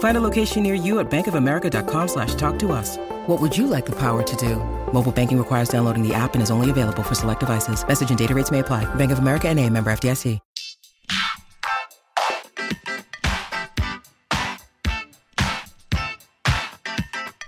Find 0.00 0.16
a 0.16 0.20
location 0.20 0.62
near 0.62 0.74
you 0.74 0.98
at 0.98 1.10
bankofamerica.com 1.10 2.08
slash 2.08 2.34
talk 2.34 2.58
to 2.58 2.72
us. 2.72 2.98
What 3.26 3.40
would 3.40 3.56
you 3.56 3.66
like 3.66 3.86
the 3.86 3.96
power 3.96 4.22
to 4.22 4.36
do? 4.36 4.56
Mobile 4.92 5.12
banking 5.12 5.38
requires 5.38 5.70
downloading 5.70 6.06
the 6.06 6.12
app 6.12 6.34
and 6.34 6.42
is 6.42 6.50
only 6.50 6.68
available 6.68 7.02
for 7.02 7.14
select 7.14 7.40
devices. 7.40 7.86
Message 7.86 8.10
and 8.10 8.18
data 8.18 8.34
rates 8.34 8.50
may 8.50 8.58
apply. 8.58 8.92
Bank 8.96 9.12
of 9.12 9.20
America 9.20 9.48
and 9.48 9.58
a 9.58 9.70
member 9.70 9.90
FDIC. 9.90 10.40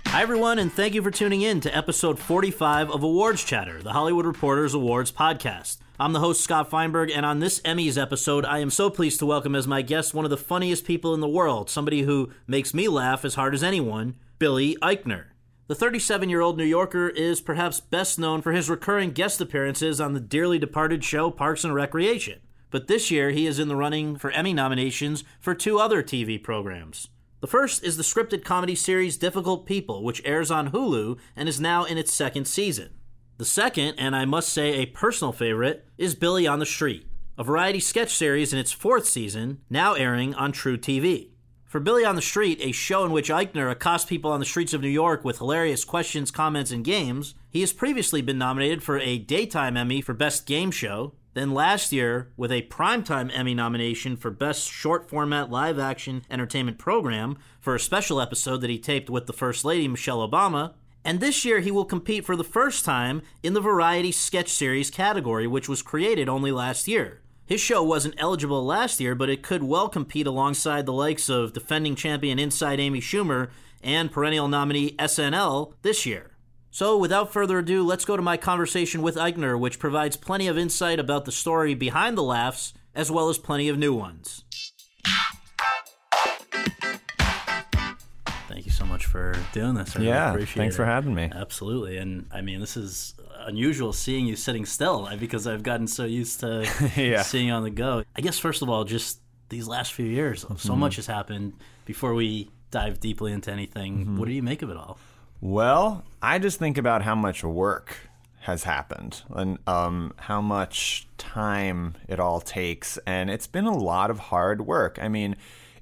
Hi, 0.07 0.21
everyone, 0.21 0.59
and 0.59 0.71
thank 0.71 0.93
you 0.93 1.01
for 1.01 1.09
tuning 1.09 1.41
in 1.41 1.59
to 1.61 1.75
episode 1.75 2.19
45 2.19 2.91
of 2.91 3.01
Awards 3.01 3.43
Chatter, 3.43 3.81
the 3.81 3.93
Hollywood 3.93 4.27
Reporters 4.27 4.75
Awards 4.75 5.11
podcast. 5.11 5.77
I'm 5.99 6.11
the 6.11 6.19
host, 6.19 6.41
Scott 6.41 6.71
Feinberg, 6.71 7.11
and 7.11 7.23
on 7.23 7.37
this 7.37 7.59
Emmys 7.59 8.01
episode, 8.01 8.45
I 8.45 8.57
am 8.57 8.71
so 8.71 8.89
pleased 8.89 9.19
to 9.19 9.27
welcome 9.27 9.53
as 9.53 9.67
my 9.67 9.83
guest 9.83 10.15
one 10.15 10.25
of 10.25 10.31
the 10.31 10.37
funniest 10.37 10.85
people 10.85 11.13
in 11.13 11.19
the 11.19 11.27
world, 11.27 11.69
somebody 11.69 12.01
who 12.01 12.31
makes 12.47 12.73
me 12.73 12.87
laugh 12.87 13.23
as 13.23 13.35
hard 13.35 13.53
as 13.53 13.61
anyone, 13.61 14.15
Billy 14.39 14.75
Eichner. 14.81 15.25
The 15.67 15.75
37 15.75 16.29
year 16.31 16.41
old 16.41 16.57
New 16.57 16.63
Yorker 16.63 17.09
is 17.09 17.41
perhaps 17.41 17.79
best 17.79 18.17
known 18.17 18.41
for 18.41 18.53
his 18.53 18.71
recurring 18.71 19.11
guest 19.11 19.39
appearances 19.39 20.01
on 20.01 20.13
the 20.13 20.19
dearly 20.19 20.57
departed 20.57 21.03
show 21.03 21.29
Parks 21.29 21.63
and 21.63 21.75
Recreation. 21.75 22.39
But 22.71 22.87
this 22.87 23.11
year, 23.11 23.29
he 23.29 23.45
is 23.45 23.59
in 23.59 23.67
the 23.67 23.75
running 23.75 24.17
for 24.17 24.31
Emmy 24.31 24.51
nominations 24.51 25.23
for 25.39 25.53
two 25.53 25.77
other 25.77 26.01
TV 26.01 26.41
programs. 26.41 27.09
The 27.39 27.47
first 27.47 27.83
is 27.83 27.97
the 27.97 28.03
scripted 28.03 28.43
comedy 28.43 28.73
series 28.73 29.15
Difficult 29.15 29.67
People, 29.67 30.03
which 30.03 30.23
airs 30.25 30.49
on 30.49 30.71
Hulu 30.71 31.19
and 31.35 31.47
is 31.47 31.61
now 31.61 31.83
in 31.83 31.99
its 31.99 32.11
second 32.11 32.45
season. 32.47 32.89
The 33.37 33.45
second, 33.45 33.95
and 33.97 34.15
I 34.15 34.25
must 34.25 34.49
say 34.49 34.73
a 34.75 34.85
personal 34.85 35.31
favorite, 35.31 35.87
is 35.97 36.13
Billy 36.13 36.45
on 36.45 36.59
the 36.59 36.67
Street, 36.67 37.07
a 37.35 37.43
variety 37.43 37.79
sketch 37.79 38.15
series 38.15 38.53
in 38.53 38.59
its 38.59 38.71
fourth 38.71 39.05
season, 39.07 39.59
now 39.71 39.93
airing 39.93 40.35
on 40.35 40.53
truTV. 40.53 41.29
For 41.65 41.79
Billy 41.79 42.05
on 42.05 42.15
the 42.15 42.21
Street, 42.21 42.59
a 42.61 42.71
show 42.71 43.03
in 43.03 43.11
which 43.11 43.31
Eichner 43.31 43.71
accosts 43.71 44.07
people 44.07 44.31
on 44.31 44.39
the 44.39 44.45
streets 44.45 44.75
of 44.75 44.81
New 44.81 44.87
York 44.87 45.25
with 45.25 45.39
hilarious 45.39 45.83
questions, 45.83 46.29
comments, 46.29 46.69
and 46.69 46.85
games, 46.85 47.33
he 47.49 47.61
has 47.61 47.73
previously 47.73 48.21
been 48.21 48.37
nominated 48.37 48.83
for 48.83 48.99
a 48.99 49.17
Daytime 49.17 49.75
Emmy 49.75 49.99
for 49.99 50.13
Best 50.13 50.45
Game 50.45 50.69
Show, 50.69 51.15
then 51.33 51.55
last 51.55 51.91
year 51.91 52.31
with 52.37 52.51
a 52.51 52.67
Primetime 52.67 53.35
Emmy 53.35 53.55
nomination 53.55 54.15
for 54.15 54.29
Best 54.29 54.69
Short 54.69 55.09
Format 55.09 55.49
Live 55.49 55.79
Action 55.79 56.21
Entertainment 56.29 56.77
Program 56.77 57.39
for 57.59 57.73
a 57.73 57.79
special 57.79 58.21
episode 58.21 58.61
that 58.61 58.69
he 58.69 58.77
taped 58.77 59.09
with 59.09 59.25
the 59.25 59.33
First 59.33 59.65
Lady 59.65 59.87
Michelle 59.87 60.27
Obama. 60.27 60.73
And 61.05 61.19
this 61.19 61.43
year 61.43 61.59
he 61.59 61.71
will 61.71 61.85
compete 61.85 62.25
for 62.25 62.35
the 62.35 62.43
first 62.43 62.85
time 62.85 63.21
in 63.41 63.53
the 63.53 63.61
Variety 63.61 64.11
Sketch 64.11 64.49
Series 64.49 64.89
category, 64.89 65.47
which 65.47 65.67
was 65.67 65.81
created 65.81 66.29
only 66.29 66.51
last 66.51 66.87
year. 66.87 67.21
His 67.45 67.59
show 67.59 67.83
wasn't 67.83 68.15
eligible 68.17 68.65
last 68.65 69.01
year, 69.01 69.15
but 69.15 69.29
it 69.29 69.43
could 69.43 69.63
well 69.63 69.89
compete 69.89 70.27
alongside 70.27 70.85
the 70.85 70.93
likes 70.93 71.27
of 71.27 71.53
defending 71.53 71.95
champion 71.95 72.39
Inside 72.39 72.79
Amy 72.79 73.01
Schumer 73.01 73.49
and 73.83 74.11
perennial 74.11 74.47
nominee 74.47 74.95
SNL 74.97 75.73
this 75.81 76.05
year. 76.05 76.31
So, 76.71 76.97
without 76.97 77.31
further 77.31 77.59
ado, 77.59 77.83
let's 77.83 78.05
go 78.05 78.15
to 78.15 78.23
my 78.23 78.37
conversation 78.37 79.01
with 79.01 79.15
Eichner, 79.17 79.59
which 79.59 79.77
provides 79.77 80.15
plenty 80.17 80.47
of 80.47 80.57
insight 80.57 80.99
about 80.99 81.25
the 81.25 81.31
story 81.31 81.75
behind 81.75 82.17
the 82.17 82.23
laughs, 82.23 82.73
as 82.95 83.11
well 83.11 83.29
as 83.29 83.37
plenty 83.37 83.69
of 83.69 83.77
new 83.77 83.93
ones. 83.93 84.43
Thank 88.53 88.67
you 88.67 88.71
so 88.71 88.85
much 88.85 89.07
for 89.07 89.33
doing 89.51 89.73
this. 89.73 89.95
I 89.95 89.99
really 89.99 90.09
Yeah, 90.11 90.29
appreciate 90.31 90.61
thanks 90.61 90.75
it. 90.75 90.77
for 90.77 90.85
having 90.85 91.15
me. 91.15 91.31
Absolutely, 91.33 91.97
and 91.97 92.27
I 92.31 92.41
mean, 92.41 92.59
this 92.59 92.77
is 92.77 93.15
unusual 93.39 93.93
seeing 93.93 94.27
you 94.27 94.35
sitting 94.35 94.63
still 94.65 95.09
because 95.19 95.47
I've 95.47 95.63
gotten 95.63 95.87
so 95.87 96.05
used 96.05 96.39
to 96.41 96.69
Yeah. 96.95 97.23
seeing 97.23 97.49
on 97.49 97.63
the 97.63 97.71
go. 97.71 98.03
I 98.15 98.21
guess 98.21 98.37
first 98.37 98.61
of 98.61 98.69
all, 98.69 98.83
just 98.83 99.19
these 99.49 99.67
last 99.67 99.93
few 99.93 100.05
years, 100.05 100.41
so 100.41 100.47
Mm-hmm. 100.49 100.79
much 100.79 100.95
has 100.97 101.07
happened. 101.07 101.53
Before 101.85 102.13
we 102.13 102.51
dive 102.69 102.99
deeply 102.99 103.31
into 103.33 103.51
anything, 103.51 104.01
Mm-hmm. 104.01 104.17
what 104.19 104.27
do 104.27 104.33
you 104.33 104.43
make 104.43 104.61
of 104.61 104.69
it 104.69 104.77
all? 104.77 104.99
Well, 105.41 106.03
I 106.21 106.37
just 106.39 106.59
think 106.59 106.77
about 106.77 107.01
how 107.01 107.15
much 107.15 107.43
work 107.43 107.97
has 108.41 108.63
happened 108.65 109.23
and 109.31 109.57
um, 109.67 110.13
how 110.17 110.41
much 110.41 111.07
time 111.17 111.95
it 112.07 112.19
all 112.19 112.39
takes. 112.39 112.99
And 113.07 113.31
it's 113.31 113.47
been 113.47 113.65
a 113.65 113.75
lot 113.75 114.11
of 114.11 114.19
hard 114.19 114.61
work. 114.67 114.99
I 115.01 115.07
mean, 115.09 115.37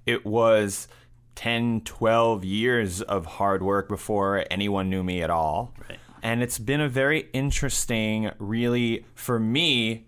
it 0.06 0.26
was 0.26 0.88
10, 1.36 1.82
12 1.82 2.46
years 2.46 3.02
of 3.02 3.26
hard 3.26 3.64
work 3.64 3.88
before 3.88 4.46
anyone 4.52 4.90
knew 4.90 5.04
me 5.04 5.22
at 5.22 5.30
all. 5.30 5.74
Right. 5.90 6.00
And 6.24 6.44
it's 6.44 6.60
been 6.60 6.82
a 6.82 6.90
very 6.90 7.30
interesting, 7.34 8.32
really, 8.38 9.06
for 9.16 9.40
me, 9.40 10.06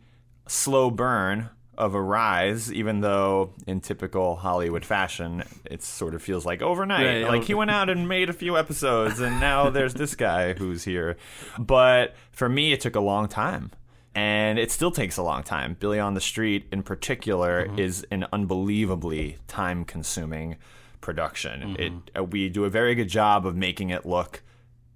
slow 0.47 0.91
burn 0.91 1.49
of 1.77 1.95
a 1.95 2.01
rise, 2.01 2.71
even 2.71 3.01
though 3.01 3.51
in 3.65 3.79
typical 3.81 4.35
Hollywood 4.35 4.85
fashion, 4.85 5.43
it 5.65 5.81
sort 5.81 6.13
of 6.13 6.21
feels 6.21 6.45
like 6.45 6.61
overnight. 6.61 7.05
Right, 7.05 7.27
like 7.27 7.41
oh. 7.41 7.45
he 7.45 7.53
went 7.53 7.71
out 7.71 7.89
and 7.89 8.07
made 8.07 8.29
a 8.29 8.33
few 8.33 8.57
episodes, 8.57 9.19
and 9.19 9.39
now 9.39 9.69
there's 9.71 9.95
this 9.95 10.15
guy 10.15 10.53
who's 10.53 10.83
here. 10.83 11.17
But 11.57 12.15
for 12.31 12.47
me, 12.47 12.73
it 12.73 12.81
took 12.81 12.95
a 12.95 13.01
long 13.01 13.27
time. 13.27 13.71
And 14.15 14.59
it 14.59 14.69
still 14.69 14.91
takes 14.91 15.17
a 15.17 15.23
long 15.23 15.41
time. 15.41 15.75
Billy 15.79 15.97
on 15.97 16.13
the 16.13 16.21
Street, 16.21 16.67
in 16.71 16.83
particular, 16.83 17.65
mm-hmm. 17.65 17.79
is 17.79 18.05
an 18.11 18.27
unbelievably 18.31 19.37
time 19.47 19.85
consuming 19.85 20.57
production. 21.03 21.75
It 21.77 21.93
uh, 22.17 22.23
We 22.23 22.49
do 22.49 22.65
a 22.65 22.69
very 22.69 22.95
good 22.95 23.09
job 23.09 23.45
of 23.45 23.55
making 23.55 23.91
it 23.91 24.05
look 24.05 24.41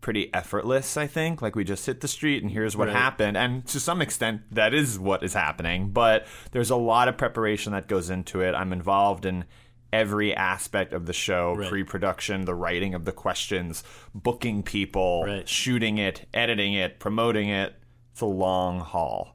pretty 0.02 0.34
effortless, 0.34 0.96
I 0.98 1.06
think. 1.06 1.42
Like 1.42 1.56
we 1.56 1.64
just 1.64 1.86
hit 1.86 2.02
the 2.02 2.08
street 2.08 2.42
and 2.42 2.52
here's 2.52 2.76
what 2.78 2.88
Right. 2.88 2.96
happened. 2.96 3.36
And 3.38 3.66
to 3.68 3.80
some 3.80 4.02
extent, 4.02 4.42
that 4.52 4.74
is 4.74 4.98
what 4.98 5.22
is 5.22 5.34
happening. 5.34 5.90
But 5.90 6.26
there's 6.52 6.70
a 6.70 6.76
lot 6.76 7.08
of 7.08 7.18
preparation 7.18 7.74
that 7.74 7.88
goes 7.88 8.10
into 8.10 8.42
it. 8.42 8.54
I'm 8.56 8.72
involved 8.74 9.26
in 9.26 9.46
every 9.92 10.36
aspect 10.36 10.94
of 10.94 11.06
the 11.06 11.14
show 11.14 11.56
Right. 11.56 11.70
pre 11.70 11.84
production, 11.84 12.46
the 12.46 12.56
writing 12.56 12.94
of 12.94 13.06
the 13.06 13.12
questions, 13.12 13.84
booking 14.16 14.64
people, 14.64 15.24
Right. 15.26 15.48
shooting 15.48 15.98
it, 15.98 16.28
editing 16.34 16.74
it, 16.74 17.00
promoting 17.00 17.50
it. 17.50 17.76
It's 18.12 18.22
a 18.22 18.26
long 18.26 18.80
haul. 18.80 19.34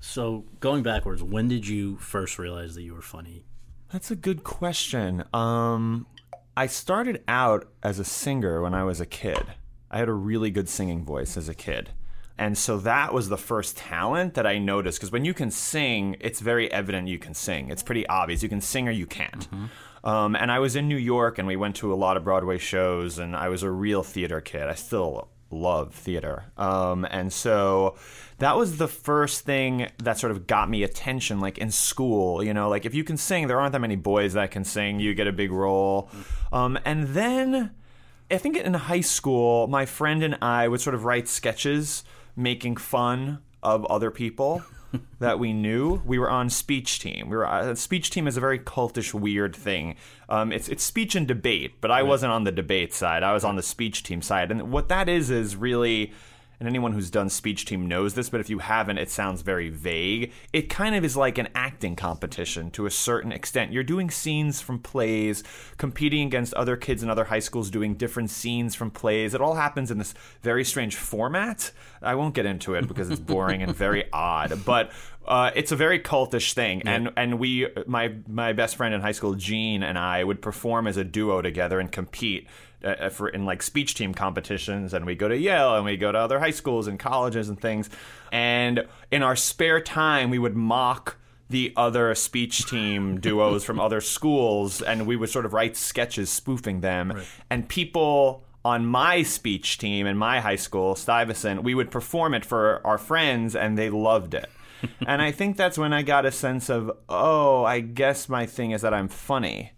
So, 0.00 0.44
going 0.60 0.82
backwards, 0.82 1.22
when 1.22 1.48
did 1.48 1.66
you 1.66 1.96
first 1.96 2.38
realize 2.38 2.74
that 2.74 2.82
you 2.82 2.94
were 2.94 3.02
funny? 3.02 3.44
That's 3.92 4.10
a 4.10 4.16
good 4.16 4.44
question. 4.44 5.24
Um, 5.32 6.06
I 6.56 6.66
started 6.66 7.22
out 7.26 7.68
as 7.82 7.98
a 7.98 8.04
singer 8.04 8.62
when 8.62 8.74
I 8.74 8.84
was 8.84 9.00
a 9.00 9.06
kid. 9.06 9.42
I 9.90 9.98
had 9.98 10.08
a 10.08 10.12
really 10.12 10.50
good 10.50 10.68
singing 10.68 11.04
voice 11.04 11.36
as 11.36 11.48
a 11.48 11.54
kid. 11.54 11.90
And 12.38 12.56
so 12.56 12.78
that 12.78 13.12
was 13.12 13.28
the 13.28 13.36
first 13.36 13.76
talent 13.76 14.34
that 14.34 14.46
I 14.46 14.58
noticed. 14.58 14.98
Because 14.98 15.12
when 15.12 15.24
you 15.24 15.34
can 15.34 15.50
sing, 15.50 16.16
it's 16.20 16.40
very 16.40 16.70
evident 16.72 17.08
you 17.08 17.18
can 17.18 17.34
sing. 17.34 17.68
It's 17.68 17.82
pretty 17.82 18.06
obvious. 18.06 18.42
You 18.42 18.48
can 18.48 18.60
sing 18.60 18.88
or 18.88 18.92
you 18.92 19.06
can't. 19.06 19.46
Um, 20.04 20.34
and 20.36 20.50
I 20.50 20.60
was 20.60 20.76
in 20.76 20.88
New 20.88 20.96
York 20.96 21.38
and 21.38 21.46
we 21.46 21.56
went 21.56 21.76
to 21.76 21.92
a 21.92 21.96
lot 21.96 22.16
of 22.16 22.24
Broadway 22.24 22.56
shows, 22.58 23.18
and 23.18 23.36
I 23.36 23.48
was 23.48 23.62
a 23.62 23.70
real 23.70 24.02
theater 24.02 24.40
kid. 24.40 24.62
I 24.62 24.74
still 24.74 25.28
love 25.50 25.94
theater. 25.94 26.44
Um, 26.56 27.04
and 27.10 27.32
so 27.32 27.96
that 28.38 28.56
was 28.56 28.78
the 28.78 28.88
first 28.88 29.44
thing 29.44 29.90
that 29.98 30.18
sort 30.18 30.30
of 30.30 30.46
got 30.46 30.70
me 30.70 30.82
attention, 30.82 31.40
like 31.40 31.58
in 31.58 31.70
school. 31.70 32.42
You 32.42 32.54
know, 32.54 32.68
like 32.68 32.86
if 32.86 32.94
you 32.94 33.04
can 33.04 33.16
sing, 33.16 33.46
there 33.46 33.60
aren't 33.60 33.72
that 33.72 33.80
many 33.80 33.96
boys 33.96 34.34
that 34.34 34.50
can 34.50 34.64
sing. 34.64 35.00
You 35.00 35.14
get 35.14 35.26
a 35.26 35.32
big 35.32 35.50
role. 35.50 36.10
Um, 36.52 36.78
and 36.84 37.08
then 37.08 37.72
I 38.30 38.38
think 38.38 38.56
in 38.56 38.74
high 38.74 39.00
school, 39.00 39.66
my 39.66 39.86
friend 39.86 40.22
and 40.22 40.38
I 40.40 40.68
would 40.68 40.80
sort 40.80 40.94
of 40.94 41.04
write 41.04 41.28
sketches 41.28 42.04
making 42.36 42.76
fun 42.76 43.40
of 43.62 43.84
other 43.86 44.10
people 44.10 44.62
that 45.18 45.38
we 45.38 45.52
knew. 45.52 46.02
We 46.04 46.18
were 46.18 46.30
on 46.30 46.50
speech 46.50 46.98
team. 46.98 47.28
We 47.28 47.36
were 47.36 47.46
uh, 47.46 47.74
speech 47.74 48.10
team 48.10 48.26
is 48.26 48.36
a 48.36 48.40
very 48.40 48.58
cultish, 48.58 49.14
weird 49.14 49.54
thing. 49.54 49.96
Um, 50.28 50.52
it's 50.52 50.68
it's 50.68 50.82
speech 50.82 51.14
and 51.14 51.26
debate, 51.26 51.80
but 51.80 51.90
I 51.90 52.02
wasn't 52.02 52.32
on 52.32 52.44
the 52.44 52.52
debate 52.52 52.92
side. 52.94 53.22
I 53.22 53.32
was 53.32 53.44
on 53.44 53.56
the 53.56 53.62
speech 53.62 54.02
team 54.02 54.22
side, 54.22 54.50
and 54.50 54.72
what 54.72 54.88
that 54.88 55.08
is 55.08 55.30
is 55.30 55.56
really 55.56 56.12
and 56.60 56.68
anyone 56.68 56.92
who's 56.92 57.10
done 57.10 57.30
speech 57.30 57.64
team 57.64 57.88
knows 57.88 58.12
this, 58.12 58.28
but 58.28 58.38
if 58.38 58.50
you 58.50 58.58
haven't, 58.58 58.98
it 58.98 59.08
sounds 59.08 59.40
very 59.40 59.70
vague. 59.70 60.30
It 60.52 60.68
kind 60.68 60.94
of 60.94 61.02
is 61.04 61.16
like 61.16 61.38
an 61.38 61.48
acting 61.54 61.96
competition 61.96 62.70
to 62.72 62.84
a 62.84 62.90
certain 62.90 63.32
extent. 63.32 63.72
You're 63.72 63.82
doing 63.82 64.10
scenes 64.10 64.60
from 64.60 64.78
plays, 64.78 65.42
competing 65.78 66.26
against 66.26 66.52
other 66.52 66.76
kids 66.76 67.02
in 67.02 67.08
other 67.08 67.24
high 67.24 67.38
schools 67.38 67.70
doing 67.70 67.94
different 67.94 68.28
scenes 68.28 68.74
from 68.74 68.90
plays. 68.90 69.32
It 69.32 69.40
all 69.40 69.54
happens 69.54 69.90
in 69.90 69.96
this 69.96 70.12
very 70.42 70.62
strange 70.62 70.96
format. 70.96 71.72
I 72.02 72.14
won't 72.14 72.34
get 72.34 72.44
into 72.44 72.74
it 72.74 72.86
because 72.86 73.10
it's 73.10 73.20
boring 73.20 73.62
and 73.62 73.74
very 73.74 74.04
odd, 74.12 74.62
but 74.66 74.92
uh, 75.26 75.50
it's 75.54 75.72
a 75.72 75.76
very 75.76 75.98
cultish 75.98 76.52
thing, 76.54 76.82
yeah. 76.84 76.92
and 76.92 77.10
and 77.16 77.38
we, 77.38 77.68
my 77.86 78.14
my 78.26 78.52
best 78.52 78.76
friend 78.76 78.94
in 78.94 79.00
high 79.00 79.12
school, 79.12 79.34
Gene, 79.34 79.82
and 79.82 79.98
I 79.98 80.24
would 80.24 80.42
perform 80.42 80.86
as 80.86 80.96
a 80.96 81.04
duo 81.04 81.40
together 81.42 81.78
and 81.78 81.92
compete 81.92 82.48
uh, 82.84 83.08
for 83.10 83.28
in 83.28 83.44
like 83.44 83.62
speech 83.62 83.94
team 83.94 84.14
competitions, 84.14 84.94
and 84.94 85.06
we 85.06 85.14
go 85.14 85.28
to 85.28 85.36
Yale 85.36 85.76
and 85.76 85.84
we 85.84 85.96
go 85.96 86.12
to 86.12 86.18
other 86.18 86.38
high 86.38 86.50
schools 86.50 86.86
and 86.86 86.98
colleges 86.98 87.48
and 87.48 87.60
things, 87.60 87.90
and 88.32 88.86
in 89.10 89.22
our 89.22 89.36
spare 89.36 89.80
time 89.80 90.30
we 90.30 90.38
would 90.38 90.56
mock 90.56 91.16
the 91.48 91.72
other 91.76 92.14
speech 92.14 92.66
team 92.66 93.18
duos 93.20 93.64
from 93.64 93.80
other 93.80 94.00
schools, 94.00 94.80
and 94.82 95.06
we 95.06 95.16
would 95.16 95.30
sort 95.30 95.44
of 95.44 95.52
write 95.52 95.76
sketches 95.76 96.30
spoofing 96.30 96.80
them, 96.80 97.12
right. 97.12 97.26
and 97.50 97.68
people 97.68 98.44
on 98.64 98.84
my 98.84 99.22
speech 99.22 99.78
team 99.78 100.06
in 100.06 100.16
my 100.16 100.40
high 100.40 100.56
school, 100.56 100.94
Stuyvesant, 100.94 101.62
we 101.62 101.74
would 101.74 101.90
perform 101.90 102.34
it 102.34 102.44
for 102.44 102.86
our 102.86 102.98
friends, 102.98 103.56
and 103.56 103.78
they 103.78 103.88
loved 103.88 104.34
it. 104.34 104.50
and 105.06 105.22
I 105.22 105.32
think 105.32 105.56
that's 105.56 105.78
when 105.78 105.92
I 105.92 106.02
got 106.02 106.26
a 106.26 106.32
sense 106.32 106.68
of, 106.68 106.90
oh, 107.08 107.64
I 107.64 107.80
guess 107.80 108.28
my 108.28 108.46
thing 108.46 108.72
is 108.72 108.82
that 108.82 108.94
I'm 108.94 109.08
funny 109.08 109.72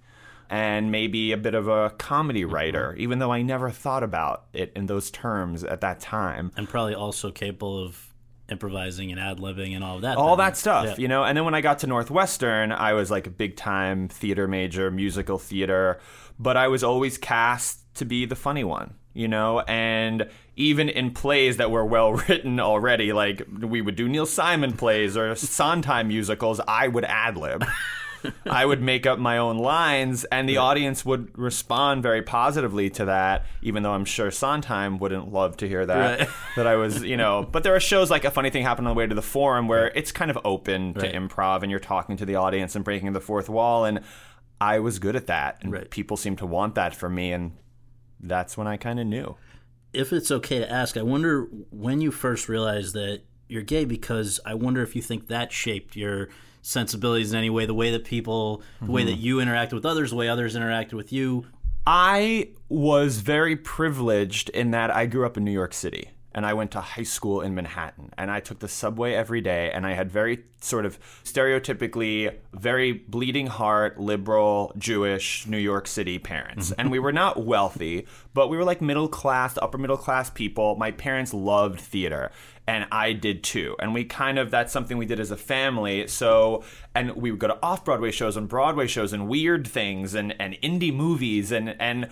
and 0.52 0.92
maybe 0.92 1.32
a 1.32 1.38
bit 1.38 1.54
of 1.54 1.66
a 1.66 1.88
comedy 1.96 2.42
mm-hmm. 2.42 2.54
writer, 2.54 2.94
even 2.98 3.18
though 3.18 3.32
I 3.32 3.40
never 3.40 3.70
thought 3.70 4.02
about 4.02 4.44
it 4.52 4.70
in 4.76 4.84
those 4.84 5.10
terms 5.10 5.64
at 5.64 5.80
that 5.80 5.98
time. 5.98 6.52
And 6.58 6.68
probably 6.68 6.94
also 6.94 7.30
capable 7.30 7.82
of 7.82 8.12
improvising 8.50 9.10
and 9.10 9.18
ad 9.18 9.38
libbing 9.38 9.74
and 9.74 9.82
all 9.82 9.96
of 9.96 10.02
that. 10.02 10.18
All 10.18 10.36
that 10.36 10.58
stuff, 10.58 10.84
yeah. 10.84 10.94
you 10.98 11.08
know. 11.08 11.24
And 11.24 11.38
then 11.38 11.46
when 11.46 11.54
I 11.54 11.62
got 11.62 11.78
to 11.78 11.86
Northwestern, 11.86 12.70
I 12.70 12.92
was 12.92 13.10
like 13.10 13.26
a 13.26 13.30
big 13.30 13.56
time 13.56 14.08
theater 14.08 14.46
major, 14.46 14.90
musical 14.90 15.38
theater, 15.38 16.00
but 16.38 16.58
I 16.58 16.68
was 16.68 16.84
always 16.84 17.16
cast 17.16 17.80
to 17.94 18.04
be 18.04 18.26
the 18.26 18.36
funny 18.36 18.62
one, 18.62 18.92
you 19.14 19.28
know, 19.28 19.60
and 19.60 20.28
even 20.56 20.90
in 20.90 21.12
plays 21.12 21.56
that 21.56 21.70
were 21.70 21.86
well 21.86 22.12
written 22.28 22.60
already, 22.60 23.14
like 23.14 23.42
we 23.58 23.80
would 23.80 23.96
do 23.96 24.06
Neil 24.06 24.26
Simon 24.26 24.74
plays 24.74 25.16
or 25.16 25.34
Sondheim 25.34 26.08
musicals, 26.08 26.60
I 26.68 26.88
would 26.88 27.06
ad 27.06 27.38
lib. 27.38 27.64
I 28.46 28.64
would 28.64 28.82
make 28.82 29.06
up 29.06 29.18
my 29.18 29.38
own 29.38 29.58
lines, 29.58 30.24
and 30.24 30.48
the 30.48 30.58
audience 30.58 31.04
would 31.04 31.36
respond 31.38 32.02
very 32.02 32.22
positively 32.22 32.90
to 32.90 33.06
that. 33.06 33.46
Even 33.62 33.82
though 33.82 33.92
I'm 33.92 34.04
sure 34.04 34.30
Sondheim 34.30 34.98
wouldn't 34.98 35.32
love 35.32 35.56
to 35.58 35.68
hear 35.68 35.86
that. 35.86 36.20
Right. 36.20 36.28
That 36.56 36.66
I 36.66 36.76
was, 36.76 37.02
you 37.02 37.16
know. 37.16 37.48
But 37.52 37.62
there 37.62 37.74
are 37.74 37.80
shows 37.80 38.10
like 38.10 38.24
a 38.24 38.30
funny 38.30 38.50
thing 38.50 38.62
happened 38.62 38.86
on 38.86 38.94
the 38.94 38.98
way 38.98 39.06
to 39.06 39.14
the 39.14 39.22
forum 39.22 39.68
where 39.68 39.84
right. 39.84 39.92
it's 39.94 40.12
kind 40.12 40.30
of 40.30 40.38
open 40.44 40.92
right. 40.92 41.12
to 41.12 41.18
improv, 41.18 41.62
and 41.62 41.70
you're 41.70 41.80
talking 41.80 42.16
to 42.18 42.26
the 42.26 42.34
audience 42.34 42.76
and 42.76 42.84
breaking 42.84 43.12
the 43.12 43.20
fourth 43.20 43.48
wall, 43.48 43.84
and 43.84 44.00
I 44.60 44.78
was 44.78 44.98
good 44.98 45.16
at 45.16 45.26
that, 45.26 45.58
and 45.62 45.90
people 45.90 46.16
seem 46.16 46.36
to 46.36 46.46
want 46.46 46.74
that 46.76 46.94
from 46.94 47.14
me, 47.14 47.32
and 47.32 47.52
that's 48.20 48.56
when 48.56 48.66
I 48.66 48.76
kind 48.76 49.00
of 49.00 49.06
knew. 49.06 49.36
If 49.92 50.12
it's 50.12 50.30
okay 50.30 50.58
to 50.58 50.70
ask, 50.70 50.96
I 50.96 51.02
wonder 51.02 51.48
when 51.70 52.00
you 52.00 52.10
first 52.10 52.48
realized 52.48 52.94
that 52.94 53.22
you're 53.48 53.62
gay 53.62 53.84
because 53.84 54.40
I 54.46 54.54
wonder 54.54 54.82
if 54.82 54.96
you 54.96 55.02
think 55.02 55.28
that 55.28 55.52
shaped 55.52 55.96
your 55.96 56.28
sensibilities 56.62 57.32
in 57.32 57.38
any 57.38 57.50
way, 57.50 57.66
the 57.66 57.74
way 57.74 57.90
that 57.90 58.04
people, 58.04 58.62
mm-hmm. 58.76 58.86
the 58.86 58.92
way 58.92 59.04
that 59.04 59.12
mm-hmm. 59.12 59.20
you 59.20 59.36
interacted 59.36 59.74
with 59.74 59.84
others, 59.84 60.10
the 60.10 60.16
way 60.16 60.28
others 60.28 60.56
interacted 60.56 60.94
with 60.94 61.12
you. 61.12 61.46
I 61.86 62.50
was 62.68 63.18
very 63.18 63.56
privileged 63.56 64.48
in 64.50 64.70
that 64.70 64.94
I 64.94 65.06
grew 65.06 65.26
up 65.26 65.36
in 65.36 65.44
New 65.44 65.52
York 65.52 65.74
City 65.74 66.10
and 66.34 66.46
I 66.46 66.54
went 66.54 66.70
to 66.72 66.80
high 66.80 67.02
school 67.02 67.40
in 67.40 67.54
Manhattan 67.54 68.12
and 68.16 68.30
I 68.30 68.40
took 68.40 68.58
the 68.58 68.68
subway 68.68 69.14
every 69.14 69.40
day 69.40 69.70
and 69.72 69.86
I 69.86 69.92
had 69.92 70.10
very 70.10 70.44
sort 70.60 70.86
of 70.86 70.98
stereotypically 71.24 72.34
very 72.52 72.92
bleeding 72.92 73.46
heart 73.46 73.98
liberal 73.98 74.72
Jewish 74.78 75.46
New 75.46 75.58
York 75.58 75.86
City 75.86 76.18
parents. 76.18 76.70
Mm-hmm. 76.70 76.80
and 76.80 76.90
we 76.90 76.98
were 76.98 77.12
not 77.12 77.44
wealthy 77.44 78.06
but 78.34 78.48
we 78.48 78.56
were 78.56 78.64
like 78.64 78.80
middle 78.80 79.08
class 79.08 79.58
upper 79.60 79.78
middle 79.78 79.96
class 79.96 80.30
people. 80.30 80.76
My 80.76 80.90
parents 80.90 81.34
loved 81.34 81.80
theater 81.80 82.30
and 82.66 82.86
I 82.92 83.12
did 83.12 83.42
too. 83.42 83.76
And 83.78 83.92
we 83.92 84.04
kind 84.04 84.38
of 84.38 84.50
that's 84.50 84.72
something 84.72 84.96
we 84.96 85.06
did 85.06 85.20
as 85.20 85.30
a 85.30 85.36
family. 85.36 86.06
So 86.06 86.64
and 86.94 87.16
we 87.16 87.30
would 87.30 87.40
go 87.40 87.48
to 87.48 87.58
off 87.62 87.84
Broadway 87.84 88.10
shows 88.10 88.36
and 88.36 88.48
Broadway 88.48 88.86
shows 88.86 89.12
and 89.12 89.28
weird 89.28 89.66
things 89.66 90.14
and 90.14 90.34
and 90.40 90.54
indie 90.62 90.94
movies 90.94 91.52
and 91.52 91.74
and 91.80 92.08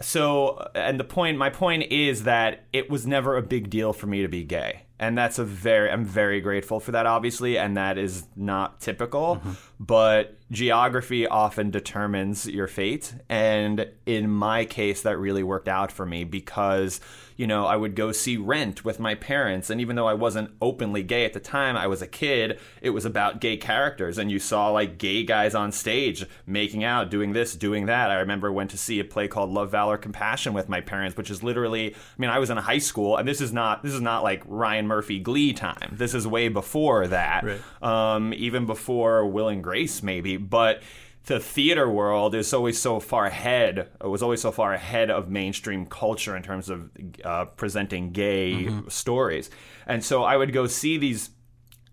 so, 0.00 0.68
and 0.74 0.98
the 0.98 1.04
point, 1.04 1.38
my 1.38 1.50
point 1.50 1.84
is 1.92 2.24
that 2.24 2.64
it 2.72 2.90
was 2.90 3.06
never 3.06 3.36
a 3.36 3.42
big 3.42 3.70
deal 3.70 3.92
for 3.92 4.06
me 4.06 4.22
to 4.22 4.28
be 4.28 4.42
gay. 4.42 4.82
And 4.98 5.18
that's 5.18 5.38
a 5.38 5.44
very, 5.44 5.90
I'm 5.90 6.04
very 6.04 6.40
grateful 6.40 6.80
for 6.80 6.92
that, 6.92 7.06
obviously, 7.06 7.58
and 7.58 7.76
that 7.76 7.98
is 7.98 8.26
not 8.36 8.80
typical. 8.80 9.36
Mm-hmm. 9.36 9.52
But 9.80 10.38
geography 10.50 11.26
often 11.26 11.70
determines 11.70 12.46
your 12.46 12.66
fate. 12.66 13.14
And 13.28 13.88
in 14.06 14.30
my 14.30 14.64
case, 14.64 15.02
that 15.02 15.18
really 15.18 15.42
worked 15.42 15.68
out 15.68 15.90
for 15.90 16.06
me 16.06 16.24
because 16.24 17.00
you 17.36 17.46
know, 17.46 17.66
I 17.66 17.76
would 17.76 17.94
go 17.94 18.12
see 18.12 18.36
Rent 18.36 18.84
with 18.84 19.00
my 19.00 19.14
parents. 19.14 19.70
And 19.70 19.80
even 19.80 19.96
though 19.96 20.06
I 20.06 20.14
wasn't 20.14 20.50
openly 20.60 21.02
gay 21.02 21.24
at 21.24 21.32
the 21.32 21.40
time, 21.40 21.76
I 21.76 21.86
was 21.86 22.02
a 22.02 22.06
kid, 22.06 22.60
it 22.80 22.90
was 22.90 23.04
about 23.04 23.40
gay 23.40 23.56
characters. 23.56 24.18
And 24.18 24.30
you 24.30 24.38
saw 24.38 24.70
like 24.70 24.98
gay 24.98 25.24
guys 25.24 25.54
on 25.54 25.72
stage 25.72 26.24
making 26.46 26.84
out, 26.84 27.10
doing 27.10 27.32
this, 27.32 27.56
doing 27.56 27.86
that. 27.86 28.10
I 28.10 28.16
remember 28.16 28.52
went 28.52 28.70
to 28.70 28.78
see 28.78 29.00
a 29.00 29.04
play 29.04 29.28
called 29.28 29.50
Love, 29.50 29.70
Valor, 29.70 29.98
Compassion 29.98 30.54
with 30.54 30.68
my 30.68 30.80
parents, 30.80 31.16
which 31.16 31.30
is 31.30 31.42
literally, 31.42 31.94
I 31.94 31.98
mean, 32.18 32.30
I 32.30 32.38
was 32.38 32.50
in 32.50 32.56
high 32.56 32.78
school 32.78 33.16
and 33.16 33.26
this 33.26 33.40
is 33.40 33.52
not, 33.52 33.82
this 33.82 33.92
is 33.92 34.00
not 34.00 34.22
like 34.22 34.42
Ryan 34.46 34.86
Murphy 34.86 35.18
Glee 35.18 35.52
time. 35.52 35.90
This 35.92 36.14
is 36.14 36.26
way 36.26 36.48
before 36.48 37.08
that. 37.08 37.44
Right. 37.44 37.60
Um, 37.82 38.32
even 38.34 38.66
before 38.66 39.26
Will 39.26 39.48
and 39.48 39.62
Grace, 39.64 40.02
maybe. 40.02 40.36
But, 40.36 40.82
the 41.26 41.40
theater 41.40 41.88
world 41.88 42.34
is 42.34 42.52
always 42.52 42.78
so 42.78 43.00
far 43.00 43.26
ahead. 43.26 43.88
It 44.02 44.06
was 44.06 44.22
always 44.22 44.42
so 44.42 44.52
far 44.52 44.74
ahead 44.74 45.10
of 45.10 45.30
mainstream 45.30 45.86
culture 45.86 46.36
in 46.36 46.42
terms 46.42 46.68
of 46.68 46.90
uh, 47.24 47.46
presenting 47.46 48.10
gay 48.10 48.64
mm-hmm. 48.64 48.88
stories. 48.88 49.48
And 49.86 50.04
so 50.04 50.22
I 50.22 50.36
would 50.36 50.52
go 50.52 50.66
see 50.66 50.98
these 50.98 51.30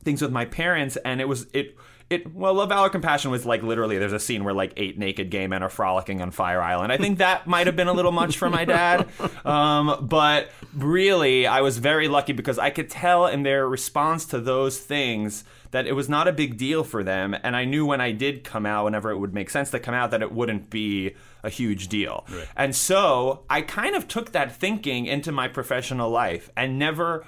things 0.04 0.22
with 0.22 0.32
my 0.32 0.46
parents, 0.46 0.98
and 0.98 1.22
it 1.22 1.28
was 1.28 1.48
it. 1.54 1.78
It, 2.10 2.36
well, 2.36 2.54
Love, 2.56 2.68
Valor, 2.68 2.90
Compassion 2.90 3.32
was 3.32 3.46
like 3.46 3.64
literally. 3.64 3.98
There's 3.98 4.12
a 4.12 4.20
scene 4.20 4.44
where 4.44 4.54
like 4.54 4.74
eight 4.76 4.98
naked 4.98 5.30
gay 5.30 5.48
men 5.48 5.64
are 5.64 5.70
frolicking 5.70 6.22
on 6.22 6.32
Fire 6.32 6.62
Island. 6.62 6.92
I 6.92 6.98
think 6.98 7.20
that 7.20 7.48
might 7.48 7.68
have 7.68 7.78
been 7.78 7.88
a 7.88 7.94
little 7.94 8.12
much 8.12 8.38
for 8.38 8.50
my 8.50 8.66
dad, 8.66 9.08
um, 9.46 10.10
but 10.10 10.50
really, 10.76 11.48
I 11.48 11.62
was 11.62 11.78
very 11.78 12.10
lucky 12.10 12.34
because 12.34 12.60
I 12.60 12.70
could 12.70 12.90
tell 12.90 13.28
in 13.28 13.44
their 13.44 13.66
response 13.66 14.26
to 14.26 14.42
those 14.42 14.78
things 14.78 15.46
that 15.72 15.88
it 15.88 15.94
was 15.94 16.08
not 16.08 16.28
a 16.28 16.32
big 16.32 16.58
deal 16.58 16.84
for 16.84 17.04
them. 17.04 17.36
And 17.44 17.56
I 17.56 17.66
knew 17.66 17.86
when 17.86 18.02
I 18.02 18.12
did 18.12 18.44
come 18.44 18.66
out, 18.66 18.86
whenever 18.86 19.10
it 19.10 19.18
would 19.18 19.34
make 19.34 19.50
sense 19.50 19.72
to 19.72 19.80
come 19.80 19.96
out, 19.96 20.12
that 20.12 20.22
it 20.22 20.32
wouldn't 20.32 20.70
be 20.70 21.16
a 21.44 21.50
huge 21.50 21.88
deal. 21.88 22.26
Right. 22.30 22.48
And 22.56 22.76
so 22.76 23.46
I 23.50 23.62
kind 23.62 23.96
of 23.96 24.08
took 24.08 24.34
that 24.34 24.56
thinking 24.56 25.06
into 25.06 25.32
my 25.32 25.48
professional 25.48 26.10
life 26.10 26.52
and 26.56 26.78
never 26.78 27.26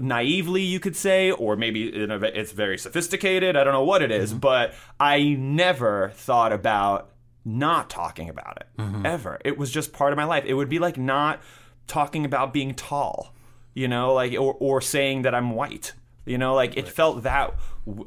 naively 0.00 0.62
you 0.62 0.80
could 0.80 0.96
say 0.96 1.30
or 1.30 1.56
maybe 1.56 1.88
it's 1.88 2.52
very 2.52 2.76
sophisticated 2.76 3.56
i 3.56 3.62
don't 3.62 3.72
know 3.72 3.84
what 3.84 4.02
it 4.02 4.10
is, 4.10 4.30
mm-hmm. 4.30 4.40
but 4.40 4.74
i 4.98 5.34
never 5.34 6.10
thought 6.14 6.52
about 6.52 7.10
not 7.44 7.90
talking 7.90 8.28
about 8.28 8.56
it 8.56 8.66
mm-hmm. 8.78 9.04
ever 9.06 9.38
it 9.44 9.56
was 9.56 9.70
just 9.70 9.92
part 9.92 10.12
of 10.12 10.16
my 10.16 10.24
life 10.24 10.44
it 10.46 10.54
would 10.54 10.68
be 10.68 10.78
like 10.78 10.96
not 10.96 11.40
talking 11.86 12.24
about 12.24 12.52
being 12.52 12.74
tall 12.74 13.34
you 13.74 13.86
know 13.86 14.14
like 14.14 14.32
or, 14.32 14.56
or 14.58 14.80
saying 14.80 15.22
that 15.22 15.34
i'm 15.34 15.50
white 15.50 15.92
you 16.26 16.38
know, 16.38 16.54
like 16.54 16.76
it 16.76 16.88
felt 16.88 17.22
that 17.22 17.54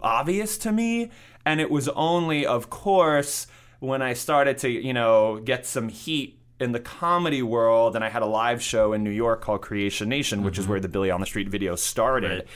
obvious 0.02 0.58
to 0.60 0.72
me. 0.72 1.12
And 1.46 1.62
it 1.62 1.70
was 1.70 1.88
only, 1.90 2.46
of 2.46 2.70
course, 2.70 3.48
when 3.80 4.02
I 4.02 4.14
started 4.14 4.58
to, 4.60 4.70
you 4.70 4.94
know, 4.94 5.40
get 5.44 5.66
some 5.66 5.90
heat 5.90 6.40
in 6.60 6.72
the 6.72 6.80
comedy 6.80 7.44
world 7.44 7.96
and 7.96 8.04
I 8.04 8.10
had 8.10 8.24
a 8.24 8.26
live 8.26 8.62
show 8.62 8.94
in 8.94 9.04
New 9.04 9.12
York 9.12 9.42
called 9.42 9.62
Creation 9.62 10.10
Nation, 10.10 10.44
which 10.44 10.56
mm-hmm. 10.56 10.62
is 10.62 10.68
where 10.68 10.80
the 10.80 10.90
Billy 10.90 11.12
on 11.12 11.20
the 11.20 11.26
Street 11.26 11.50
video 11.50 11.76
started. 11.76 12.32
Right. 12.32 12.48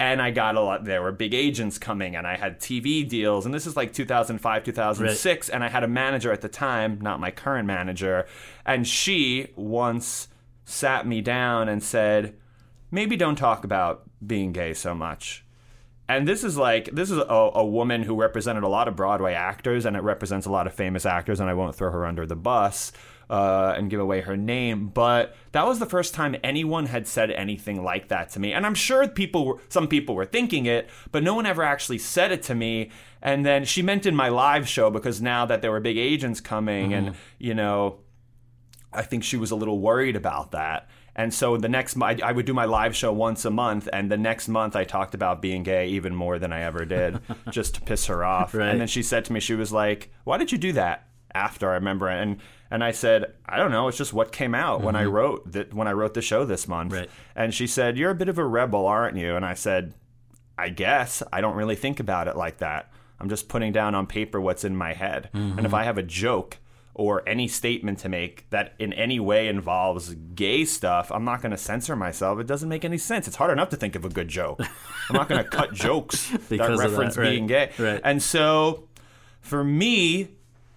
And 0.00 0.22
I 0.22 0.30
got 0.30 0.56
a 0.56 0.62
lot, 0.62 0.84
there 0.84 1.02
were 1.02 1.12
big 1.12 1.34
agents 1.34 1.78
coming 1.78 2.16
and 2.16 2.26
I 2.26 2.36
had 2.36 2.58
TV 2.58 3.06
deals. 3.06 3.44
And 3.44 3.54
this 3.54 3.66
is 3.66 3.76
like 3.76 3.92
2005, 3.92 4.64
2006. 4.64 5.48
Right. 5.48 5.54
And 5.54 5.62
I 5.62 5.68
had 5.68 5.84
a 5.84 5.88
manager 5.88 6.32
at 6.32 6.40
the 6.40 6.48
time, 6.48 6.98
not 7.02 7.20
my 7.20 7.30
current 7.30 7.66
manager. 7.66 8.26
And 8.64 8.88
she 8.88 9.48
once 9.56 10.28
sat 10.64 11.06
me 11.06 11.20
down 11.20 11.68
and 11.68 11.82
said, 11.82 12.34
maybe 12.90 13.14
don't 13.16 13.36
talk 13.36 13.62
about 13.62 14.09
being 14.24 14.52
gay 14.52 14.74
so 14.74 14.94
much. 14.94 15.44
And 16.08 16.26
this 16.26 16.42
is 16.42 16.56
like 16.56 16.90
this 16.92 17.10
is 17.10 17.18
a, 17.18 17.22
a, 17.22 17.64
woman 17.64 18.02
who 18.02 18.16
represented 18.16 18.64
a 18.64 18.68
lot 18.68 18.88
of 18.88 18.96
Broadway 18.96 19.34
actors, 19.34 19.86
and 19.86 19.96
it 19.96 20.02
represents 20.02 20.44
a 20.44 20.50
lot 20.50 20.66
of 20.66 20.74
famous 20.74 21.06
actors. 21.06 21.38
And 21.38 21.48
I 21.48 21.54
won't 21.54 21.76
throw 21.76 21.92
her 21.92 22.04
under 22.04 22.26
the 22.26 22.34
bus 22.34 22.90
uh, 23.30 23.74
and 23.76 23.88
give 23.88 24.00
away 24.00 24.20
her 24.22 24.36
name, 24.36 24.88
but 24.88 25.36
that 25.52 25.64
was 25.64 25.78
the 25.78 25.86
first 25.86 26.12
time 26.12 26.34
anyone 26.42 26.86
had 26.86 27.06
said 27.06 27.30
anything 27.30 27.84
like 27.84 28.08
that 28.08 28.28
to 28.30 28.40
me. 28.40 28.52
And 28.52 28.66
I'm 28.66 28.74
sure 28.74 29.06
people, 29.06 29.46
were, 29.46 29.58
some 29.68 29.86
people 29.86 30.16
were 30.16 30.24
thinking 30.24 30.66
it, 30.66 30.90
but 31.12 31.22
no 31.22 31.34
one 31.34 31.46
ever 31.46 31.62
actually 31.62 31.98
said 31.98 32.32
it 32.32 32.42
to 32.44 32.56
me. 32.56 32.90
And 33.22 33.46
then 33.46 33.64
she 33.64 33.82
meant 33.82 34.04
in 34.04 34.16
my 34.16 34.30
live 34.30 34.68
show 34.68 34.90
because 34.90 35.22
now 35.22 35.46
that 35.46 35.62
there 35.62 35.70
were 35.70 35.78
big 35.78 35.96
agents 35.96 36.40
coming, 36.40 36.90
mm-hmm. 36.90 37.06
and 37.06 37.16
you 37.38 37.54
know, 37.54 37.98
I 38.92 39.02
think 39.02 39.22
she 39.22 39.36
was 39.36 39.52
a 39.52 39.56
little 39.56 39.78
worried 39.78 40.16
about 40.16 40.50
that 40.50 40.90
And 41.20 41.34
so 41.34 41.58
the 41.58 41.68
next, 41.68 42.00
I, 42.00 42.18
I 42.22 42.32
would 42.32 42.46
do 42.46 42.54
my 42.54 42.64
live 42.64 42.96
show 42.96 43.12
once 43.12 43.44
a 43.44 43.50
month, 43.50 43.90
and 43.92 44.10
the 44.10 44.16
next 44.16 44.48
month 44.48 44.74
I 44.74 44.84
talked 44.84 45.14
about 45.14 45.42
being 45.42 45.62
gay 45.62 45.88
even 45.88 46.14
more 46.14 46.38
than 46.38 46.50
I 46.50 46.62
ever 46.62 46.86
did, 46.86 47.20
just 47.50 47.74
to 47.74 47.82
piss 47.82 48.06
her 48.06 48.24
off. 48.24 48.54
Right. 48.54 48.70
And 48.70 48.80
then 48.80 48.88
she 48.88 49.02
said 49.02 49.26
to 49.26 49.32
me, 49.34 49.38
she 49.38 49.54
was 49.54 49.70
like, 49.70 50.10
"Why 50.24 50.38
did 50.38 50.50
you 50.50 50.56
do 50.56 50.72
that?" 50.72 51.08
After 51.34 51.70
I 51.70 51.74
remember, 51.74 52.08
and 52.08 52.38
and 52.70 52.82
I 52.82 52.92
said, 52.92 53.34
"I 53.44 53.58
don't 53.58 53.70
know. 53.70 53.86
It's 53.88 53.98
just 53.98 54.14
what 54.14 54.32
came 54.32 54.54
out 54.54 54.80
when 54.80 54.96
I 54.96 55.04
mm-hmm. 55.04 55.12
wrote 55.12 55.52
that 55.52 55.74
when 55.74 55.86
I 55.86 55.92
wrote 55.92 56.14
the 56.14 56.22
show 56.22 56.46
this 56.46 56.66
month." 56.66 56.94
Right. 56.94 57.10
And 57.36 57.52
she 57.52 57.66
said, 57.66 57.98
"You're 57.98 58.12
a 58.12 58.14
bit 58.14 58.30
of 58.30 58.38
a 58.38 58.46
rebel, 58.46 58.86
aren't 58.86 59.18
you?" 59.18 59.36
And 59.36 59.44
I 59.44 59.52
said, 59.52 59.92
I 60.56 60.70
guess 60.70 61.22
I 61.32 61.42
don't 61.42 61.56
really 61.56 61.76
think 61.76 62.00
about 62.00 62.28
it 62.28 62.36
like 62.36 62.58
that. 62.58 62.90
I'm 63.18 63.28
just 63.28 63.48
putting 63.48 63.72
down 63.72 63.94
on 63.94 64.06
paper 64.06 64.40
what's 64.40 64.64
in 64.64 64.74
my 64.74 64.94
head. 64.94 65.28
Mm-hmm. 65.34 65.58
And 65.58 65.66
if 65.66 65.74
I 65.74 65.84
have 65.84 65.98
a 65.98 66.02
joke 66.02 66.56
or 66.94 67.26
any 67.28 67.48
statement 67.48 67.98
to 68.00 68.08
make 68.08 68.48
that 68.50 68.74
in 68.78 68.92
any 68.92 69.20
way 69.20 69.48
involves 69.48 70.14
gay 70.34 70.64
stuff, 70.64 71.10
I'm 71.12 71.24
not 71.24 71.40
going 71.40 71.52
to 71.52 71.56
censor 71.56 71.96
myself. 71.96 72.38
It 72.40 72.46
doesn't 72.46 72.68
make 72.68 72.84
any 72.84 72.98
sense. 72.98 73.26
It's 73.26 73.36
hard 73.36 73.52
enough 73.52 73.68
to 73.70 73.76
think 73.76 73.94
of 73.94 74.04
a 74.04 74.08
good 74.08 74.28
joke. 74.28 74.60
I'm 74.60 75.14
not 75.14 75.28
going 75.28 75.42
to 75.42 75.48
cut 75.48 75.72
jokes 75.74 76.28
that 76.30 76.60
of 76.60 76.78
that, 76.78 76.78
reference 76.78 77.16
right, 77.16 77.30
being 77.30 77.46
gay. 77.46 77.70
right. 77.78 78.00
And 78.02 78.22
so 78.22 78.88
for 79.40 79.62
me, 79.64 80.28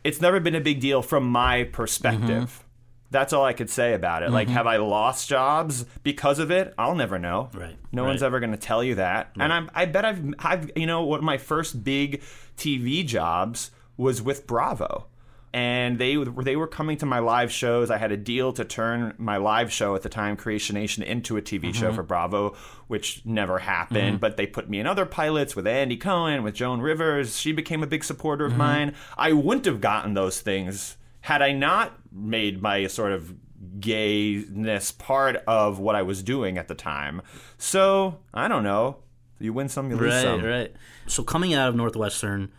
it's 0.03 0.21
never 0.21 0.39
been 0.39 0.55
a 0.55 0.61
big 0.61 0.79
deal 0.79 1.01
from 1.01 1.27
my 1.27 1.63
perspective. 1.65 2.49
Mm-hmm. 2.49 2.67
That's 3.11 3.31
all 3.31 3.45
I 3.45 3.53
could 3.53 3.69
say 3.69 3.93
about 3.93 4.23
it. 4.23 4.31
Like, 4.31 4.49
have 4.49 4.65
I 4.65 4.77
lost 4.77 5.29
jobs 5.29 5.85
because 6.01 6.39
of 6.39 6.49
it? 6.49 6.73
I'll 6.79 6.95
never 6.95 7.19
know. 7.19 7.51
Right, 7.53 7.75
No 7.91 8.05
one's 8.05 8.23
ever 8.23 8.39
going 8.39 8.53
to 8.53 8.57
tell 8.57 8.83
you 8.83 8.95
that. 8.95 9.29
And 9.39 9.53
I'm, 9.53 9.69
I 9.75 9.85
bet 9.85 10.03
I've, 10.03 10.33
I've, 10.39 10.71
you 10.75 10.87
know, 10.87 11.03
one 11.03 11.19
of 11.19 11.23
my 11.23 11.37
first 11.37 11.83
big 11.83 12.23
TV 12.57 13.05
jobs 13.05 13.69
was 13.97 14.19
with 14.19 14.47
Bravo. 14.47 15.05
And 15.53 15.99
they 15.99 16.15
they 16.15 16.55
were 16.55 16.67
coming 16.67 16.97
to 16.97 17.05
my 17.05 17.19
live 17.19 17.51
shows. 17.51 17.91
I 17.91 17.97
had 17.97 18.11
a 18.11 18.17
deal 18.17 18.53
to 18.53 18.65
turn 18.65 19.13
my 19.19 19.37
live 19.37 19.71
show 19.71 19.95
at 19.95 20.01
the 20.01 20.09
time, 20.09 20.35
Creation 20.35 20.73
Nation, 20.73 21.03
into 21.03 21.37
a 21.37 21.43
TV 21.43 21.73
show 21.75 21.87
mm-hmm. 21.87 21.95
for 21.95 22.01
Bravo, 22.03 22.55
which 22.87 23.23
never 23.23 23.59
happened. 23.59 24.13
Mm-hmm. 24.13 24.17
But 24.17 24.37
they 24.37 24.47
put 24.47 24.67
me 24.67 24.79
in 24.79 24.87
other 24.87 25.05
pilots 25.05 25.55
with 25.55 25.67
Andy 25.67 25.95
Cohen, 25.95 26.41
with 26.41 26.55
Joan 26.55 26.81
Rivers. 26.81 27.37
She 27.39 27.51
became 27.51 27.83
a 27.83 27.87
big 27.87 28.03
supporter 28.03 28.45
of 28.45 28.53
mm-hmm. 28.53 28.57
mine. 28.59 28.95
I 29.15 29.33
wouldn't 29.33 29.65
have 29.65 29.79
gotten 29.79 30.15
those 30.15 30.41
things 30.41 30.97
had 31.21 31.41
I 31.41 31.51
not 31.51 31.99
made 32.11 32.61
my 32.61 32.87
sort 32.87 33.11
of 33.11 33.33
gayness 33.79 34.91
part 34.91 35.37
of 35.47 35.79
what 35.79 35.95
I 35.95 36.01
was 36.01 36.21
doing 36.23 36.57
at 36.57 36.67
the 36.67 36.75
time. 36.75 37.21
So 37.57 38.19
I 38.33 38.47
don't 38.47 38.63
know. 38.63 38.97
You 39.39 39.53
win 39.53 39.69
some, 39.69 39.89
you 39.89 39.97
lose 39.97 40.13
Right, 40.13 40.21
some. 40.21 40.43
right. 40.43 40.73
So 41.07 41.23
coming 41.23 41.53
out 41.53 41.69
of 41.69 41.75
Northwestern, 41.75 42.51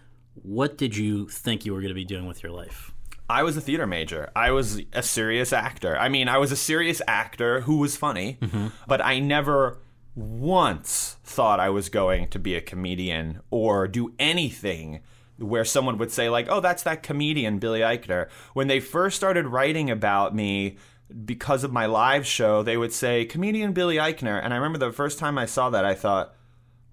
what 0.42 0.76
did 0.76 0.96
you 0.96 1.28
think 1.28 1.64
you 1.64 1.72
were 1.72 1.80
going 1.80 1.90
to 1.90 1.94
be 1.94 2.04
doing 2.04 2.26
with 2.26 2.42
your 2.42 2.52
life? 2.52 2.92
I 3.28 3.42
was 3.42 3.56
a 3.56 3.60
theater 3.60 3.86
major. 3.86 4.30
I 4.36 4.50
was 4.50 4.82
a 4.92 5.02
serious 5.02 5.52
actor. 5.52 5.96
I 5.96 6.08
mean, 6.08 6.28
I 6.28 6.38
was 6.38 6.52
a 6.52 6.56
serious 6.56 7.00
actor 7.08 7.62
who 7.62 7.78
was 7.78 7.96
funny, 7.96 8.38
mm-hmm. 8.40 8.68
but 8.86 9.02
I 9.02 9.18
never 9.18 9.78
once 10.14 11.16
thought 11.24 11.58
I 11.58 11.70
was 11.70 11.88
going 11.88 12.28
to 12.28 12.38
be 12.38 12.54
a 12.54 12.60
comedian 12.60 13.40
or 13.50 13.88
do 13.88 14.12
anything 14.18 15.00
where 15.38 15.64
someone 15.64 15.98
would 15.98 16.12
say 16.12 16.28
like, 16.28 16.46
"Oh, 16.48 16.60
that's 16.60 16.82
that 16.84 17.02
comedian 17.02 17.58
Billy 17.58 17.80
Eichner." 17.80 18.28
When 18.52 18.68
they 18.68 18.78
first 18.78 19.16
started 19.16 19.46
writing 19.46 19.90
about 19.90 20.34
me 20.34 20.76
because 21.24 21.64
of 21.64 21.72
my 21.72 21.86
live 21.86 22.26
show, 22.26 22.62
they 22.62 22.76
would 22.76 22.92
say 22.92 23.24
comedian 23.24 23.72
Billy 23.72 23.96
Eichner, 23.96 24.40
and 24.42 24.52
I 24.52 24.56
remember 24.56 24.78
the 24.78 24.92
first 24.92 25.18
time 25.18 25.38
I 25.38 25.46
saw 25.46 25.70
that 25.70 25.84
I 25.84 25.94
thought, 25.94 26.34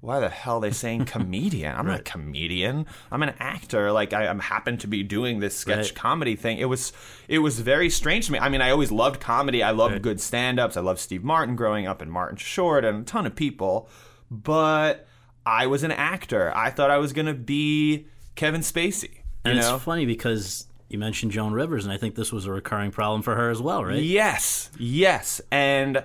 why 0.01 0.19
the 0.19 0.29
hell 0.29 0.57
are 0.57 0.61
they 0.61 0.71
saying 0.71 1.05
comedian? 1.15 1.75
I'm 1.75 1.85
not 1.87 1.99
a 2.01 2.03
comedian. 2.03 2.87
I'm 3.11 3.21
an 3.23 3.33
actor. 3.39 3.91
Like 3.91 4.13
I, 4.13 4.27
I'm 4.27 4.39
happen 4.39 4.77
to 4.79 4.87
be 4.87 5.03
doing 5.03 5.39
this 5.39 5.55
sketch 5.55 5.77
Right. 5.91 5.95
comedy 5.95 6.35
thing. 6.35 6.57
It 6.57 6.65
was 6.65 6.91
it 7.27 7.39
was 7.39 7.59
very 7.59 7.89
strange 7.89 8.25
to 8.25 8.31
me. 8.33 8.39
I 8.39 8.49
mean, 8.49 8.61
I 8.61 8.71
always 8.71 8.91
loved 8.91 9.21
comedy. 9.21 9.61
I 9.63 9.71
loved 9.71 10.01
good 10.01 10.19
stand-ups. 10.19 10.75
I 10.75 10.81
loved 10.81 10.99
Steve 10.99 11.23
Martin 11.23 11.55
growing 11.55 11.87
up 11.87 12.01
and 12.01 12.11
Martin 12.11 12.37
Short 12.37 12.83
and 12.83 13.01
a 13.01 13.03
ton 13.03 13.25
of 13.25 13.35
people. 13.35 13.87
But 14.29 15.07
I 15.45 15.67
was 15.67 15.83
an 15.83 15.91
actor. 15.91 16.51
I 16.55 16.69
thought 16.71 16.89
I 16.91 16.97
was 16.97 17.13
gonna 17.13 17.33
be 17.33 18.07
Kevin 18.35 18.61
Spacey. 18.61 19.19
And 19.43 19.53
you 19.55 19.59
it's 19.59 19.69
know? 19.69 19.79
funny 19.79 20.05
because 20.05 20.67
you 20.89 20.97
mentioned 20.99 21.31
Joan 21.31 21.53
Rivers, 21.53 21.83
and 21.85 21.93
I 21.93 21.97
think 21.97 22.15
this 22.15 22.31
was 22.31 22.45
a 22.45 22.51
recurring 22.51 22.91
problem 22.91 23.21
for 23.21 23.35
her 23.35 23.49
as 23.49 23.61
well, 23.61 23.83
right? 23.83 24.01
Yes, 24.01 24.69
yes. 24.77 25.41
And 25.51 26.03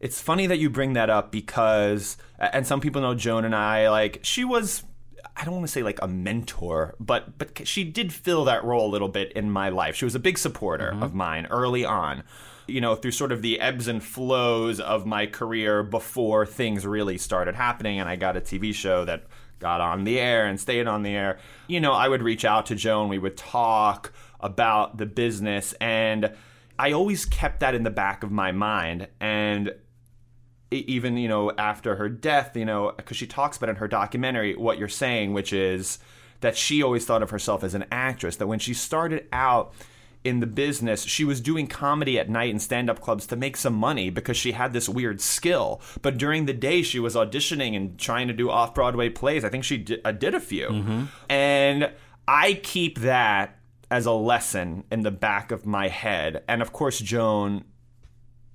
it's 0.00 0.20
funny 0.20 0.46
that 0.46 0.58
you 0.58 0.70
bring 0.70 0.92
that 0.94 1.10
up 1.10 1.32
because, 1.32 2.16
and 2.38 2.66
some 2.66 2.80
people 2.80 3.00
know 3.02 3.14
Joan 3.14 3.44
and 3.44 3.54
I, 3.54 3.88
like, 3.90 4.20
she 4.22 4.44
was. 4.44 4.84
I 5.38 5.44
don't 5.44 5.54
want 5.54 5.66
to 5.66 5.72
say 5.72 5.82
like 5.82 5.98
a 6.00 6.08
mentor, 6.08 6.94
but 6.98 7.36
but 7.36 7.66
she 7.66 7.84
did 7.84 8.10
fill 8.10 8.44
that 8.44 8.64
role 8.64 8.88
a 8.88 8.90
little 8.90 9.08
bit 9.08 9.32
in 9.32 9.50
my 9.50 9.68
life. 9.68 9.94
She 9.94 10.06
was 10.06 10.14
a 10.14 10.18
big 10.18 10.38
supporter 10.38 10.92
mm-hmm. 10.92 11.02
of 11.02 11.14
mine 11.14 11.46
early 11.50 11.84
on. 11.84 12.22
You 12.66 12.80
know, 12.80 12.94
through 12.94 13.10
sort 13.10 13.32
of 13.32 13.42
the 13.42 13.60
ebbs 13.60 13.86
and 13.86 14.02
flows 14.02 14.80
of 14.80 15.04
my 15.04 15.26
career 15.26 15.82
before 15.82 16.46
things 16.46 16.86
really 16.86 17.18
started 17.18 17.54
happening 17.54 18.00
and 18.00 18.08
I 18.08 18.16
got 18.16 18.36
a 18.36 18.40
TV 18.40 18.74
show 18.74 19.04
that 19.04 19.24
got 19.58 19.80
on 19.80 20.04
the 20.04 20.18
air 20.18 20.46
and 20.46 20.58
stayed 20.58 20.86
on 20.86 21.02
the 21.02 21.10
air. 21.10 21.38
You 21.68 21.80
know, 21.80 21.92
I 21.92 22.08
would 22.08 22.22
reach 22.22 22.44
out 22.44 22.66
to 22.66 22.74
Joan, 22.74 23.08
we 23.08 23.18
would 23.18 23.36
talk 23.36 24.12
about 24.40 24.96
the 24.96 25.06
business 25.06 25.74
and 25.80 26.34
I 26.78 26.92
always 26.92 27.24
kept 27.24 27.60
that 27.60 27.74
in 27.74 27.84
the 27.84 27.90
back 27.90 28.22
of 28.22 28.30
my 28.30 28.52
mind 28.52 29.08
and 29.20 29.72
even 30.80 31.16
you 31.16 31.28
know 31.28 31.52
after 31.58 31.96
her 31.96 32.08
death 32.08 32.56
you 32.56 32.64
know 32.64 32.92
because 32.96 33.16
she 33.16 33.26
talks 33.26 33.56
about 33.56 33.68
in 33.68 33.76
her 33.76 33.88
documentary 33.88 34.54
what 34.56 34.78
you're 34.78 34.88
saying 34.88 35.32
which 35.32 35.52
is 35.52 35.98
that 36.40 36.56
she 36.56 36.82
always 36.82 37.04
thought 37.04 37.22
of 37.22 37.30
herself 37.30 37.64
as 37.64 37.74
an 37.74 37.84
actress 37.90 38.36
that 38.36 38.46
when 38.46 38.58
she 38.58 38.74
started 38.74 39.26
out 39.32 39.72
in 40.24 40.40
the 40.40 40.46
business 40.46 41.04
she 41.04 41.24
was 41.24 41.40
doing 41.40 41.66
comedy 41.66 42.18
at 42.18 42.28
night 42.28 42.50
in 42.50 42.58
stand-up 42.58 43.00
clubs 43.00 43.26
to 43.26 43.36
make 43.36 43.56
some 43.56 43.74
money 43.74 44.10
because 44.10 44.36
she 44.36 44.52
had 44.52 44.72
this 44.72 44.88
weird 44.88 45.20
skill. 45.20 45.80
But 46.02 46.18
during 46.18 46.46
the 46.46 46.52
day 46.52 46.82
she 46.82 46.98
was 46.98 47.14
auditioning 47.14 47.76
and 47.76 47.96
trying 47.96 48.26
to 48.26 48.34
do 48.34 48.50
off-broadway 48.50 49.10
plays. 49.10 49.44
I 49.44 49.48
think 49.50 49.62
she 49.62 49.78
did, 49.78 50.00
uh, 50.04 50.10
did 50.12 50.34
a 50.34 50.40
few. 50.40 50.68
And 51.28 51.90
i 52.28 52.54
keep 52.54 52.98
that 52.98 53.56
as 53.88 54.04
a 54.04 54.12
lesson 54.12 54.82
in 54.90 55.02
the 55.02 55.12
back 55.12 55.52
of 55.52 55.64
my 55.64 55.86
head. 55.86 56.42
And 56.48 56.60
of 56.60 56.72
course 56.72 56.98
joan 56.98 57.64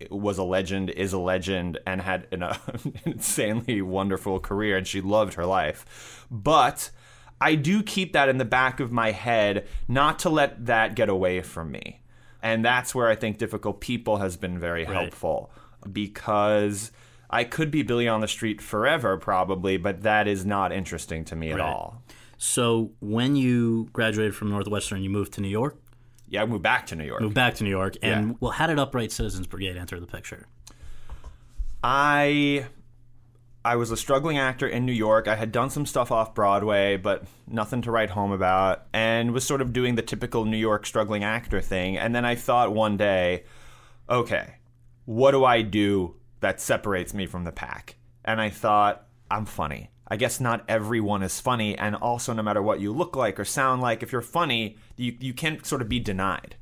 was 0.10 0.38
a 0.38 0.43
legend, 0.43 0.89
is 0.89 1.13
a 1.13 1.20
legend, 1.20 1.79
and 1.86 2.01
had 2.01 2.27
an 2.31 2.43
uh, 2.43 2.58
insanely 3.05 3.81
wonderful 3.81 4.39
career, 4.39 4.77
and 4.77 4.88
she 4.88 5.01
loved 5.01 5.36
her 5.36 5.46
life. 5.46 6.25
But 6.31 6.89
I 7.39 7.55
do 7.55 7.84
keep 7.84 8.13
that 8.13 8.29
in 8.29 8.38
the 8.38 8.46
back 8.46 8.79
of 8.79 8.91
my 8.91 9.12
head, 9.12 9.67
not 9.88 10.20
to 10.20 10.29
let 10.29 10.65
that 10.67 10.96
get 10.96 11.10
away 11.10 11.41
from 11.41 11.72
me. 11.72 12.01
And 12.43 12.63
that's 12.65 12.96
where 12.96 13.08
I 13.08 13.15
think 13.15 13.38
Difficult 13.38 13.81
People 13.81 14.17
has 14.17 14.38
been 14.38 14.60
very 14.60 14.86
helpful 14.86 15.51
because 15.91 16.91
I 17.29 17.43
could 17.43 17.72
be 17.72 17.81
Billy 17.81 18.08
on 18.08 18.22
the 18.22 18.27
Street 18.27 18.62
forever, 18.62 19.17
probably, 19.17 19.77
but 19.77 20.03
that 20.03 20.27
is 20.27 20.46
not 20.46 20.72
interesting 20.72 21.24
to 21.25 21.36
me 21.36 21.51
at 21.51 21.60
all. 21.60 22.01
So 22.38 22.91
when 23.00 23.36
you 23.36 23.89
graduated 23.93 24.36
from 24.36 24.50
Northwestern, 24.50 25.03
you 25.03 25.10
moved 25.10 25.34
to 25.34 25.41
New 25.41 25.48
York, 25.48 25.77
Yeah, 26.31 26.43
I 26.43 26.45
moved 26.45 26.63
back 26.63 26.88
to 26.88 26.95
New 26.95 27.03
York. 27.03 27.21
moved 27.21 27.35
back 27.35 27.55
to 27.55 27.63
New 27.63 27.69
York, 27.69 27.97
and 28.01 28.29
Yeah. 28.29 28.35
well, 28.39 28.51
how 28.53 28.65
did 28.65 28.79
Upright 28.79 29.11
Citizens 29.11 29.47
Brigade 29.47 29.75
enter 29.77 30.00
the 30.00 30.07
picture? 30.07 30.47
I 31.83 32.65
I 33.63 33.75
was 33.75 33.91
a 33.91 33.97
struggling 33.97 34.39
actor 34.39 34.67
in 34.67 34.88
New 34.88 34.91
York. 34.91 35.27
I 35.27 35.35
had 35.35 35.51
done 35.51 35.69
some 35.69 35.85
stuff 35.85 36.11
off 36.11 36.33
Broadway, 36.33 36.97
but 36.97 37.25
nothing 37.45 37.83
to 37.83 37.91
write 37.91 38.09
home 38.09 38.31
about, 38.31 38.85
and 38.91 39.33
was 39.33 39.43
sort 39.43 39.61
of 39.61 39.71
doing 39.71 39.93
the 39.93 40.01
typical 40.01 40.45
New 40.45 40.57
York 40.57 40.83
struggling 40.88 41.23
actor 41.23 41.61
thing. 41.61 41.95
And 41.95 42.15
then 42.15 42.25
I 42.25 42.33
thought 42.33 42.73
one 42.73 42.97
day, 42.97 43.43
okay, 44.09 44.55
what 45.05 45.31
do 45.31 45.45
I 45.45 45.61
do 45.61 46.15
that 46.39 46.59
separates 46.59 47.13
me 47.13 47.27
from 47.27 47.43
the 47.43 47.51
pack? 47.51 47.97
And 48.25 48.41
I 48.41 48.50
thought, 48.50 49.05
I'm 49.29 49.45
funny. 49.45 49.90
I 50.11 50.17
guess 50.17 50.39
not 50.41 50.63
everyone 50.67 51.23
is 51.23 51.39
funny, 51.39 51.77
and 51.77 51.95
also 51.95 52.33
no 52.33 52.43
matter 52.43 52.61
what 52.61 52.79
you 52.81 52.91
look 52.91 53.15
like 53.15 53.39
or 53.39 53.45
sound 53.45 53.81
like, 53.81 54.03
if 54.03 54.11
you're 54.11 54.21
funny, 54.21 54.77
you 54.97 55.15
you 55.19 55.33
can't 55.33 55.65
sort 55.65 55.81
of 55.81 55.87
be 55.89 55.99
denied. 55.99 56.55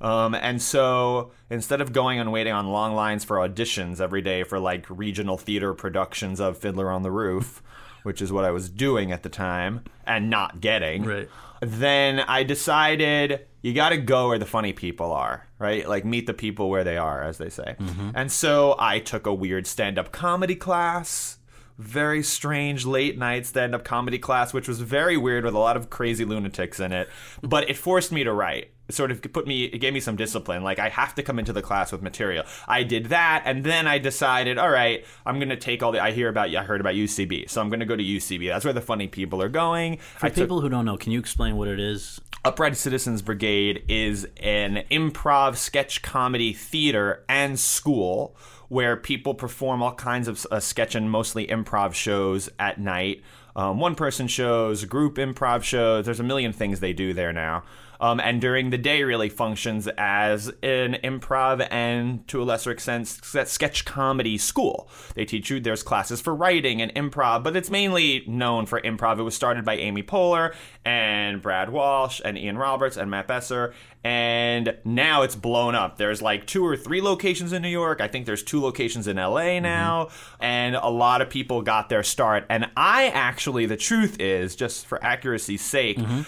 Um, 0.00 0.34
and 0.34 0.60
so 0.62 1.32
instead 1.50 1.80
of 1.80 1.92
going 1.92 2.20
and 2.20 2.30
waiting 2.32 2.52
on 2.52 2.68
long 2.68 2.94
lines 2.94 3.24
for 3.24 3.36
auditions 3.38 4.00
every 4.00 4.22
day 4.22 4.42
for 4.44 4.58
like 4.60 4.86
regional 4.88 5.36
theater 5.36 5.74
productions 5.74 6.38
of 6.40 6.56
Fiddler 6.58 6.90
on 6.90 7.02
the 7.02 7.10
Roof, 7.10 7.62
which 8.04 8.22
is 8.22 8.32
what 8.32 8.44
I 8.44 8.50
was 8.52 8.68
doing 8.68 9.10
at 9.12 9.22
the 9.24 9.28
time 9.28 9.82
and 10.06 10.30
not 10.30 10.60
getting, 10.60 11.04
Right. 11.04 11.28
then 11.60 12.20
I 12.20 12.44
decided 12.44 13.46
you 13.60 13.74
got 13.74 13.88
to 13.88 13.96
go 13.96 14.28
where 14.28 14.38
the 14.38 14.46
funny 14.46 14.72
people 14.72 15.10
are, 15.10 15.48
right? 15.58 15.88
Like 15.88 16.04
meet 16.04 16.26
the 16.28 16.34
people 16.34 16.70
where 16.70 16.84
they 16.84 16.96
are, 16.96 17.22
as 17.22 17.38
they 17.38 17.48
say. 17.50 17.74
And 18.14 18.30
so 18.30 18.76
I 18.78 19.00
took 19.00 19.26
a 19.26 19.34
weird 19.34 19.66
stand 19.66 19.98
up 19.98 20.12
comedy 20.12 20.54
class. 20.54 21.37
Very 21.78 22.24
strange 22.24 22.84
late 22.84 23.16
nights 23.16 23.28
night 23.28 23.46
stand 23.46 23.74
up 23.74 23.84
comedy 23.84 24.18
class, 24.18 24.52
which 24.52 24.68
was 24.68 24.80
very 24.80 25.16
weird 25.16 25.44
with 25.44 25.54
a 25.54 25.58
lot 25.58 25.76
of 25.76 25.90
crazy 25.90 26.24
lunatics 26.24 26.80
in 26.80 26.92
it. 26.92 27.08
But 27.42 27.68
it 27.68 27.76
forced 27.76 28.10
me 28.10 28.24
to 28.24 28.32
write. 28.32 28.70
It 28.88 28.94
sort 28.94 29.10
of 29.10 29.20
put 29.20 29.46
me, 29.46 29.64
it 29.64 29.78
gave 29.78 29.92
me 29.92 30.00
some 30.00 30.16
discipline. 30.16 30.62
Like, 30.62 30.78
I 30.78 30.88
have 30.88 31.14
to 31.16 31.22
come 31.22 31.38
into 31.38 31.52
the 31.52 31.60
class 31.60 31.92
with 31.92 32.00
material. 32.00 32.44
I 32.66 32.84
did 32.84 33.06
that, 33.06 33.42
and 33.44 33.62
then 33.62 33.86
I 33.86 33.98
decided, 33.98 34.56
all 34.56 34.70
right, 34.70 35.04
I'm 35.26 35.38
going 35.38 35.50
to 35.50 35.56
take 35.56 35.82
all 35.82 35.92
the, 35.92 36.02
I 36.02 36.12
hear 36.12 36.30
about, 36.30 36.54
I 36.54 36.62
heard 36.62 36.80
about 36.80 36.94
UCB, 36.94 37.50
so 37.50 37.60
I'm 37.60 37.68
going 37.68 37.80
to 37.80 37.86
go 37.86 37.96
to 37.96 38.02
UCB. 38.02 38.48
That's 38.48 38.64
where 38.64 38.72
the 38.72 38.80
funny 38.80 39.06
people 39.06 39.42
are 39.42 39.50
going. 39.50 39.98
For 39.98 40.26
I 40.26 40.28
took- 40.30 40.44
people 40.44 40.62
who 40.62 40.70
don't 40.70 40.86
know, 40.86 40.96
can 40.96 41.12
you 41.12 41.18
explain 41.18 41.56
what 41.56 41.68
it 41.68 41.78
is? 41.78 42.18
Upright 42.44 42.76
Citizens 42.76 43.20
Brigade 43.20 43.84
is 43.88 44.26
an 44.38 44.84
improv 44.90 45.56
sketch 45.56 46.00
comedy 46.00 46.54
theater 46.54 47.24
and 47.28 47.58
school 47.58 48.36
where 48.68 48.96
people 48.96 49.34
perform 49.34 49.82
all 49.82 49.94
kinds 49.94 50.28
of 50.28 50.46
uh, 50.50 50.60
sketch 50.60 50.94
and 50.94 51.10
mostly 51.10 51.46
improv 51.46 51.94
shows 51.94 52.48
at 52.58 52.78
night. 52.78 53.22
Um, 53.56 53.80
one 53.80 53.94
person 53.94 54.28
shows, 54.28 54.84
group 54.84 55.16
improv 55.16 55.62
shows. 55.62 56.04
There's 56.04 56.20
a 56.20 56.24
million 56.24 56.52
things 56.52 56.80
they 56.80 56.92
do 56.92 57.12
there 57.12 57.32
now. 57.32 57.64
Um, 58.00 58.20
and 58.20 58.40
during 58.40 58.70
the 58.70 58.78
day, 58.78 59.02
really 59.02 59.28
functions 59.28 59.88
as 59.98 60.48
an 60.62 60.96
improv 61.02 61.66
and 61.70 62.26
to 62.28 62.42
a 62.42 62.44
lesser 62.44 62.70
extent 62.70 63.08
sketch 63.08 63.84
comedy 63.84 64.38
school. 64.38 64.88
They 65.14 65.24
teach 65.24 65.50
you 65.50 65.60
there's 65.60 65.82
classes 65.82 66.20
for 66.20 66.34
writing 66.34 66.80
and 66.80 66.94
improv, 66.94 67.42
but 67.42 67.56
it's 67.56 67.70
mainly 67.70 68.24
known 68.26 68.66
for 68.66 68.80
improv. 68.80 69.18
It 69.18 69.22
was 69.22 69.34
started 69.34 69.64
by 69.64 69.76
Amy 69.76 70.02
Poehler 70.02 70.54
and 70.84 71.42
Brad 71.42 71.70
Walsh 71.70 72.20
and 72.24 72.38
Ian 72.38 72.58
Roberts 72.58 72.96
and 72.96 73.10
Matt 73.10 73.26
Besser, 73.26 73.74
and 74.04 74.76
now 74.84 75.22
it's 75.22 75.34
blown 75.34 75.74
up. 75.74 75.98
There's 75.98 76.22
like 76.22 76.46
two 76.46 76.64
or 76.64 76.76
three 76.76 77.00
locations 77.00 77.52
in 77.52 77.62
New 77.62 77.68
York. 77.68 78.00
I 78.00 78.08
think 78.08 78.26
there's 78.26 78.42
two 78.42 78.60
locations 78.60 79.08
in 79.08 79.16
LA 79.16 79.58
now, 79.58 80.04
mm-hmm. 80.04 80.44
and 80.44 80.76
a 80.76 80.88
lot 80.88 81.20
of 81.20 81.30
people 81.30 81.62
got 81.62 81.88
their 81.88 82.02
start. 82.02 82.46
And 82.48 82.70
I 82.76 83.08
actually, 83.08 83.66
the 83.66 83.76
truth 83.76 84.20
is, 84.20 84.54
just 84.54 84.86
for 84.86 85.02
accuracy's 85.02 85.62
sake. 85.62 85.98
Mm-hmm 85.98 86.22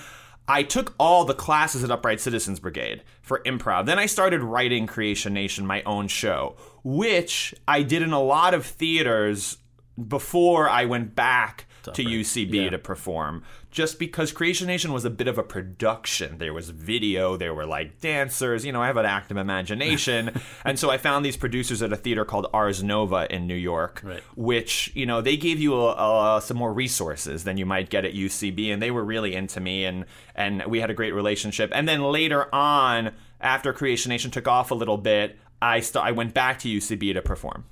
I 0.50 0.64
took 0.64 0.96
all 0.98 1.24
the 1.24 1.32
classes 1.32 1.84
at 1.84 1.92
Upright 1.92 2.20
Citizens 2.20 2.58
Brigade 2.58 3.04
for 3.22 3.40
improv. 3.46 3.86
Then 3.86 4.00
I 4.00 4.06
started 4.06 4.42
writing 4.42 4.84
Creation 4.84 5.32
Nation, 5.32 5.64
my 5.64 5.80
own 5.84 6.08
show, 6.08 6.56
which 6.82 7.54
I 7.68 7.84
did 7.84 8.02
in 8.02 8.12
a 8.12 8.20
lot 8.20 8.52
of 8.52 8.66
theaters 8.66 9.58
before 10.08 10.68
I 10.68 10.86
went 10.86 11.14
back 11.14 11.66
to 11.82 12.04
UCB 12.04 12.64
yeah. 12.64 12.70
to 12.70 12.78
perform 12.78 13.42
just 13.70 13.98
because 13.98 14.32
Creation 14.32 14.66
Nation 14.66 14.92
was 14.92 15.04
a 15.04 15.10
bit 15.10 15.28
of 15.28 15.38
a 15.38 15.42
production. 15.42 16.38
There 16.38 16.52
was 16.52 16.70
video, 16.70 17.36
there 17.36 17.54
were 17.54 17.66
like 17.66 18.00
dancers, 18.00 18.64
you 18.64 18.72
know, 18.72 18.82
I 18.82 18.88
have 18.88 18.96
an 18.96 19.06
active 19.06 19.36
imagination. 19.36 20.32
and 20.64 20.78
so 20.78 20.90
I 20.90 20.98
found 20.98 21.24
these 21.24 21.36
producers 21.36 21.80
at 21.80 21.92
a 21.92 21.96
theater 21.96 22.24
called 22.24 22.48
Ars 22.52 22.82
Nova 22.82 23.32
in 23.32 23.46
New 23.46 23.54
York, 23.54 24.00
right. 24.04 24.22
which, 24.36 24.90
you 24.94 25.06
know, 25.06 25.20
they 25.20 25.36
gave 25.36 25.60
you 25.60 25.74
a, 25.74 26.36
a, 26.36 26.40
some 26.40 26.56
more 26.56 26.72
resources 26.72 27.44
than 27.44 27.56
you 27.56 27.66
might 27.66 27.90
get 27.90 28.04
at 28.04 28.12
UCB. 28.12 28.72
And 28.72 28.82
they 28.82 28.90
were 28.90 29.04
really 29.04 29.34
into 29.34 29.60
me 29.60 29.84
and, 29.84 30.04
and 30.34 30.64
we 30.66 30.80
had 30.80 30.90
a 30.90 30.94
great 30.94 31.14
relationship. 31.14 31.70
And 31.72 31.88
then 31.88 32.02
later 32.02 32.52
on, 32.52 33.12
after 33.40 33.72
Creation 33.72 34.10
Nation 34.10 34.30
took 34.30 34.48
off 34.48 34.70
a 34.70 34.74
little 34.74 34.98
bit, 34.98 35.38
I, 35.62 35.80
st- 35.80 36.04
I 36.04 36.12
went 36.12 36.34
back 36.34 36.58
to 36.60 36.68
UCB 36.68 37.14
to 37.14 37.22
perform 37.22 37.64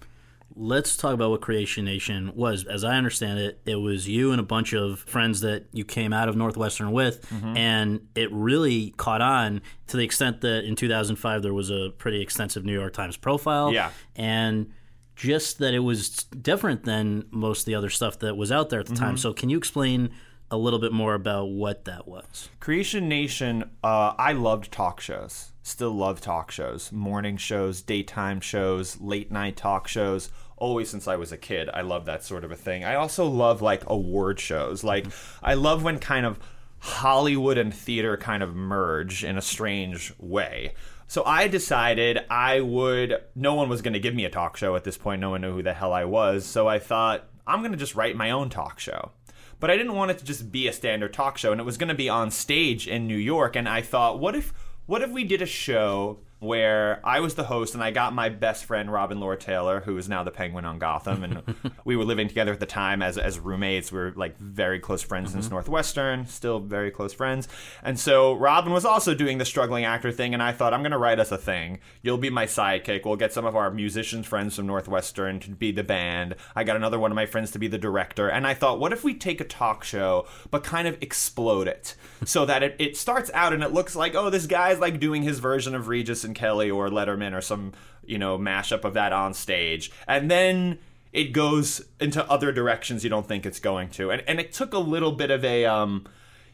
let's 0.58 0.96
talk 0.96 1.14
about 1.14 1.30
what 1.30 1.40
Creation 1.40 1.84
Nation 1.84 2.32
was. 2.34 2.64
As 2.64 2.82
I 2.84 2.96
understand 2.96 3.38
it, 3.38 3.60
it 3.64 3.76
was 3.76 4.08
you 4.08 4.32
and 4.32 4.40
a 4.40 4.44
bunch 4.44 4.72
of 4.72 5.00
friends 5.00 5.40
that 5.42 5.66
you 5.72 5.84
came 5.84 6.12
out 6.12 6.28
of 6.28 6.36
Northwestern 6.36 6.90
with, 6.92 7.28
mm-hmm. 7.30 7.56
and 7.56 8.08
it 8.14 8.30
really 8.32 8.90
caught 8.96 9.22
on 9.22 9.62
to 9.86 9.96
the 9.96 10.02
extent 10.02 10.40
that 10.40 10.64
in 10.64 10.74
2005 10.74 11.42
there 11.42 11.54
was 11.54 11.70
a 11.70 11.90
pretty 11.96 12.20
extensive 12.20 12.64
New 12.64 12.78
York 12.78 12.92
Times 12.92 13.16
profile. 13.16 13.72
Yeah. 13.72 13.90
And 14.16 14.72
just 15.14 15.58
that 15.58 15.74
it 15.74 15.80
was 15.80 16.10
different 16.24 16.84
than 16.84 17.24
most 17.30 17.60
of 17.60 17.66
the 17.66 17.74
other 17.74 17.90
stuff 17.90 18.18
that 18.20 18.36
was 18.36 18.52
out 18.52 18.68
there 18.68 18.80
at 18.80 18.86
the 18.86 18.94
mm-hmm. 18.94 19.04
time. 19.04 19.16
So, 19.16 19.32
can 19.32 19.48
you 19.50 19.58
explain 19.58 20.10
a 20.50 20.56
little 20.56 20.78
bit 20.78 20.92
more 20.92 21.14
about 21.14 21.50
what 21.50 21.84
that 21.84 22.08
was? 22.08 22.48
Creation 22.60 23.08
Nation, 23.08 23.64
uh, 23.84 24.14
I 24.18 24.32
loved 24.32 24.72
talk 24.72 25.00
shows. 25.00 25.52
Still 25.62 25.90
love 25.90 26.20
talk 26.20 26.50
shows, 26.50 26.90
morning 26.92 27.36
shows, 27.36 27.82
daytime 27.82 28.40
shows, 28.40 29.00
late 29.00 29.30
night 29.30 29.56
talk 29.56 29.86
shows 29.86 30.30
always 30.58 30.90
since 30.90 31.08
I 31.08 31.16
was 31.16 31.32
a 31.32 31.36
kid. 31.36 31.68
I 31.72 31.80
love 31.80 32.04
that 32.06 32.24
sort 32.24 32.44
of 32.44 32.52
a 32.52 32.56
thing. 32.56 32.84
I 32.84 32.94
also 32.94 33.26
love 33.26 33.62
like 33.62 33.82
award 33.86 34.40
shows. 34.40 34.84
Like 34.84 35.06
I 35.42 35.54
love 35.54 35.82
when 35.82 35.98
kind 35.98 36.26
of 36.26 36.38
Hollywood 36.80 37.58
and 37.58 37.74
theater 37.74 38.16
kind 38.16 38.42
of 38.42 38.54
merge 38.54 39.24
in 39.24 39.36
a 39.36 39.42
strange 39.42 40.12
way. 40.18 40.74
So 41.06 41.24
I 41.24 41.48
decided 41.48 42.20
I 42.30 42.60
would 42.60 43.22
no 43.34 43.54
one 43.54 43.68
was 43.68 43.82
going 43.82 43.94
to 43.94 44.00
give 44.00 44.14
me 44.14 44.24
a 44.24 44.30
talk 44.30 44.56
show 44.56 44.76
at 44.76 44.84
this 44.84 44.98
point. 44.98 45.20
No 45.20 45.30
one 45.30 45.40
knew 45.40 45.54
who 45.54 45.62
the 45.62 45.72
hell 45.72 45.92
I 45.92 46.04
was. 46.04 46.44
So 46.44 46.68
I 46.68 46.78
thought 46.78 47.28
I'm 47.46 47.60
going 47.60 47.72
to 47.72 47.78
just 47.78 47.94
write 47.94 48.14
my 48.14 48.30
own 48.30 48.50
talk 48.50 48.78
show. 48.78 49.12
But 49.60 49.70
I 49.70 49.76
didn't 49.76 49.94
want 49.94 50.12
it 50.12 50.18
to 50.18 50.24
just 50.24 50.52
be 50.52 50.68
a 50.68 50.72
standard 50.72 51.12
talk 51.12 51.38
show 51.38 51.50
and 51.50 51.60
it 51.60 51.64
was 51.64 51.78
going 51.78 51.88
to 51.88 51.94
be 51.94 52.08
on 52.08 52.30
stage 52.30 52.86
in 52.86 53.08
New 53.08 53.16
York 53.16 53.56
and 53.56 53.68
I 53.68 53.82
thought 53.82 54.20
what 54.20 54.36
if 54.36 54.52
what 54.86 55.02
if 55.02 55.10
we 55.10 55.24
did 55.24 55.42
a 55.42 55.46
show 55.46 56.20
where 56.40 57.01
I 57.05 57.20
was 57.20 57.35
the 57.35 57.44
host 57.44 57.74
and 57.74 57.83
I 57.83 57.90
got 57.90 58.14
my 58.14 58.29
best 58.29 58.64
friend 58.64 58.92
Robin 58.92 59.18
Lord 59.18 59.40
Taylor, 59.40 59.81
who 59.81 59.96
is 59.98 60.09
now 60.09 60.22
the 60.22 60.31
Penguin 60.31 60.64
on 60.64 60.79
Gotham, 60.79 61.24
and 61.24 61.72
we 61.85 61.96
were 61.96 62.05
living 62.05 62.29
together 62.29 62.53
at 62.53 62.61
the 62.61 62.66
time 62.66 63.03
as 63.03 63.18
as 63.18 63.38
roommates. 63.38 63.90
We 63.90 63.98
were 63.98 64.12
like 64.14 64.38
very 64.38 64.79
close 64.79 65.03
friends 65.03 65.31
mm-hmm. 65.31 65.40
since 65.40 65.51
Northwestern, 65.51 66.27
still 66.27 66.61
very 66.61 66.90
close 66.90 67.12
friends. 67.12 67.48
And 67.83 67.98
so 67.98 68.35
Robin 68.35 68.72
was 68.72 68.85
also 68.85 69.14
doing 69.14 69.38
the 69.38 69.44
struggling 69.44 69.85
actor 69.85 70.12
thing, 70.12 70.33
and 70.33 70.42
I 70.42 70.53
thought 70.53 70.72
I'm 70.72 70.83
gonna 70.83 70.98
write 70.98 71.18
us 71.18 71.33
a 71.33 71.38
thing. 71.38 71.81
You'll 72.03 72.18
be 72.18 72.31
my 72.31 72.46
sidekick. 72.46 73.05
We'll 73.05 73.16
get 73.16 73.33
some 73.33 73.44
of 73.44 73.57
our 73.57 73.70
musicians 73.70 74.27
friends 74.27 74.57
from 74.57 74.66
Northwestern 74.66 75.40
to 75.40 75.51
be 75.51 75.72
the 75.72 75.85
band. 75.85 76.37
I 76.55 76.64
got 76.64 76.77
another 76.77 76.98
one 76.98 77.11
of 77.11 77.16
my 77.16 77.27
friends 77.27 77.51
to 77.53 77.59
be 77.59 77.68
the 77.68 77.79
director, 77.79 78.29
and 78.29 78.46
I 78.46 78.55
thought, 78.55 78.79
what 78.79 78.92
if 78.92 79.03
we 79.03 79.14
take 79.14 79.40
a 79.40 79.44
talk 79.44 79.83
show 79.83 80.27
but 80.51 80.62
kind 80.62 80.87
of 80.87 80.96
explode 81.03 81.68
it 81.68 81.94
so 82.24 82.44
that 82.46 82.62
it, 82.62 82.77
it 82.79 82.96
starts 82.96 83.31
out 83.35 83.53
and 83.53 83.62
it 83.62 83.72
looks 83.72 83.96
like 83.96 84.14
oh 84.14 84.31
this 84.31 84.46
guy's 84.46 84.79
like 84.79 85.01
doing 85.01 85.22
his 85.22 85.38
version 85.38 85.74
of 85.74 85.88
Regis 85.88 86.24
Kelly 86.34 86.70
or 86.70 86.88
Letterman 86.88 87.36
or 87.36 87.40
some 87.40 87.72
you 88.04 88.18
know 88.18 88.38
mashup 88.38 88.84
of 88.84 88.94
that 88.94 89.12
on 89.12 89.34
stage, 89.34 89.90
and 90.06 90.30
then 90.30 90.78
it 91.12 91.32
goes 91.32 91.82
into 92.00 92.28
other 92.30 92.52
directions 92.52 93.02
you 93.02 93.10
don't 93.10 93.26
think 93.26 93.46
it's 93.46 93.60
going 93.60 93.90
to, 93.90 94.10
and 94.10 94.22
and 94.26 94.40
it 94.40 94.52
took 94.52 94.72
a 94.72 94.78
little 94.78 95.12
bit 95.12 95.30
of 95.30 95.44
a 95.44 95.64
um, 95.64 96.06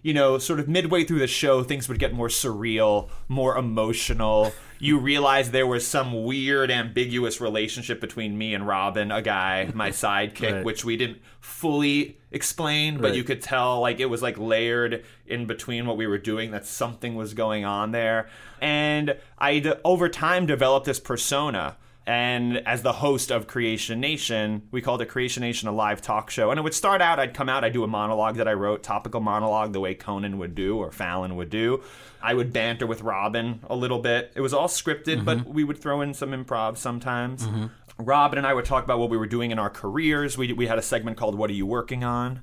you 0.05 0.13
know, 0.13 0.37
sort 0.37 0.61
of 0.61 0.69
midway 0.69 1.03
through 1.03 1.19
the 1.19 1.27
show, 1.27 1.65
things 1.65 1.89
would 1.89 1.99
get 1.99 2.13
more 2.13 2.29
surreal, 2.29 3.09
more 3.27 3.57
emotional. 3.57 4.53
You 4.85 4.99
realize 4.99 5.51
there 5.51 5.67
was 5.67 5.87
some 5.87 6.25
weird, 6.25 6.71
ambiguous 6.71 7.41
relationship 7.41 8.03
between 8.03 8.37
me 8.37 8.53
and 8.53 8.67
Robin, 8.67 9.11
a 9.11 9.23
guy, 9.23 9.71
my 9.73 9.89
sidekick, 10.03 10.53
right. 10.53 10.65
which 10.65 10.85
we 10.85 10.99
didn't 10.99 11.23
fully 11.41 12.19
explain, 12.31 12.97
but 12.97 13.05
right. 13.05 13.15
you 13.15 13.25
could 13.25 13.41
tell 13.41 13.81
like 13.81 13.99
it 13.99 14.07
was 14.07 14.21
like 14.21 14.37
layered 14.37 15.03
in 15.27 15.47
between 15.47 15.87
what 15.87 15.97
we 15.97 16.07
were 16.07 16.19
doing 16.19 16.51
that 16.51 16.67
something 16.67 17.15
was 17.15 17.33
going 17.33 17.65
on 17.65 17.93
there. 17.93 18.29
And 18.61 19.17
I 19.39 19.75
over 19.85 20.11
time 20.11 20.45
developed 20.45 20.85
this 20.85 21.01
persona 21.01 21.77
and 22.07 22.59
as 22.67 22.83
the 22.83 22.93
host 22.93 23.33
of 23.33 23.47
Creation 23.47 23.99
Nation, 23.99 24.69
we 24.71 24.83
called 24.83 25.01
it 25.01 25.07
Creation 25.07 25.41
Nation 25.41 25.69
a 25.69 25.73
live 25.73 26.03
talk 26.03 26.31
show. 26.31 26.51
And 26.51 26.59
it 26.59 26.63
would 26.63 26.75
start 26.75 27.01
out, 27.01 27.19
I'd 27.19 27.33
come 27.33 27.49
out, 27.49 27.65
I'd 27.65 27.73
do 27.73 27.83
a 27.83 27.89
monologue 27.89 28.37
that 28.37 28.47
I 28.47 28.53
wrote, 28.53 28.83
topical 28.83 29.21
monologue, 29.21 29.73
the 29.73 29.81
way 29.81 29.95
Conan 29.95 30.37
would 30.39 30.55
do 30.55 30.77
or 30.77 30.93
Fallon 30.93 31.37
would 31.37 31.49
do. 31.49 31.83
I 32.23 32.35
would 32.35 32.53
banter 32.53 32.87
with 32.87 33.01
Robin 33.01 33.61
a 33.69 33.77
little 33.77 34.01
bit. 34.01 34.33
It 34.35 34.43
was 34.43 34.53
all 34.53 34.69
scripted, 34.69 35.23
mm-hmm. 35.23 35.25
but 35.25 35.47
we 35.47 35.65
would 35.65 35.79
throw 35.79 36.03
in 36.03 36.13
some 36.13 36.31
improv 36.31 36.77
sometimes. 36.77 37.47
Mm-hmm. 37.47 37.67
Robin 37.99 38.39
and 38.39 38.47
I 38.47 38.53
would 38.53 38.65
talk 38.67 38.85
about 38.85 38.99
what 38.99 39.09
we 39.09 39.17
were 39.17 39.27
doing 39.27 39.51
in 39.51 39.59
our 39.59 39.71
careers. 39.71 40.37
We, 40.37 40.53
we 40.53 40.67
had 40.67 40.79
a 40.79 40.83
segment 40.83 41.17
called 41.17 41.37
What 41.37 41.49
Are 41.49 41.55
You 41.55 41.67
Working 41.67 42.05
On? 42.05 42.43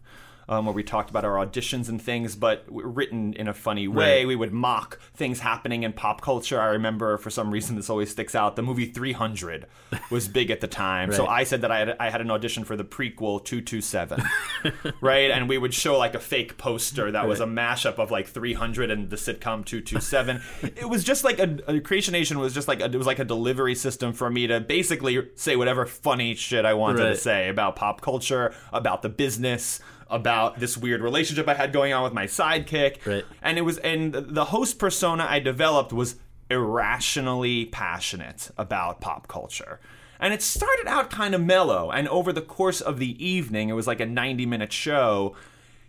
Um, 0.51 0.65
where 0.65 0.73
we 0.73 0.83
talked 0.83 1.09
about 1.09 1.23
our 1.23 1.43
auditions 1.43 1.87
and 1.87 2.01
things, 2.01 2.35
but 2.35 2.65
written 2.67 3.33
in 3.33 3.47
a 3.47 3.53
funny 3.53 3.87
way. 3.87 4.19
Right. 4.19 4.27
We 4.27 4.35
would 4.35 4.51
mock 4.51 4.99
things 5.13 5.39
happening 5.39 5.83
in 5.83 5.93
pop 5.93 6.19
culture. 6.19 6.59
I 6.59 6.67
remember, 6.67 7.17
for 7.17 7.29
some 7.29 7.51
reason, 7.51 7.77
this 7.77 7.89
always 7.89 8.11
sticks 8.11 8.35
out. 8.35 8.57
The 8.57 8.61
movie 8.61 8.85
300 8.85 9.65
was 10.11 10.27
big 10.27 10.51
at 10.51 10.59
the 10.59 10.67
time, 10.67 11.09
right. 11.09 11.15
so 11.15 11.25
I 11.25 11.45
said 11.45 11.61
that 11.61 11.71
I 11.71 11.79
had 11.79 11.95
I 12.01 12.09
had 12.09 12.19
an 12.19 12.29
audition 12.29 12.65
for 12.65 12.75
the 12.75 12.83
prequel 12.83 13.43
227, 13.43 14.21
right? 15.01 15.31
And 15.31 15.47
we 15.47 15.57
would 15.57 15.73
show 15.73 15.97
like 15.97 16.15
a 16.15 16.19
fake 16.19 16.57
poster 16.57 17.09
that 17.11 17.19
right. 17.19 17.27
was 17.27 17.39
a 17.39 17.45
mashup 17.45 17.97
of 17.97 18.11
like 18.11 18.27
300 18.27 18.91
and 18.91 19.09
the 19.09 19.15
sitcom 19.15 19.65
227. 19.65 20.41
it 20.63 20.89
was 20.89 21.05
just 21.05 21.23
like 21.23 21.39
a, 21.39 21.59
a 21.67 21.79
Creation 21.79 22.11
Nation 22.11 22.37
was 22.39 22.53
just 22.53 22.67
like 22.67 22.81
a, 22.81 22.85
it 22.85 22.95
was 22.95 23.07
like 23.07 23.19
a 23.19 23.25
delivery 23.25 23.75
system 23.75 24.11
for 24.11 24.29
me 24.29 24.47
to 24.47 24.59
basically 24.59 25.29
say 25.35 25.55
whatever 25.55 25.85
funny 25.85 26.35
shit 26.35 26.65
I 26.65 26.73
wanted 26.73 27.07
to 27.07 27.15
say 27.15 27.47
about 27.47 27.77
pop 27.77 28.01
culture, 28.01 28.53
about 28.73 29.01
the 29.01 29.09
business 29.09 29.79
about 30.11 30.59
this 30.59 30.77
weird 30.77 31.01
relationship 31.01 31.47
I 31.47 31.53
had 31.53 31.73
going 31.73 31.93
on 31.93 32.03
with 32.03 32.13
my 32.13 32.25
sidekick. 32.25 33.05
Right. 33.05 33.25
And 33.41 33.57
it 33.57 33.61
was 33.61 33.77
and 33.79 34.13
the 34.13 34.45
host 34.45 34.79
persona 34.79 35.25
I 35.27 35.39
developed 35.39 35.93
was 35.93 36.15
irrationally 36.49 37.65
passionate 37.65 38.51
about 38.57 39.01
pop 39.01 39.27
culture. 39.27 39.79
And 40.19 40.33
it 40.33 40.43
started 40.43 40.85
out 40.87 41.09
kind 41.09 41.33
of 41.33 41.41
mellow, 41.41 41.89
and 41.89 42.07
over 42.07 42.31
the 42.31 42.43
course 42.43 42.79
of 42.79 42.99
the 42.99 43.25
evening, 43.25 43.69
it 43.69 43.73
was 43.73 43.87
like 43.87 43.99
a 43.99 44.05
90 44.05 44.45
minute 44.45 44.71
show. 44.71 45.35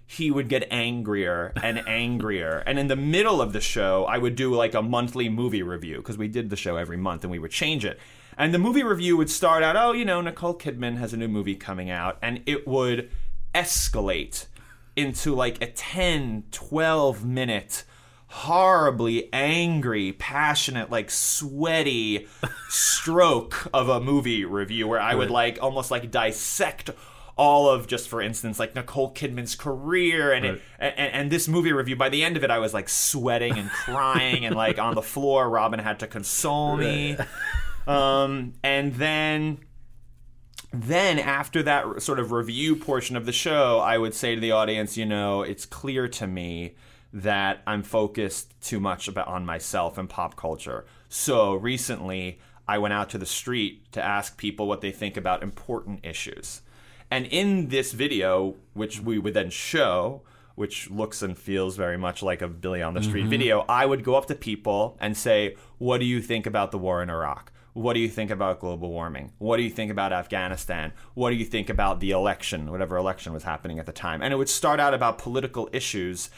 He 0.07 0.31
would 0.31 0.49
get 0.49 0.67
angrier 0.71 1.53
and 1.63 1.79
angrier. 1.89 2.63
and 2.67 2.79
in 2.79 2.87
the 2.87 2.97
middle 2.97 3.43
of 3.43 3.53
the 3.53 3.61
show, 3.61 4.05
I 4.05 4.19
would 4.19 4.35
do 4.35 4.55
like 4.55 4.75
a 4.75 4.83
monthly 4.83 5.29
movie 5.29 5.63
review 5.63 5.99
because 5.99 6.19
we 6.19 6.29
did 6.29 6.51
the 6.51 6.57
show 6.57 6.77
every 6.77 6.97
month 6.97 7.25
and 7.25 7.31
we 7.31 7.39
would 7.39 7.51
change 7.51 7.85
it. 7.85 7.99
And 8.37 8.55
the 8.55 8.59
movie 8.59 8.83
review 8.83 9.17
would 9.17 9.31
start 9.31 9.63
out, 9.63 9.77
oh, 9.77 9.93
you 9.93 10.05
know, 10.05 10.21
Nicole 10.21 10.55
Kidman 10.55 10.97
has 10.97 11.13
a 11.13 11.17
new 11.17 11.29
movie 11.29 11.55
coming 11.55 11.91
out. 11.91 12.19
And 12.23 12.43
it 12.47 12.67
would 12.67 13.11
escalate 13.55 14.47
into 14.97 15.35
like 15.35 15.62
a 15.62 15.67
10, 15.67 16.45
12 16.51 17.25
minute 17.25 17.85
horribly 18.33 19.29
angry, 19.31 20.12
passionate, 20.12 20.91
like 20.91 21.11
sweaty 21.11 22.27
stroke 22.71 23.69
of 23.75 23.91
a 23.91 24.01
movie 24.01 24.45
review 24.47 24.88
where 24.88 25.01
I 25.01 25.15
would 25.15 25.31
like 25.31 25.59
almost 25.61 25.91
like 25.91 26.11
dissect 26.11 26.91
all 27.37 27.69
of 27.69 27.87
just 27.87 28.09
for 28.09 28.21
instance 28.21 28.59
like 28.59 28.75
Nicole 28.75 29.12
Kidman's 29.12 29.55
career 29.55 30.33
and, 30.33 30.45
right. 30.45 30.55
it, 30.55 30.95
and 30.97 31.12
and 31.15 31.31
this 31.31 31.47
movie 31.47 31.73
review. 31.73 31.97
By 31.97 32.09
the 32.09 32.25
end 32.25 32.38
of 32.38 32.45
it 32.45 32.51
I 32.51 32.59
was 32.59 32.73
like 32.73 32.88
sweating 32.88 33.59
and 33.59 33.71
crying 33.71 34.47
and 34.47 34.55
like 34.57 34.79
on 34.79 34.95
the 34.95 35.03
floor. 35.03 35.49
Robin 35.49 35.79
had 35.79 36.01
to 36.01 36.07
console 36.07 36.77
me. 36.77 37.17
Um 37.85 38.53
and 38.62 38.95
then 38.95 39.59
then 40.73 41.19
after 41.19 41.63
that 41.63 42.03
sort 42.03 42.19
of 42.19 42.33
review 42.33 42.77
portion 42.77 43.17
of 43.17 43.27
the 43.27 43.33
show, 43.33 43.79
I 43.79 43.99
would 43.99 44.15
say 44.15 44.35
to 44.35 44.41
the 44.41 44.53
audience, 44.53 44.97
you 44.97 45.05
know, 45.05 45.43
it's 45.43 45.67
clear 45.67 46.09
to 46.09 46.27
me 46.27 46.75
that 47.13 47.63
I'm 47.67 47.83
focused 47.83 48.55
too 48.63 48.81
much 48.81 49.07
about 49.07 49.29
on 49.29 49.45
myself 49.45 49.99
and 49.99 50.09
pop 50.09 50.35
culture. 50.35 50.87
So 51.11 51.55
recently, 51.55 52.41
I 52.67 52.79
went 52.79 52.95
out 52.95 53.11
to 53.11 53.19
the 53.19 53.27
street 53.27 53.93
to 53.93 54.03
ask 54.03 54.39
people 54.39 54.67
what 54.67 54.81
they 54.81 54.93
think 54.93 55.17
about 55.17 55.43
important 55.43 56.01
issues. 56.05 56.63
And 57.11 57.27
in 57.27 57.69
this 57.69 57.93
video, 57.93 58.57
which 58.73 59.01
we 59.01 59.19
would 59.19 59.35
then 59.35 59.51
show, 59.51 60.23
which 60.55 60.89
looks 60.91 61.21
and 61.21 61.37
feels 61.37 61.77
very 61.77 61.99
much 61.99 62.23
like 62.23 62.41
a 62.41 62.49
Billy 62.49 62.81
on 62.81 62.95
the 62.95 63.03
Street 63.03 63.23
mm-hmm. 63.23 63.31
video, 63.31 63.65
I 63.69 63.85
would 63.85 64.05
go 64.05 64.15
up 64.15 64.27
to 64.27 64.35
people 64.35 64.97
and 65.01 65.15
say, 65.17 65.57
What 65.77 65.99
do 65.99 66.07
you 66.07 66.23
think 66.23 66.47
about 66.47 66.71
the 66.71 66.79
war 66.79 67.03
in 67.03 67.11
Iraq? 67.11 67.53
What 67.75 67.95
do 67.95 68.01
you 68.01 68.09
think 68.09 68.31
about 68.31 68.61
global 68.61 68.91
warming? 68.91 69.33
What 69.39 69.57
do 69.57 69.63
you 69.63 69.71
think 69.71 69.91
about 69.91 70.13
Afghanistan? 70.13 70.93
What 71.15 71.31
do 71.31 71.37
you 71.37 71.45
think 71.45 71.71
about 71.71 72.01
the 72.01 72.11
election, 72.11 72.71
whatever 72.71 72.97
election 72.97 73.33
was 73.33 73.45
happening 73.45 73.79
at 73.79 73.87
the 73.87 73.93
time? 73.93 74.23
And 74.23 74.33
it 74.33 74.37
would 74.37 74.49
start 74.49 74.79
out 74.79 74.93
about 74.93 75.19
political 75.19 75.69
issues. 75.73 76.31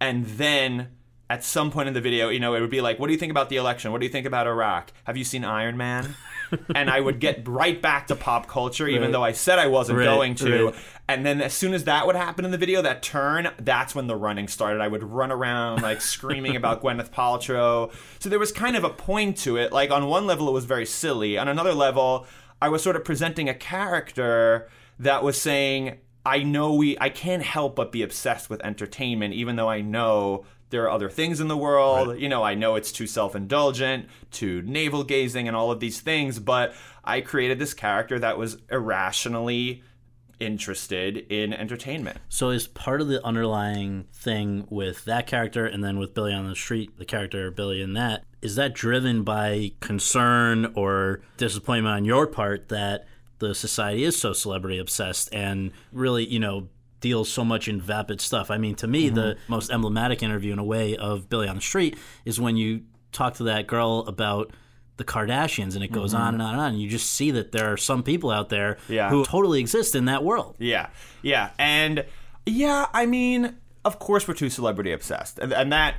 And 0.00 0.26
then 0.26 0.88
at 1.32 1.42
some 1.42 1.70
point 1.70 1.88
in 1.88 1.94
the 1.94 2.00
video, 2.02 2.28
you 2.28 2.38
know, 2.38 2.54
it 2.54 2.60
would 2.60 2.68
be 2.70 2.82
like, 2.82 2.98
What 2.98 3.06
do 3.06 3.12
you 3.14 3.18
think 3.18 3.30
about 3.30 3.48
the 3.48 3.56
election? 3.56 3.90
What 3.90 4.00
do 4.02 4.06
you 4.06 4.12
think 4.12 4.26
about 4.26 4.46
Iraq? 4.46 4.92
Have 5.04 5.16
you 5.16 5.24
seen 5.24 5.44
Iron 5.46 5.78
Man? 5.78 6.14
and 6.74 6.90
I 6.90 7.00
would 7.00 7.20
get 7.20 7.48
right 7.48 7.80
back 7.80 8.08
to 8.08 8.14
pop 8.16 8.46
culture, 8.48 8.86
even 8.86 9.04
Right. 9.04 9.12
though 9.12 9.24
I 9.24 9.32
said 9.32 9.58
I 9.58 9.68
wasn't 9.68 9.98
Right, 9.98 10.04
going 10.04 10.34
to. 10.36 10.66
right. 10.66 10.74
And 11.08 11.24
then 11.24 11.40
as 11.40 11.54
soon 11.54 11.72
as 11.72 11.84
that 11.84 12.06
would 12.06 12.16
happen 12.16 12.44
in 12.44 12.50
the 12.50 12.58
video, 12.58 12.82
that 12.82 13.02
turn, 13.02 13.48
that's 13.58 13.94
when 13.94 14.08
the 14.08 14.14
running 14.16 14.46
started. 14.46 14.82
I 14.82 14.88
would 14.88 15.02
run 15.02 15.32
around 15.32 15.80
like 15.80 16.00
screaming 16.14 16.54
about 16.54 16.82
Gwyneth 16.82 17.08
Paltrow. 17.10 17.90
So 18.18 18.28
there 18.28 18.38
was 18.38 18.52
kind 18.52 18.76
of 18.76 18.84
a 18.84 18.90
point 18.90 19.38
to 19.38 19.56
it. 19.56 19.72
Like 19.72 19.90
on 19.90 20.06
one 20.08 20.26
level, 20.26 20.48
it 20.48 20.52
was 20.52 20.66
very 20.66 20.84
silly. 20.86 21.38
On 21.38 21.48
another 21.48 21.72
level, 21.72 22.26
I 22.60 22.68
was 22.68 22.82
sort 22.82 22.96
of 22.96 23.04
presenting 23.06 23.48
a 23.48 23.54
character 23.54 24.68
that 24.98 25.22
was 25.24 25.40
saying, 25.40 25.96
I 26.26 26.42
know 26.42 26.74
we, 26.74 26.96
I 27.00 27.08
can't 27.08 27.42
help 27.42 27.74
but 27.74 27.90
be 27.90 28.02
obsessed 28.02 28.50
with 28.50 28.60
entertainment, 28.64 29.32
even 29.34 29.56
though 29.56 29.68
I 29.70 29.80
know 29.80 30.44
there 30.72 30.84
are 30.84 30.90
other 30.90 31.10
things 31.10 31.40
in 31.40 31.46
the 31.46 31.56
world. 31.56 32.18
You 32.18 32.28
know, 32.28 32.42
I 32.42 32.56
know 32.56 32.74
it's 32.74 32.90
too 32.90 33.06
self 33.06 33.36
indulgent, 33.36 34.08
too 34.32 34.62
navel 34.62 35.04
gazing, 35.04 35.46
and 35.46 35.56
all 35.56 35.70
of 35.70 35.78
these 35.78 36.00
things, 36.00 36.40
but 36.40 36.74
I 37.04 37.20
created 37.20 37.60
this 37.60 37.74
character 37.74 38.18
that 38.18 38.38
was 38.38 38.56
irrationally 38.70 39.84
interested 40.40 41.18
in 41.30 41.52
entertainment. 41.52 42.18
So 42.28 42.50
is 42.50 42.66
part 42.66 43.00
of 43.00 43.06
the 43.06 43.24
underlying 43.24 44.06
thing 44.12 44.66
with 44.70 45.04
that 45.04 45.28
character 45.28 45.66
and 45.66 45.84
then 45.84 45.98
with 45.98 46.14
Billy 46.14 46.32
on 46.32 46.48
the 46.48 46.56
Street, 46.56 46.98
the 46.98 47.04
character 47.04 47.50
Billy 47.52 47.80
in 47.80 47.92
that, 47.92 48.24
is 48.40 48.56
that 48.56 48.74
driven 48.74 49.22
by 49.22 49.72
concern 49.80 50.72
or 50.74 51.20
disappointment 51.36 51.94
on 51.94 52.04
your 52.04 52.26
part 52.26 52.70
that 52.70 53.06
the 53.38 53.54
society 53.54 54.04
is 54.04 54.18
so 54.18 54.32
celebrity 54.32 54.78
obsessed 54.78 55.28
and 55.32 55.70
really, 55.92 56.26
you 56.26 56.40
know, 56.40 56.68
deals 57.02 57.30
so 57.30 57.44
much 57.44 57.68
in 57.68 57.80
vapid 57.80 58.22
stuff. 58.22 58.50
I 58.50 58.56
mean, 58.56 58.74
to 58.76 58.86
me, 58.86 59.10
the 59.10 59.20
mm-hmm. 59.20 59.52
most 59.52 59.70
emblematic 59.70 60.22
interview 60.22 60.54
in 60.54 60.58
a 60.58 60.64
way 60.64 60.96
of 60.96 61.28
Billy 61.28 61.48
on 61.48 61.56
the 61.56 61.62
Street 61.62 61.98
is 62.24 62.40
when 62.40 62.56
you 62.56 62.84
talk 63.12 63.34
to 63.34 63.44
that 63.44 63.66
girl 63.66 64.04
about 64.08 64.52
the 64.96 65.04
Kardashians 65.04 65.74
and 65.74 65.84
it 65.84 65.92
goes 65.92 66.14
mm-hmm. 66.14 66.22
on 66.22 66.34
and 66.34 66.42
on 66.42 66.52
and 66.52 66.60
on. 66.60 66.72
And 66.72 66.80
you 66.80 66.88
just 66.88 67.12
see 67.12 67.30
that 67.32 67.52
there 67.52 67.70
are 67.70 67.76
some 67.76 68.02
people 68.02 68.30
out 68.30 68.48
there 68.48 68.78
Yeah. 68.88 69.10
who 69.10 69.24
totally 69.24 69.60
exist 69.60 69.94
in 69.94 70.06
that 70.06 70.24
world. 70.24 70.56
Yeah, 70.58 70.88
yeah, 71.20 71.50
and 71.58 72.04
yeah, 72.46 72.86
I 72.94 73.04
mean, 73.04 73.56
of 73.84 73.98
course, 73.98 74.26
we're 74.26 74.34
too 74.34 74.50
celebrity 74.50 74.92
obsessed, 74.92 75.38
and, 75.38 75.52
and 75.52 75.72
that 75.72 75.96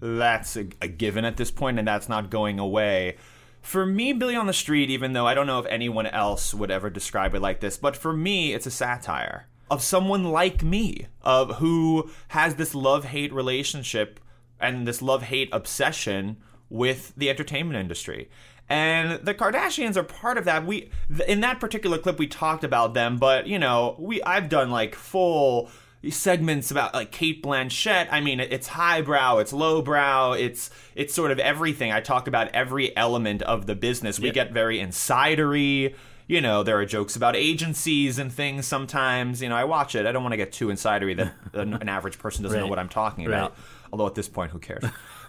that's 0.00 0.56
a, 0.56 0.66
a 0.80 0.88
given 0.88 1.24
at 1.24 1.36
this 1.36 1.50
point, 1.50 1.78
and 1.78 1.86
that's 1.86 2.08
not 2.08 2.30
going 2.30 2.58
away. 2.58 3.16
For 3.62 3.86
me, 3.86 4.12
Billy 4.12 4.36
on 4.36 4.46
the 4.46 4.52
Street, 4.52 4.90
even 4.90 5.14
though 5.14 5.26
I 5.26 5.32
don't 5.32 5.46
know 5.46 5.58
if 5.58 5.66
anyone 5.66 6.06
else 6.06 6.52
would 6.52 6.70
ever 6.70 6.90
describe 6.90 7.34
it 7.34 7.40
like 7.40 7.60
this, 7.60 7.78
but 7.78 7.96
for 7.96 8.12
me, 8.12 8.52
it's 8.52 8.66
a 8.66 8.70
satire 8.70 9.46
of 9.74 9.82
someone 9.82 10.22
like 10.22 10.62
me, 10.62 11.08
of 11.22 11.56
who 11.56 12.08
has 12.28 12.54
this 12.54 12.76
love 12.76 13.06
hate 13.06 13.32
relationship 13.32 14.20
and 14.60 14.86
this 14.86 15.02
love 15.02 15.24
hate 15.24 15.48
obsession 15.50 16.36
with 16.70 17.12
the 17.16 17.28
entertainment 17.28 17.76
industry. 17.76 18.30
And 18.68 19.18
the 19.26 19.34
Kardashians 19.34 19.96
are 19.96 20.04
part 20.04 20.38
of 20.38 20.44
that. 20.44 20.64
We 20.64 20.90
in 21.26 21.40
that 21.40 21.58
particular 21.58 21.98
clip 21.98 22.20
we 22.20 22.28
talked 22.28 22.62
about 22.62 22.94
them, 22.94 23.18
but 23.18 23.48
you 23.48 23.58
know, 23.58 23.96
we 23.98 24.22
I've 24.22 24.48
done 24.48 24.70
like 24.70 24.94
full 24.94 25.70
segments 26.08 26.70
about 26.70 26.94
like 26.94 27.10
Cate 27.10 27.42
Blanchett. 27.42 28.06
I 28.12 28.20
mean, 28.20 28.38
it's 28.38 28.68
highbrow, 28.68 29.38
it's 29.38 29.52
lowbrow, 29.52 30.32
it's 30.34 30.70
it's 30.94 31.12
sort 31.12 31.32
of 31.32 31.40
everything. 31.40 31.90
I 31.90 32.00
talk 32.00 32.28
about 32.28 32.48
every 32.54 32.96
element 32.96 33.42
of 33.42 33.66
the 33.66 33.74
business. 33.74 34.20
We 34.20 34.30
get 34.30 34.52
very 34.52 34.78
insidery. 34.78 35.96
You 36.26 36.40
know, 36.40 36.62
there 36.62 36.78
are 36.78 36.86
jokes 36.86 37.16
about 37.16 37.36
agencies 37.36 38.18
and 38.18 38.32
things 38.32 38.66
sometimes. 38.66 39.42
You 39.42 39.50
know, 39.50 39.56
I 39.56 39.64
watch 39.64 39.94
it. 39.94 40.06
I 40.06 40.12
don't 40.12 40.22
want 40.22 40.32
to 40.32 40.38
get 40.38 40.52
too 40.52 40.68
insidery 40.68 41.16
that 41.16 41.34
an, 41.52 41.88
average 41.88 42.18
person 42.18 42.42
doesn't 42.42 42.58
know 42.58 42.66
what 42.66 42.78
I'm 42.78 42.88
talking 42.88 43.26
about. 43.26 43.50
Right. 43.50 43.60
Although 43.92 44.06
at 44.06 44.14
this 44.14 44.28
point, 44.28 44.50
who 44.50 44.58
cares? 44.58 44.84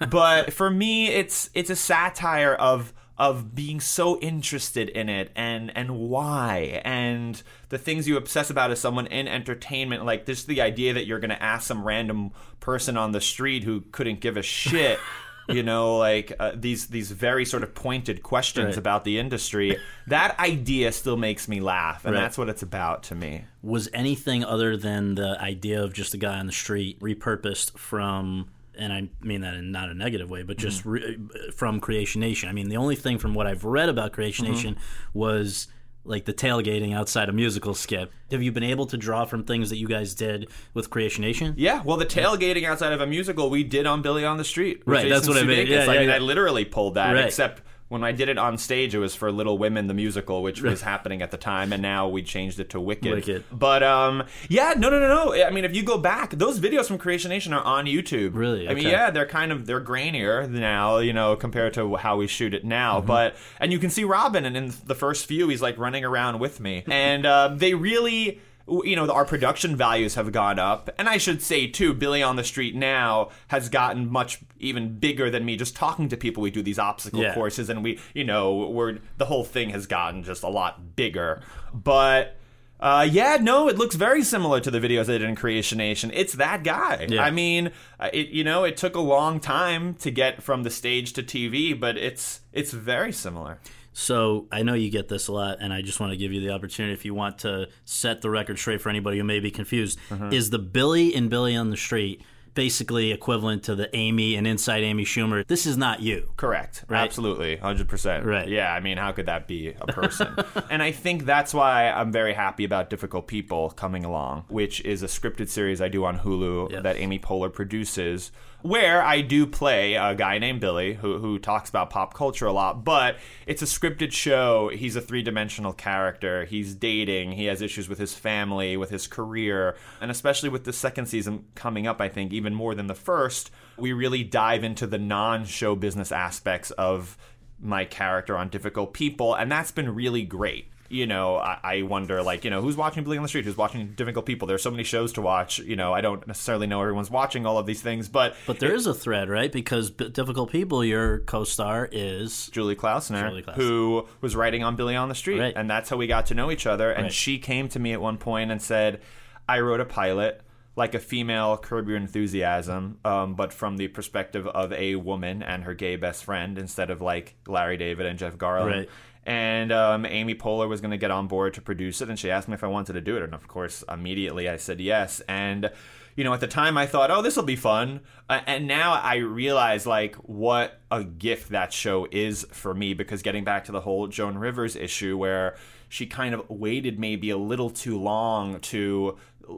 but 0.09 0.53
for 0.53 0.69
me, 0.69 1.07
it's 1.07 1.49
it's 1.53 1.69
a 1.69 1.75
satire 1.75 2.53
of 2.53 2.93
of 3.17 3.55
being 3.55 3.79
so 3.79 4.19
interested 4.19 4.89
in 4.89 5.07
it 5.07 5.31
and 5.35 5.71
and 5.75 5.97
why 5.97 6.81
and 6.83 7.41
the 7.69 7.77
things 7.77 8.07
you 8.07 8.17
obsess 8.17 8.49
about 8.49 8.71
as 8.71 8.79
someone 8.79 9.07
in 9.07 9.25
entertainment 9.27 10.03
like 10.03 10.25
just 10.25 10.47
the 10.47 10.59
idea 10.59 10.93
that 10.93 11.05
you're 11.05 11.19
going 11.19 11.29
to 11.29 11.41
ask 11.41 11.65
some 11.65 11.85
random 11.85 12.31
person 12.59 12.97
on 12.97 13.13
the 13.13 13.21
street 13.21 13.63
who 13.63 13.81
couldn't 13.93 14.19
give 14.19 14.35
a 14.35 14.41
shit 14.41 14.99
you 15.47 15.63
know 15.63 15.97
like 15.97 16.33
uh, 16.39 16.51
these 16.55 16.87
these 16.87 17.11
very 17.11 17.45
sort 17.45 17.63
of 17.63 17.73
pointed 17.75 18.23
questions 18.23 18.65
Right. 18.65 18.77
about 18.77 19.03
the 19.03 19.19
industry 19.19 19.77
that 20.07 20.39
idea 20.39 20.91
still 20.91 21.17
makes 21.17 21.47
me 21.47 21.59
laugh 21.59 22.05
and 22.05 22.13
Right. 22.15 22.21
that's 22.21 22.37
what 22.37 22.49
it's 22.49 22.63
about 22.63 23.03
to 23.03 23.15
me 23.15 23.45
was 23.61 23.89
anything 23.93 24.43
other 24.43 24.75
than 24.77 25.15
the 25.15 25.39
idea 25.39 25.83
of 25.83 25.93
just 25.93 26.13
a 26.13 26.17
guy 26.17 26.39
on 26.39 26.45
the 26.47 26.51
street 26.51 26.99
repurposed 26.99 27.77
from 27.77 28.49
and 28.77 28.91
I 28.91 29.07
mean 29.21 29.41
that 29.41 29.53
in 29.53 29.71
not 29.71 29.87
a 29.89 29.93
negative 29.93 30.29
way, 30.29 30.43
but 30.43 30.57
just 30.57 30.83
re- 30.85 31.17
from 31.55 31.79
Creation 31.79 32.19
Nation. 32.19 32.49
I 32.49 32.51
mean, 32.51 32.67
the 32.67 32.75
only 32.75 32.97
thing 32.97 33.17
from 33.19 33.33
what 33.33 33.47
I've 33.47 33.63
read 33.63 33.87
about 33.87 34.11
Creation 34.11 34.45
Nation 34.51 34.75
was 35.13 35.67
like 36.05 36.25
the 36.25 36.33
tailgating 36.33 36.93
outside 36.95 37.29
a 37.29 37.31
musical 37.33 37.73
skit. 37.73 38.11
Have 38.31 38.41
you 38.41 38.51
been 38.51 38.63
able 38.63 38.85
to 38.87 38.97
draw 38.97 39.25
from 39.25 39.43
things 39.43 39.69
that 39.69 39.77
you 39.77 39.87
guys 39.87 40.13
did 40.13 40.49
with 40.73 40.89
Creation 40.89 41.21
Nation? 41.23 41.53
Yeah, 41.57 41.81
well, 41.83 41.97
the 41.97 42.05
tailgating 42.05 42.63
outside 42.63 42.93
of 42.93 43.01
a 43.01 43.07
musical 43.07 43.49
we 43.49 43.63
did 43.63 43.85
on 43.85 44.01
Billy 44.01 44.23
on 44.25 44.37
the 44.37 44.43
Street. 44.43 44.83
Right, 44.85 45.09
that's 45.09 45.27
Jason 45.27 45.33
what 45.33 45.43
I 45.43 45.47
mean. 45.47 45.67
Sudeikis. 45.67 45.69
Yeah, 45.69 45.91
I 45.91 45.93
yeah, 45.93 45.99
mean, 46.01 46.09
yeah. 46.09 46.15
I 46.15 46.19
literally 46.19 46.65
pulled 46.65 46.95
that, 46.95 47.13
Right. 47.13 47.25
except 47.25 47.61
when 47.87 48.03
I 48.03 48.11
did 48.11 48.29
it 48.29 48.37
on 48.39 48.57
stage, 48.57 48.95
it 48.95 48.99
was 48.99 49.13
for 49.13 49.31
Little 49.31 49.57
Women, 49.59 49.85
the 49.87 49.93
musical, 49.93 50.41
which 50.41 50.61
was 50.61 50.81
happening 50.93 51.21
at 51.21 51.29
the 51.31 51.37
time, 51.37 51.71
and 51.71 51.81
now 51.81 52.07
we 52.07 52.23
changed 52.23 52.59
it 52.59 52.69
to 52.71 52.79
Wicked. 52.79 53.11
Wicked. 53.11 53.43
But 53.51 53.83
um, 53.83 54.23
yeah, 54.49 54.73
no, 54.75 54.89
no, 54.89 54.99
no, 54.99 55.07
no. 55.07 55.43
I 55.45 55.51
mean, 55.51 55.65
if 55.65 55.75
you 55.75 55.83
go 55.83 55.97
back, 55.97 56.31
those 56.31 56.59
videos 56.59 56.87
from 56.87 56.97
Creation 56.97 57.29
Nation 57.29 57.53
are 57.53 57.63
on 57.63 57.85
YouTube. 57.85 58.31
Really? 58.33 58.67
I 58.67 58.73
mean, 58.73 58.85
Okay. 58.87 58.91
yeah, 58.91 59.11
they're 59.11 59.27
kind 59.27 59.51
of 59.51 59.67
they're 59.67 59.81
grainier 59.81 60.49
now, 60.49 60.97
you 60.97 61.13
know, 61.13 61.35
compared 61.35 61.73
to 61.75 61.95
how 61.97 62.17
we 62.17 62.25
shoot 62.27 62.53
it 62.55 62.65
now. 62.65 62.97
Mm-hmm. 62.97 63.07
But 63.07 63.35
and 63.59 63.71
you 63.71 63.77
can 63.79 63.89
see 63.91 64.03
Robin, 64.03 64.45
and 64.45 64.57
in 64.57 64.73
the 64.85 64.95
first 64.95 65.27
few, 65.27 65.49
he's 65.49 65.61
like 65.61 65.77
running 65.77 66.03
around 66.03 66.39
with 66.39 66.59
me, 66.59 66.83
and 66.87 67.25
um, 67.25 67.59
they 67.59 67.75
really 67.75 68.41
you 68.67 68.95
know 68.95 69.07
our 69.11 69.25
production 69.25 69.75
values 69.75 70.15
have 70.15 70.31
gone 70.31 70.57
up 70.57 70.89
and 70.97 71.07
i 71.07 71.17
should 71.17 71.41
say 71.41 71.67
too 71.67 71.93
billy 71.93 72.23
on 72.23 72.35
the 72.35 72.43
street 72.43 72.75
now 72.75 73.29
has 73.49 73.69
gotten 73.69 74.11
much 74.11 74.39
even 74.59 74.97
bigger 74.97 75.29
than 75.29 75.45
me 75.45 75.55
just 75.55 75.75
talking 75.75 76.09
to 76.09 76.17
people 76.17 76.41
we 76.41 76.49
do 76.49 76.63
these 76.63 76.79
obstacle 76.79 77.21
Yeah. 77.21 77.33
courses 77.35 77.69
and 77.69 77.83
we 77.83 77.99
you 78.15 78.23
know 78.23 78.55
we're 78.69 78.97
the 79.17 79.25
whole 79.25 79.43
thing 79.43 79.69
has 79.69 79.85
gotten 79.85 80.23
just 80.23 80.41
a 80.41 80.49
lot 80.49 80.95
bigger 80.95 81.41
but 81.73 82.37
uh, 82.77 83.07
yeah, 83.09 83.37
no, 83.39 83.69
it 83.69 83.77
looks 83.77 83.95
very 83.95 84.21
similar 84.21 84.59
to 84.59 84.69
the 84.69 84.79
videos 84.81 85.03
I 85.03 85.13
did 85.17 85.21
in 85.23 85.35
Creation 85.37 85.77
Nation. 85.77 86.11
It's 86.13 86.33
that 86.33 86.65
guy. 86.65 87.07
Yeah. 87.09 87.23
I 87.23 87.31
mean, 87.31 87.71
uh, 88.01 88.09
it 88.11 88.27
you 88.27 88.43
know, 88.43 88.65
it 88.65 88.75
took 88.75 88.95
a 88.95 88.99
long 88.99 89.39
time 89.39 89.93
to 89.95 90.11
get 90.11 90.43
from 90.43 90.63
the 90.63 90.69
stage 90.69 91.13
to 91.13 91.23
TV, 91.23 91.77
but 91.79 91.97
it's 91.97 92.41
it's 92.51 92.71
very 92.73 93.13
similar. 93.13 93.59
So 93.97 94.47
I 94.51 94.61
know 94.63 94.73
you 94.73 94.91
get 94.91 95.07
this 95.07 95.29
a 95.29 95.31
lot, 95.31 95.59
and 95.61 95.71
I 95.71 95.81
just 95.81 96.01
want 96.01 96.11
to 96.11 96.17
give 96.17 96.33
you 96.33 96.41
the 96.41 96.51
opportunity 96.53 96.93
if 96.93 97.05
you 97.05 97.13
want 97.13 97.37
to 97.39 97.69
set 97.85 98.21
the 98.21 98.29
record 98.29 98.59
straight 98.59 98.81
for 98.81 98.89
anybody 98.89 99.17
who 99.17 99.23
may 99.23 99.39
be 99.39 99.49
confused. 99.51 99.97
Mm-hmm. 100.09 100.33
Is 100.33 100.49
the 100.49 100.59
Billy 100.59 101.15
in 101.15 101.29
Billy 101.29 101.55
on 101.55 101.69
the 101.69 101.77
Street 101.77 102.21
basically 102.55 103.11
equivalent 103.11 103.63
to 103.63 103.75
the 103.75 103.93
Amy 103.95 104.35
and 104.35 104.45
Inside 104.45 104.83
Amy 104.83 105.05
Schumer? 105.05 105.47
This 105.47 105.65
is 105.65 105.77
not 105.77 106.01
you. 106.01 106.29
Correct. 106.35 106.83
Right. 106.89 107.03
Absolutely. 107.03 107.55
100%. 107.55 108.25
Right. 108.25 108.49
Yeah, 108.49 108.73
I 108.73 108.81
mean, 108.81 108.97
how 108.97 109.13
could 109.13 109.27
that 109.27 109.47
be 109.47 109.73
a 109.79 109.87
person? 109.87 110.35
and 110.69 110.83
I 110.83 110.91
think 110.91 111.23
that's 111.25 111.53
why 111.53 111.89
I'm 111.89 112.11
very 112.11 112.33
happy 112.33 112.65
about 112.65 112.89
Difficult 112.89 113.27
People 113.27 113.69
coming 113.71 114.03
along, 114.03 114.43
which 114.49 114.81
is 114.81 115.03
a 115.03 115.07
scripted 115.07 115.47
series 115.47 115.81
I 115.81 115.87
do 115.87 116.03
on 116.03 116.19
Hulu 116.19 116.71
Yes. 116.71 116.83
that 116.83 116.97
Amy 116.97 117.19
Poehler 117.19 117.53
produces, 117.53 118.31
where 118.65 119.03
I 119.03 119.21
do 119.21 119.45
play 119.45 119.93
a 119.93 120.15
guy 120.15 120.39
named 120.39 120.59
Billy 120.59 120.95
who, 120.95 121.19
who 121.19 121.37
talks 121.37 121.69
about 121.69 121.91
pop 121.91 122.15
culture 122.15 122.47
a 122.47 122.51
lot, 122.51 122.83
but 122.83 123.17
it's 123.45 123.61
a 123.61 123.65
scripted 123.65 124.11
show. 124.11 124.69
He's 124.69 124.95
a 124.95 125.01
three 125.01 125.21
dimensional 125.21 125.71
character. 125.71 126.45
He's 126.45 126.73
dating. 126.73 127.33
He 127.33 127.45
has 127.45 127.61
issues 127.61 127.87
with 127.87 127.99
his 127.99 128.15
family, 128.15 128.75
with 128.75 128.89
his 128.89 129.05
career, 129.05 129.75
and 130.01 130.09
especially 130.09 130.49
with 130.49 130.63
the 130.63 130.73
second 130.73 131.05
season 131.05 131.45
coming 131.53 131.85
up, 131.85 132.01
I 132.01 132.09
think, 132.09 132.33
even 132.33 132.55
more 132.55 132.73
than 132.73 132.87
the 132.87 132.95
first, 132.95 133.51
we 133.77 133.93
really 133.93 134.23
dive 134.23 134.63
into 134.63 134.87
the 134.87 134.97
non 134.97 135.45
show 135.45 135.75
business 135.75 136.11
aspects 136.11 136.71
of 136.71 137.17
my 137.59 137.85
character 137.85 138.35
on 138.35 138.49
difficult 138.49 138.93
people 138.93 139.33
and 139.33 139.49
that's 139.49 139.71
been 139.71 139.95
really 139.95 140.23
great 140.23 140.67
you 140.89 141.07
know, 141.07 141.37
I, 141.37 141.59
I 141.63 141.81
wonder, 141.81 142.21
like, 142.21 142.43
you 142.43 142.49
know, 142.51 142.61
who's 142.61 142.77
watching 142.77 143.03
Billy 143.03 143.17
on 143.17 143.23
the 143.23 143.27
Street? 143.29 143.45
Who's 143.45 143.57
watching 143.57 143.93
Difficult 143.95 144.25
People? 144.25 144.47
There's 144.47 144.61
so 144.61 144.69
many 144.71 144.83
shows 144.83 145.13
to 145.13 145.21
watch. 145.21 145.59
You 145.59 145.75
know, 145.75 145.93
I 145.93 146.01
don't 146.01 146.25
necessarily 146.27 146.67
know 146.67 146.81
everyone's 146.81 147.09
watching 147.09 147.45
all 147.45 147.57
of 147.57 147.65
these 147.65 147.81
things, 147.81 148.07
but 148.07 148.35
But 148.45 148.59
there 148.59 148.73
is 148.73 148.85
a 148.85 148.93
thread, 148.93 149.29
right? 149.29 149.51
Because 149.51 149.89
B- 149.89 150.09
Difficult 150.09 150.51
People, 150.51 150.83
your 150.85 151.19
co-star 151.19 151.89
is 151.91 152.47
Julie 152.47 152.75
Klausner, 152.75 153.29
Julie 153.29 153.41
Klausner. 153.43 153.55
who 153.55 154.07
was 154.21 154.35
writing 154.35 154.63
on 154.63 154.75
Billy 154.75 154.95
on 154.95 155.09
the 155.09 155.15
Street, 155.15 155.39
Right. 155.39 155.53
and 155.55 155.69
that's 155.69 155.89
how 155.89 155.97
we 155.97 156.07
got 156.07 156.27
to 156.27 156.33
know 156.35 156.51
each 156.51 156.67
other. 156.67 156.91
And 156.91 157.03
Right. 157.05 157.13
she 157.13 157.39
came 157.39 157.67
to 157.69 157.79
me 157.79 157.91
at 157.93 158.01
one 158.01 158.17
point 158.17 158.51
and 158.51 158.61
said, 158.61 159.01
"I 159.49 159.59
wrote 159.61 159.79
a 159.81 159.85
pilot." 159.85 160.41
Like 160.77 160.93
a 160.93 160.99
female 160.99 161.55
Curb 161.55 161.87
Your 161.87 161.95
Enthusiasm, 161.95 162.97
um, 163.05 163.35
but 163.35 163.53
from 163.53 163.77
the 163.77 163.87
perspective 163.87 164.45
of 164.45 164.73
a 164.73 164.95
woman 164.95 165.41
and 165.41 165.63
her 165.63 165.73
gay 165.73 165.95
best 165.95 166.25
friend 166.25 166.57
instead 166.57 166.89
of 166.89 166.99
like 166.99 167.35
Larry 167.47 167.77
David 167.77 168.05
and 168.07 168.19
Jeff 168.19 168.37
Garlin. 168.37 168.65
Right. 168.79 168.89
And 169.25 169.71
um, 169.71 170.05
Amy 170.05 170.35
Poehler 170.35 170.69
was 170.69 170.81
going 170.81 170.91
to 170.91 170.97
get 170.97 171.09
on 171.11 171.27
board 171.27 171.55
to 171.55 171.61
produce 171.61 172.01
it, 172.01 172.09
and 172.09 172.19
she 172.19 172.29
asked 172.29 172.47
me 172.47 172.53
if 172.53 172.63
I 172.63 172.67
wanted 172.67 172.93
to 172.93 173.01
do 173.01 173.17
it. 173.17 173.23
And 173.23 173.33
of 173.33 173.47
course, 173.47 173.83
immediately 173.89 174.47
I 174.47 174.57
said 174.57 174.79
yes. 174.79 175.21
And 175.27 175.71
you 176.15 176.23
know, 176.23 176.33
at 176.33 176.39
the 176.39 176.47
time 176.47 176.77
I 176.77 176.85
thought, 176.85 177.11
oh, 177.11 177.21
this 177.21 177.35
will 177.35 177.43
be 177.43 177.57
fun. 177.57 177.99
Uh, 178.29 178.39
and 178.47 178.67
now 178.67 178.93
I 178.93 179.17
realize 179.17 179.85
like 179.85 180.15
what 180.15 180.79
a 180.89 181.03
gift 181.03 181.49
that 181.49 181.73
show 181.73 182.07
is 182.11 182.45
for 182.51 182.73
me 182.73 182.93
because 182.93 183.21
getting 183.21 183.43
back 183.43 183.65
to 183.65 183.71
the 183.71 183.81
whole 183.81 184.07
Joan 184.07 184.37
Rivers 184.37 184.75
issue 184.75 185.17
where 185.17 185.57
she 185.89 186.05
kind 186.05 186.33
of 186.33 186.49
waited 186.49 186.99
maybe 186.99 187.29
a 187.29 187.37
little 187.37 187.69
too 187.69 187.99
long 187.99 188.59
to 188.61 189.17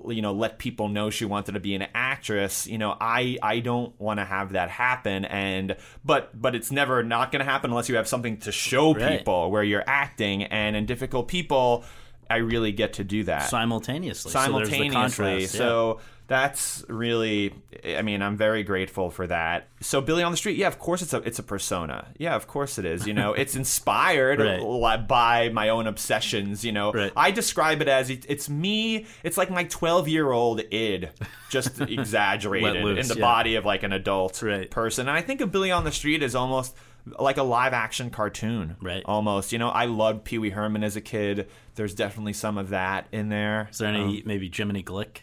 you 0.10 0.22
know 0.22 0.34
let 0.34 0.60
people 0.60 0.90
know 0.90 1.10
she 1.10 1.26
wanted 1.26 1.54
to 1.54 1.60
be 1.60 1.74
an 1.76 1.88
actress 1.96 2.68
you 2.68 2.78
know 2.78 2.96
i 3.00 3.38
i 3.42 3.60
don't 3.60 4.00
want 4.00 4.20
to 4.20 4.26
have 4.26 4.52
that 4.54 4.70
happen 4.70 5.24
and 5.26 5.76
but 6.04 6.30
but 6.40 6.56
it's 6.56 6.72
never 6.72 7.04
not 7.04 7.32
going 7.32 7.40
to 7.40 7.50
happen 7.50 7.70
unless 7.72 7.88
you 7.90 7.96
have 7.96 8.08
something 8.08 8.38
to 8.38 8.52
show 8.52 8.94
Right. 8.94 9.20
people 9.20 9.50
where 9.52 9.64
you're 9.64 9.84
acting 9.88 10.44
and 10.44 10.76
in 10.76 10.86
difficult 10.86 11.28
people 11.28 11.86
i 12.30 12.38
really 12.38 12.72
get 12.72 12.94
to 12.94 13.04
do 13.06 13.24
that 13.24 13.50
simultaneously. 13.50 14.32
So 14.32 14.40
the 14.40 14.46
simultaneously. 14.46 14.90
contrast, 14.90 15.54
yeah. 15.54 15.60
So 15.60 16.00
that's 16.28 16.84
really 16.90 17.54
I 17.86 18.02
mean, 18.02 18.22
I'm 18.22 18.36
very 18.38 18.64
grateful 18.64 19.10
for 19.10 19.28
that. 19.28 19.68
So 19.80 20.02
Billy 20.02 20.24
on 20.24 20.32
the 20.32 20.38
Street, 20.38 20.58
yeah, 20.58 20.68
of 20.68 20.78
course 20.78 21.02
it's 21.02 21.14
a 21.14 21.18
it's 21.20 21.40
a 21.40 21.44
persona. 21.44 22.08
Yeah, 22.18 22.36
of 22.36 22.48
course 22.48 22.78
it 22.78 22.86
is. 22.86 23.08
You 23.08 23.14
know, 23.14 23.34
it's 23.42 23.56
inspired 23.56 24.40
Right. 24.40 25.08
by 25.08 25.50
my 25.50 25.70
own 25.70 25.88
obsessions, 25.88 26.66
you 26.66 26.72
know. 26.72 26.92
Right. 26.92 27.12
I 27.16 27.32
describe 27.32 27.82
it 27.82 27.88
as 27.88 28.10
it, 28.10 28.26
it's 28.28 28.50
me, 28.50 29.06
it's 29.24 29.38
like 29.38 29.50
my 29.50 29.64
12-year-old 29.66 30.62
id 30.72 31.10
just 31.50 31.80
exaggerated 32.22 32.84
loose, 32.84 33.06
in 33.06 33.08
the 33.08 33.20
yeah. 33.20 33.26
body 33.26 33.56
of 33.56 33.66
like 33.66 33.84
an 33.84 33.94
adult 33.94 34.42
Right. 34.42 34.70
person. 34.70 35.08
And 35.08 35.18
I 35.18 35.22
think 35.22 35.42
of 35.42 35.52
Billy 35.52 35.72
on 35.72 35.84
the 35.86 35.92
Street 35.92 36.22
as 36.24 36.36
almost 36.36 36.76
like 37.20 37.38
a 37.38 37.44
live 37.44 37.72
action 37.74 38.10
cartoon. 38.10 38.76
Right. 38.82 39.02
Almost. 39.06 39.54
You 39.54 39.60
know, 39.60 39.70
I 39.70 39.86
loved 39.86 40.26
Pee 40.26 40.40
Wee 40.40 40.50
Herman 40.50 40.84
as 40.84 40.96
a 40.98 41.02
kid. 41.02 41.48
There's 41.76 41.94
definitely 41.94 42.34
some 42.34 42.58
of 42.58 42.70
that 42.70 43.08
in 43.14 43.30
there. 43.30 43.70
Is 43.72 43.78
there 43.78 43.88
any 43.90 44.18
um, 44.18 44.22
maybe 44.26 44.52
Jiminy 44.54 44.84
Glick? 44.84 45.20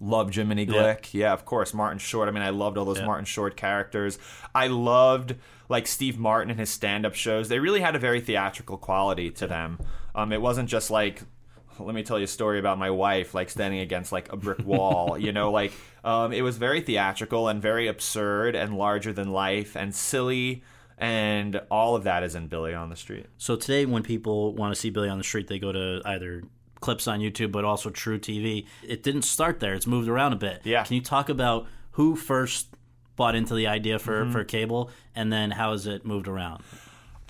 Love 0.00 0.34
Jiminy 0.34 0.64
Yeah. 0.64 0.72
Glick. 0.96 1.12
Yeah. 1.14 1.32
of 1.32 1.44
course. 1.44 1.74
Martin 1.74 1.98
Short. 1.98 2.28
I 2.28 2.32
mean, 2.32 2.42
I 2.42 2.50
loved 2.50 2.78
all 2.78 2.84
those 2.84 2.98
Yeah. 3.00 3.06
Martin 3.06 3.24
Short 3.26 3.56
characters. 3.56 4.18
I 4.54 4.66
loved 4.68 5.34
like 5.68 5.86
Steve 5.86 6.18
Martin 6.18 6.50
and 6.50 6.58
his 6.58 6.70
stand-up 6.70 7.14
shows. 7.14 7.48
They 7.48 7.58
really 7.60 7.80
had 7.80 7.94
a 7.94 7.98
very 7.98 8.20
theatrical 8.20 8.76
quality 8.78 9.30
to 9.30 9.46
them. 9.46 9.78
Um, 10.14 10.32
it 10.32 10.40
wasn't 10.40 10.68
just 10.68 10.90
like, 10.90 11.22
let 11.78 11.94
me 11.94 12.02
tell 12.02 12.18
you 12.18 12.24
a 12.24 12.28
story 12.28 12.58
about 12.58 12.78
my 12.78 12.90
wife, 12.90 13.34
like 13.34 13.48
standing 13.50 13.80
against 13.80 14.10
like 14.10 14.32
a 14.32 14.36
brick 14.36 14.58
wall. 14.66 15.16
you 15.18 15.32
know, 15.32 15.50
like 15.52 15.72
um, 16.02 16.32
it 16.32 16.42
was 16.42 16.56
very 16.56 16.80
theatrical 16.80 17.48
and 17.48 17.62
very 17.62 17.86
absurd 17.86 18.56
and 18.56 18.76
larger 18.76 19.12
than 19.12 19.30
life 19.30 19.76
and 19.76 19.94
silly. 19.94 20.62
And 20.98 21.60
all 21.70 21.96
of 21.96 22.04
that 22.04 22.22
is 22.24 22.34
in 22.34 22.48
Billy 22.48 22.74
on 22.74 22.90
the 22.90 22.96
Street. 22.96 23.26
So 23.38 23.56
today, 23.56 23.86
when 23.86 24.02
people 24.02 24.54
want 24.54 24.74
to 24.74 24.78
see 24.78 24.90
Billy 24.90 25.08
on 25.08 25.16
the 25.16 25.24
Street, 25.24 25.46
they 25.48 25.58
go 25.58 25.72
to 25.72 26.02
either 26.04 26.42
clips 26.80 27.06
on 27.06 27.20
YouTube, 27.20 27.52
but 27.52 27.64
also 27.64 27.90
truTV. 27.90 28.66
It 28.86 29.02
didn't 29.02 29.22
start 29.22 29.60
there; 29.60 29.74
it's 29.74 29.86
moved 29.86 30.08
around 30.08 30.32
a 30.32 30.36
bit. 30.36 30.62
Yeah. 30.64 30.84
Can 30.84 30.96
you 30.96 31.02
talk 31.02 31.28
about 31.28 31.66
who 31.92 32.16
first 32.16 32.68
bought 33.16 33.34
into 33.34 33.54
the 33.54 33.66
idea 33.66 33.98
for 33.98 34.22
Mm-hmm. 34.22 34.32
for 34.32 34.44
cable, 34.44 34.90
and 35.14 35.32
then 35.32 35.50
how 35.52 35.72
has 35.72 35.86
it 35.86 36.04
moved 36.06 36.26
around? 36.28 36.62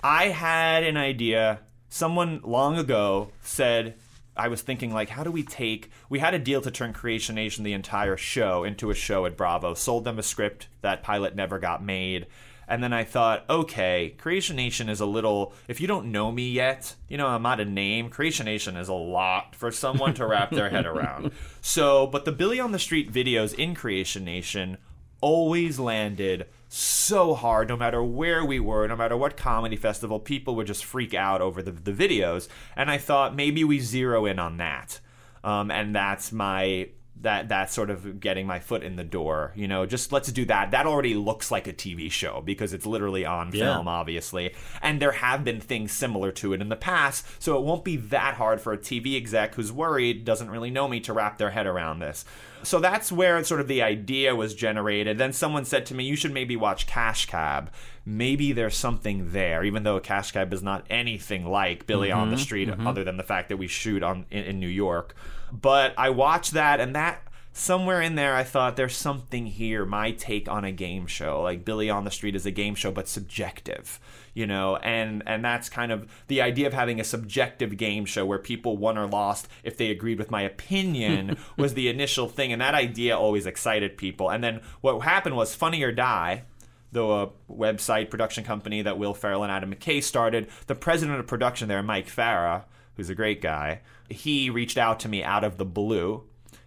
I 0.03 0.29
had 0.29 0.83
an 0.83 0.97
idea. 0.97 1.59
Someone 1.89 2.39
long 2.43 2.77
ago 2.77 3.31
said, 3.41 3.95
I 4.37 4.47
was 4.47 4.61
thinking, 4.61 4.93
like, 4.93 5.09
how 5.09 5.23
do 5.25 5.31
we 5.31 5.43
take. 5.43 5.91
We 6.09 6.19
had 6.19 6.33
a 6.33 6.39
deal 6.39 6.61
to 6.61 6.71
turn 6.71 6.93
Creation 6.93 7.35
Nation, 7.35 7.65
the 7.65 7.73
entire 7.73 8.15
show, 8.15 8.63
into 8.63 8.89
a 8.89 8.95
show 8.95 9.25
at 9.25 9.35
Bravo. 9.35 9.73
Sold 9.73 10.05
them 10.05 10.17
a 10.17 10.23
script. 10.23 10.69
That 10.81 11.03
pilot 11.03 11.35
never 11.35 11.59
got 11.59 11.83
made. 11.83 12.27
And 12.71 12.81
then 12.81 12.93
I 12.93 13.03
thought, 13.03 13.43
okay, 13.49 14.15
Creation 14.17 14.55
Nation 14.55 14.87
is 14.87 15.01
a 15.01 15.05
little. 15.05 15.53
If 15.67 15.81
you 15.81 15.87
don't 15.87 16.09
know 16.09 16.31
me 16.31 16.49
yet, 16.49 16.95
you 17.09 17.17
know, 17.17 17.27
I'm 17.27 17.41
not 17.41 17.59
a 17.59 17.65
name. 17.65 18.09
Creation 18.09 18.45
Nation 18.45 18.77
is 18.77 18.87
a 18.87 18.93
lot 18.93 19.57
for 19.57 19.71
someone 19.71 20.13
to 20.13 20.25
wrap 20.25 20.51
their 20.51 20.69
head 20.69 20.85
around. 20.85 21.31
So, 21.63 22.07
but 22.07 22.25
the 22.25 22.31
Billy 22.31 22.59
on 22.59 22.71
the 22.71 22.79
Street 22.79 23.13
videos 23.13 23.53
in 23.53 23.75
Creation 23.75 24.25
Nation 24.25 24.77
always 25.21 25.77
landed 25.77 26.47
so 26.69 27.35
hard 27.35 27.69
no 27.69 27.77
matter 27.77 28.03
where 28.03 28.43
we 28.43 28.59
were 28.59 28.87
no 28.87 28.95
matter 28.95 29.15
what 29.15 29.37
comedy 29.37 29.75
festival 29.75 30.19
people 30.19 30.55
would 30.55 30.65
just 30.65 30.83
freak 30.83 31.13
out 31.13 31.41
over 31.41 31.61
the, 31.61 31.71
the 31.71 31.91
videos 31.91 32.47
and 32.75 32.89
i 32.89 32.97
thought 32.97 33.35
maybe 33.35 33.63
we 33.63 33.77
zero 33.77 34.25
in 34.25 34.39
on 34.39 34.57
that 34.57 34.99
um, 35.43 35.69
and 35.69 35.93
that's 35.93 36.31
my 36.31 36.87
that 37.21 37.49
that's 37.49 37.73
sort 37.73 37.89
of 37.89 38.19
getting 38.19 38.47
my 38.47 38.59
foot 38.59 38.83
in 38.83 38.95
the 38.95 39.03
door 39.03 39.51
you 39.55 39.67
know 39.67 39.85
just 39.85 40.11
let's 40.11 40.31
do 40.31 40.45
that. 40.45 40.71
That 40.71 40.85
already 40.85 41.13
looks 41.13 41.51
like 41.51 41.67
a 41.67 41.73
tv 41.73 42.11
show 42.11 42.41
because 42.43 42.73
it's 42.73 42.85
literally 42.85 43.25
on 43.25 43.51
Yeah. 43.53 43.73
film 43.75 43.87
obviously. 43.87 44.53
And 44.81 45.01
there 45.01 45.11
have 45.11 45.43
been 45.43 45.59
things 45.61 45.91
similar 45.91 46.31
to 46.33 46.53
it 46.53 46.61
in 46.61 46.69
the 46.69 46.75
past 46.75 47.25
so 47.39 47.57
it 47.57 47.63
won't 47.63 47.83
be 47.83 47.97
that 47.97 48.35
hard 48.35 48.59
for 48.61 48.73
a 48.73 48.77
tv 48.77 49.15
exec 49.17 49.55
who's 49.55 49.71
worried 49.71 50.25
doesn't 50.25 50.49
really 50.49 50.71
know 50.71 50.87
me 50.87 50.99
to 51.01 51.13
wrap 51.13 51.37
their 51.37 51.51
head 51.51 51.67
around 51.67 51.99
this 51.99 52.25
so 52.63 52.79
that's 52.79 53.11
where 53.11 53.43
sort 53.43 53.61
of 53.61 53.67
the 53.67 53.81
idea 53.81 54.35
was 54.35 54.53
generated. 54.53 55.17
Then 55.17 55.33
someone 55.33 55.65
said 55.65 55.85
to 55.87 55.95
me 55.95 56.03
you 56.03 56.15
should 56.15 56.33
maybe 56.33 56.55
watch 56.55 56.87
cash 56.87 57.25
cab. 57.25 57.71
Maybe 58.05 58.51
there's 58.51 58.75
something 58.75 59.31
there 59.31 59.63
even 59.63 59.83
though 59.83 59.99
cash 59.99 60.31
cab 60.31 60.53
is 60.53 60.63
not 60.63 60.85
anything 60.89 61.45
like 61.45 61.87
billy 61.87 62.11
on 62.11 62.29
the 62.29 62.35
mm-hmm. 62.35 62.43
street 62.43 62.69
mm-hmm. 62.69 62.87
other 62.87 63.03
than 63.03 63.17
the 63.17 63.23
fact 63.23 63.49
that 63.49 63.57
we 63.57 63.67
shoot 63.67 64.03
on 64.03 64.25
in, 64.31 64.43
in 64.43 64.59
new 64.59 64.67
york. 64.67 65.15
But 65.51 65.93
i 65.97 66.09
watched 66.09 66.51
that 66.51 66.79
and 66.79 66.95
that 66.95 67.23
somewhere 67.53 68.01
in 68.01 68.15
there 68.15 68.33
i 68.33 68.43
thought 68.43 68.77
there's 68.77 68.95
something 68.95 69.45
here 69.45 69.85
my 69.85 70.11
take 70.11 70.49
on 70.49 70.65
a 70.65 70.71
game 70.71 71.07
show. 71.07 71.41
Like 71.41 71.65
billy 71.65 71.89
on 71.89 72.05
the 72.05 72.11
street 72.11 72.35
is 72.35 72.45
a 72.45 72.51
game 72.51 72.75
show 72.75 72.91
but 72.91 73.07
subjective 73.07 73.99
you 74.33 74.47
know 74.47 74.77
and 74.77 75.23
and 75.25 75.43
that's 75.43 75.69
kind 75.69 75.91
of 75.91 76.09
the 76.27 76.41
idea 76.41 76.67
of 76.67 76.73
having 76.73 76.99
a 76.99 77.03
subjective 77.03 77.77
game 77.77 78.05
show 78.05 78.25
where 78.25 78.39
people 78.39 78.77
won 78.77 78.97
or 78.97 79.07
lost 79.07 79.47
if 79.63 79.77
they 79.77 79.89
agreed 79.89 80.17
with 80.17 80.31
my 80.31 80.41
opinion 80.41 81.37
was 81.57 81.73
the 81.73 81.89
initial 81.89 82.27
thing 82.27 82.51
and 82.51 82.61
that 82.61 82.73
idea 82.73 83.17
always 83.17 83.45
excited 83.45 83.97
people 83.97 84.29
and 84.29 84.43
then 84.43 84.61
what 84.81 84.99
happened 84.99 85.35
was 85.35 85.53
funny 85.53 85.83
or 85.83 85.91
die 85.91 86.43
the 86.91 87.07
uh, 87.07 87.29
website 87.49 88.09
production 88.09 88.43
company 88.43 88.81
that 88.81 88.97
Will 88.97 89.13
Ferrell 89.13 89.43
and 89.43 89.51
Adam 89.51 89.73
McKay 89.73 90.03
started, 90.03 90.49
the 90.67 90.75
president 90.75 91.19
of 91.19 91.27
production 91.27 91.67
there, 91.69 91.81
Mike 91.81 92.07
Farah, 92.07 92.65
who's 92.95 93.09
a 93.09 93.15
great 93.15 93.41
guy, 93.41 93.81
he 94.09 94.49
reached 94.49 94.77
out 94.77 94.99
to 95.01 95.09
me 95.09 95.23
out 95.23 95.43
of 95.43 95.57
the 95.57 95.65
blue 95.65 96.23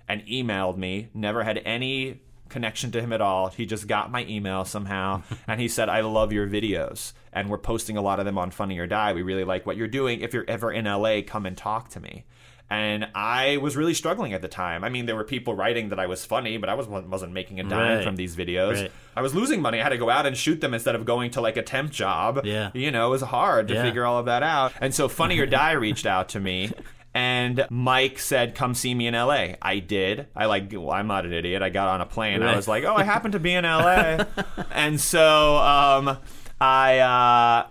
and 0.09 0.23
emailed 0.27 0.77
me. 0.77 1.09
Never 1.13 1.43
had 1.43 1.59
any 1.59 2.23
connection 2.49 2.91
to 2.93 3.01
him 3.01 3.13
at 3.13 3.21
all. 3.21 3.49
He 3.49 3.67
just 3.67 3.87
got 3.87 4.11
my 4.11 4.25
email 4.27 4.65
somehow 4.65 5.23
and 5.49 5.61
he 5.61 5.69
said, 5.69 5.89
I 5.89 6.01
love 6.01 6.33
your 6.33 6.47
videos. 6.47 7.13
And 7.33 7.49
we're 7.51 7.59
posting 7.59 7.97
a 7.97 8.03
lot 8.03 8.19
of 8.21 8.25
them 8.27 8.39
on 8.39 8.51
Funny 8.51 8.79
or 8.79 8.87
Die. 8.87 9.13
We 9.13 9.23
really 9.23 9.45
like 9.45 9.67
what 9.67 9.77
you're 9.77 9.89
doing. 9.89 10.21
If 10.21 10.33
you're 10.35 10.45
ever 10.49 10.71
in 10.71 10.85
LA, 10.85 11.21
come 11.27 11.47
and 11.47 11.57
talk 11.57 11.89
to 11.91 12.01
me. 12.01 12.25
And 12.71 13.09
I 13.15 13.59
was 13.59 13.77
really 13.77 13.93
struggling 13.93 14.33
at 14.33 14.41
the 14.41 14.49
time. 14.49 14.85
I 14.85 14.89
mean, 14.89 15.05
there 15.05 15.15
were 15.17 15.25
people 15.25 15.55
writing 15.55 15.91
that 15.91 16.01
I 16.01 16.07
was 16.07 16.25
funny, 16.25 16.57
but 16.57 16.71
I 16.71 16.75
was, 16.75 16.87
wasn't 16.89 17.33
making 17.35 17.61
a 17.61 17.63
dime 17.65 17.97
Right. 17.99 18.05
from 18.05 18.17
these 18.17 18.35
videos. 18.37 18.81
Right. 18.81 18.93
I 19.15 19.21
was 19.21 19.35
losing 19.35 19.61
money. 19.61 19.81
I 19.81 19.83
had 19.83 19.91
to 19.91 19.99
go 19.99 20.09
out 20.09 20.25
and 20.27 20.35
shoot 20.37 20.61
them 20.63 20.73
instead 20.73 20.95
of 20.95 21.05
going 21.05 21.31
to 21.33 21.41
like 21.43 21.59
a 21.59 21.63
temp 21.63 21.91
job. 21.93 22.41
Yeah. 22.45 22.71
You 22.73 22.91
know, 22.91 23.09
it 23.09 23.11
was 23.11 23.21
hard 23.23 23.69
to 23.69 23.75
Yeah. 23.75 23.83
figure 23.83 24.07
all 24.07 24.19
of 24.19 24.27
that 24.27 24.43
out. 24.43 24.73
And 24.81 24.95
so 24.95 25.09
Funny 25.09 25.39
or 25.41 25.47
Die 25.47 25.73
reached 25.73 26.07
out 26.07 26.31
to 26.31 26.41
me. 26.41 26.71
And 27.15 27.65
Mike 27.71 28.19
said, 28.19 28.57
"Come 28.57 28.75
see 28.75 28.93
me 28.93 29.07
in 29.07 29.15
L.A." 29.15 29.57
I 29.63 29.79
did. 29.79 30.27
I 30.35 30.47
like. 30.47 30.73
Well, 30.73 30.91
I'm 30.91 31.07
not 31.07 31.25
an 31.25 31.33
idiot. 31.33 31.63
I 31.63 31.71
got 31.71 31.87
on 31.89 32.01
a 32.01 32.07
plane. 32.07 32.43
I 32.43 32.57
was 32.57 32.67
like, 32.67 32.83
"Oh, 32.83 32.95
I 32.95 33.05
happen 33.05 33.33
to 33.33 33.39
be 33.39 33.53
in 33.53 33.65
L.A." 33.65 34.27
and 34.73 35.01
so 35.01 35.57
um, 35.59 36.19
I 36.61 36.99
uh, 36.99 37.69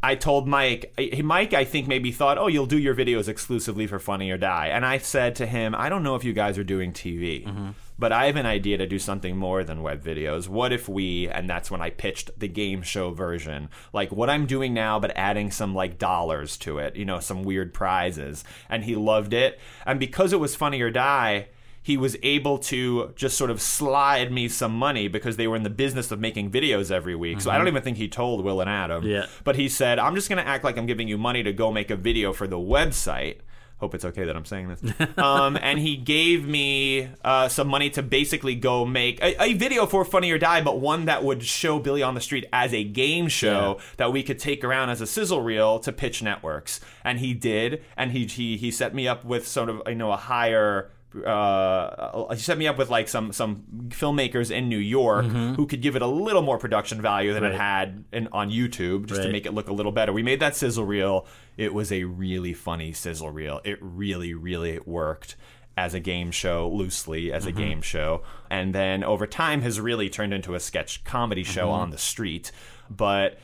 I 0.00 0.14
told 0.14 0.46
Mike. 0.46 0.94
Mike, 1.24 1.54
I 1.54 1.64
think 1.64 1.88
maybe 1.88 2.12
thought, 2.12 2.38
"Oh, 2.38 2.46
you'll 2.46 2.66
do 2.66 2.78
your 2.78 2.94
videos 2.94 3.26
exclusively 3.26 3.88
for 3.88 3.98
Funny 3.98 4.30
or 4.30 4.38
Die." 4.38 4.66
And 4.68 4.86
I 4.86 4.98
said 4.98 5.34
to 5.36 5.46
him, 5.46 5.74
"I 5.74 5.88
don't 5.88 6.04
know 6.04 6.14
if 6.14 6.22
you 6.22 6.32
guys 6.32 6.56
are 6.56 6.64
doing 6.64 6.92
TV." 6.92 7.74
But 7.98 8.12
I 8.12 8.26
have 8.26 8.36
an 8.36 8.46
idea 8.46 8.78
to 8.78 8.86
do 8.86 8.98
something 8.98 9.36
more 9.36 9.64
than 9.64 9.82
web 9.82 10.02
videos. 10.02 10.48
What 10.48 10.72
if 10.72 10.88
we, 10.88 11.28
and 11.28 11.50
that's 11.50 11.70
when 11.70 11.82
I 11.82 11.90
pitched 11.90 12.38
the 12.38 12.48
game 12.48 12.82
show 12.82 13.10
version, 13.10 13.70
like 13.92 14.12
what 14.12 14.30
I'm 14.30 14.46
doing 14.46 14.72
now, 14.72 15.00
but 15.00 15.16
adding 15.16 15.50
some 15.50 15.74
like 15.74 15.98
dollars 15.98 16.56
to 16.58 16.78
it, 16.78 16.94
you 16.94 17.04
know, 17.04 17.18
some 17.18 17.42
weird 17.42 17.74
prizes. 17.74 18.44
And 18.68 18.84
he 18.84 18.94
loved 18.94 19.32
it. 19.32 19.58
And 19.84 19.98
because 19.98 20.32
it 20.32 20.40
was 20.40 20.54
Funny 20.54 20.80
or 20.80 20.90
Die, 20.90 21.48
he 21.82 21.96
was 21.96 22.16
able 22.22 22.58
to 22.58 23.12
just 23.16 23.38
sort 23.38 23.50
of 23.50 23.62
slide 23.62 24.30
me 24.30 24.46
some 24.46 24.76
money 24.76 25.08
because 25.08 25.36
they 25.36 25.48
were 25.48 25.56
in 25.56 25.62
the 25.62 25.70
business 25.70 26.10
of 26.10 26.20
making 26.20 26.50
videos 26.50 26.90
every 26.90 27.14
week. 27.14 27.40
So 27.40 27.50
I 27.50 27.54
mm-hmm. 27.54 27.60
don't 27.60 27.68
even 27.68 27.82
think 27.82 27.96
he 27.96 28.08
told 28.08 28.44
Will 28.44 28.60
and 28.60 28.68
Adam. 28.68 29.06
Yeah. 29.06 29.26
But 29.42 29.56
he 29.56 29.68
said, 29.68 29.98
I'm 29.98 30.14
just 30.14 30.28
going 30.28 30.42
to 30.42 30.46
act 30.46 30.64
like 30.64 30.76
I'm 30.76 30.86
giving 30.86 31.08
you 31.08 31.16
money 31.16 31.42
to 31.42 31.52
go 31.52 31.72
make 31.72 31.90
a 31.90 31.96
video 31.96 32.32
for 32.32 32.46
the 32.46 32.58
website. 32.58 33.38
Hope 33.78 33.94
it's 33.94 34.04
okay 34.04 34.24
that 34.24 34.34
I'm 34.34 34.44
saying 34.44 34.68
this. 34.68 34.82
um, 35.18 35.56
and 35.60 35.78
he 35.78 35.96
gave 35.96 36.46
me 36.46 37.08
uh, 37.24 37.48
some 37.48 37.68
money 37.68 37.90
to 37.90 38.02
basically 38.02 38.56
go 38.56 38.84
make 38.84 39.22
a, 39.22 39.40
a 39.40 39.52
video 39.54 39.86
for 39.86 40.04
Funny 40.04 40.32
or 40.32 40.38
Die, 40.38 40.60
but 40.62 40.80
one 40.80 41.04
that 41.04 41.22
would 41.22 41.44
show 41.44 41.78
Billy 41.78 42.02
on 42.02 42.14
the 42.14 42.20
Street 42.20 42.46
as 42.52 42.74
a 42.74 42.82
game 42.82 43.28
show 43.28 43.78
that 43.96 44.12
we 44.12 44.24
could 44.24 44.40
take 44.40 44.64
around 44.64 44.90
as 44.90 45.00
a 45.00 45.06
sizzle 45.06 45.42
reel 45.42 45.78
to 45.78 45.92
pitch 45.92 46.22
networks. 46.22 46.80
And 47.04 47.20
he 47.20 47.34
did, 47.34 47.84
and 47.96 48.10
he 48.10 48.26
he 48.26 48.56
he 48.56 48.72
set 48.72 48.94
me 48.94 49.06
up 49.06 49.24
with 49.24 49.46
sort 49.46 49.68
of 49.68 49.82
you 49.86 49.94
know 49.94 50.10
a 50.10 50.16
higher 50.16 50.90
uh, 51.24 52.34
he 52.34 52.40
set 52.40 52.58
me 52.58 52.66
up 52.66 52.76
with 52.78 52.90
like 52.90 53.08
some 53.08 53.32
some 53.32 53.64
filmmakers 53.88 54.50
in 54.50 54.68
New 54.68 54.78
York 54.78 55.26
who 55.26 55.66
could 55.66 55.80
give 55.80 55.96
it 55.96 56.02
a 56.02 56.06
little 56.06 56.42
more 56.42 56.58
production 56.58 57.00
value 57.00 57.32
than 57.34 57.44
it 57.44 57.48
Mm-hmm. 57.48 57.58
Had 57.58 58.04
in, 58.12 58.28
on 58.32 58.50
YouTube, 58.50 59.06
just 59.06 59.22
to 59.22 59.32
make 59.32 59.46
it 59.46 59.54
look 59.54 59.68
a 59.68 59.72
little 59.72 59.92
better. 59.92 60.12
We 60.12 60.22
made 60.22 60.40
that 60.40 60.54
sizzle 60.54 60.84
reel. 60.84 61.26
It 61.56 61.72
was 61.74 61.90
a 61.90 62.04
really 62.04 62.52
funny 62.52 62.92
sizzle 62.92 63.30
reel. 63.30 63.60
It 63.64 63.78
really, 63.80 64.34
really 64.34 64.78
worked 64.84 65.34
as 65.76 65.94
a 65.94 66.00
game 66.00 66.30
show, 66.30 66.68
loosely 66.68 67.32
as 67.32 67.46
a 67.46 67.50
Mm-hmm. 67.50 67.58
game 67.58 67.82
show, 67.82 68.22
and 68.50 68.74
then 68.74 69.02
over 69.04 69.26
time 69.26 69.62
has 69.62 69.80
really 69.80 70.10
turned 70.10 70.34
into 70.34 70.54
a 70.54 70.60
sketch 70.60 71.04
comedy 71.04 71.42
show 71.44 71.66
Mm-hmm. 71.68 71.80
on 71.82 71.90
the 71.90 71.98
street. 71.98 72.52
But 72.90 73.38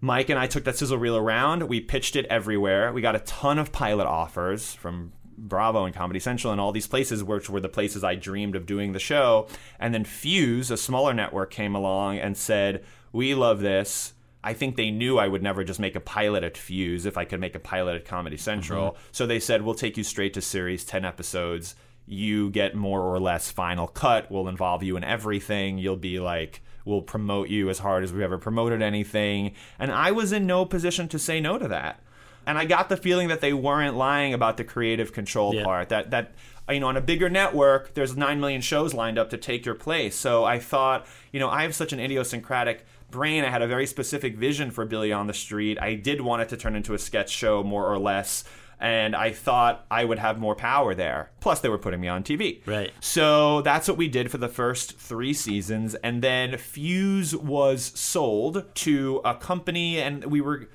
Mike 0.00 0.28
and 0.30 0.38
I 0.38 0.46
took 0.46 0.64
that 0.64 0.76
sizzle 0.76 0.98
reel 0.98 1.16
around. 1.16 1.64
We 1.68 1.80
pitched 1.80 2.16
it 2.16 2.26
everywhere. 2.26 2.92
We 2.92 3.00
got 3.02 3.16
a 3.16 3.20
ton 3.20 3.58
of 3.58 3.72
pilot 3.72 4.06
offers 4.06 4.72
from 4.74 5.12
Bravo 5.36 5.84
and 5.84 5.94
Comedy 5.94 6.20
Central 6.20 6.52
and 6.52 6.60
all 6.60 6.72
these 6.72 6.86
places, 6.86 7.24
which 7.24 7.50
were 7.50 7.60
the 7.60 7.68
places 7.68 8.04
I 8.04 8.14
dreamed 8.14 8.56
of 8.56 8.66
doing 8.66 8.92
the 8.92 8.98
show. 8.98 9.48
And 9.78 9.94
then 9.94 10.04
Fuse, 10.04 10.70
a 10.70 10.76
smaller 10.76 11.14
network, 11.14 11.50
came 11.50 11.74
along 11.74 12.18
and 12.18 12.36
said, 12.36 12.84
We 13.12 13.34
love 13.34 13.60
this. 13.60 14.14
I 14.42 14.52
think 14.52 14.76
they 14.76 14.90
knew 14.90 15.18
I 15.18 15.28
would 15.28 15.42
never 15.42 15.64
just 15.64 15.80
make 15.80 15.96
a 15.96 16.00
pilot 16.00 16.44
at 16.44 16.58
Fuse 16.58 17.06
if 17.06 17.16
I 17.16 17.24
could 17.24 17.40
make 17.40 17.54
a 17.54 17.60
pilot 17.60 17.96
at 17.96 18.04
Comedy 18.04 18.36
Central. 18.36 18.92
Mm-hmm. 18.92 19.02
So 19.12 19.26
they 19.26 19.40
said, 19.40 19.62
We'll 19.62 19.74
take 19.74 19.96
you 19.96 20.04
straight 20.04 20.34
to 20.34 20.40
series, 20.40 20.84
10 20.84 21.04
episodes. 21.04 21.74
You 22.06 22.50
get 22.50 22.74
more 22.74 23.00
or 23.00 23.18
less 23.18 23.50
final 23.50 23.86
cut. 23.86 24.30
We'll 24.30 24.48
involve 24.48 24.82
you 24.82 24.96
in 24.96 25.04
everything. 25.04 25.78
You'll 25.78 25.96
be 25.96 26.20
like, 26.20 26.60
we'll 26.84 27.02
promote 27.02 27.48
you 27.48 27.70
as 27.70 27.78
hard 27.78 28.04
as 28.04 28.12
we've 28.12 28.22
ever 28.22 28.38
promoted 28.38 28.82
anything. 28.82 29.52
And 29.78 29.90
I 29.90 30.10
was 30.12 30.32
in 30.32 30.46
no 30.46 30.64
position 30.64 31.08
to 31.08 31.18
say 31.18 31.40
no 31.40 31.58
to 31.58 31.68
that. 31.68 32.00
And 32.46 32.58
I 32.58 32.64
got 32.64 32.88
the 32.88 32.96
feeling 32.96 33.28
that 33.28 33.40
they 33.40 33.52
weren't 33.52 33.96
lying 33.96 34.34
about 34.34 34.56
the 34.56 34.64
creative 34.64 35.12
control 35.12 35.54
Yeah. 35.54 35.64
part. 35.64 35.88
That 35.88 36.10
that 36.10 36.32
you 36.70 36.80
know, 36.80 36.86
on 36.86 36.96
a 36.96 37.00
bigger 37.02 37.28
network, 37.28 37.92
there's 37.94 38.16
nine 38.16 38.40
million 38.40 38.62
shows 38.62 38.94
lined 38.94 39.18
up 39.18 39.28
to 39.30 39.36
take 39.36 39.66
your 39.66 39.74
place. 39.74 40.16
So 40.16 40.44
I 40.44 40.58
thought, 40.58 41.06
you 41.30 41.38
know, 41.38 41.50
I 41.50 41.62
have 41.62 41.74
such 41.74 41.92
an 41.92 42.00
idiosyncratic 42.00 42.86
brain. 43.10 43.44
I 43.44 43.50
had 43.50 43.60
a 43.60 43.66
very 43.66 43.86
specific 43.86 44.36
vision 44.36 44.70
for 44.70 44.86
Billy 44.86 45.12
on 45.12 45.26
the 45.26 45.34
Street. 45.34 45.76
I 45.80 45.94
did 45.94 46.22
want 46.22 46.40
it 46.42 46.48
to 46.50 46.56
turn 46.56 46.74
into 46.74 46.94
a 46.94 46.98
sketch 46.98 47.30
show, 47.30 47.62
more 47.62 47.86
or 47.86 47.98
less. 47.98 48.44
And 48.80 49.14
I 49.14 49.30
thought 49.30 49.84
I 49.90 50.04
would 50.04 50.18
have 50.18 50.38
more 50.38 50.54
power 50.56 50.94
there. 50.94 51.30
Plus, 51.40 51.60
they 51.60 51.68
were 51.68 51.78
putting 51.78 52.00
me 52.00 52.08
on 52.08 52.22
TV. 52.24 52.60
Right. 52.66 52.90
So 53.00 53.60
that's 53.62 53.86
what 53.86 53.96
we 53.96 54.08
did 54.08 54.30
for 54.30 54.38
the 54.38 54.48
first 54.48 54.98
three 54.98 55.32
seasons. 55.32 55.94
And 55.96 56.22
then 56.22 56.56
Fuse 56.56 57.36
was 57.36 57.92
sold 57.94 58.64
to 58.76 59.20
a 59.24 59.34
company, 59.34 59.98
and 60.00 60.24
we 60.24 60.40
were. 60.40 60.68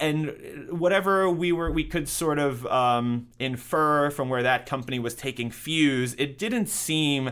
And 0.00 0.66
whatever 0.70 1.30
we 1.30 1.52
were, 1.52 1.70
we 1.70 1.84
could 1.84 2.08
sort 2.08 2.38
of 2.38 2.66
um, 2.66 3.28
infer 3.38 4.10
from 4.10 4.28
where 4.28 4.42
that 4.42 4.66
company 4.66 4.98
was 4.98 5.14
taking 5.14 5.50
Fuse. 5.50 6.14
It 6.18 6.36
didn't 6.38 6.66
seem 6.68 7.30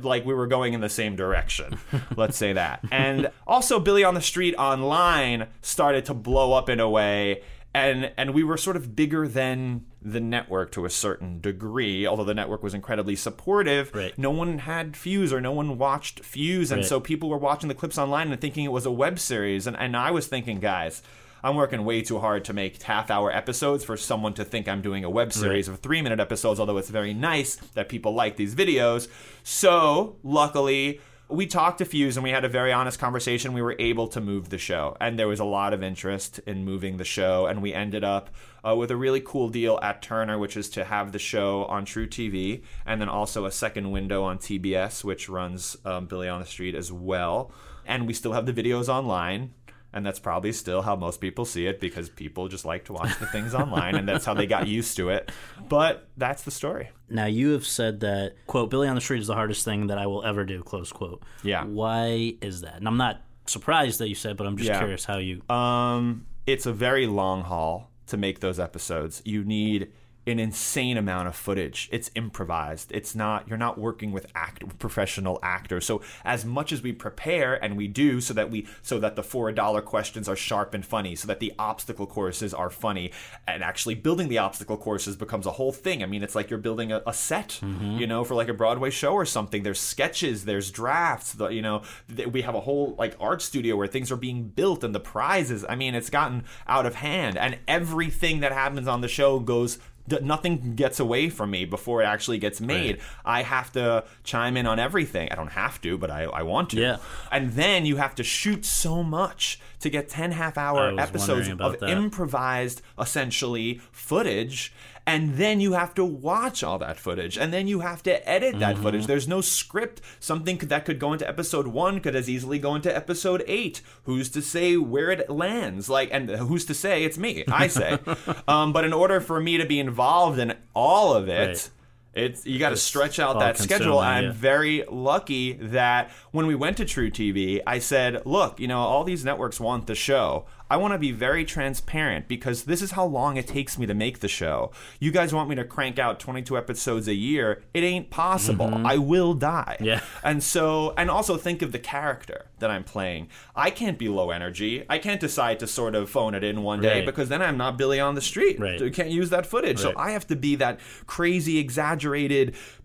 like 0.00 0.24
we 0.24 0.32
were 0.32 0.46
going 0.46 0.72
in 0.72 0.80
the 0.80 0.88
same 0.88 1.16
direction. 1.16 1.78
let's 2.16 2.36
say 2.38 2.54
that. 2.54 2.80
And 2.90 3.30
also, 3.46 3.78
Billy 3.78 4.04
on 4.04 4.14
the 4.14 4.22
Street 4.22 4.54
online 4.56 5.48
started 5.60 6.06
to 6.06 6.14
blow 6.14 6.54
up 6.54 6.70
in 6.70 6.80
a 6.80 6.88
way, 6.88 7.42
and 7.74 8.10
and 8.16 8.32
we 8.32 8.42
were 8.42 8.56
sort 8.56 8.76
of 8.76 8.96
bigger 8.96 9.28
than 9.28 9.84
the 10.00 10.20
network 10.20 10.72
to 10.72 10.86
a 10.86 10.90
certain 10.90 11.40
degree. 11.40 12.06
Although 12.06 12.24
the 12.24 12.34
network 12.34 12.62
was 12.62 12.72
incredibly 12.72 13.16
supportive, 13.16 13.94
Right. 13.94 14.16
no 14.18 14.30
one 14.30 14.60
had 14.60 14.96
Fuse 14.96 15.30
or 15.32 15.40
no 15.42 15.52
one 15.52 15.76
watched 15.76 16.24
Fuse, 16.24 16.72
and 16.72 16.80
Right. 16.80 16.88
so 16.88 16.98
people 17.00 17.28
were 17.28 17.36
watching 17.38 17.68
the 17.68 17.74
clips 17.74 17.98
online 17.98 18.32
and 18.32 18.40
thinking 18.40 18.64
it 18.64 18.72
was 18.72 18.86
a 18.86 18.90
web 18.90 19.18
series. 19.18 19.66
And 19.66 19.76
and 19.76 19.94
I 19.94 20.10
was 20.10 20.26
thinking, 20.26 20.58
guys. 20.58 21.02
I'm 21.44 21.56
working 21.56 21.84
way 21.84 22.02
too 22.02 22.20
hard 22.20 22.44
to 22.46 22.52
make 22.52 22.80
half 22.82 23.10
hour 23.10 23.32
episodes 23.32 23.84
for 23.84 23.96
someone 23.96 24.34
to 24.34 24.44
think 24.44 24.68
I'm 24.68 24.80
doing 24.80 25.04
a 25.04 25.10
web 25.10 25.32
series 25.32 25.66
of 25.68 25.80
three 25.80 26.00
minute 26.00 26.20
episodes, 26.20 26.60
although 26.60 26.78
it's 26.78 26.90
very 26.90 27.14
nice 27.14 27.56
that 27.74 27.88
people 27.88 28.14
like 28.14 28.36
these 28.36 28.54
videos. 28.54 29.08
So, 29.42 30.16
luckily, 30.22 31.00
we 31.28 31.46
talked 31.46 31.78
to 31.78 31.84
Fuse 31.84 32.16
and 32.16 32.22
we 32.22 32.30
had 32.30 32.44
a 32.44 32.48
very 32.48 32.72
honest 32.72 32.98
conversation. 32.98 33.52
We 33.52 33.62
were 33.62 33.74
able 33.78 34.06
to 34.08 34.20
move 34.20 34.50
the 34.50 34.58
show, 34.58 34.96
and 35.00 35.18
there 35.18 35.28
was 35.28 35.40
a 35.40 35.44
lot 35.44 35.72
of 35.72 35.82
interest 35.82 36.38
in 36.46 36.64
moving 36.64 36.98
the 36.98 37.04
show. 37.04 37.46
And 37.46 37.62
we 37.62 37.72
ended 37.74 38.04
up 38.04 38.30
uh, 38.64 38.76
with 38.76 38.90
a 38.90 38.96
really 38.96 39.20
cool 39.20 39.48
deal 39.48 39.78
at 39.82 40.02
Turner, 40.02 40.38
which 40.38 40.56
is 40.56 40.68
to 40.70 40.84
have 40.84 41.12
the 41.12 41.18
show 41.18 41.64
on 41.64 41.84
truTV, 41.86 42.62
and 42.86 43.00
then 43.00 43.08
also 43.08 43.46
a 43.46 43.52
second 43.52 43.90
window 43.90 44.22
on 44.22 44.38
TBS, 44.38 45.02
which 45.02 45.28
runs 45.28 45.76
um, 45.84 46.06
Billy 46.06 46.28
on 46.28 46.40
the 46.40 46.46
Street 46.46 46.74
as 46.74 46.92
well. 46.92 47.50
And 47.84 48.06
we 48.06 48.12
still 48.12 48.32
have 48.32 48.46
the 48.46 48.52
videos 48.52 48.88
online. 48.88 49.54
And 49.94 50.06
that's 50.06 50.18
probably 50.18 50.52
still 50.52 50.80
how 50.80 50.96
most 50.96 51.20
people 51.20 51.44
see 51.44 51.66
it 51.66 51.78
because 51.78 52.08
people 52.08 52.48
just 52.48 52.64
like 52.64 52.86
to 52.86 52.94
watch 52.94 53.18
the 53.18 53.26
things 53.26 53.54
online, 53.54 53.94
and 53.94 54.08
that's 54.08 54.24
how 54.24 54.32
they 54.32 54.46
got 54.46 54.66
used 54.66 54.96
to 54.96 55.10
it. 55.10 55.30
But 55.68 56.08
that's 56.16 56.44
the 56.44 56.50
story. 56.50 56.90
Now 57.10 57.26
you 57.26 57.50
have 57.50 57.66
said 57.66 58.00
that 58.00 58.34
quote 58.46 58.70
Billy 58.70 58.88
on 58.88 58.94
the 58.94 59.00
Street 59.02 59.20
is 59.20 59.26
the 59.26 59.34
hardest 59.34 59.64
thing 59.66 59.88
that 59.88 59.98
I 59.98 60.06
will 60.06 60.24
ever 60.24 60.44
do 60.44 60.62
close 60.62 60.92
quote. 60.92 61.22
Yeah. 61.42 61.64
Why 61.64 62.36
is 62.40 62.62
that? 62.62 62.76
And 62.76 62.88
I'm 62.88 62.96
not 62.96 63.20
surprised 63.46 63.98
that 64.00 64.08
you 64.08 64.14
said, 64.14 64.36
but 64.38 64.46
I'm 64.46 64.56
just 64.56 64.68
Yeah. 64.70 64.78
curious 64.78 65.04
how 65.04 65.18
you. 65.18 65.42
Um, 65.50 66.24
it's 66.46 66.64
a 66.64 66.72
very 66.72 67.06
long 67.06 67.42
haul 67.42 67.90
to 68.06 68.16
make 68.16 68.40
those 68.40 68.58
episodes. 68.58 69.20
You 69.26 69.44
need 69.44 69.92
an 70.26 70.38
insane 70.38 70.96
amount 70.96 71.28
of 71.28 71.34
footage. 71.34 71.88
It's 71.90 72.10
improvised. 72.14 72.92
It's 72.92 73.14
not 73.14 73.48
you're 73.48 73.58
not 73.58 73.78
working 73.78 74.12
with 74.12 74.26
act 74.34 74.78
professional 74.78 75.38
actors. 75.42 75.84
So 75.84 76.00
as 76.24 76.44
much 76.44 76.72
as 76.72 76.82
we 76.82 76.92
prepare 76.92 77.62
and 77.62 77.76
we 77.76 77.88
do 77.88 78.20
so 78.20 78.32
that 78.34 78.50
we 78.50 78.66
so 78.82 78.98
that 79.00 79.16
the 79.16 79.22
four 79.22 79.50
dollar 79.52 79.82
questions 79.82 80.28
are 80.28 80.36
sharp 80.36 80.74
and 80.74 80.84
funny, 80.84 81.16
so 81.16 81.26
that 81.26 81.40
the 81.40 81.52
obstacle 81.58 82.06
courses 82.06 82.54
are 82.54 82.70
funny, 82.70 83.10
and 83.48 83.62
actually 83.62 83.94
building 83.94 84.28
the 84.28 84.38
obstacle 84.38 84.76
courses 84.76 85.16
becomes 85.16 85.46
a 85.46 85.52
whole 85.52 85.72
thing. 85.72 86.02
I 86.02 86.06
mean, 86.06 86.22
it's 86.22 86.34
like 86.34 86.50
you're 86.50 86.58
building 86.58 86.92
a, 86.92 87.02
a 87.06 87.12
set, 87.12 87.60
mm-hmm. 87.62 87.98
you 87.98 88.06
know, 88.06 88.24
for 88.24 88.34
like 88.34 88.48
a 88.48 88.54
Broadway 88.54 88.90
show 88.90 89.12
or 89.14 89.26
something. 89.26 89.62
There's 89.62 89.80
sketches, 89.80 90.44
there's 90.44 90.70
drafts, 90.70 91.32
the, 91.32 91.48
you 91.48 91.62
know, 91.62 91.82
th- 92.14 92.28
we 92.28 92.42
have 92.42 92.54
a 92.54 92.60
whole 92.60 92.94
like 92.98 93.16
art 93.20 93.42
studio 93.42 93.76
where 93.76 93.86
things 93.86 94.12
are 94.12 94.16
being 94.16 94.44
built 94.48 94.84
and 94.84 94.94
the 94.94 95.00
prizes. 95.00 95.64
I 95.68 95.74
mean, 95.74 95.94
it's 95.94 96.10
gotten 96.10 96.44
out 96.66 96.86
of 96.86 96.96
hand, 96.96 97.36
and 97.36 97.58
everything 97.66 98.40
that 98.40 98.52
happens 98.52 98.86
on 98.86 99.00
the 99.00 99.08
show 99.08 99.40
goes 99.40 99.78
nothing 100.20 100.74
gets 100.74 101.00
away 101.00 101.28
from 101.28 101.50
me 101.50 101.64
before 101.64 102.02
it 102.02 102.06
actually 102.06 102.38
gets 102.38 102.60
made. 102.60 103.00
I 103.24 103.42
have 103.42 103.72
to 103.72 104.04
chime 104.24 104.56
in 104.56 104.66
on 104.66 104.78
everything. 104.78 105.28
I 105.30 105.34
don't 105.34 105.52
have 105.52 105.80
to, 105.82 105.96
but 105.96 106.10
I, 106.10 106.24
I 106.24 106.42
want 106.42 106.70
to. 106.70 106.80
Yeah. 106.80 106.96
And 107.30 107.52
then 107.52 107.86
you 107.86 107.96
have 107.96 108.14
to 108.16 108.24
shoot 108.24 108.64
so 108.64 109.02
much 109.02 109.60
to 109.80 109.90
get 109.90 110.08
10 110.08 110.32
half 110.32 110.56
hour 110.58 110.98
episodes 110.98 111.48
of 111.58 111.80
that. 111.80 111.90
improvised, 111.90 112.82
essentially, 112.98 113.80
footage. 113.90 114.72
And 115.04 115.34
then 115.34 115.58
you 115.60 115.72
have 115.72 115.94
to 115.96 116.04
watch 116.04 116.62
all 116.62 116.78
that 116.78 116.96
footage, 116.96 117.36
and 117.36 117.52
then 117.52 117.66
you 117.66 117.80
have 117.80 118.02
to 118.04 118.28
edit 118.28 118.60
that 118.60 118.74
Mm-hmm. 118.74 118.82
footage. 118.84 119.06
There's 119.06 119.26
no 119.26 119.40
script. 119.40 120.00
Something 120.20 120.58
that 120.58 120.84
could 120.84 121.00
go 121.00 121.12
into 121.12 121.26
episode 121.28 121.66
one 121.66 121.98
could 121.98 122.14
as 122.14 122.30
easily 122.30 122.60
go 122.60 122.76
into 122.76 122.94
episode 122.94 123.42
eight. 123.48 123.80
Who's 124.04 124.30
to 124.30 124.40
say 124.40 124.76
where 124.76 125.10
it 125.10 125.28
lands? 125.28 125.88
Like, 125.90 126.10
and 126.12 126.30
who's 126.30 126.64
to 126.66 126.74
say 126.74 127.02
it's 127.02 127.18
me? 127.18 127.42
I 127.48 127.66
say. 127.66 127.98
um, 128.48 128.72
but 128.72 128.84
in 128.84 128.92
order 128.92 129.20
for 129.20 129.40
me 129.40 129.56
to 129.58 129.66
be 129.66 129.80
involved 129.80 130.38
in 130.38 130.54
all 130.74 131.14
of 131.14 131.28
it, 131.28 131.48
Right. 131.48 131.70
It's 132.14 132.44
you 132.44 132.58
got 132.58 132.70
to 132.70 132.76
stretch 132.76 133.18
out 133.18 133.38
that 133.38 133.56
schedule. 133.56 133.98
I'm 133.98 134.24
yeah. 134.24 134.32
very 134.32 134.84
lucky 134.90 135.54
that 135.54 136.10
when 136.30 136.46
we 136.46 136.54
went 136.54 136.76
to 136.76 136.84
truTV, 136.84 137.60
I 137.66 137.78
said, 137.78 138.26
"Look, 138.26 138.60
you 138.60 138.68
know, 138.68 138.80
all 138.80 139.02
these 139.04 139.24
networks 139.24 139.58
want 139.58 139.86
the 139.86 139.94
show. 139.94 140.44
I 140.68 140.76
want 140.76 140.94
to 140.94 140.98
be 140.98 141.12
very 141.12 141.44
transparent 141.44 142.28
because 142.28 142.64
this 142.64 142.80
is 142.80 142.92
how 142.92 143.04
long 143.04 143.36
it 143.36 143.46
takes 143.46 143.78
me 143.78 143.84
to 143.84 143.92
make 143.92 144.20
the 144.20 144.28
show. 144.28 144.70
You 145.00 145.10
guys 145.10 145.34
want 145.34 145.50
me 145.50 145.56
to 145.56 145.64
crank 145.64 145.98
out 145.98 146.18
22 146.18 146.56
episodes 146.56 147.08
a 147.08 147.14
year? 147.14 147.62
It 147.74 147.82
ain't 147.82 148.10
possible. 148.10 148.72
I 148.86 148.98
will 148.98 149.32
die." 149.34 149.76
Mm-hmm. 149.76 149.84
Yeah. 149.84 150.00
And 150.22 150.42
so, 150.42 150.92
and 150.98 151.10
also 151.10 151.36
think 151.38 151.62
of 151.62 151.72
the 151.72 151.78
character 151.78 152.46
that 152.58 152.70
I'm 152.70 152.84
playing. 152.84 153.28
I 153.56 153.70
can't 153.70 153.98
be 153.98 154.08
low 154.08 154.30
energy. 154.30 154.84
I 154.88 154.98
can't 154.98 155.20
decide 155.20 155.60
to 155.60 155.66
sort 155.66 155.94
of 155.94 156.10
phone 156.10 156.34
it 156.34 156.44
in 156.44 156.62
one 156.62 156.80
day 156.80 156.98
Right. 156.98 157.06
because 157.06 157.28
then 157.28 157.42
I'm 157.42 157.56
not 157.56 157.76
Billy 157.76 157.98
on 157.98 158.14
the 158.14 158.20
street. 158.20 158.60
Right. 158.60 158.78
You 158.80 158.90
can't 158.90 159.10
use 159.10 159.30
that 159.30 159.46
footage. 159.46 159.78
So 159.80 159.92
I 159.96 160.12
have 160.12 160.26
to 160.28 160.36
be 160.36 160.56
that 160.56 160.78
crazy, 161.06 161.58
exaggerated 161.58 162.01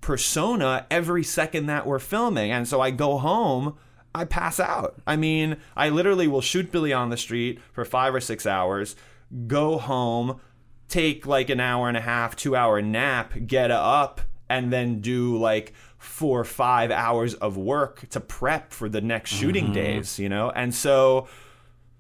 persona 0.02 0.86
every 0.92 1.24
second 1.24 1.66
that 1.68 1.86
we're 1.86 2.00
filming. 2.00 2.52
And 2.52 2.68
so 2.68 2.82
I 2.82 2.92
go 2.92 3.18
home. 3.18 3.76
I 4.16 4.26
pass 4.26 4.60
out. 4.60 5.00
I 5.06 5.16
mean, 5.16 5.58
I 5.76 5.90
literally 5.90 6.28
will 6.28 6.42
shoot 6.42 6.72
Billy 6.72 6.92
on 6.94 7.10
the 7.10 7.18
street 7.18 7.60
for 7.72 7.86
five 7.86 8.16
or 8.16 8.22
six 8.22 8.46
hours, 8.48 8.96
go 9.46 9.78
home, 9.78 10.40
take 10.88 11.28
like 11.28 11.50
an 11.50 11.60
hour 11.60 11.88
and 11.88 11.98
a 11.98 12.02
half, 12.02 12.36
two 12.36 12.56
hour 12.56 12.82
nap, 12.82 13.34
get 13.46 13.70
up, 13.70 14.22
and 14.50 14.74
then 14.74 15.02
do 15.02 15.38
like 15.38 15.74
four 15.98 16.40
or 16.40 16.46
five 16.46 16.90
hours 16.90 17.34
of 17.36 17.58
work 17.58 18.08
to 18.10 18.20
prep 18.20 18.72
for 18.72 18.88
the 18.90 19.02
next 19.02 19.32
shooting 19.32 19.66
Mm-hmm. 19.66 19.74
days, 19.74 20.18
you 20.18 20.30
know? 20.30 20.50
And 20.52 20.74
so 20.74 21.28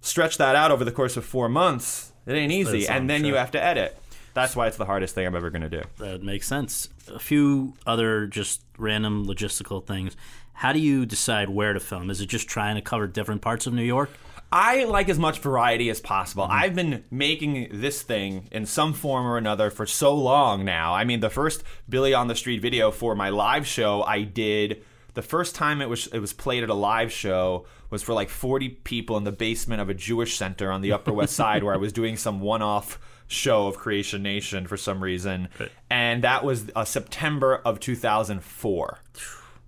stretch 0.01 0.37
that 0.37 0.55
out 0.55 0.71
over 0.71 0.85
the 0.85 0.91
course 0.91 1.17
of 1.17 1.25
four 1.25 1.49
months. 1.49 2.13
It 2.25 2.33
ain't 2.33 2.51
easy. 2.51 2.87
And 2.87 3.09
then 3.09 3.25
you 3.25 3.35
have 3.35 3.51
to 3.51 3.63
edit. 3.63 3.97
That's 4.37 4.55
why 4.55 4.67
it's 4.67 4.77
the 4.77 4.85
hardest 4.85 5.15
thing 5.15 5.25
I'm 5.25 5.35
ever 5.35 5.49
going 5.49 5.63
to 5.63 5.69
do. 5.69 5.81
That 5.97 6.23
makes 6.23 6.47
sense. 6.47 6.89
A 7.13 7.19
few 7.19 7.73
other 7.85 8.27
just 8.27 8.61
random 8.77 9.25
logistical 9.25 9.85
things. 9.85 10.15
How 10.53 10.73
do 10.73 10.79
you 10.79 11.05
decide 11.05 11.49
where 11.49 11.73
to 11.73 11.79
film? 11.79 12.09
Is 12.09 12.21
it 12.21 12.27
just 12.27 12.47
trying 12.47 12.75
to 12.75 12.81
cover 12.81 13.07
different 13.07 13.41
parts 13.41 13.67
of 13.67 13.73
New 13.73 13.83
York? 13.83 14.09
I 14.51 14.85
like 14.85 15.09
as 15.09 15.19
much 15.19 15.39
variety 15.39 15.89
as 15.89 15.99
possible. 15.99 16.43
Mm-hmm. 16.43 16.53
I've 16.53 16.75
been 16.75 17.03
making 17.11 17.69
this 17.71 18.01
thing 18.01 18.47
in 18.51 18.65
some 18.65 18.93
form 18.93 19.25
or 19.25 19.37
another 19.37 19.69
for 19.69 19.85
so 19.85 20.15
long 20.15 20.63
now. 20.63 20.93
I 20.93 21.03
mean, 21.03 21.19
the 21.19 21.29
first 21.29 21.63
Billy 21.89 22.13
on 22.13 22.27
the 22.27 22.35
Street 22.35 22.61
video 22.61 22.91
for 22.91 23.15
my 23.15 23.29
live 23.29 23.67
show 23.67 24.03
I 24.03 24.21
did 24.21 24.83
the 25.17 25.23
first 25.23 25.55
time 25.55 25.81
it 25.81 25.89
was 25.89 26.05
it 26.13 26.19
was 26.19 26.31
played 26.31 26.61
at 26.61 26.69
a 26.69 26.75
live 26.75 27.11
show 27.11 27.65
was 27.89 28.03
for 28.03 28.13
like 28.13 28.29
40 28.29 28.69
people 28.69 29.17
in 29.17 29.23
the 29.23 29.31
basement 29.31 29.81
of 29.81 29.89
a 29.89 29.95
Jewish 29.95 30.37
center 30.37 30.71
on 30.71 30.81
the 30.81 30.91
Upper 30.91 31.11
West 31.11 31.35
Side 31.35 31.63
where 31.63 31.73
I 31.73 31.77
was 31.77 31.91
doing 31.91 32.17
some 32.17 32.39
one-off 32.39 32.99
show 33.27 33.67
of 33.67 33.77
Creation 33.77 34.23
Nation 34.23 34.67
for 34.67 34.77
some 34.77 35.03
reason. 35.03 35.49
And 35.89 36.23
that 36.23 36.43
was 36.43 36.65
uh, 36.75 36.85
September 36.85 37.61
of 37.65 37.79
2004. 37.79 38.99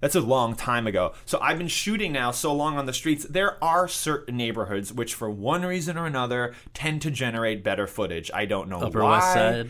That's 0.01 0.15
a 0.15 0.21
long 0.21 0.55
time 0.55 0.87
ago. 0.87 1.13
So 1.25 1.39
I've 1.41 1.57
been 1.57 1.67
shooting 1.67 2.13
now 2.13 2.31
so 2.31 2.53
long 2.53 2.77
on 2.77 2.85
the 2.85 2.93
streets. 2.93 3.25
There 3.25 3.61
are 3.61 3.87
certain 3.87 4.37
neighborhoods 4.37 4.93
which, 4.93 5.13
for 5.13 5.29
one 5.29 5.63
reason 5.65 5.97
or 5.97 6.05
another, 6.05 6.55
tend 6.73 7.01
to 7.01 7.11
generate 7.11 7.63
better 7.63 7.85
footage. 7.85 8.31
I 8.33 8.45
don't 8.45 8.69
know 8.69 8.79
Upper 8.81 9.03
why. 9.03 9.11
West 9.11 9.33
Side? 9.33 9.69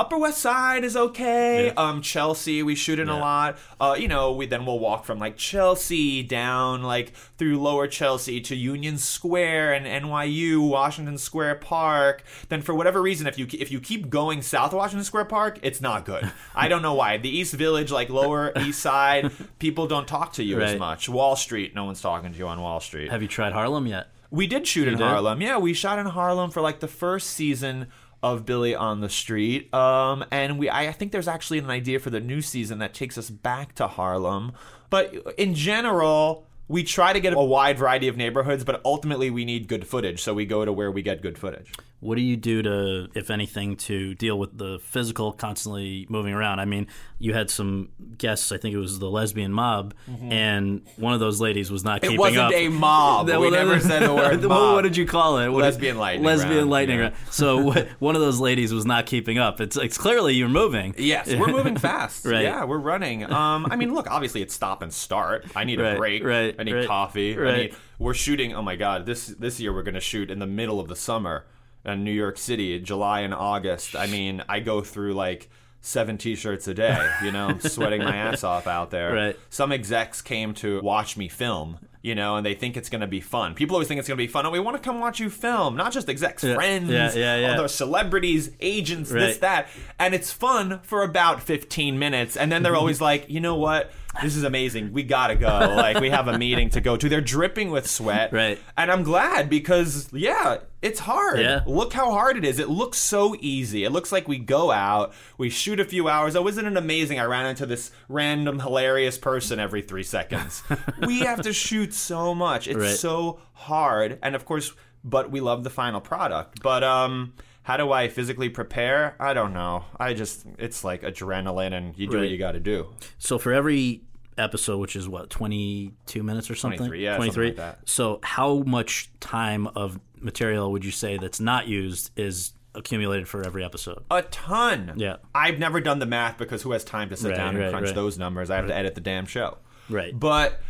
Upper 0.00 0.16
West 0.16 0.38
Side 0.38 0.82
is 0.82 0.96
okay. 0.96 1.66
Yeah. 1.66 1.72
Um, 1.76 2.00
Chelsea, 2.00 2.62
we 2.62 2.74
shoot 2.74 2.98
in 2.98 3.10
a 3.10 3.18
lot. 3.18 3.58
Uh, 3.78 3.94
you 3.98 4.08
know, 4.08 4.32
we 4.32 4.46
then 4.46 4.64
we'll 4.64 4.78
walk 4.78 5.04
from 5.04 5.18
like 5.18 5.36
Chelsea 5.36 6.22
down 6.22 6.82
like 6.82 7.12
through 7.36 7.60
Lower 7.60 7.86
Chelsea 7.86 8.40
to 8.40 8.56
Union 8.56 8.96
Square 8.96 9.74
and 9.74 9.84
NYU, 9.84 10.66
Washington 10.66 11.18
Square 11.18 11.56
Park. 11.56 12.24
Then 12.48 12.62
for 12.62 12.74
whatever 12.74 13.02
reason, 13.02 13.26
if 13.26 13.38
you 13.38 13.46
if 13.52 13.70
you 13.70 13.78
keep 13.78 14.08
going 14.08 14.40
south 14.40 14.72
of 14.72 14.78
Washington 14.78 15.04
Square 15.04 15.26
Park, 15.26 15.58
it's 15.62 15.82
not 15.82 16.06
good. 16.06 16.32
I 16.54 16.68
don't 16.68 16.80
know 16.80 16.94
why. 16.94 17.18
The 17.18 17.28
East 17.28 17.52
Village, 17.52 17.90
like 17.90 18.08
Lower 18.08 18.52
East 18.58 18.80
Side, 18.80 19.30
people 19.58 19.86
don't 19.86 20.08
talk 20.08 20.32
to 20.34 20.42
you 20.42 20.62
as 20.62 20.78
much. 20.78 21.10
Wall 21.10 21.36
Street, 21.36 21.74
no 21.74 21.84
one's 21.84 22.00
talking 22.00 22.32
to 22.32 22.38
you 22.38 22.48
on 22.48 22.58
Wall 22.58 22.80
Street. 22.80 23.10
Have 23.10 23.20
you 23.20 23.28
tried 23.28 23.52
Harlem 23.52 23.86
yet? 23.86 24.06
We 24.30 24.46
did 24.46 24.66
shoot 24.66 24.88
in 24.88 24.96
did? 24.96 25.02
Harlem. 25.02 25.42
Yeah, 25.42 25.58
we 25.58 25.74
shot 25.74 25.98
in 25.98 26.06
Harlem 26.06 26.50
for 26.50 26.62
like 26.62 26.80
the 26.80 26.88
first 26.88 27.30
season 27.30 27.88
of 28.22 28.44
Billy 28.44 28.74
on 28.74 29.00
the 29.00 29.08
Street. 29.08 29.72
Um, 29.74 30.24
and 30.30 30.58
we 30.58 30.68
I, 30.68 30.88
I 30.88 30.92
think 30.92 31.12
there's 31.12 31.28
actually 31.28 31.58
an 31.58 31.70
idea 31.70 31.98
for 31.98 32.10
the 32.10 32.20
new 32.20 32.42
season 32.42 32.78
that 32.78 32.94
takes 32.94 33.16
us 33.16 33.30
back 33.30 33.74
to 33.76 33.86
Harlem. 33.86 34.52
But 34.90 35.14
in 35.38 35.54
general, 35.54 36.46
we 36.68 36.84
try 36.84 37.12
to 37.12 37.20
get 37.20 37.32
a 37.32 37.38
wide 37.38 37.78
variety 37.78 38.08
of 38.08 38.16
neighborhoods, 38.16 38.64
but 38.64 38.80
ultimately 38.84 39.30
we 39.30 39.44
need 39.44 39.68
good 39.68 39.86
footage, 39.86 40.22
so 40.22 40.34
we 40.34 40.46
go 40.46 40.64
to 40.64 40.72
where 40.72 40.90
we 40.90 41.02
get 41.02 41.22
good 41.22 41.38
footage. 41.38 41.72
What 42.00 42.16
do 42.16 42.22
you 42.22 42.36
do 42.36 42.62
to, 42.62 43.08
if 43.14 43.28
anything, 43.30 43.76
to 43.76 44.14
deal 44.14 44.38
with 44.38 44.56
the 44.56 44.78
physical 44.82 45.32
constantly 45.32 46.06
moving 46.08 46.32
around? 46.32 46.58
I 46.58 46.64
mean, 46.64 46.86
you 47.18 47.34
had 47.34 47.50
some 47.50 47.90
guests. 48.16 48.52
I 48.52 48.56
think 48.56 48.74
it 48.74 48.78
was 48.78 48.98
the 48.98 49.10
lesbian 49.10 49.52
mob, 49.52 49.92
and 50.30 50.80
one 50.96 51.12
of 51.12 51.20
those 51.20 51.40
ladies 51.40 51.70
was 51.70 51.84
not 51.84 52.00
Mm-hmm. 52.00 52.04
It 52.04 52.08
keeping 52.08 52.20
wasn't 52.20 52.38
up. 52.38 52.52
a 52.54 52.68
mob. 52.68 53.26
That- 53.26 53.40
we 53.40 53.50
never 53.50 53.78
said 53.80 54.00
the 54.02 54.14
word 54.14 54.42
mob. 54.42 54.74
What 54.76 54.82
did 54.82 54.96
you 54.96 55.06
call 55.06 55.38
it? 55.40 55.48
What 55.50 55.62
Lesbian 55.62 55.98
lightning 55.98 56.24
Lesbian 56.24 56.56
round, 56.56 56.70
lightning 56.70 56.96
yeah. 56.98 57.02
round. 57.04 57.14
So 57.30 57.72
one 57.98 58.14
of 58.14 58.22
those 58.22 58.40
ladies 58.40 58.72
was 58.72 58.86
not 58.86 59.04
keeping 59.06 59.36
up. 59.38 59.60
It's 59.60 59.76
it's 59.76 59.98
clearly 59.98 60.34
you're 60.34 60.48
moving. 60.48 60.94
Yes, 60.96 61.28
we're 61.34 61.46
moving 61.52 61.76
fast. 61.76 62.24
Right. 62.24 62.42
Yeah, 62.44 62.64
we're 62.64 62.78
running. 62.78 63.24
Um, 63.30 63.66
I 63.70 63.76
mean, 63.76 63.92
look, 63.92 64.10
obviously 64.10 64.40
it's 64.40 64.54
stop 64.54 64.80
and 64.82 64.90
start. 64.92 65.44
I 65.54 65.64
need 65.64 65.78
a 65.80 65.82
Right, 65.82 65.98
break. 65.98 66.24
right, 66.24 66.54
I 66.58 66.62
need 66.62 66.72
right, 66.72 66.86
coffee. 66.86 67.34
I 67.34 67.38
right. 67.38 67.56
need, 67.56 67.74
we're 67.98 68.14
shooting. 68.14 68.54
Oh 68.54 68.62
my 68.62 68.76
god, 68.76 69.04
this 69.04 69.26
this 69.26 69.60
year 69.60 69.74
we're 69.74 69.82
going 69.82 69.94
to 69.94 70.00
shoot 70.00 70.30
in 70.30 70.38
the 70.38 70.46
middle 70.46 70.80
of 70.80 70.88
the 70.88 70.96
summer 70.96 71.44
in 71.84 72.04
New 72.04 72.12
York 72.12 72.38
City, 72.38 72.78
July 72.80 73.20
and 73.20 73.34
August. 73.34 73.96
I 73.96 74.06
mean, 74.06 74.42
I 74.48 74.60
go 74.60 74.80
through 74.82 75.14
like 75.14 75.50
seven 75.80 76.18
t-shirts 76.18 76.68
a 76.68 76.74
day. 76.74 77.10
You 77.24 77.32
know, 77.32 77.48
I'm 77.48 77.60
sweating 77.60 78.02
my 78.02 78.16
ass 78.16 78.44
off 78.44 78.66
out 78.66 78.90
there. 78.90 79.12
Right. 79.14 79.38
Some 79.48 79.72
execs 79.72 80.20
came 80.22 80.54
to 80.54 80.80
watch 80.82 81.16
me 81.16 81.28
film. 81.28 81.78
You 82.02 82.14
know, 82.14 82.36
and 82.36 82.46
they 82.46 82.54
think 82.54 82.78
it's 82.78 82.88
going 82.88 83.02
to 83.02 83.06
be 83.06 83.20
fun. 83.20 83.52
People 83.54 83.76
always 83.76 83.86
think 83.86 83.98
it's 83.98 84.08
going 84.08 84.16
to 84.16 84.22
be 84.22 84.26
fun. 84.26 84.46
Oh, 84.46 84.50
we 84.50 84.58
want 84.58 84.74
to 84.74 84.82
come 84.82 85.00
watch 85.00 85.20
you 85.20 85.28
film. 85.28 85.76
Not 85.76 85.92
just 85.92 86.08
execs, 86.08 86.42
Yeah, 86.42 86.54
friends, 86.54 86.88
yeah, 86.88 87.12
yeah, 87.12 87.36
yeah. 87.36 87.52
other 87.52 87.68
celebrities, 87.68 88.52
agents, 88.58 89.10
this, 89.10 89.36
that. 89.38 89.68
And 89.98 90.14
it's 90.14 90.32
fun 90.32 90.80
for 90.82 91.02
about 91.02 91.42
15 91.42 91.98
minutes. 91.98 92.38
And 92.38 92.50
then 92.50 92.62
they're 92.62 92.74
always 92.74 93.00
like, 93.10 93.28
you 93.28 93.38
know 93.40 93.56
what? 93.56 93.92
This 94.22 94.34
is 94.36 94.42
amazing. 94.44 94.92
We 94.92 95.02
gotta 95.04 95.34
go. 95.36 95.46
Like, 95.46 96.00
we 96.00 96.10
have 96.10 96.26
a 96.28 96.36
meeting 96.36 96.68
to 96.70 96.80
go 96.80 96.96
to. 96.96 97.08
They're 97.08 97.20
dripping 97.20 97.70
with 97.70 97.88
sweat. 97.88 98.32
Right. 98.32 98.58
And 98.76 98.90
I'm 98.90 99.02
glad 99.02 99.48
because, 99.48 100.08
yeah, 100.12 100.58
it's 100.82 100.98
hard. 101.00 101.38
Yeah. 101.40 101.60
Look 101.66 101.92
how 101.92 102.10
hard 102.10 102.36
it 102.36 102.44
is. 102.44 102.58
It 102.58 102.68
looks 102.68 102.98
so 102.98 103.36
easy. 103.40 103.84
It 103.84 103.90
looks 103.90 104.10
like 104.10 104.26
we 104.28 104.38
go 104.38 104.72
out, 104.72 105.14
we 105.38 105.48
shoot 105.48 105.78
a 105.80 105.84
few 105.84 106.08
hours. 106.08 106.34
Oh, 106.36 106.46
isn't 106.48 106.66
it 106.66 106.76
amazing? 106.76 107.20
I 107.20 107.24
ran 107.24 107.46
into 107.46 107.66
this 107.66 107.92
random, 108.08 108.58
hilarious 108.60 109.16
person 109.16 109.60
every 109.60 109.80
three 109.82 110.02
seconds. 110.02 110.62
we 111.06 111.20
have 111.20 111.42
to 111.42 111.52
shoot 111.52 111.94
so 111.94 112.34
much. 112.34 112.66
It's 112.68 112.76
Right. 112.78 112.96
so 112.96 113.38
hard. 113.52 114.18
And 114.22 114.34
of 114.34 114.44
course, 114.44 114.72
but 115.04 115.30
we 115.30 115.40
love 115.40 115.62
the 115.64 115.70
final 115.70 116.00
product. 116.00 116.60
But, 116.62 116.82
um, 116.84 117.32
how 117.70 117.76
do 117.76 117.92
I 117.92 118.08
physically 118.08 118.48
prepare? 118.48 119.14
I 119.20 119.32
don't 119.32 119.52
know. 119.52 119.84
I 119.96 120.12
just, 120.12 120.44
it's 120.58 120.82
like 120.82 121.02
adrenaline 121.02 121.72
and 121.72 121.96
you 121.96 122.08
do 122.08 122.18
what 122.18 122.28
you 122.28 122.36
got 122.36 122.52
to 122.52 122.60
do. 122.60 122.88
So 123.18 123.38
for 123.38 123.52
every 123.52 124.02
episode, 124.36 124.78
which 124.78 124.96
is 124.96 125.08
what 125.08 125.30
twenty 125.30 125.92
two 126.04 126.24
minutes 126.24 126.50
or 126.50 126.56
something, 126.56 126.78
23, 126.78 127.04
yeah, 127.04 127.16
something 127.16 127.44
like 127.44 127.56
that. 127.56 127.78
So 127.84 128.18
how 128.24 128.64
much 128.66 129.08
time 129.20 129.68
of 129.68 130.00
material 130.18 130.72
would 130.72 130.84
you 130.84 130.90
say 130.90 131.16
that's 131.16 131.38
not 131.38 131.68
used 131.68 132.10
is 132.16 132.54
accumulated 132.74 133.28
for 133.28 133.46
every 133.46 133.64
episode? 133.64 134.02
A 134.10 134.22
ton. 134.22 134.94
Yeah. 134.96 135.18
I've 135.32 135.60
never 135.60 135.80
done 135.80 136.00
the 136.00 136.06
math 136.06 136.38
because 136.38 136.62
who 136.62 136.72
has 136.72 136.82
time 136.82 137.08
to 137.10 137.16
sit 137.16 137.28
Right, 137.28 137.36
down 137.36 137.50
and 137.50 137.58
right, 137.60 137.70
crunch 137.70 137.86
right. 137.86 137.94
those 137.94 138.18
numbers? 138.18 138.50
I 138.50 138.56
have 138.56 138.66
to 138.66 138.74
edit 138.74 138.96
the 138.96 139.00
damn 139.00 139.26
show. 139.26 139.58
Right. 139.88 140.18
But 140.18 140.60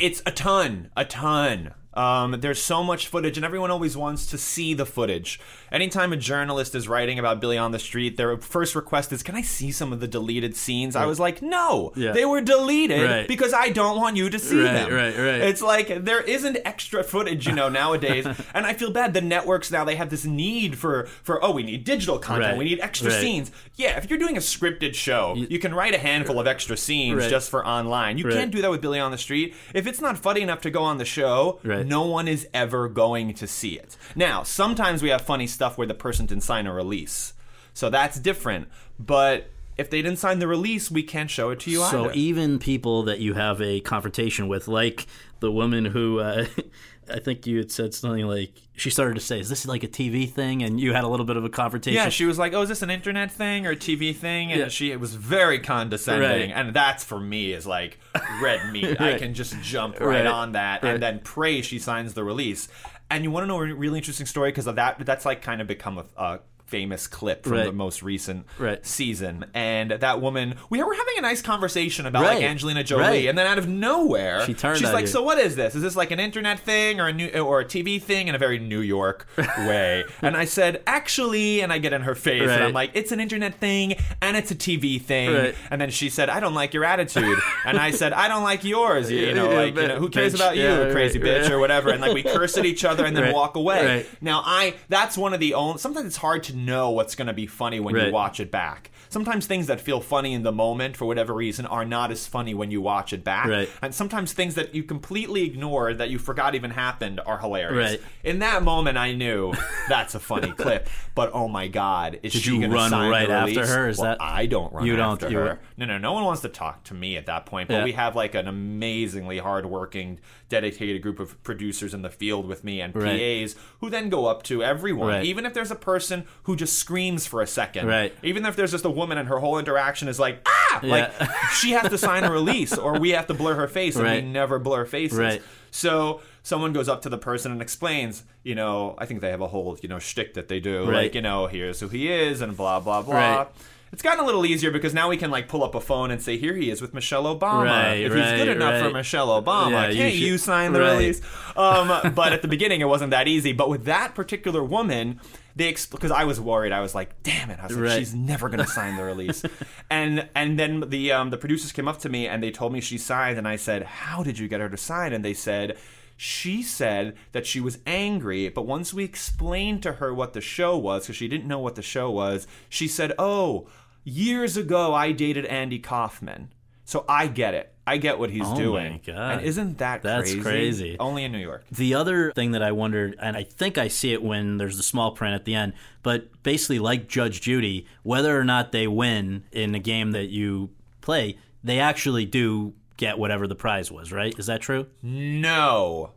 it's 0.00 0.20
a 0.26 0.32
ton, 0.32 0.90
a 0.96 1.04
ton. 1.04 1.74
Um, 1.92 2.36
there's 2.40 2.62
so 2.62 2.84
much 2.84 3.08
footage, 3.08 3.36
and 3.36 3.44
everyone 3.44 3.70
always 3.72 3.96
wants 3.96 4.26
to 4.26 4.38
see 4.38 4.74
the 4.74 4.86
footage. 4.86 5.40
Anytime 5.72 6.12
a 6.12 6.16
journalist 6.16 6.74
is 6.76 6.86
writing 6.86 7.18
about 7.18 7.40
Billy 7.40 7.58
on 7.58 7.72
the 7.72 7.78
Street, 7.80 8.16
their 8.16 8.36
first 8.38 8.76
request 8.76 9.12
is, 9.12 9.22
"Can 9.24 9.34
I 9.34 9.42
see 9.42 9.72
some 9.72 9.92
of 9.92 9.98
the 10.00 10.06
deleted 10.06 10.56
scenes?" 10.56 10.94
I 10.94 11.06
was 11.06 11.18
like, 11.18 11.42
"No, 11.42 11.92
Yeah. 11.96 12.12
they 12.12 12.24
were 12.24 12.40
deleted 12.40 13.02
Right. 13.10 13.26
because 13.28 13.52
I 13.52 13.70
don't 13.70 13.96
want 13.96 14.16
you 14.16 14.30
to 14.30 14.38
see 14.38 14.62
Right, 14.62 14.72
them." 14.72 14.92
right, 14.92 15.16
right. 15.16 15.40
It's 15.40 15.62
like 15.62 16.04
there 16.04 16.20
isn't 16.20 16.58
extra 16.64 17.02
footage, 17.02 17.46
you 17.48 17.54
know, 17.54 17.68
nowadays, 17.80 18.24
and 18.54 18.66
I 18.66 18.72
feel 18.74 18.90
bad. 18.92 19.12
The 19.12 19.20
networks 19.20 19.70
now 19.72 19.84
they 19.84 19.96
have 19.96 20.10
this 20.10 20.24
need 20.24 20.78
for 20.78 21.08
for 21.24 21.44
oh, 21.44 21.50
we 21.50 21.64
need 21.64 21.82
digital 21.84 22.18
content, 22.18 22.50
Right, 22.52 22.58
we 22.58 22.64
need 22.66 22.78
extra 22.80 23.10
scenes. 23.10 23.50
Yeah, 23.74 23.96
if 23.96 24.08
you're 24.08 24.18
doing 24.18 24.36
a 24.36 24.40
scripted 24.40 24.94
show, 24.94 25.34
you, 25.36 25.58
can 25.58 25.74
write 25.74 25.94
a 25.94 25.98
handful 25.98 26.38
of 26.38 26.46
extra 26.46 26.76
scenes 26.76 27.26
just 27.28 27.50
for 27.50 27.66
online. 27.66 28.16
You 28.18 28.24
can't 28.24 28.50
do 28.52 28.60
that 28.62 28.70
with 28.70 28.80
Billy 28.80 29.00
on 29.00 29.10
the 29.10 29.18
Street. 29.18 29.54
If 29.74 29.86
it's 29.86 30.00
not 30.00 30.18
funny 30.18 30.40
enough 30.42 30.60
to 30.62 30.70
go 30.70 30.82
on 30.82 30.98
the 30.98 31.04
show, 31.04 31.58
Right. 31.80 31.86
no 31.88 32.02
one 32.06 32.28
is 32.28 32.46
ever 32.54 32.88
going 32.88 33.34
to 33.34 33.46
see 33.46 33.78
it. 33.78 33.96
Now, 34.14 34.42
sometimes 34.42 35.02
we 35.02 35.08
have 35.10 35.22
funny 35.22 35.46
stuff 35.46 35.76
where 35.76 35.86
the 35.86 35.94
person 35.94 36.26
didn't 36.26 36.44
sign 36.44 36.66
a 36.66 36.72
release. 36.72 37.34
So 37.74 37.90
that's 37.90 38.18
different. 38.18 38.68
But 38.98 39.50
if 39.76 39.88
they 39.90 40.02
didn't 40.02 40.18
sign 40.18 40.38
the 40.40 40.48
release, 40.48 40.90
we 40.90 41.02
can't 41.02 41.30
show 41.30 41.50
it 41.50 41.60
to 41.60 41.70
you 41.70 41.78
So 41.78 42.04
either. 42.06 42.12
even 42.14 42.58
people 42.58 43.02
that 43.04 43.20
you 43.20 43.34
have 43.34 43.60
a 43.62 43.80
confrontation 43.80 44.48
with, 44.48 44.68
like 44.68 45.06
the 45.40 45.50
woman 45.50 45.86
who 45.86 46.18
uh, 46.20 46.46
I 47.12 47.18
think 47.18 47.46
you 47.46 47.58
had 47.58 47.70
said 47.70 47.94
something 47.94 48.26
like 48.26 48.52
she 48.76 48.90
started 48.90 49.14
to 49.14 49.20
say, 49.20 49.40
"Is 49.40 49.48
this 49.48 49.66
like 49.66 49.82
a 49.84 49.88
TV 49.88 50.30
thing?" 50.30 50.62
And 50.62 50.80
you 50.80 50.92
had 50.94 51.04
a 51.04 51.08
little 51.08 51.26
bit 51.26 51.36
of 51.36 51.44
a 51.44 51.48
confrontation. 51.48 51.94
yeah, 51.96 52.08
she 52.08 52.24
was 52.24 52.38
like, 52.38 52.52
"Oh, 52.54 52.62
is 52.62 52.68
this 52.68 52.82
an 52.82 52.90
internet 52.90 53.30
thing 53.30 53.66
or 53.66 53.70
a 53.70 53.76
TV 53.76 54.14
thing?" 54.14 54.50
And 54.52 54.60
Yeah. 54.60 54.68
she 54.68 54.94
was 54.96 55.14
very 55.14 55.58
condescending, 55.58 56.50
Right. 56.50 56.52
and 56.54 56.74
that's 56.74 57.04
for 57.04 57.20
me 57.20 57.52
is 57.52 57.66
like 57.66 57.98
red 58.42 58.72
meat. 58.72 59.00
I 59.00 59.18
can 59.18 59.34
just 59.34 59.60
jump 59.62 60.00
right, 60.00 60.06
Right. 60.06 60.26
on 60.26 60.52
that 60.52 60.82
Right. 60.82 60.94
and 60.94 61.02
then 61.02 61.20
pray 61.24 61.62
she 61.62 61.78
signs 61.78 62.14
the 62.14 62.24
release. 62.24 62.68
And 63.12 63.24
you 63.24 63.30
want 63.32 63.42
to 63.44 63.48
know 63.48 63.60
a 63.60 63.74
really 63.74 63.98
interesting 63.98 64.26
story 64.26 64.50
because 64.52 64.68
of 64.68 64.76
that? 64.76 65.04
That's 65.04 65.24
like 65.24 65.42
kind 65.42 65.60
of 65.60 65.66
become 65.66 65.98
a. 65.98 66.04
a 66.16 66.40
famous 66.70 67.06
clip 67.08 67.42
from 67.42 67.52
Right. 67.54 67.64
the 67.66 67.72
most 67.72 68.02
recent 68.02 68.46
Right. 68.58 68.84
season. 68.86 69.44
And 69.54 69.90
that 69.90 70.20
woman 70.20 70.54
we 70.70 70.82
were 70.82 70.94
having 70.94 71.14
a 71.18 71.22
nice 71.22 71.42
conversation 71.42 72.06
about 72.06 72.22
Right. 72.22 72.36
like 72.36 72.44
Angelina 72.44 72.84
Jolie. 72.84 73.26
And 73.26 73.36
then 73.36 73.46
out 73.46 73.58
of 73.58 73.66
nowhere 73.68 74.44
She 74.46 74.54
she's 74.54 74.82
like 74.92 75.02
you. 75.02 75.06
so 75.08 75.22
what 75.22 75.38
is 75.38 75.56
this? 75.56 75.74
Is 75.74 75.82
this 75.82 75.96
like 75.96 76.10
an 76.12 76.20
internet 76.20 76.60
thing 76.60 77.00
or 77.00 77.08
a 77.08 77.12
new 77.12 77.28
or 77.40 77.60
a 77.60 77.64
TV 77.64 78.00
thing 78.00 78.28
in 78.28 78.34
a 78.34 78.38
very 78.38 78.58
New 78.58 78.80
York 78.80 79.26
way? 79.58 80.04
And 80.22 80.36
I 80.36 80.44
said 80.44 80.82
actually 80.86 81.60
and 81.60 81.72
I 81.72 81.78
get 81.78 81.92
in 81.92 82.02
her 82.02 82.14
face 82.14 82.42
and 82.48 82.62
I'm 82.64 82.72
like 82.72 82.90
it's 82.94 83.10
an 83.12 83.20
internet 83.20 83.54
thing 83.56 83.96
and 84.22 84.36
it's 84.36 84.50
a 84.50 84.54
TV 84.54 85.00
thing. 85.00 85.54
And 85.70 85.80
then 85.80 85.90
she 85.90 86.08
said 86.08 86.28
I 86.30 86.38
don't 86.40 86.54
like 86.54 86.72
your 86.72 86.84
attitude. 86.84 87.38
And 87.64 87.78
I 87.78 87.90
said 87.90 88.12
I 88.12 88.28
don't 88.28 88.44
like 88.44 88.62
yours 88.64 89.10
you, 89.10 89.18
you 89.26 89.34
know 89.34 89.50
Yeah, 89.50 89.56
like 89.58 89.76
you 89.76 89.88
know, 89.88 89.98
who 89.98 90.08
cares 90.08 90.32
bitch. 90.32 90.36
about 90.36 90.56
you 90.56 90.62
Yeah, 90.62 90.92
crazy 90.92 91.18
bitch 91.18 91.50
or 91.50 91.58
whatever. 91.58 91.90
And 91.90 92.00
like 92.00 92.14
we 92.14 92.22
curse 92.22 92.56
at 92.56 92.64
each 92.64 92.84
other 92.84 93.04
and 93.04 93.16
then 93.16 93.32
walk 93.40 93.56
away. 93.56 94.06
now 94.20 94.42
I 94.44 94.74
that's 94.88 95.16
one 95.18 95.34
of 95.34 95.40
the 95.40 95.54
only 95.54 95.78
sometimes 95.78 96.06
it's 96.06 96.16
hard 96.16 96.42
to 96.44 96.56
know 96.64 96.90
what's 96.90 97.14
going 97.14 97.26
to 97.26 97.32
be 97.32 97.46
funny 97.46 97.80
when 97.80 97.94
you 97.96 98.12
watch 98.12 98.40
it 98.40 98.50
back. 98.50 98.90
Sometimes 99.08 99.46
things 99.46 99.66
that 99.66 99.80
feel 99.80 100.00
funny 100.00 100.32
in 100.34 100.42
the 100.44 100.52
moment 100.52 100.96
for 100.96 101.04
whatever 101.04 101.34
reason 101.34 101.66
are 101.66 101.84
not 101.84 102.12
as 102.12 102.26
funny 102.26 102.54
when 102.54 102.70
you 102.70 102.80
watch 102.80 103.12
it 103.12 103.24
back. 103.24 103.46
Right. 103.48 103.68
And 103.82 103.92
sometimes 103.94 104.32
things 104.32 104.54
that 104.54 104.74
you 104.74 104.84
completely 104.84 105.42
ignored 105.44 105.98
that 105.98 106.10
you 106.10 106.18
forgot 106.18 106.54
even 106.54 106.70
happened 106.70 107.20
are 107.26 107.38
hilarious. 107.38 107.92
Right. 107.92 108.02
In 108.22 108.38
that 108.38 108.62
moment, 108.62 108.98
I 108.98 109.12
knew 109.12 109.52
that's 109.88 110.14
a 110.14 110.20
funny 110.20 110.52
clip. 110.56 110.88
But 111.16 111.32
oh 111.34 111.48
my 111.48 111.66
god, 111.66 112.20
is 112.22 112.32
Did 112.34 112.42
she 112.42 112.50
you 112.52 112.58
going 112.60 112.70
to 112.70 112.76
run 112.76 112.90
sign 112.90 113.10
right 113.10 113.26
the 113.28 113.34
after 113.34 113.66
her? 113.66 113.88
Is 113.88 113.98
Well, 113.98 114.10
that- 114.12 114.22
I 114.22 114.46
don't 114.46 114.72
run 114.72 114.86
You 114.86 114.94
don't- 114.96 115.12
after 115.22 115.28
you- 115.30 115.38
her. 115.38 115.60
No, 115.76 115.86
no, 115.86 115.98
no 115.98 116.12
one 116.12 116.24
wants 116.24 116.42
to 116.42 116.48
talk 116.48 116.84
to 116.84 116.94
me 116.94 117.16
at 117.16 117.26
that 117.26 117.46
point. 117.46 117.68
But 117.68 117.78
Yeah. 117.78 117.84
we 117.84 117.92
have 117.92 118.14
like 118.14 118.34
an 118.36 118.46
amazingly 118.46 119.38
hardworking, 119.38 120.20
dedicated 120.50 121.00
group 121.00 121.18
of 121.18 121.42
producers 121.42 121.94
in 121.94 122.02
the 122.02 122.10
field 122.10 122.46
with 122.46 122.62
me 122.62 122.82
and 122.82 122.94
Right. 122.94 123.42
PAs 123.44 123.56
who 123.80 123.88
then 123.88 124.10
go 124.10 124.26
up 124.26 124.42
to 124.44 124.62
everyone, 124.62 125.08
Right. 125.08 125.24
even 125.24 125.46
if 125.46 125.54
there's 125.54 125.70
a 125.70 125.76
person 125.76 126.24
who 126.42 126.54
just 126.56 126.78
screams 126.78 127.26
for 127.26 127.40
a 127.40 127.46
second, 127.46 127.86
Right. 127.86 128.14
Even 128.22 128.44
if 128.44 128.54
there's 128.56 128.72
just 128.72 128.84
a 128.84 128.90
woman 128.90 129.16
and 129.16 129.28
her 129.28 129.38
whole 129.38 129.58
interaction 129.58 130.08
is 130.08 130.18
like 130.20 130.42
ah, 130.46 130.80
like 130.82 131.10
she 131.54 131.70
has 131.70 131.88
to 131.90 131.96
sign 131.96 132.24
a 132.24 132.30
release 132.30 132.76
or 132.76 132.98
we 133.00 133.10
have 133.10 133.26
to 133.28 133.34
blur 133.34 133.54
her 133.54 133.68
face, 133.68 133.96
and 133.96 134.06
we 134.06 134.20
never 134.20 134.58
blur 134.58 134.84
faces. 134.84 135.40
So 135.70 136.20
someone 136.42 136.72
goes 136.72 136.88
up 136.88 137.02
to 137.02 137.08
the 137.08 137.18
person 137.18 137.52
and 137.52 137.62
explains, 137.62 138.24
you 138.42 138.56
know, 138.56 138.96
I 138.98 139.06
think 139.06 139.20
they 139.20 139.30
have 139.30 139.40
a 139.40 139.46
whole, 139.46 139.78
you 139.82 139.88
know, 139.88 140.00
shtick 140.00 140.34
that 140.34 140.48
they 140.48 140.58
do, 140.58 140.82
like, 140.84 141.14
you 141.14 141.22
know, 141.22 141.46
here's 141.46 141.78
who 141.78 141.88
he 141.88 142.10
is 142.10 142.40
and 142.40 142.56
blah 142.56 142.80
blah 142.80 143.02
blah. 143.02 143.46
Right. 143.90 143.94
It's 143.94 144.02
gotten 144.02 144.20
a 144.22 144.26
little 144.26 144.46
easier 144.46 144.70
because 144.70 144.94
now 144.94 145.08
we 145.08 145.16
can 145.16 145.30
like 145.30 145.48
pull 145.48 145.64
up 145.64 145.74
a 145.74 145.80
phone 145.80 146.10
and 146.10 146.22
say, 146.22 146.36
here 146.38 146.54
he 146.54 146.70
is 146.70 146.80
with 146.80 146.94
Michelle 146.94 147.24
Obama. 147.24 147.64
Right, 147.64 147.94
if 147.96 148.12
he's 148.14 148.22
good 148.24 148.46
right, 148.48 148.56
enough 148.56 148.82
for. 148.84 148.90
Michelle 148.92 149.28
Obama, 149.42 149.70
Yeah, 149.70 149.92
can't 149.92 150.12
should- 150.14 150.22
you, 150.22 150.38
sign 150.38 150.72
the 150.72 150.80
right. 150.80 150.92
release? 150.92 151.20
Um, 151.56 152.12
but 152.14 152.32
at 152.32 152.42
the 152.42 152.48
beginning, 152.48 152.80
it 152.80 152.88
wasn't 152.88 153.10
that 153.10 153.26
easy. 153.26 153.52
But 153.52 153.68
with 153.68 153.84
that 153.86 154.14
particular 154.14 154.62
woman, 154.62 155.20
they 155.56 155.72
because 155.90 156.12
I 156.12 156.24
was 156.24 156.40
worried. 156.40 156.70
I 156.72 156.80
was 156.80 156.94
like, 156.94 157.20
damn 157.24 157.50
it! 157.50 157.58
I 157.58 157.64
was 157.66 157.72
like, 157.76 157.84
Right. 157.84 157.98
she's 157.98 158.14
never 158.14 158.48
gonna 158.48 158.66
sign 158.68 158.96
the 158.96 159.02
release. 159.02 159.42
and 159.90 160.28
and 160.36 160.56
then 160.58 160.88
the 160.88 161.10
um, 161.10 161.30
the 161.30 161.36
producers 161.36 161.72
came 161.72 161.88
up 161.88 161.98
to 162.00 162.08
me 162.08 162.28
and 162.28 162.40
they 162.42 162.52
told 162.52 162.72
me 162.72 162.80
she 162.80 162.96
signed, 162.96 163.36
and 163.36 163.48
I 163.48 163.56
said, 163.56 163.82
how 163.82 164.22
did 164.22 164.38
you 164.38 164.46
get 164.46 164.60
her 164.60 164.68
to 164.68 164.76
sign? 164.76 165.12
And 165.12 165.24
they 165.24 165.34
said. 165.34 165.76
She 166.22 166.62
said 166.62 167.16
that 167.32 167.46
she 167.46 167.60
was 167.60 167.78
angry, 167.86 168.50
but 168.50 168.66
once 168.66 168.92
we 168.92 169.04
explained 169.04 169.82
to 169.84 169.92
her 169.92 170.12
what 170.12 170.34
the 170.34 170.42
show 170.42 170.76
was, 170.76 171.04
because 171.04 171.16
she 171.16 171.28
didn't 171.28 171.48
know 171.48 171.58
what 171.60 171.76
the 171.76 171.82
show 171.82 172.10
was, 172.10 172.46
she 172.68 172.88
said, 172.88 173.14
Oh, 173.18 173.68
years 174.04 174.56
ago 174.56 174.94
I 174.94 175.12
dated 175.12 175.44
Andy 175.46 175.78
Kaufman. 175.78 176.52
So 176.84 177.04
I 177.08 177.28
get 177.28 177.54
it. 177.54 177.72
I 177.86 177.98
get 177.98 178.18
what 178.18 178.30
he's 178.30 178.48
doing. 178.50 178.58
Oh 178.58 178.72
my 178.72 178.98
doing. 178.98 179.00
God. 179.06 179.32
And 179.32 179.42
isn't 179.42 179.78
that 179.78 180.02
That's 180.02 180.30
crazy? 180.32 180.42
crazy. 180.42 180.96
Only 180.98 181.24
in 181.24 181.32
New 181.32 181.38
York. 181.38 181.64
The 181.70 181.94
other 181.94 182.32
thing 182.32 182.52
that 182.52 182.62
I 182.62 182.72
wondered, 182.72 183.16
and 183.20 183.36
I 183.36 183.42
think 183.44 183.78
I 183.78 183.88
see 183.88 184.12
it 184.12 184.22
when 184.22 184.58
there's 184.58 184.76
the 184.76 184.82
small 184.82 185.12
print 185.12 185.34
at 185.34 185.44
the 185.44 185.54
end, 185.54 185.72
but 186.02 186.42
basically, 186.42 186.78
like 186.78 187.08
Judge 187.08 187.40
Judy, 187.40 187.86
whether 188.02 188.38
or 188.38 188.44
not 188.44 188.72
they 188.72 188.86
win 188.86 189.44
in 189.52 189.74
a 189.74 189.78
game 189.78 190.12
that 190.12 190.30
you 190.30 190.70
play, 191.00 191.38
they 191.62 191.78
actually 191.78 192.26
do 192.26 192.74
get 192.96 193.18
whatever 193.18 193.46
the 193.46 193.54
prize 193.54 193.90
was, 193.90 194.12
right? 194.12 194.36
Is 194.38 194.46
that 194.46 194.60
true? 194.60 194.86
No, 195.02 196.12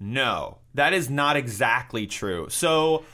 no, 0.00 0.58
that 0.74 0.92
is 0.92 1.10
not 1.10 1.36
exactly 1.36 2.06
true. 2.06 2.48
So, 2.50 3.04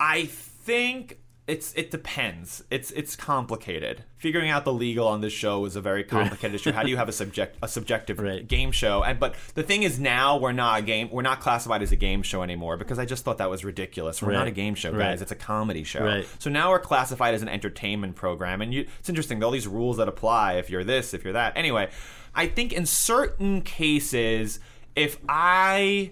I 0.00 0.24
think 0.26 1.18
it's 1.46 1.72
it 1.74 1.92
depends. 1.92 2.64
It's 2.70 2.90
it's 2.90 3.14
complicated. 3.14 4.02
Figuring 4.16 4.50
out 4.50 4.64
the 4.64 4.72
legal 4.72 5.06
on 5.06 5.20
this 5.20 5.32
show 5.32 5.64
is 5.64 5.76
a 5.76 5.80
very 5.80 6.02
complicated 6.02 6.56
issue. 6.56 6.72
How 6.72 6.82
do 6.82 6.90
you 6.90 6.96
have 6.96 7.08
a 7.08 7.12
subject 7.12 7.56
a 7.62 7.68
subjective 7.68 8.18
Right. 8.18 8.46
game 8.46 8.72
show? 8.72 9.04
And 9.04 9.20
but 9.20 9.36
the 9.54 9.62
thing 9.62 9.84
is 9.84 10.00
now 10.00 10.38
we're 10.38 10.50
not 10.50 10.80
a 10.80 10.82
game. 10.82 11.08
We're 11.12 11.22
not 11.22 11.38
classified 11.40 11.82
as 11.82 11.92
a 11.92 11.96
game 11.96 12.22
show 12.22 12.42
anymore 12.42 12.76
because 12.76 12.98
I 12.98 13.04
just 13.04 13.24
thought 13.24 13.38
that 13.38 13.48
was 13.48 13.64
ridiculous. 13.64 14.20
We're 14.20 14.32
not 14.32 14.48
a 14.48 14.50
game 14.50 14.74
show, 14.74 14.90
guys. 14.90 14.98
Right. 15.00 15.22
It's 15.22 15.30
a 15.30 15.36
comedy 15.36 15.84
show. 15.84 16.04
Right. 16.04 16.26
So 16.40 16.50
now 16.50 16.70
we're 16.70 16.80
classified 16.80 17.34
as 17.34 17.42
an 17.42 17.48
entertainment 17.48 18.16
program, 18.16 18.60
and 18.60 18.74
you, 18.74 18.86
it's 18.98 19.08
interesting 19.08 19.42
all 19.44 19.52
these 19.52 19.68
rules 19.68 19.98
that 19.98 20.08
apply 20.08 20.54
if 20.54 20.68
you're 20.68 20.82
this, 20.84 21.14
if 21.14 21.22
you're 21.22 21.34
that. 21.34 21.56
Anyway, 21.56 21.88
I 22.34 22.46
think 22.48 22.72
in 22.72 22.86
certain 22.86 23.62
cases, 23.62 24.58
if 24.96 25.18
I 25.28 26.10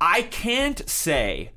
I 0.00 0.22
can't 0.22 0.88
say 0.88 1.50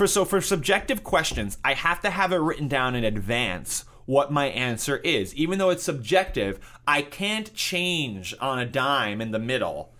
for 0.00 0.06
so 0.06 0.24
for 0.24 0.40
subjective 0.40 1.04
questions, 1.04 1.58
I 1.62 1.74
have 1.74 2.00
to 2.00 2.08
have 2.08 2.32
it 2.32 2.38
written 2.38 2.68
down 2.68 2.94
in 2.94 3.04
advance 3.04 3.84
what 4.06 4.32
my 4.32 4.46
answer 4.46 4.96
is. 4.96 5.34
Even 5.34 5.58
though 5.58 5.68
it's 5.68 5.82
subjective, 5.82 6.58
I 6.88 7.02
can't 7.02 7.52
change 7.52 8.34
on 8.40 8.58
a 8.58 8.64
dime 8.64 9.20
in 9.20 9.30
the 9.30 9.38
middle 9.38 9.92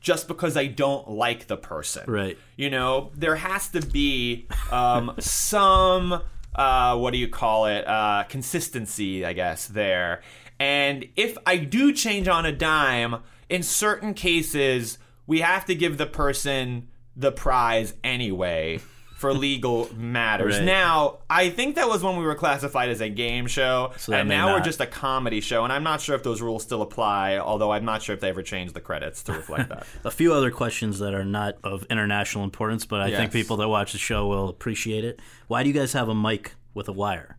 just 0.00 0.26
because 0.26 0.56
I 0.56 0.66
don't 0.66 1.08
like 1.08 1.46
the 1.46 1.56
person. 1.56 2.02
Right. 2.08 2.36
You 2.56 2.68
know, 2.68 3.12
there 3.14 3.36
has 3.36 3.68
to 3.68 3.80
be 3.80 4.48
um, 4.72 5.14
some 5.20 6.20
uh, 6.56 6.98
what 6.98 7.12
do 7.12 7.18
you 7.18 7.28
call 7.28 7.66
it? 7.66 7.86
Uh, 7.86 8.24
consistency, 8.28 9.24
I 9.24 9.34
guess, 9.34 9.68
there. 9.68 10.22
And 10.58 11.06
if 11.14 11.38
I 11.46 11.58
do 11.58 11.92
change 11.92 12.26
on 12.26 12.44
a 12.44 12.50
dime, 12.50 13.22
in 13.48 13.62
certain 13.62 14.14
cases, 14.14 14.98
we 15.28 15.42
have 15.42 15.64
to 15.66 15.76
give 15.76 15.96
the 15.96 16.06
person 16.06 16.88
the 17.14 17.30
prize 17.30 17.94
anyway 18.02 18.80
for 19.24 19.32
legal 19.32 19.88
matters. 19.96 20.58
Right. 20.58 20.66
Now, 20.66 21.20
I 21.30 21.48
think 21.48 21.76
that 21.76 21.88
was 21.88 22.02
when 22.02 22.18
we 22.18 22.24
were 22.24 22.34
classified 22.34 22.90
as 22.90 23.00
a 23.00 23.08
game 23.08 23.46
show, 23.46 23.92
So 23.96 24.12
and 24.12 24.28
now 24.28 24.52
we're 24.52 24.60
just 24.60 24.82
a 24.82 24.86
comedy 24.86 25.40
show. 25.40 25.64
And 25.64 25.72
I'm 25.72 25.82
not 25.82 26.02
sure 26.02 26.14
if 26.14 26.22
those 26.22 26.42
rules 26.42 26.62
still 26.62 26.82
apply, 26.82 27.38
although 27.38 27.72
I'm 27.72 27.86
not 27.86 28.02
sure 28.02 28.14
if 28.14 28.20
they 28.20 28.28
ever 28.28 28.42
changed 28.42 28.74
the 28.74 28.82
credits 28.82 29.22
to 29.22 29.32
reflect 29.32 29.70
that. 29.70 29.86
A 30.04 30.10
few 30.10 30.34
other 30.34 30.50
questions 30.50 30.98
that 30.98 31.14
are 31.14 31.24
not 31.24 31.54
of 31.64 31.86
international 31.88 32.44
importance, 32.44 32.84
but 32.84 33.00
I 33.00 33.10
think 33.16 33.32
people 33.32 33.56
that 33.56 33.68
watch 33.68 33.92
the 33.92 33.98
show 33.98 34.26
will 34.26 34.50
appreciate 34.50 35.04
it. 35.04 35.20
Why 35.48 35.62
do 35.62 35.70
you 35.70 35.74
guys 35.74 35.94
have 35.94 36.10
a 36.10 36.14
mic 36.14 36.52
with 36.74 36.88
a 36.88 36.92
wire? 36.92 37.38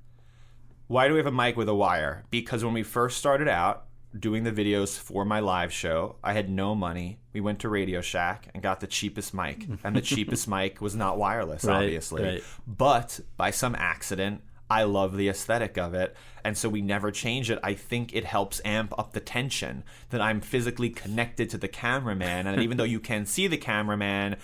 Why 0.88 1.08
do 1.08 1.14
we 1.14 1.20
have 1.20 1.28
a 1.28 1.32
mic 1.32 1.56
with 1.56 1.70
a 1.70 1.76
wire? 1.76 2.24
Because 2.32 2.64
when 2.66 2.74
we 2.74 2.82
first 2.82 3.18
started 3.18 3.48
out 3.48 3.85
doing 4.20 4.44
the 4.44 4.52
videos 4.52 4.98
for 4.98 5.26
my 5.26 5.40
live 5.40 5.72
show, 5.74 6.16
I 6.24 6.34
had 6.34 6.50
no 6.50 6.76
money. 6.76 7.20
We 7.34 7.42
went 7.42 7.60
to 7.60 7.70
Radio 7.70 8.02
Shack 8.02 8.48
and 8.54 8.64
got 8.64 8.80
the 8.80 8.88
cheapest 8.88 9.34
mic. 9.34 9.68
And 9.84 9.96
the 9.96 10.02
cheapest 10.02 10.48
mic 10.48 10.80
was 10.82 10.96
not 10.96 11.18
wireless, 11.18 11.64
Right, 11.66 11.84
obviously. 11.84 12.24
right. 12.24 12.44
But 12.66 13.20
by 13.38 13.52
some 13.52 13.76
accident, 13.76 14.42
I 14.70 14.84
love 14.84 15.16
the 15.18 15.30
aesthetic 15.30 15.78
of 15.78 15.94
it. 15.94 16.16
And 16.44 16.58
so 16.58 16.70
we 16.70 16.82
never 16.82 17.12
change 17.12 17.52
it. 17.52 17.60
I 17.64 17.74
think 17.74 18.16
it 18.16 18.26
helps 18.26 18.62
amp 18.66 18.98
up 18.98 19.14
the 19.14 19.20
tension 19.20 19.84
that 20.10 20.22
I'm 20.22 20.42
physically 20.42 20.90
connected 20.90 21.50
to 21.52 21.58
the 21.58 21.68
cameraman. 21.68 22.48
And 22.48 22.62
even 22.62 22.78
though 22.78 22.84
you 22.84 23.00
can 23.00 23.26
see 23.26 23.48
the 23.48 23.58
cameraman, 23.58 24.38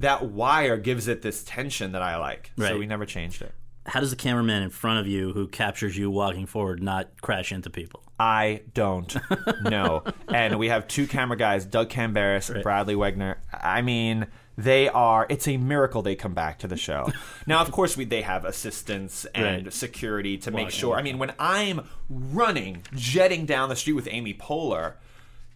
that 0.00 0.26
wire 0.26 0.76
gives 0.76 1.08
it 1.08 1.22
this 1.22 1.44
tension 1.44 1.92
that 1.92 2.02
I 2.02 2.16
like. 2.16 2.50
Right. 2.56 2.68
So 2.68 2.78
we 2.78 2.86
never 2.86 3.06
changed 3.06 3.40
it. 3.42 3.52
How 3.86 3.98
does 4.00 4.10
the 4.10 4.16
cameraman 4.16 4.62
in 4.62 4.70
front 4.70 5.00
of 5.00 5.06
you 5.08 5.32
who 5.32 5.48
captures 5.48 5.96
you 5.96 6.10
walking 6.10 6.46
forward 6.46 6.82
not 6.82 7.20
crash 7.20 7.50
into 7.50 7.68
people? 7.70 8.02
I 8.22 8.60
don't 8.72 9.16
know. 9.64 10.04
and 10.28 10.56
we 10.56 10.68
have 10.68 10.86
two 10.86 11.08
camera 11.08 11.36
guys, 11.36 11.64
Doug 11.64 11.88
Cambaris, 11.90 12.50
and 12.50 12.62
Bradley 12.62 12.94
Wegner. 12.94 13.38
I 13.52 13.82
mean, 13.82 14.28
they 14.56 14.88
are. 14.88 15.26
It's 15.28 15.48
a 15.48 15.56
miracle 15.56 16.02
they 16.02 16.14
come 16.14 16.32
back 16.32 16.60
to 16.60 16.68
the 16.68 16.76
show. 16.76 17.10
now, 17.48 17.60
of 17.60 17.72
course, 17.72 17.96
we 17.96 18.04
they 18.04 18.22
have 18.22 18.44
assistants 18.44 19.24
and 19.34 19.64
Right. 19.64 19.72
security 19.72 20.38
to 20.38 20.52
make 20.52 20.70
sure. 20.70 20.96
I 20.96 21.02
mean, 21.02 21.18
when 21.18 21.32
I'm 21.40 21.88
running, 22.08 22.82
jetting 22.94 23.44
down 23.44 23.68
the 23.68 23.76
street 23.76 23.94
with 23.94 24.06
Amy 24.08 24.34
Poehler. 24.34 24.94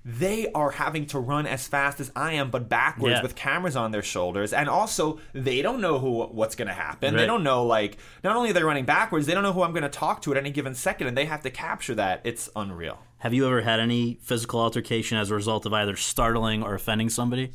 They 0.08 0.46
are 0.52 0.70
having 0.70 1.06
to 1.06 1.18
run 1.18 1.48
as 1.48 1.66
fast 1.66 1.98
as 1.98 2.12
I 2.14 2.34
am, 2.34 2.52
but 2.52 2.68
backwards 2.68 3.16
Yeah. 3.16 3.22
with 3.22 3.34
cameras 3.34 3.74
on 3.74 3.90
their 3.90 4.04
shoulders, 4.04 4.52
and 4.52 4.68
also 4.68 5.18
they 5.32 5.62
don't 5.62 5.80
know 5.80 5.98
who 5.98 6.22
what's 6.26 6.54
going 6.54 6.68
to 6.68 6.74
happen. 6.74 7.16
They 7.16 7.26
don't 7.26 7.42
know 7.42 7.64
like 7.66 7.98
not 8.22 8.36
only 8.36 8.50
are 8.50 8.52
they 8.52 8.62
running 8.62 8.84
backwards, 8.84 9.26
they 9.26 9.34
don't 9.34 9.42
know 9.42 9.52
who 9.52 9.64
I'm 9.64 9.72
going 9.72 9.82
to 9.82 9.88
talk 9.88 10.22
to 10.22 10.30
at 10.30 10.36
any 10.36 10.50
given 10.52 10.76
second, 10.76 11.08
and 11.08 11.18
they 11.18 11.24
have 11.24 11.42
to 11.42 11.50
capture 11.50 11.96
that. 11.96 12.20
It's 12.22 12.48
unreal. 12.54 13.00
Have 13.18 13.34
you 13.34 13.46
ever 13.46 13.62
had 13.62 13.80
any 13.80 14.18
physical 14.22 14.60
altercation 14.60 15.18
as 15.18 15.32
a 15.32 15.34
result 15.34 15.66
of 15.66 15.72
either 15.72 15.96
startling 15.96 16.62
or 16.62 16.74
offending 16.74 17.08
somebody? 17.08 17.50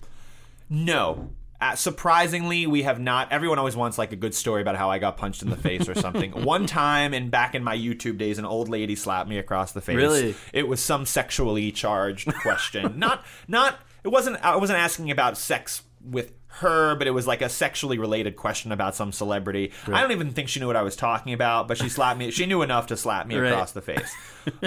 No. 0.70 1.30
Uh, 1.62 1.76
surprisingly, 1.76 2.66
we 2.66 2.82
have 2.82 3.00
not. 3.00 3.32
Everyone 3.32 3.60
always 3.60 3.76
wants 3.76 3.98
like 4.00 4.12
a 4.12 4.16
good 4.16 4.34
story 4.34 4.62
about 4.64 4.76
how 4.76 4.90
I 4.90 4.98
got 4.98 5.16
punched 5.18 5.44
in 5.44 5.50
the 5.52 5.56
face 5.56 5.88
or 5.88 5.94
something. 5.94 6.32
One 6.44 6.66
time, 6.66 7.14
and 7.14 7.30
back 7.30 7.54
in 7.54 7.64
my 7.64 7.78
YouTube 7.78 8.18
days, 8.18 8.40
an 8.40 8.46
old 8.46 8.68
lady 8.68 8.96
slapped 8.96 9.30
me 9.30 9.38
across 9.38 9.72
the 9.72 9.82
face. 9.82 9.96
Really? 9.96 10.36
It 10.54 10.68
was 10.68 10.80
some 10.80 11.06
sexually 11.06 11.72
charged 11.72 12.34
question. 12.42 12.94
not, 13.00 13.24
not. 13.48 13.80
It 14.04 14.08
wasn't. 14.08 14.44
I 14.44 14.56
wasn't 14.56 14.80
asking 14.80 15.12
about 15.12 15.38
sex 15.38 15.84
with 16.04 16.34
her, 16.48 16.96
but 16.96 17.06
it 17.08 17.12
was 17.12 17.28
like 17.28 17.42
a 17.44 17.48
sexually 17.50 18.00
related 18.00 18.36
question 18.36 18.72
about 18.72 18.96
some 18.96 19.12
celebrity. 19.12 19.72
I 19.88 20.02
don't 20.02 20.12
even 20.12 20.32
think 20.32 20.50
she 20.50 20.60
knew 20.60 20.68
what 20.68 20.76
I 20.76 20.82
was 20.82 20.96
talking 20.96 21.32
about, 21.32 21.68
but 21.68 21.78
she 21.78 21.88
slapped 21.90 22.18
me. 22.20 22.32
She 22.32 22.46
knew 22.48 22.62
enough 22.64 22.88
to 22.88 22.98
slap 22.98 23.28
me 23.28 23.36
Right. 23.38 23.52
across 23.52 23.72
the 23.72 23.82
face. 23.82 24.12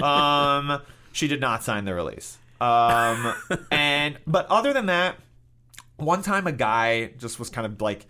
Um, 0.01 0.81
she 1.11 1.27
did 1.27 1.41
not 1.41 1.61
sign 1.63 1.85
the 1.85 1.93
release. 1.93 2.37
Um, 2.61 3.33
and 3.71 4.17
but 4.25 4.47
other 4.47 4.73
than 4.73 4.85
that, 4.87 5.17
one 5.97 6.21
time 6.21 6.47
a 6.47 6.51
guy 6.51 7.07
just 7.17 7.39
was 7.39 7.49
kind 7.49 7.65
of 7.65 7.81
like 7.81 8.05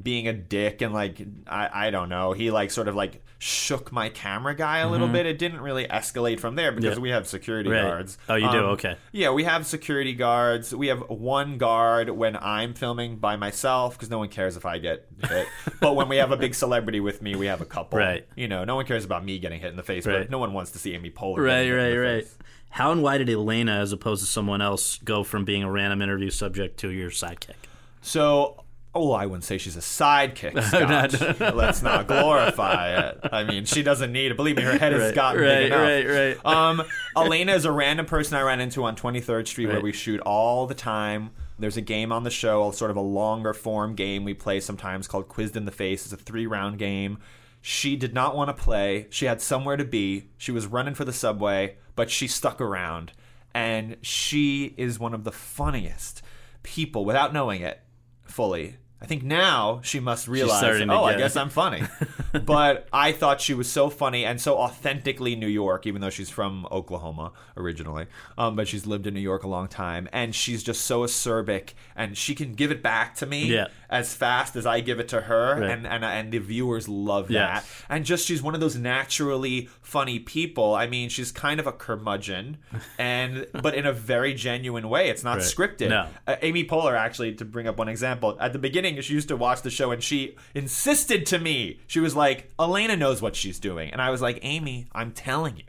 being 0.00 0.28
a 0.28 0.32
dick 0.32 0.80
and 0.82 0.92
like 0.94 1.20
I, 1.46 1.86
I 1.86 1.90
don't 1.90 2.08
know 2.08 2.32
he 2.32 2.50
like 2.50 2.70
sort 2.70 2.86
of 2.88 2.94
like 2.94 3.24
shook 3.40 3.90
my 3.90 4.08
camera 4.08 4.54
guy 4.54 4.78
a 4.78 4.88
little 4.88 5.08
bit 5.08 5.24
it 5.26 5.38
didn't 5.38 5.60
really 5.60 5.86
escalate 5.86 6.38
from 6.40 6.56
there 6.56 6.70
because 6.72 6.90
Mm-hmm. 6.92 6.98
Yeah. 6.98 7.02
we 7.02 7.10
have 7.10 7.26
security 7.26 7.70
Right. 7.70 7.82
guards 7.82 8.18
Oh, 8.28 8.34
you 8.34 8.50
do? 8.50 8.58
Um, 8.58 8.64
Okay. 8.72 8.96
yeah 9.12 9.30
we 9.30 9.44
have 9.44 9.66
security 9.66 10.12
guards 10.12 10.74
we 10.74 10.88
have 10.88 11.00
one 11.08 11.56
guard 11.58 12.10
when 12.10 12.36
i'm 12.36 12.74
filming 12.74 13.16
by 13.16 13.36
myself 13.36 13.96
because 13.96 14.10
no 14.10 14.18
one 14.18 14.28
cares 14.28 14.56
if 14.56 14.66
i 14.66 14.78
get 14.78 15.06
hit 15.28 15.46
but 15.80 15.94
when 15.96 16.08
we 16.08 16.16
have 16.16 16.32
a 16.32 16.36
big 16.36 16.54
celebrity 16.54 17.00
with 17.00 17.22
me 17.22 17.34
we 17.36 17.46
have 17.46 17.60
a 17.60 17.64
couple 17.66 17.98
Right. 17.98 18.26
you 18.36 18.46
know 18.48 18.64
no 18.64 18.76
one 18.76 18.84
cares 18.86 19.04
about 19.04 19.24
me 19.24 19.38
getting 19.38 19.60
hit 19.60 19.70
in 19.70 19.76
the 19.76 19.82
face 19.84 20.06
Right. 20.06 20.18
but 20.22 20.30
no 20.30 20.38
one 20.38 20.52
wants 20.52 20.72
to 20.72 20.78
see 20.78 20.94
amy 20.94 21.10
poehler 21.10 21.38
Right, 21.38 21.64
getting 21.64 21.72
hit 21.78 21.92
in 21.92 21.98
right, 22.00 22.12
right. 22.14 22.24
face. 22.24 22.38
How 22.70 22.92
and 22.92 23.02
why 23.02 23.18
did 23.18 23.28
Elena, 23.30 23.72
as 23.80 23.92
opposed 23.92 24.22
to 24.24 24.30
someone 24.30 24.60
else, 24.60 24.98
go 24.98 25.24
from 25.24 25.44
being 25.44 25.62
a 25.62 25.70
random 25.70 26.02
interview 26.02 26.30
subject 26.30 26.78
to 26.80 26.90
your 26.90 27.10
sidekick? 27.10 27.54
So, 28.02 28.62
oh, 28.94 29.12
I 29.12 29.26
wouldn't 29.26 29.44
say 29.44 29.58
she's 29.58 29.76
a 29.76 29.80
sidekick, 29.80 30.60
Scott. 31.40 31.54
Let's 31.56 31.82
not 31.82 32.06
glorify 32.06 33.08
it. 33.08 33.20
I 33.32 33.44
mean, 33.44 33.64
she 33.64 33.82
doesn't 33.82 34.12
need 34.12 34.30
it. 34.30 34.36
Believe 34.36 34.56
me, 34.56 34.62
her 34.62 34.78
head 34.78 34.92
has 34.92 35.02
Right, 35.02 35.14
gotten 35.14 35.42
right, 35.42 35.58
big 35.58 35.66
enough. 35.72 35.80
right, 35.80 36.36
right. 36.44 36.46
Um, 36.46 36.82
Elena 37.16 37.52
is 37.54 37.64
a 37.64 37.72
random 37.72 38.06
person 38.06 38.36
I 38.36 38.42
ran 38.42 38.60
into 38.60 38.84
on 38.84 38.96
23rd 38.96 39.46
Street 39.48 39.66
where 39.66 39.80
we 39.80 39.92
shoot 39.92 40.20
all 40.20 40.66
the 40.66 40.74
time. 40.74 41.30
There's 41.58 41.76
a 41.76 41.80
game 41.82 42.12
on 42.12 42.22
the 42.22 42.30
show, 42.30 42.70
sort 42.70 42.92
of 42.92 42.96
a 42.96 43.00
longer 43.00 43.52
form 43.52 43.96
game 43.96 44.22
we 44.24 44.32
play 44.34 44.60
sometimes 44.60 45.08
called 45.08 45.28
Quizzed 45.28 45.56
in 45.56 45.64
the 45.64 45.72
Face. 45.72 46.04
It's 46.04 46.12
a 46.12 46.16
three 46.16 46.46
round 46.46 46.78
game. 46.78 47.18
She 47.60 47.96
did 47.96 48.14
not 48.14 48.36
want 48.36 48.48
to 48.48 48.62
play. 48.62 49.06
She 49.10 49.26
had 49.26 49.40
somewhere 49.40 49.76
to 49.76 49.84
be. 49.84 50.30
She 50.36 50.52
was 50.52 50.66
running 50.66 50.94
for 50.94 51.04
the 51.04 51.12
subway, 51.12 51.76
but 51.96 52.10
she 52.10 52.26
stuck 52.26 52.60
around. 52.60 53.12
And 53.54 53.96
she 54.02 54.74
is 54.76 54.98
one 54.98 55.14
of 55.14 55.24
the 55.24 55.32
funniest 55.32 56.22
people 56.62 57.04
without 57.04 57.32
knowing 57.32 57.62
it 57.62 57.80
fully. 58.24 58.76
I 59.00 59.06
think 59.06 59.22
now 59.22 59.80
she 59.84 60.00
must 60.00 60.26
realize, 60.26 60.62
oh, 60.62 61.04
I 61.04 61.12
get 61.12 61.20
it." 61.20 61.22
guess 61.22 61.36
I'm 61.36 61.50
funny. 61.50 61.82
but 62.44 62.88
I 62.92 63.12
thought 63.12 63.40
she 63.40 63.54
was 63.54 63.70
so 63.70 63.90
funny 63.90 64.24
and 64.24 64.40
so 64.40 64.58
authentically 64.58 65.36
New 65.36 65.46
York, 65.46 65.86
even 65.86 66.00
though 66.00 66.10
she's 66.10 66.30
from 66.30 66.66
Oklahoma 66.72 67.32
originally. 67.56 68.06
Um, 68.36 68.56
but 68.56 68.66
she's 68.66 68.86
lived 68.86 69.06
in 69.06 69.14
New 69.14 69.20
York 69.20 69.44
a 69.44 69.48
long 69.48 69.68
time. 69.68 70.08
And 70.12 70.34
she's 70.34 70.62
just 70.64 70.82
so 70.84 71.02
acerbic 71.02 71.74
and 71.94 72.18
she 72.18 72.34
can 72.34 72.54
give 72.54 72.70
it 72.72 72.82
back 72.82 73.14
to 73.16 73.26
me 73.26 73.44
Yeah. 73.44 73.68
as 73.88 74.14
fast 74.14 74.56
as 74.56 74.66
I 74.66 74.80
give 74.80 74.98
it 74.98 75.08
to 75.08 75.20
her. 75.22 75.60
Right. 75.60 75.70
And, 75.70 75.86
and, 75.86 76.04
and 76.04 76.32
the 76.32 76.38
viewers 76.38 76.88
love 76.88 77.30
Yeah. 77.30 77.54
that. 77.60 77.64
And 77.88 78.04
just 78.04 78.26
she's 78.26 78.42
one 78.42 78.54
of 78.54 78.60
those 78.60 78.74
naturally 78.76 79.68
funny 79.80 80.18
people. 80.18 80.74
I 80.74 80.86
mean, 80.88 81.08
she's 81.08 81.30
kind 81.32 81.60
of 81.60 81.66
a 81.66 81.72
curmudgeon, 81.72 82.58
and 82.98 83.46
but 83.52 83.74
in 83.74 83.86
a 83.86 83.92
very 83.92 84.34
genuine 84.34 84.88
way. 84.88 85.08
It's 85.08 85.24
not 85.24 85.38
Right. 85.38 85.46
scripted. 85.46 85.88
No. 85.90 86.08
Uh, 86.26 86.36
Amy 86.42 86.64
Poehler, 86.64 86.96
actually, 86.98 87.34
to 87.36 87.44
bring 87.44 87.66
up 87.68 87.78
one 87.78 87.88
example, 87.88 88.36
at 88.40 88.52
the 88.52 88.58
beginning, 88.58 88.87
she 89.00 89.14
used 89.14 89.28
to 89.28 89.36
watch 89.36 89.62
the 89.62 89.70
show 89.70 89.90
and 89.90 90.02
she 90.02 90.36
insisted 90.54 91.26
to 91.26 91.38
me, 91.38 91.80
she 91.86 92.00
was 92.00 92.16
like, 92.16 92.50
Elena 92.58 92.96
knows 92.96 93.20
what 93.22 93.36
she's 93.36 93.58
doing. 93.58 93.90
And 93.92 94.00
I 94.02 94.10
was 94.10 94.20
like, 94.22 94.38
Amy, 94.42 94.86
I'm 94.92 95.12
telling 95.12 95.56
you. 95.56 95.64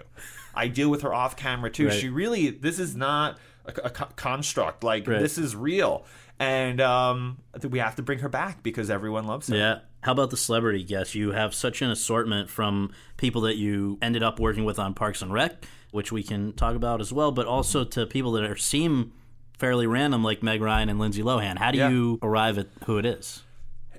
I 0.56 0.68
deal 0.68 0.90
with 0.90 1.02
her 1.04 1.14
off 1.14 1.36
camera 1.36 1.70
too. 1.70 1.88
Right. 1.88 1.94
She 2.00 2.10
really, 2.10 2.50
this 2.50 2.80
is 2.80 2.96
not 2.96 3.38
a, 3.66 3.70
a 3.86 3.90
co- 3.90 4.10
construct. 4.16 4.84
Like, 4.84 5.08
Right. 5.08 5.20
this 5.20 5.38
is 5.38 5.56
real. 5.56 6.06
And 6.40 6.80
um, 6.82 7.38
we 7.70 7.80
have 7.80 7.96
to 7.98 8.02
bring 8.02 8.20
her 8.20 8.30
back 8.30 8.64
because 8.64 8.90
everyone 8.90 9.26
loves 9.28 9.48
her. 9.50 9.56
Yeah. 9.56 9.80
How 10.02 10.14
about 10.14 10.30
the 10.30 10.38
celebrity 10.38 10.84
guests? 10.84 11.14
You 11.14 11.32
have 11.32 11.54
such 11.54 11.82
an 11.82 11.92
assortment 11.92 12.50
from 12.50 12.92
people 13.18 13.42
that 13.42 13.58
you 13.58 13.98
ended 14.02 14.24
up 14.24 14.40
working 14.40 14.64
with 14.64 14.80
on 14.80 14.94
Parks 14.94 15.22
and 15.22 15.34
Rec, 15.34 15.66
which 15.92 16.12
we 16.12 16.24
can 16.24 16.54
talk 16.54 16.76
about 16.76 17.02
as 17.02 17.12
well, 17.12 17.32
but 17.34 17.46
also 17.46 17.84
to 17.84 18.06
people 18.06 18.32
that 18.34 18.44
are 18.46 18.56
seem 18.56 19.12
fairly 19.60 19.86
random, 19.86 20.24
like 20.24 20.42
Meg 20.42 20.62
Ryan 20.62 20.90
and 20.90 21.00
Lindsay 21.00 21.22
Lohan. 21.22 21.58
How 21.60 21.72
do 21.72 21.78
Yeah. 21.78 21.90
you 21.90 22.18
arrive 22.24 22.58
at 22.58 22.68
who 22.86 22.98
it 22.98 23.06
is? 23.06 23.44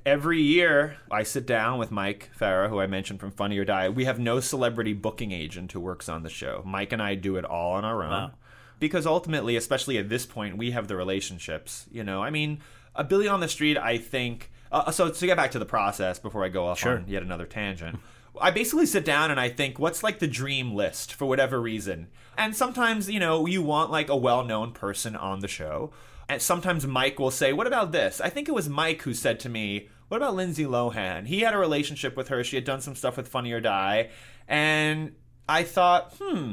every 0.06 0.40
year 0.40 0.96
I 1.10 1.22
sit 1.24 1.44
down 1.44 1.78
with 1.78 1.90
Mike 1.90 2.30
Farah, 2.40 2.70
who 2.70 2.80
I 2.80 2.86
mentioned 2.86 3.20
from 3.20 3.30
Funny 3.32 3.58
or 3.58 3.66
Die. 3.66 3.90
We 3.90 4.06
have 4.06 4.18
no 4.18 4.40
celebrity 4.40 4.94
booking 4.94 5.30
agent 5.30 5.72
who 5.72 5.78
works 5.78 6.08
on 6.08 6.22
the 6.22 6.30
show. 6.30 6.62
Mike 6.64 6.92
and 6.94 7.02
I 7.02 7.14
do 7.16 7.36
it 7.36 7.44
all 7.44 7.72
on 7.74 7.84
our 7.84 8.02
own. 8.02 8.10
Wow. 8.10 8.30
Because 8.78 9.04
ultimately, 9.04 9.56
especially 9.56 9.98
at 9.98 10.08
this 10.08 10.24
point, 10.24 10.56
we 10.56 10.70
have 10.70 10.88
the 10.88 10.96
relationships. 10.96 11.84
You 11.92 12.02
know, 12.02 12.22
I 12.22 12.30
mean, 12.30 12.60
a 12.96 13.04
Billy 13.04 13.28
on 13.28 13.40
the 13.40 13.48
Street, 13.48 13.76
I 13.76 13.98
think. 13.98 14.50
Uh, 14.72 14.90
so 14.90 15.10
to 15.10 15.26
get 15.26 15.36
back 15.36 15.50
to 15.50 15.58
the 15.58 15.66
process 15.66 16.18
before 16.18 16.44
I 16.46 16.48
go 16.48 16.64
off 16.64 16.78
Sure. 16.78 16.96
on 16.96 17.04
yet 17.06 17.22
another 17.22 17.44
tangent. 17.46 17.98
I 18.40 18.50
basically 18.50 18.86
sit 18.86 19.04
down 19.04 19.30
and 19.30 19.40
I 19.40 19.48
think, 19.48 19.78
what's 19.78 20.02
like 20.02 20.18
the 20.18 20.26
dream 20.26 20.74
list 20.74 21.14
for 21.14 21.26
whatever 21.26 21.60
reason? 21.60 22.08
And 22.36 22.54
sometimes, 22.54 23.10
you 23.10 23.20
know, 23.20 23.46
you 23.46 23.62
want 23.62 23.90
like 23.90 24.08
a 24.08 24.16
well 24.16 24.44
known 24.44 24.72
person 24.72 25.16
on 25.16 25.40
the 25.40 25.48
show. 25.48 25.92
And 26.28 26.40
sometimes 26.40 26.86
Mike 26.86 27.18
will 27.18 27.32
say, 27.32 27.52
What 27.52 27.66
about 27.66 27.92
this? 27.92 28.20
I 28.20 28.28
think 28.28 28.48
it 28.48 28.54
was 28.54 28.68
Mike 28.68 29.02
who 29.02 29.14
said 29.14 29.40
to 29.40 29.48
me, 29.48 29.88
What 30.08 30.18
about 30.18 30.36
Lindsay 30.36 30.64
Lohan? 30.64 31.26
He 31.26 31.40
had 31.40 31.54
a 31.54 31.58
relationship 31.58 32.16
with 32.16 32.28
her. 32.28 32.44
She 32.44 32.56
had 32.56 32.64
done 32.64 32.80
some 32.80 32.94
stuff 32.94 33.16
with 33.16 33.28
Funny 33.28 33.52
or 33.52 33.60
Die. 33.60 34.10
And 34.46 35.16
I 35.48 35.64
thought, 35.64 36.14
hmm, 36.20 36.52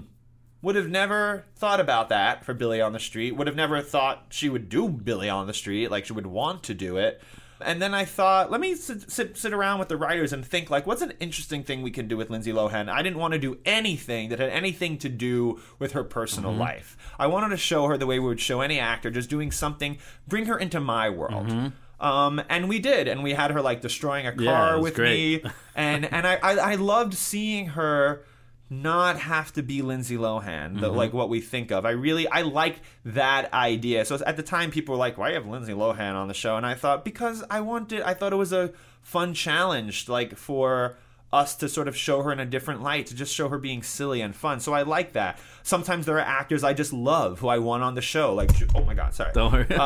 would 0.61 0.75
have 0.75 0.89
never 0.89 1.45
thought 1.55 1.79
about 1.79 2.09
that 2.09 2.43
for 2.43 2.53
Billy 2.55 2.81
on 2.81 2.93
the 2.93 2.99
Street. 2.99 3.35
Would 3.35 3.47
have 3.47 3.55
never 3.55 3.81
thought 3.81 4.25
she 4.29 4.49
would 4.49 4.69
do 4.69 4.89
Billy 4.89 5.29
on 5.29 5.45
the 5.45 5.53
Street, 5.53 5.91
like 5.91 6.05
she 6.05 6.13
would 6.13 6.27
want 6.27 6.63
to 6.63 6.73
do 6.73 6.97
it. 6.97 7.21
And 7.61 7.81
then 7.81 7.93
I 7.93 8.05
thought, 8.05 8.51
let 8.51 8.61
me 8.61 8.75
sit, 8.75 9.11
sit, 9.11 9.37
sit 9.37 9.53
around 9.53 9.79
with 9.79 9.87
the 9.87 9.97
writers 9.97 10.31
and 10.31 10.45
think, 10.45 10.69
like, 10.69 10.85
what's 10.85 11.01
an 11.01 11.13
interesting 11.19 11.63
thing 11.63 11.81
we 11.81 11.91
can 11.91 12.07
do 12.07 12.15
with 12.15 12.29
Lindsay 12.29 12.53
Lohan? 12.53 12.89
I 12.89 13.01
didn't 13.01 13.17
want 13.19 13.33
to 13.33 13.39
do 13.39 13.57
anything 13.65 14.29
that 14.29 14.39
had 14.39 14.49
anything 14.49 14.97
to 14.99 15.09
do 15.09 15.59
with 15.79 15.93
her 15.93 16.03
personal 16.03 16.51
life. 16.53 16.97
I 17.17 17.27
wanted 17.27 17.49
to 17.49 17.57
show 17.57 17.87
her 17.87 17.97
the 17.97 18.05
way 18.05 18.19
we 18.19 18.27
would 18.27 18.39
show 18.39 18.61
any 18.61 18.79
actor, 18.79 19.09
just 19.09 19.29
doing 19.29 19.51
something, 19.51 19.97
bring 20.27 20.45
her 20.45 20.57
into 20.57 20.79
my 20.79 21.09
world. 21.09 21.73
Um, 21.99 22.41
and 22.47 22.69
we 22.69 22.77
did, 22.79 23.07
and 23.07 23.23
we 23.23 23.33
had 23.33 23.51
her 23.51 23.61
like 23.61 23.81
destroying 23.81 24.27
a 24.27 24.31
car 24.31 24.75
was 24.75 24.83
with 24.83 24.95
great. 24.95 25.43
me, 25.43 25.51
and 25.75 26.05
and 26.13 26.27
I, 26.27 26.35
I 26.35 26.53
I 26.57 26.75
loved 26.75 27.15
seeing 27.15 27.69
her 27.69 28.21
not 28.69 29.19
have 29.19 29.53
to 29.53 29.63
be 29.63 29.81
Lindsay 29.81 30.17
Lohan, 30.17 30.79
the, 30.81 30.89
like 30.89 31.13
what 31.13 31.29
we 31.29 31.39
think 31.39 31.71
of. 31.71 31.85
I 31.85 31.91
really 31.91 32.27
I 32.27 32.41
like 32.41 32.81
that 33.05 33.53
idea. 33.53 34.03
So 34.03 34.19
at 34.25 34.35
the 34.35 34.43
time, 34.43 34.71
people 34.71 34.93
were 34.93 34.99
like, 34.99 35.17
"Why 35.17 35.29
you 35.29 35.35
have 35.35 35.47
Lindsay 35.47 35.73
Lohan 35.73 36.15
on 36.15 36.27
the 36.27 36.33
show?" 36.33 36.57
And 36.57 36.65
I 36.65 36.73
thought 36.73 37.05
because 37.05 37.43
I 37.49 37.61
wanted, 37.61 38.01
I 38.01 38.13
thought 38.13 38.33
it 38.33 38.37
was 38.37 38.51
a 38.51 38.73
fun 39.01 39.33
challenge, 39.33 40.09
like 40.09 40.35
for 40.35 40.97
us 41.31 41.55
to 41.55 41.67
sort 41.67 41.87
of 41.87 41.95
show 41.95 42.21
her 42.23 42.31
in 42.31 42.39
a 42.39 42.45
different 42.45 42.81
light, 42.81 43.05
to 43.07 43.15
just 43.15 43.33
show 43.33 43.49
her 43.49 43.57
being 43.57 43.83
silly 43.83 44.21
and 44.21 44.35
fun. 44.35 44.59
So 44.59 44.73
I 44.73 44.83
like 44.83 45.13
that. 45.13 45.39
Sometimes 45.63 46.05
there 46.05 46.15
are 46.17 46.21
actors 46.21 46.63
I 46.63 46.73
just 46.73 46.93
love 46.93 47.39
who 47.39 47.47
I 47.47 47.59
want 47.59 47.83
on 47.83 47.95
the 47.95 48.01
show, 48.01 48.33
like 48.33 48.49
oh 48.75 48.83
my 48.83 48.93
god, 48.93 49.13
sorry. 49.13 49.31
Don't 49.33 49.51
worry. 49.53 49.75
Um, 49.75 49.79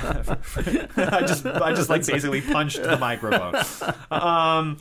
I 0.96 1.24
just 1.26 1.46
I 1.46 1.72
just 1.74 1.88
like 1.88 2.06
basically 2.06 2.42
punched 2.42 2.82
the 2.82 2.98
microphone. 2.98 3.54
Um, 4.10 4.78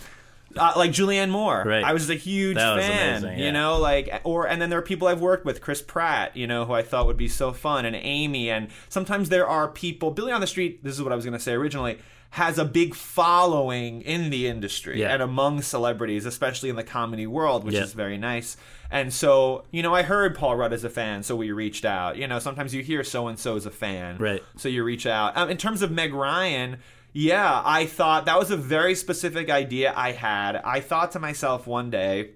uh, 0.57 0.73
like 0.75 0.91
Julianne 0.91 1.29
Moore, 1.29 1.63
Right. 1.65 1.83
I 1.83 1.93
was 1.93 2.09
a 2.09 2.15
huge 2.15 2.55
That 2.57 2.75
was 2.75 2.85
fan. 2.85 3.23
amazing, 3.23 3.39
You 3.39 3.51
know, 3.51 3.77
like 3.77 4.21
or 4.23 4.47
and 4.47 4.61
then 4.61 4.69
there 4.69 4.79
are 4.79 4.83
people 4.83 5.07
I've 5.07 5.21
worked 5.21 5.45
with, 5.45 5.61
Chris 5.61 5.81
Pratt, 5.81 6.35
you 6.37 6.47
know, 6.47 6.65
who 6.65 6.73
I 6.73 6.81
thought 6.81 7.05
would 7.07 7.17
be 7.17 7.27
so 7.27 7.51
fun, 7.53 7.85
and 7.85 7.95
Amy, 7.95 8.49
and 8.49 8.69
sometimes 8.89 9.29
there 9.29 9.47
are 9.47 9.67
people. 9.67 10.11
Billy 10.11 10.31
on 10.31 10.41
the 10.41 10.47
Street. 10.47 10.83
This 10.83 10.93
is 10.93 11.01
what 11.03 11.11
I 11.11 11.15
was 11.15 11.25
going 11.25 11.33
to 11.37 11.39
say 11.39 11.53
originally. 11.53 11.99
Has 12.31 12.57
a 12.57 12.65
big 12.65 12.95
following 12.95 14.01
in 14.01 14.29
the 14.29 14.47
industry 14.47 14.99
Yeah. 15.01 15.13
and 15.13 15.21
among 15.21 15.61
celebrities, 15.61 16.25
especially 16.25 16.69
in 16.69 16.75
the 16.75 16.83
comedy 16.83 17.25
world, 17.27 17.63
which 17.63 17.75
Yeah. 17.75 17.83
is 17.83 17.93
very 17.93 18.17
nice. 18.17 18.57
And 18.91 19.13
so, 19.13 19.63
you 19.71 19.81
know, 19.81 19.93
I 19.95 20.03
heard 20.03 20.35
Paul 20.35 20.55
Rudd 20.57 20.71
is 20.73 20.83
a 20.83 20.89
fan, 20.89 21.23
so 21.23 21.35
we 21.35 21.51
reached 21.51 21.85
out. 21.85 22.17
You 22.17 22.27
know, 22.27 22.39
sometimes 22.39 22.73
you 22.73 22.83
hear 22.83 23.03
so 23.03 23.27
and 23.27 23.37
so 23.39 23.55
is 23.55 23.65
a 23.65 23.71
fan, 23.71 24.17
Right. 24.17 24.43
so 24.57 24.69
you 24.69 24.83
reach 24.83 25.05
out. 25.05 25.35
Um, 25.37 25.49
in 25.49 25.57
terms 25.57 25.81
of 25.81 25.91
Meg 25.91 26.13
Ryan, 26.13 26.77
yeah, 27.17 27.61
I 27.63 27.85
thought 27.85 28.25
that 28.25 28.37
was 28.37 28.51
a 28.51 28.57
very 28.57 28.93
specific 28.93 29.49
idea 29.49 29.93
I 29.95 30.11
had. 30.11 30.57
I 30.57 30.81
thought 30.81 31.13
to 31.13 31.19
myself 31.19 31.65
one 31.65 31.89
day, 31.89 32.31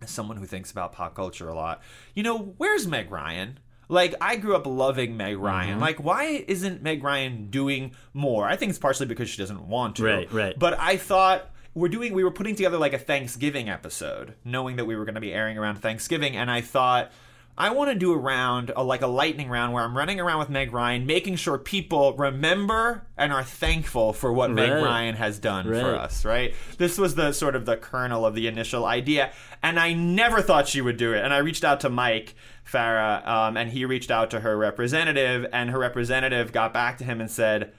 as 0.00 0.10
someone 0.10 0.38
who 0.38 0.46
thinks 0.46 0.70
about 0.70 0.94
pop 0.94 1.14
culture 1.14 1.50
a 1.50 1.54
lot, 1.54 1.82
you 2.14 2.22
know, 2.22 2.54
where's 2.56 2.86
Meg 2.86 3.10
Ryan? 3.10 3.60
Like, 3.90 4.14
I 4.18 4.36
grew 4.36 4.56
up 4.56 4.66
loving 4.66 5.18
Meg 5.18 5.36
Ryan. 5.36 5.72
Mm-hmm. 5.72 5.80
Like, 5.80 6.02
why 6.02 6.44
isn't 6.48 6.82
Meg 6.82 7.04
Ryan 7.04 7.50
doing 7.50 7.92
more? 8.14 8.48
I 8.48 8.56
think 8.56 8.70
it's 8.70 8.78
partially 8.78 9.04
because 9.04 9.28
she 9.28 9.36
doesn't 9.36 9.68
want 9.68 9.96
to. 9.96 10.04
Right, 10.04 10.32
right. 10.32 10.58
But 10.58 10.80
I 10.80 10.96
thought 10.96 11.50
we're 11.74 11.88
doing, 11.88 12.14
we 12.14 12.24
were 12.24 12.30
putting 12.30 12.54
together 12.54 12.78
like 12.78 12.94
a 12.94 12.98
Thanksgiving 12.98 13.68
episode, 13.68 14.32
knowing 14.46 14.76
that 14.76 14.86
we 14.86 14.96
were 14.96 15.04
going 15.04 15.16
to 15.16 15.20
be 15.20 15.34
airing 15.34 15.58
around 15.58 15.76
Thanksgiving, 15.76 16.36
and 16.36 16.50
I 16.50 16.62
thought, 16.62 17.12
I 17.60 17.68
want 17.68 17.90
to 17.90 17.94
do 17.94 18.14
a 18.14 18.16
round, 18.16 18.72
a, 18.74 18.82
like 18.82 19.02
a 19.02 19.06
lightning 19.06 19.50
round, 19.50 19.74
where 19.74 19.84
I'm 19.84 19.94
running 19.94 20.18
around 20.18 20.38
with 20.38 20.48
Meg 20.48 20.72
Ryan, 20.72 21.04
making 21.04 21.36
sure 21.36 21.58
people 21.58 22.16
remember 22.16 23.06
and 23.18 23.34
are 23.34 23.44
thankful 23.44 24.14
for 24.14 24.32
what 24.32 24.50
Meg 24.50 24.70
Ryan 24.70 25.14
has 25.16 25.38
done 25.38 25.66
for 25.66 25.94
us. 25.94 26.24
Right? 26.24 26.54
This 26.78 26.96
was 26.96 27.16
the 27.16 27.32
sort 27.32 27.54
of 27.54 27.66
the 27.66 27.76
kernel 27.76 28.24
of 28.24 28.34
the 28.34 28.46
initial 28.46 28.86
idea, 28.86 29.32
and 29.62 29.78
I 29.78 29.92
never 29.92 30.40
thought 30.40 30.68
she 30.68 30.80
would 30.80 30.96
do 30.96 31.12
it. 31.12 31.22
And 31.22 31.34
I 31.34 31.38
reached 31.38 31.62
out 31.62 31.80
to 31.80 31.90
Mike 31.90 32.34
Farah, 32.66 33.28
um, 33.28 33.58
and 33.58 33.68
he 33.70 33.84
reached 33.84 34.10
out 34.10 34.30
to 34.30 34.40
her 34.40 34.56
representative, 34.56 35.46
and 35.52 35.68
her 35.68 35.78
representative 35.78 36.52
got 36.52 36.72
back 36.72 36.96
to 36.98 37.04
him 37.04 37.20
and 37.20 37.30
said. 37.30 37.74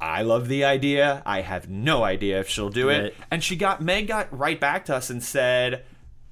I 0.00 0.22
love 0.22 0.46
the 0.46 0.64
idea. 0.64 1.24
I 1.26 1.40
have 1.40 1.68
no 1.68 2.04
idea 2.04 2.38
if 2.38 2.48
she'll 2.48 2.70
do 2.70 2.88
it. 2.88 3.02
Right. 3.02 3.14
And 3.32 3.42
she 3.42 3.56
got 3.56 3.82
Meg 3.82 4.06
got 4.06 4.28
right 4.30 4.60
back 4.60 4.84
to 4.84 4.94
us 4.94 5.10
and 5.10 5.20
said, 5.20 5.84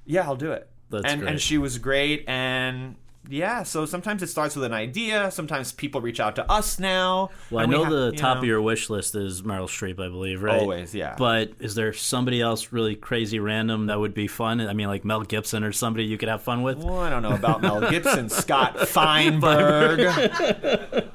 "Yeah, 0.05 0.23
I'll 0.23 0.37
do 0.37 0.53
it." 0.53 0.69
That's 0.89 1.05
and 1.05 1.21
great. 1.21 1.31
and 1.31 1.41
she 1.41 1.57
was 1.57 1.77
great 1.77 2.23
and 2.27 2.95
yeah, 3.29 3.63
so 3.63 3.85
sometimes 3.85 4.23
it 4.23 4.27
starts 4.27 4.55
with 4.55 4.63
an 4.63 4.71
idea. 4.71 5.29
Sometimes 5.31 5.73
people 5.73 5.99
reach 5.99 6.21
out 6.21 6.37
to 6.37 6.49
us 6.49 6.79
now. 6.79 7.29
Well, 7.51 7.59
I 7.59 7.63
and 7.63 7.71
we 7.73 7.77
know 7.77 7.83
have- 7.83 7.91
the 7.91 8.11
top 8.13 8.37
know. 8.37 8.41
of 8.43 8.47
your 8.47 8.61
wish 8.61 8.89
list 8.89 9.15
is 9.15 9.41
Meryl 9.41 9.65
Streep, 9.67 9.99
I 9.99 10.07
believe, 10.07 10.41
right? 10.41 10.61
Always, 10.61 10.95
yeah. 10.95 11.15
But 11.17 11.51
is 11.59 11.75
there 11.75 11.91
somebody 11.91 12.39
else 12.39 12.71
really 12.71 12.95
crazy 12.95 13.39
random 13.39 13.87
that 13.87 13.99
would 13.99 14.13
be 14.13 14.27
fun? 14.27 14.61
I 14.61 14.71
mean, 14.71 14.87
like 14.87 15.03
Mel 15.03 15.23
Gibson 15.23 15.65
or 15.65 15.73
somebody 15.73 16.05
you 16.05 16.17
could 16.17 16.29
have 16.29 16.41
fun 16.41 16.63
with? 16.63 16.77
Well, 16.77 16.99
I 16.99 17.09
don't 17.09 17.21
know 17.21 17.33
about 17.33 17.61
Mel 17.61 17.81
Gibson, 17.89 18.29
Scott 18.29 18.77
Feinberg. 18.87 19.99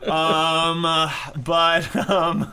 um, 0.06 0.84
uh, 0.84 1.10
but 1.42 1.96
um, 2.10 2.46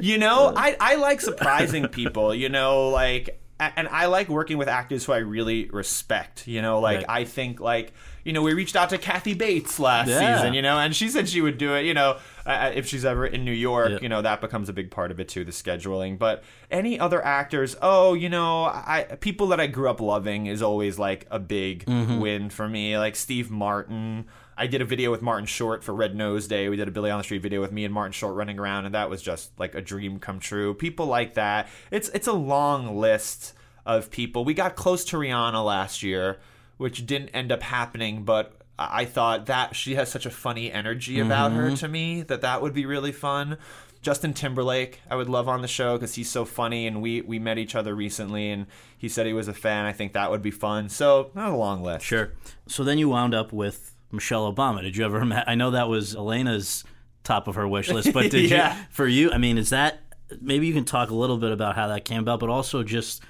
you 0.00 0.18
know, 0.18 0.52
I 0.56 0.76
I 0.78 0.94
like 0.96 1.20
surprising 1.20 1.88
people. 1.88 2.32
You 2.32 2.48
know, 2.48 2.90
like, 2.90 3.39
and 3.76 3.88
I 3.88 4.06
like 4.06 4.28
working 4.28 4.58
with 4.58 4.68
actors 4.68 5.04
who 5.04 5.12
I 5.12 5.18
really 5.18 5.68
respect. 5.70 6.46
You 6.48 6.62
know, 6.62 6.80
like 6.80 6.98
Right. 6.98 7.06
I 7.22 7.24
think 7.24 7.60
like. 7.60 7.92
You 8.22 8.34
know, 8.34 8.42
we 8.42 8.52
reached 8.52 8.76
out 8.76 8.90
to 8.90 8.98
Kathy 8.98 9.32
Bates 9.32 9.80
last 9.80 10.08
Yeah. 10.08 10.36
season, 10.36 10.52
you 10.52 10.60
know, 10.60 10.78
and 10.78 10.94
she 10.94 11.08
said 11.08 11.26
she 11.26 11.40
would 11.40 11.56
do 11.56 11.74
it, 11.74 11.86
you 11.86 11.94
know, 11.94 12.18
uh, 12.44 12.70
if 12.74 12.86
she's 12.86 13.02
ever 13.06 13.26
in 13.26 13.46
New 13.46 13.50
York, 13.50 13.92
Yeah. 13.92 13.98
you 14.02 14.10
know, 14.10 14.20
that 14.20 14.42
becomes 14.42 14.68
a 14.68 14.74
big 14.74 14.90
part 14.90 15.10
of 15.10 15.18
it 15.20 15.28
too, 15.30 15.42
the 15.42 15.52
scheduling. 15.52 16.18
But 16.18 16.44
any 16.70 17.00
other 17.00 17.24
actors, 17.24 17.76
oh, 17.80 18.12
you 18.12 18.28
know, 18.28 18.64
I 18.64 19.06
people 19.20 19.46
that 19.48 19.58
I 19.58 19.68
grew 19.68 19.88
up 19.88 20.02
loving 20.02 20.44
is 20.48 20.60
always 20.60 20.98
like 20.98 21.26
a 21.30 21.38
big 21.38 21.86
Mm-hmm. 21.86 22.20
win 22.20 22.50
for 22.50 22.68
me. 22.68 22.98
Like 22.98 23.16
Steve 23.16 23.50
Martin. 23.50 24.26
I 24.60 24.66
did 24.66 24.82
a 24.82 24.84
video 24.84 25.10
with 25.10 25.22
Martin 25.22 25.46
Short 25.46 25.82
for 25.82 25.94
Red 25.94 26.14
Nose 26.14 26.46
Day. 26.46 26.68
We 26.68 26.76
did 26.76 26.86
a 26.86 26.90
Billy 26.90 27.10
on 27.10 27.16
the 27.16 27.24
Street 27.24 27.40
video 27.40 27.62
with 27.62 27.72
me 27.72 27.86
and 27.86 27.94
Martin 27.94 28.12
Short 28.12 28.34
running 28.34 28.58
around, 28.58 28.84
and 28.84 28.94
that 28.94 29.08
was 29.08 29.22
just 29.22 29.58
like 29.58 29.74
a 29.74 29.80
dream 29.80 30.18
come 30.18 30.38
true. 30.38 30.74
People 30.74 31.06
like 31.06 31.32
that. 31.32 31.66
It's 31.90 32.10
it's 32.10 32.26
a 32.26 32.34
long 32.34 32.98
list 32.98 33.54
of 33.86 34.10
people. 34.10 34.44
We 34.44 34.52
got 34.52 34.76
close 34.76 35.02
to 35.06 35.16
Rihanna 35.16 35.64
last 35.64 36.02
year, 36.02 36.40
which 36.76 37.06
didn't 37.06 37.30
end 37.30 37.50
up 37.50 37.62
happening, 37.62 38.22
but 38.24 38.52
I 38.78 39.06
thought 39.06 39.46
that 39.46 39.74
she 39.74 39.94
has 39.94 40.10
such 40.10 40.26
a 40.26 40.30
funny 40.30 40.70
energy 40.70 41.20
about 41.20 41.52
her 41.52 41.68
mm-hmm. 41.68 41.76
to 41.76 41.88
me 41.88 42.20
that 42.20 42.42
that 42.42 42.60
would 42.60 42.74
be 42.74 42.84
really 42.84 43.12
fun. 43.12 43.56
Justin 44.02 44.34
Timberlake, 44.34 45.00
I 45.10 45.16
would 45.16 45.30
love 45.30 45.48
on 45.48 45.62
the 45.62 45.68
show 45.68 45.96
because 45.96 46.14
he's 46.16 46.30
so 46.30 46.44
funny, 46.44 46.86
and 46.86 47.00
we 47.00 47.22
we 47.22 47.38
met 47.38 47.56
each 47.56 47.74
other 47.74 47.94
recently, 47.94 48.50
and 48.50 48.66
he 48.98 49.08
said 49.08 49.24
he 49.24 49.32
was 49.32 49.48
a 49.48 49.54
fan. 49.54 49.86
I 49.86 49.92
think 49.92 50.12
that 50.12 50.30
would 50.30 50.42
be 50.42 50.50
fun. 50.50 50.90
So 50.90 51.30
not 51.34 51.48
a 51.48 51.56
long 51.56 51.82
list. 51.82 52.04
Sure. 52.04 52.32
So 52.68 52.84
then 52.84 52.98
you 52.98 53.08
wound 53.08 53.32
up 53.32 53.54
with 53.54 53.96
Michelle 54.12 54.52
Obama. 54.52 54.82
Did 54.82 54.96
you 54.96 55.04
ever? 55.04 55.24
ma- 55.24 55.44
I 55.46 55.54
know 55.54 55.70
that 55.72 55.88
was 55.88 56.14
Elena's 56.14 56.84
top 57.24 57.48
of 57.48 57.54
her 57.56 57.68
wish 57.68 57.90
list, 57.90 58.12
but 58.12 58.30
did 58.30 58.50
Yeah. 58.50 58.76
you? 58.78 58.84
For 58.90 59.06
you, 59.06 59.30
I 59.32 59.38
mean, 59.38 59.58
is 59.58 59.70
that 59.70 60.00
maybe 60.40 60.66
you 60.66 60.72
can 60.74 60.84
talk 60.84 61.10
a 61.10 61.14
little 61.14 61.38
bit 61.38 61.52
about 61.52 61.74
how 61.76 61.88
that 61.88 62.04
came 62.04 62.20
about, 62.20 62.40
but 62.40 62.48
also 62.48 62.82
just 62.82 63.22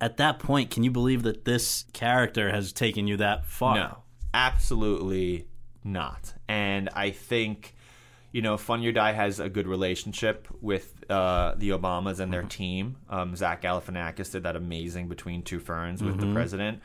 at 0.00 0.16
that 0.16 0.38
point, 0.40 0.70
can 0.70 0.82
you 0.82 0.90
believe 0.90 1.22
that 1.22 1.44
this 1.44 1.84
character 1.92 2.50
has 2.50 2.72
taken 2.72 3.06
you 3.06 3.16
that 3.18 3.46
far? 3.46 3.76
No, 3.76 3.98
absolutely 4.34 5.46
not. 5.84 6.34
And 6.48 6.88
I 6.94 7.10
think, 7.10 7.74
you 8.32 8.42
know, 8.42 8.56
Funny 8.56 8.86
or 8.88 8.92
Die 8.92 9.12
has 9.12 9.40
a 9.40 9.48
good 9.48 9.66
relationship 9.66 10.48
with 10.60 11.04
uh, 11.10 11.54
the 11.56 11.70
Obamas 11.70 12.20
and 12.20 12.32
their 12.32 12.42
team. 12.42 12.96
Um, 13.08 13.34
Zach 13.36 13.62
Galifianakis 13.62 14.32
did 14.32 14.42
that 14.44 14.56
amazing 14.56 15.08
Between 15.08 15.42
Two 15.42 15.58
Ferns 15.60 16.02
with 16.02 16.18
the 16.20 16.32
president. 16.32 16.80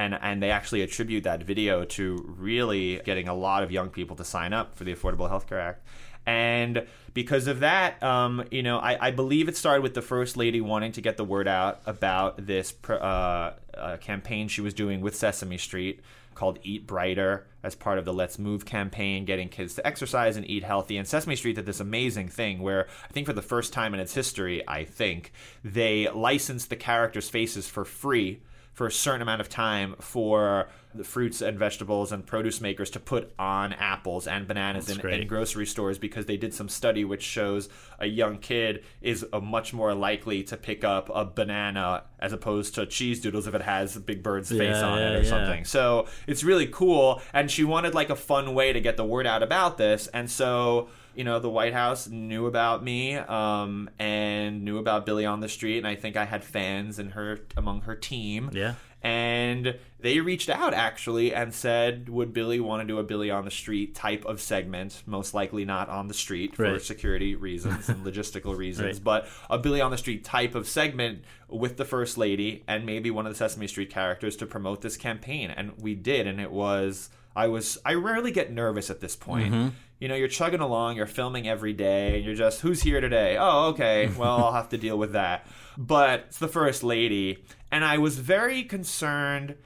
And, 0.00 0.14
and 0.14 0.42
they 0.42 0.50
actually 0.50 0.82
attribute 0.82 1.24
that 1.24 1.42
video 1.42 1.84
to 1.84 2.24
really 2.38 3.00
getting 3.04 3.28
a 3.28 3.34
lot 3.34 3.62
of 3.62 3.70
young 3.70 3.90
people 3.90 4.16
to 4.16 4.24
sign 4.24 4.52
up 4.52 4.74
for 4.74 4.84
the 4.84 4.94
Affordable 4.94 5.28
Health 5.28 5.46
Care 5.46 5.60
Act. 5.60 5.86
And 6.26 6.86
because 7.12 7.46
of 7.46 7.60
that, 7.60 8.02
um, 8.02 8.44
you 8.50 8.62
know, 8.62 8.78
I, 8.78 9.08
I 9.08 9.10
believe 9.10 9.48
it 9.48 9.56
started 9.56 9.82
with 9.82 9.94
the 9.94 10.02
first 10.02 10.36
lady 10.36 10.60
wanting 10.60 10.92
to 10.92 11.00
get 11.00 11.16
the 11.16 11.24
word 11.24 11.48
out 11.48 11.80
about 11.86 12.46
this 12.46 12.72
uh, 12.88 12.92
uh, 12.94 13.96
campaign 13.98 14.48
she 14.48 14.60
was 14.60 14.74
doing 14.74 15.00
with 15.00 15.14
Sesame 15.14 15.58
Street 15.58 16.00
called 16.34 16.58
Eat 16.62 16.86
Brighter 16.86 17.46
as 17.62 17.74
part 17.74 17.98
of 17.98 18.04
the 18.04 18.12
Let's 18.14 18.38
Move 18.38 18.64
campaign, 18.64 19.24
getting 19.24 19.48
kids 19.48 19.74
to 19.74 19.86
exercise 19.86 20.36
and 20.36 20.48
eat 20.48 20.62
healthy. 20.62 20.96
And 20.96 21.06
Sesame 21.06 21.36
Street 21.36 21.56
did 21.56 21.66
this 21.66 21.80
amazing 21.80 22.28
thing 22.28 22.60
where 22.60 22.86
I 23.08 23.12
think 23.12 23.26
for 23.26 23.34
the 23.34 23.42
first 23.42 23.72
time 23.72 23.92
in 23.92 24.00
its 24.00 24.14
history, 24.14 24.66
I 24.66 24.84
think, 24.84 25.32
they 25.62 26.08
licensed 26.08 26.70
the 26.70 26.76
characters' 26.76 27.28
faces 27.28 27.68
for 27.68 27.84
free 27.84 28.40
for 28.80 28.86
a 28.86 28.90
certain 28.90 29.20
amount 29.20 29.42
of 29.42 29.48
time 29.50 29.94
for 30.00 30.66
the 30.94 31.04
fruits 31.04 31.42
and 31.42 31.58
vegetables 31.58 32.12
and 32.12 32.24
produce 32.24 32.62
makers 32.62 32.88
to 32.88 32.98
put 32.98 33.30
on 33.38 33.74
apples 33.74 34.26
and 34.26 34.48
bananas 34.48 34.88
in, 34.88 35.06
in 35.06 35.26
grocery 35.26 35.66
stores 35.66 35.98
because 35.98 36.24
they 36.24 36.38
did 36.38 36.54
some 36.54 36.66
study 36.66 37.04
which 37.04 37.22
shows 37.22 37.68
a 37.98 38.06
young 38.06 38.38
kid 38.38 38.82
is 39.02 39.22
a 39.34 39.40
much 39.42 39.74
more 39.74 39.92
likely 39.92 40.42
to 40.42 40.56
pick 40.56 40.82
up 40.82 41.10
a 41.14 41.26
banana 41.26 42.04
as 42.20 42.32
opposed 42.32 42.74
to 42.74 42.86
cheese 42.86 43.20
doodles 43.20 43.46
if 43.46 43.54
it 43.54 43.60
has 43.60 43.96
a 43.96 44.00
big 44.00 44.22
bird's 44.22 44.48
face 44.48 44.78
on 44.78 44.96
yeah, 44.96 45.10
it 45.10 45.16
or 45.16 45.22
yeah. 45.24 45.28
something. 45.28 45.64
So 45.66 46.06
it's 46.26 46.42
really 46.42 46.66
cool. 46.66 47.20
And 47.34 47.50
she 47.50 47.64
wanted 47.64 47.94
like 47.94 48.08
a 48.08 48.16
fun 48.16 48.54
way 48.54 48.72
to 48.72 48.80
get 48.80 48.96
the 48.96 49.04
word 49.04 49.26
out 49.26 49.42
about 49.42 49.76
this. 49.76 50.06
And 50.06 50.30
so, 50.30 50.88
you 51.14 51.24
know, 51.24 51.38
the 51.38 51.50
White 51.50 51.72
House 51.72 52.08
knew 52.08 52.46
about 52.46 52.82
me 52.84 53.16
um, 53.16 53.90
and 53.98 54.64
knew 54.64 54.78
about 54.78 55.06
Billy 55.06 55.26
on 55.26 55.40
the 55.40 55.48
Street. 55.48 55.78
And 55.78 55.86
I 55.86 55.94
think 55.96 56.16
I 56.16 56.24
had 56.24 56.44
fans 56.44 56.98
in 56.98 57.10
her 57.10 57.40
among 57.56 57.82
her 57.82 57.94
team. 57.94 58.50
Yeah. 58.52 58.74
And 59.02 59.78
they 59.98 60.20
reached 60.20 60.50
out 60.50 60.74
actually 60.74 61.34
and 61.34 61.54
said, 61.54 62.10
would 62.10 62.34
Billy 62.34 62.60
want 62.60 62.82
to 62.82 62.86
do 62.86 62.98
a 62.98 63.02
Billy 63.02 63.30
on 63.30 63.46
the 63.46 63.50
Street 63.50 63.94
type 63.94 64.26
of 64.26 64.42
segment? 64.42 65.02
Most 65.06 65.32
likely 65.32 65.64
not 65.64 65.88
on 65.88 66.06
the 66.08 66.12
street 66.14 66.54
for 66.54 66.64
Right. 66.72 66.82
security 66.82 67.34
reasons 67.34 67.88
and 67.88 68.04
logistical 68.06 68.54
reasons, 68.56 68.96
Right. 68.98 69.04
but 69.04 69.28
a 69.48 69.56
Billy 69.58 69.80
on 69.80 69.90
the 69.90 69.96
Street 69.96 70.22
type 70.22 70.54
of 70.54 70.68
segment 70.68 71.24
with 71.48 71.78
the 71.78 71.86
First 71.86 72.18
Lady 72.18 72.62
and 72.68 72.84
maybe 72.84 73.10
one 73.10 73.24
of 73.26 73.32
the 73.32 73.38
Sesame 73.38 73.66
Street 73.68 73.88
characters 73.88 74.36
to 74.36 74.44
promote 74.46 74.82
this 74.82 74.98
campaign. 74.98 75.50
And 75.50 75.72
we 75.78 75.94
did, 75.94 76.26
and 76.26 76.38
it 76.38 76.50
was. 76.50 77.08
I 77.34 77.46
was. 77.46 77.78
I 77.86 77.94
rarely 77.94 78.32
get 78.32 78.52
nervous 78.52 78.90
at 78.90 79.00
this 79.00 79.16
point. 79.16 79.52
Mm-hmm. 79.54 79.68
You 80.00 80.08
know, 80.08 80.14
you're 80.14 80.28
chugging 80.28 80.60
along, 80.60 80.96
you're 80.96 81.06
filming 81.06 81.46
every 81.46 81.72
day, 81.74 82.16
and 82.16 82.24
you're 82.24 82.34
just, 82.34 82.62
who's 82.62 82.82
here 82.82 83.00
today? 83.00 83.36
Oh, 83.38 83.68
okay. 83.68 84.08
Well, 84.18 84.44
I'll 84.44 84.52
have 84.52 84.70
to 84.70 84.78
deal 84.78 84.96
with 84.98 85.12
that. 85.12 85.46
But 85.78 86.24
it's 86.28 86.38
the 86.38 86.48
First 86.48 86.82
Lady, 86.82 87.44
and 87.70 87.84
I 87.84 87.98
was 87.98 88.18
very 88.18 88.64
concerned. 88.64 89.56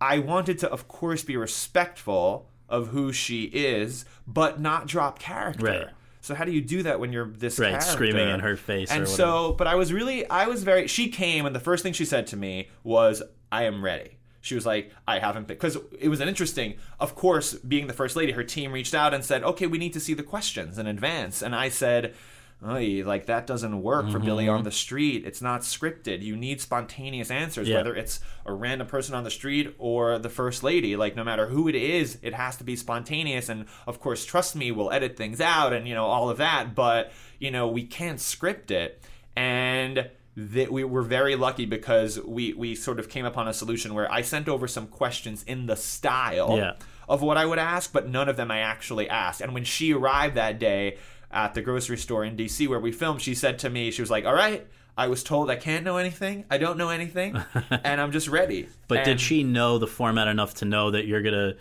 I 0.00 0.18
wanted 0.20 0.58
to, 0.60 0.70
of 0.70 0.86
course, 0.88 1.24
be 1.24 1.36
respectful 1.36 2.50
of 2.68 2.88
who 2.88 3.12
she 3.12 3.44
is, 3.44 4.04
but 4.26 4.60
not 4.60 4.86
drop 4.86 5.18
character. 5.18 5.64
Right. 5.64 5.86
So 6.20 6.34
how 6.34 6.44
do 6.44 6.52
you 6.52 6.60
do 6.60 6.82
that 6.82 7.00
when 7.00 7.10
you're 7.12 7.26
this 7.28 7.58
Right, 7.58 7.70
character? 7.70 7.90
screaming 7.90 8.28
in 8.28 8.40
her 8.40 8.56
face 8.56 8.90
And 8.90 9.08
so, 9.08 9.52
but 9.54 9.66
I 9.66 9.74
was 9.76 9.92
really, 9.92 10.28
I 10.28 10.46
was 10.46 10.62
very. 10.64 10.86
She 10.86 11.08
came, 11.08 11.46
and 11.46 11.56
the 11.56 11.60
first 11.60 11.82
thing 11.82 11.94
she 11.94 12.04
said 12.04 12.26
to 12.28 12.36
me 12.36 12.68
was, 12.84 13.22
"I 13.50 13.64
am 13.64 13.82
ready." 13.82 14.17
She 14.40 14.54
was 14.54 14.64
like, 14.66 14.92
"I 15.06 15.18
haven't 15.18 15.46
been," 15.48 15.56
because 15.56 15.76
it 15.98 16.08
was 16.08 16.20
an 16.20 16.28
interesting. 16.28 16.74
Of 17.00 17.14
course, 17.14 17.54
being 17.54 17.86
the 17.86 17.92
first 17.92 18.16
lady, 18.16 18.32
her 18.32 18.44
team 18.44 18.72
reached 18.72 18.94
out 18.94 19.12
and 19.14 19.24
said, 19.24 19.42
"Okay, 19.42 19.66
we 19.66 19.78
need 19.78 19.92
to 19.94 20.00
see 20.00 20.14
the 20.14 20.22
questions 20.22 20.78
in 20.78 20.86
advance," 20.86 21.42
and 21.42 21.54
I 21.54 21.68
said. 21.68 22.14
Like 22.60 23.26
that 23.26 23.46
doesn't 23.46 23.82
work 23.82 24.10
for 24.10 24.18
Billy 24.18 24.46
mm-hmm. 24.46 24.56
on 24.56 24.64
the 24.64 24.72
street. 24.72 25.24
It's 25.24 25.40
not 25.40 25.60
scripted. 25.60 26.22
You 26.22 26.36
need 26.36 26.60
spontaneous 26.60 27.30
answers, 27.30 27.68
Yeah. 27.68 27.76
whether 27.76 27.94
it's 27.94 28.18
a 28.44 28.52
random 28.52 28.88
person 28.88 29.14
on 29.14 29.22
the 29.22 29.30
street 29.30 29.76
or 29.78 30.18
the 30.18 30.28
first 30.28 30.64
lady. 30.64 30.96
Like 30.96 31.14
no 31.14 31.22
matter 31.22 31.46
who 31.46 31.68
it 31.68 31.76
is, 31.76 32.18
it 32.20 32.34
has 32.34 32.56
to 32.56 32.64
be 32.64 32.74
spontaneous. 32.74 33.48
And 33.48 33.66
of 33.86 34.00
course, 34.00 34.24
trust 34.24 34.56
me, 34.56 34.72
we'll 34.72 34.90
edit 34.90 35.16
things 35.16 35.40
out 35.40 35.72
and 35.72 35.86
you 35.86 35.94
know 35.94 36.06
all 36.06 36.30
of 36.30 36.38
that. 36.38 36.74
But 36.74 37.12
you 37.38 37.52
know 37.52 37.68
we 37.68 37.84
can't 37.84 38.18
script 38.18 38.72
it. 38.72 39.04
And 39.36 40.10
that 40.40 40.70
we 40.70 40.84
were 40.84 41.02
very 41.02 41.34
lucky 41.34 41.66
because 41.66 42.20
we 42.22 42.52
we 42.52 42.74
sort 42.76 43.00
of 43.00 43.08
came 43.08 43.24
upon 43.24 43.48
a 43.48 43.52
solution 43.52 43.92
where 43.92 44.10
I 44.12 44.22
sent 44.22 44.48
over 44.48 44.68
some 44.68 44.86
questions 44.86 45.42
in 45.48 45.66
the 45.66 45.74
style 45.74 46.56
Yeah. 46.56 46.74
of 47.08 47.22
what 47.22 47.36
I 47.36 47.44
would 47.44 47.58
ask, 47.58 47.92
but 47.92 48.08
none 48.08 48.28
of 48.28 48.36
them 48.36 48.48
I 48.50 48.60
actually 48.60 49.08
asked. 49.10 49.40
And 49.40 49.52
when 49.52 49.64
she 49.64 49.92
arrived 49.92 50.36
that 50.36 50.60
day 50.60 50.98
at 51.32 51.54
the 51.54 51.60
grocery 51.62 51.98
store 51.98 52.24
in 52.24 52.36
DC 52.36 52.68
where 52.68 52.78
we 52.78 52.92
filmed, 52.92 53.20
she 53.20 53.34
said 53.34 53.58
to 53.58 53.68
me, 53.70 53.90
she 53.90 54.00
was 54.00 54.10
like, 54.10 54.24
"All 54.24 54.34
right." 54.34 54.66
I 54.96 55.06
was 55.06 55.22
told 55.22 55.48
I 55.48 55.54
can't 55.54 55.84
know 55.84 55.96
anything. 55.96 56.44
I 56.50 56.58
don't 56.58 56.76
know 56.76 56.88
anything, 56.90 57.36
and 57.70 58.00
I'm 58.00 58.10
just 58.10 58.26
ready. 58.26 58.68
But 58.88 59.04
did 59.04 59.20
she 59.20 59.44
know 59.44 59.78
the 59.78 59.86
format 59.86 60.26
enough 60.26 60.54
to 60.54 60.64
know 60.64 60.90
that 60.90 61.06
you're 61.06 61.22
gonna, 61.22 61.54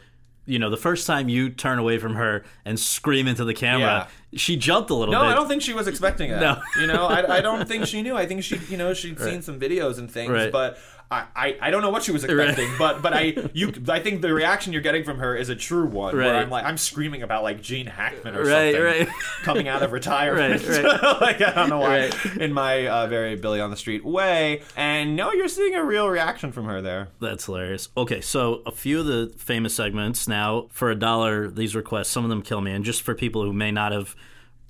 you 0.48 0.58
know, 0.60 0.70
the 0.72 0.78
first 0.78 1.06
time 1.06 1.30
you 1.30 1.50
turn 1.50 1.78
away 1.78 2.00
from 2.00 2.16
her 2.16 2.43
and 2.66 2.80
scream 2.80 3.28
into 3.28 3.45
the 3.45 3.54
camera, 3.54 4.08
she 4.34 4.56
jumped 4.56 4.89
a 4.89 4.93
little 4.95 5.14
bit. 5.14 5.18
No, 5.20 5.24
bit. 5.26 5.32
I 5.32 5.36
don't 5.36 5.48
think 5.48 5.62
she 5.62 5.74
was 5.74 5.88
expecting 5.88 6.32
that. 6.32 6.39
No. 6.39 6.62
you 6.82 6.88
know, 6.88 7.06
I, 7.06 7.38
I 7.38 7.41
don't 7.41 7.68
think 7.70 7.86
she 7.86 8.02
knew. 8.02 8.16
I 8.18 8.26
think 8.26 8.43
she, 8.43 8.58
you 8.70 8.78
know, 8.78 8.93
she'd 8.93 9.20
seen 9.20 9.41
some 9.41 9.60
videos 9.60 10.00
and 10.00 10.10
things, 10.10 10.32
Right. 10.32 10.52
but 10.52 10.78
I, 11.10 11.26
I, 11.36 11.58
I 11.62 11.72
don't 11.72 11.82
know 11.82 11.89
what 11.89 12.03
she 12.03 12.12
was 12.12 12.24
expecting. 12.24 12.70
But, 12.78 13.01
but 13.01 13.14
I, 13.14 13.49
you, 13.53 13.72
I 13.88 13.99
think 13.99 14.22
the 14.22 14.34
reaction 14.34 14.74
you're 14.74 14.82
getting 14.82 15.03
from 15.03 15.20
her 15.20 15.36
is 15.36 15.49
a 15.49 15.55
true 15.55 15.88
one. 15.88 16.16
Right. 16.16 16.26
Where 16.26 16.36
I'm 16.36 16.49
like, 16.49 16.66
I'm 16.66 16.78
screaming 16.78 17.24
about 17.24 17.43
like 17.43 17.62
Gene 17.62 17.86
Hackman 17.86 18.36
or 18.36 18.43
Right, 18.43 18.74
something 18.74 18.84
right. 18.84 19.08
coming 19.43 19.68
out 19.68 19.84
of 19.84 19.91
retirement. 19.93 20.68
Right, 20.68 20.84
right. 20.84 21.22
like 21.22 21.41
I 21.41 21.53
don't 21.53 21.70
know 21.70 21.80
why. 21.80 22.10
Right. 22.10 22.38
In 22.38 22.51
my 22.53 22.88
uh, 22.88 23.08
very 23.08 23.36
Billy 23.36 23.62
on 23.62 23.70
the 23.70 23.78
Street 23.78 24.03
way, 24.03 24.62
and 24.76 25.16
no, 25.16 25.32
you're 25.32 25.47
seeing 25.47 25.76
a 25.76 25.84
real 25.84 26.10
reaction 26.10 26.51
from 26.51 26.66
her 26.66 26.82
there. 26.82 27.10
That's 27.22 27.45
hilarious. 27.45 27.89
Okay, 27.95 28.22
so 28.22 28.62
a 28.66 28.72
few 28.72 28.99
of 28.99 29.05
the 29.05 29.34
famous 29.38 29.74
segments 29.76 30.28
now 30.28 30.68
for 30.72 30.91
a 30.91 30.95
dollar. 30.95 31.49
These 31.49 31.76
requests, 31.76 32.10
some 32.10 32.24
of 32.26 32.30
them 32.30 32.41
kill 32.41 32.62
me, 32.62 32.72
and 32.72 32.84
just 32.84 33.01
for 33.01 33.16
people 33.16 33.43
who 33.43 33.53
may 33.53 33.72
not 33.72 33.91
have 33.91 34.16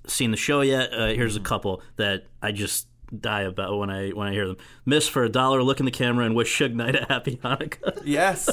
seen 0.06 0.32
the 0.32 0.38
show 0.38 0.62
yet, 0.62 0.94
uh, 0.94 1.08
here's 1.08 1.36
a 1.36 1.42
couple 1.42 1.82
that 1.98 2.26
I 2.42 2.52
just 2.52 2.88
die 3.18 3.42
about 3.42 3.78
when 3.78 3.90
I 3.90 4.10
when 4.10 4.28
I 4.28 4.34
hear 4.34 4.48
them. 4.48 4.58
Miss 4.86 5.08
for 5.08 5.24
a 5.24 5.30
dollar, 5.30 5.64
look 5.64 5.80
in 5.80 5.86
the 5.86 5.92
camera 5.92 6.26
and 6.26 6.36
wish 6.36 6.58
Suge 6.58 6.74
Knight 6.74 6.96
a 6.96 7.06
happy 7.06 7.38
Hanukkah. 7.44 8.02
Yes, 8.04 8.50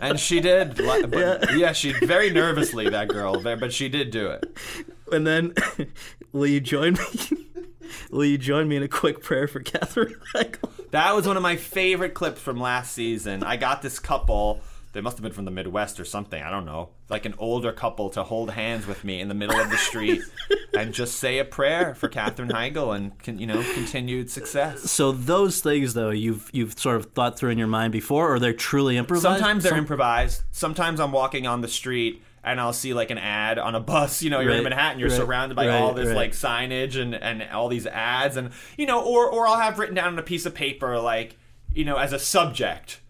and 0.00 0.18
she 0.18 0.40
did. 0.40 0.76
But 0.76 1.56
yeah. 1.56 1.72
she 1.72 1.92
very 1.92 2.30
nervously 2.30 2.88
that 2.90 3.08
girl, 3.08 3.40
but 3.40 3.72
she 3.72 3.88
did 3.88 4.10
do 4.10 4.28
it. 4.28 4.56
And 5.12 5.26
then, 5.26 5.54
will 6.32 6.46
you 6.46 6.60
join 6.60 6.94
me? 6.94 7.46
will 8.10 8.24
you 8.24 8.38
join 8.38 8.68
me 8.68 8.76
in 8.76 8.82
a 8.82 8.88
quick 8.88 9.22
prayer 9.22 9.46
for 9.46 9.60
Katherine? 9.60 10.16
That 10.90 11.14
was 11.14 11.26
one 11.26 11.36
of 11.36 11.42
my 11.42 11.56
favorite 11.56 12.14
clips 12.14 12.40
from 12.40 12.60
last 12.60 12.92
season. 12.92 13.42
I 13.42 13.56
got 13.56 13.82
this 13.82 13.98
couple. 13.98 14.60
They 14.96 15.02
must 15.02 15.18
have 15.18 15.22
been 15.22 15.32
from 15.32 15.44
the 15.44 15.50
Midwest 15.50 16.00
or 16.00 16.06
something. 16.06 16.42
I 16.42 16.48
don't 16.48 16.64
know. 16.64 16.88
Like 17.10 17.26
an 17.26 17.34
older 17.36 17.70
couple 17.70 18.08
to 18.08 18.22
hold 18.22 18.52
hands 18.52 18.86
with 18.86 19.04
me 19.04 19.20
in 19.20 19.28
the 19.28 19.34
middle 19.34 19.60
of 19.60 19.68
the 19.68 19.76
street 19.76 20.22
and 20.74 20.94
just 20.94 21.18
say 21.18 21.38
a 21.38 21.44
prayer 21.44 21.94
for 21.94 22.08
Katherine 22.08 22.48
Heigl 22.48 22.96
and 22.96 23.38
you 23.38 23.46
know 23.46 23.62
continued 23.74 24.30
success. 24.30 24.90
So 24.90 25.12
those 25.12 25.60
things, 25.60 25.92
though, 25.92 26.08
you've 26.08 26.48
you've 26.50 26.78
sort 26.78 26.96
of 26.96 27.12
thought 27.12 27.38
through 27.38 27.50
in 27.50 27.58
your 27.58 27.66
mind 27.66 27.92
before, 27.92 28.32
or 28.32 28.38
they're 28.38 28.54
truly 28.54 28.96
improvised. 28.96 29.22
Sometimes 29.22 29.64
they're 29.64 29.72
Some- 29.72 29.80
improvised. 29.80 30.44
Sometimes 30.50 30.98
I'm 30.98 31.12
walking 31.12 31.46
on 31.46 31.60
the 31.60 31.68
street 31.68 32.22
and 32.42 32.58
I'll 32.58 32.72
see 32.72 32.94
like 32.94 33.10
an 33.10 33.18
ad 33.18 33.58
on 33.58 33.74
a 33.74 33.80
bus. 33.80 34.22
You 34.22 34.30
know, 34.30 34.40
you're 34.40 34.52
in 34.52 34.64
Manhattan, 34.64 34.98
you're 34.98 35.10
right, 35.10 35.18
surrounded 35.18 35.56
by 35.56 35.68
right, 35.68 35.78
all 35.78 35.92
this 35.92 36.06
right. 36.06 36.16
like 36.16 36.32
signage 36.32 36.98
and 36.98 37.14
and 37.14 37.42
all 37.50 37.68
these 37.68 37.86
ads, 37.86 38.38
and 38.38 38.50
you 38.78 38.86
know, 38.86 39.04
or 39.04 39.28
or 39.28 39.46
I'll 39.46 39.60
have 39.60 39.78
written 39.78 39.94
down 39.94 40.14
on 40.14 40.18
a 40.18 40.22
piece 40.22 40.46
of 40.46 40.54
paper 40.54 40.98
like 40.98 41.36
you 41.74 41.84
know 41.84 41.98
as 41.98 42.14
a 42.14 42.18
subject. 42.18 43.02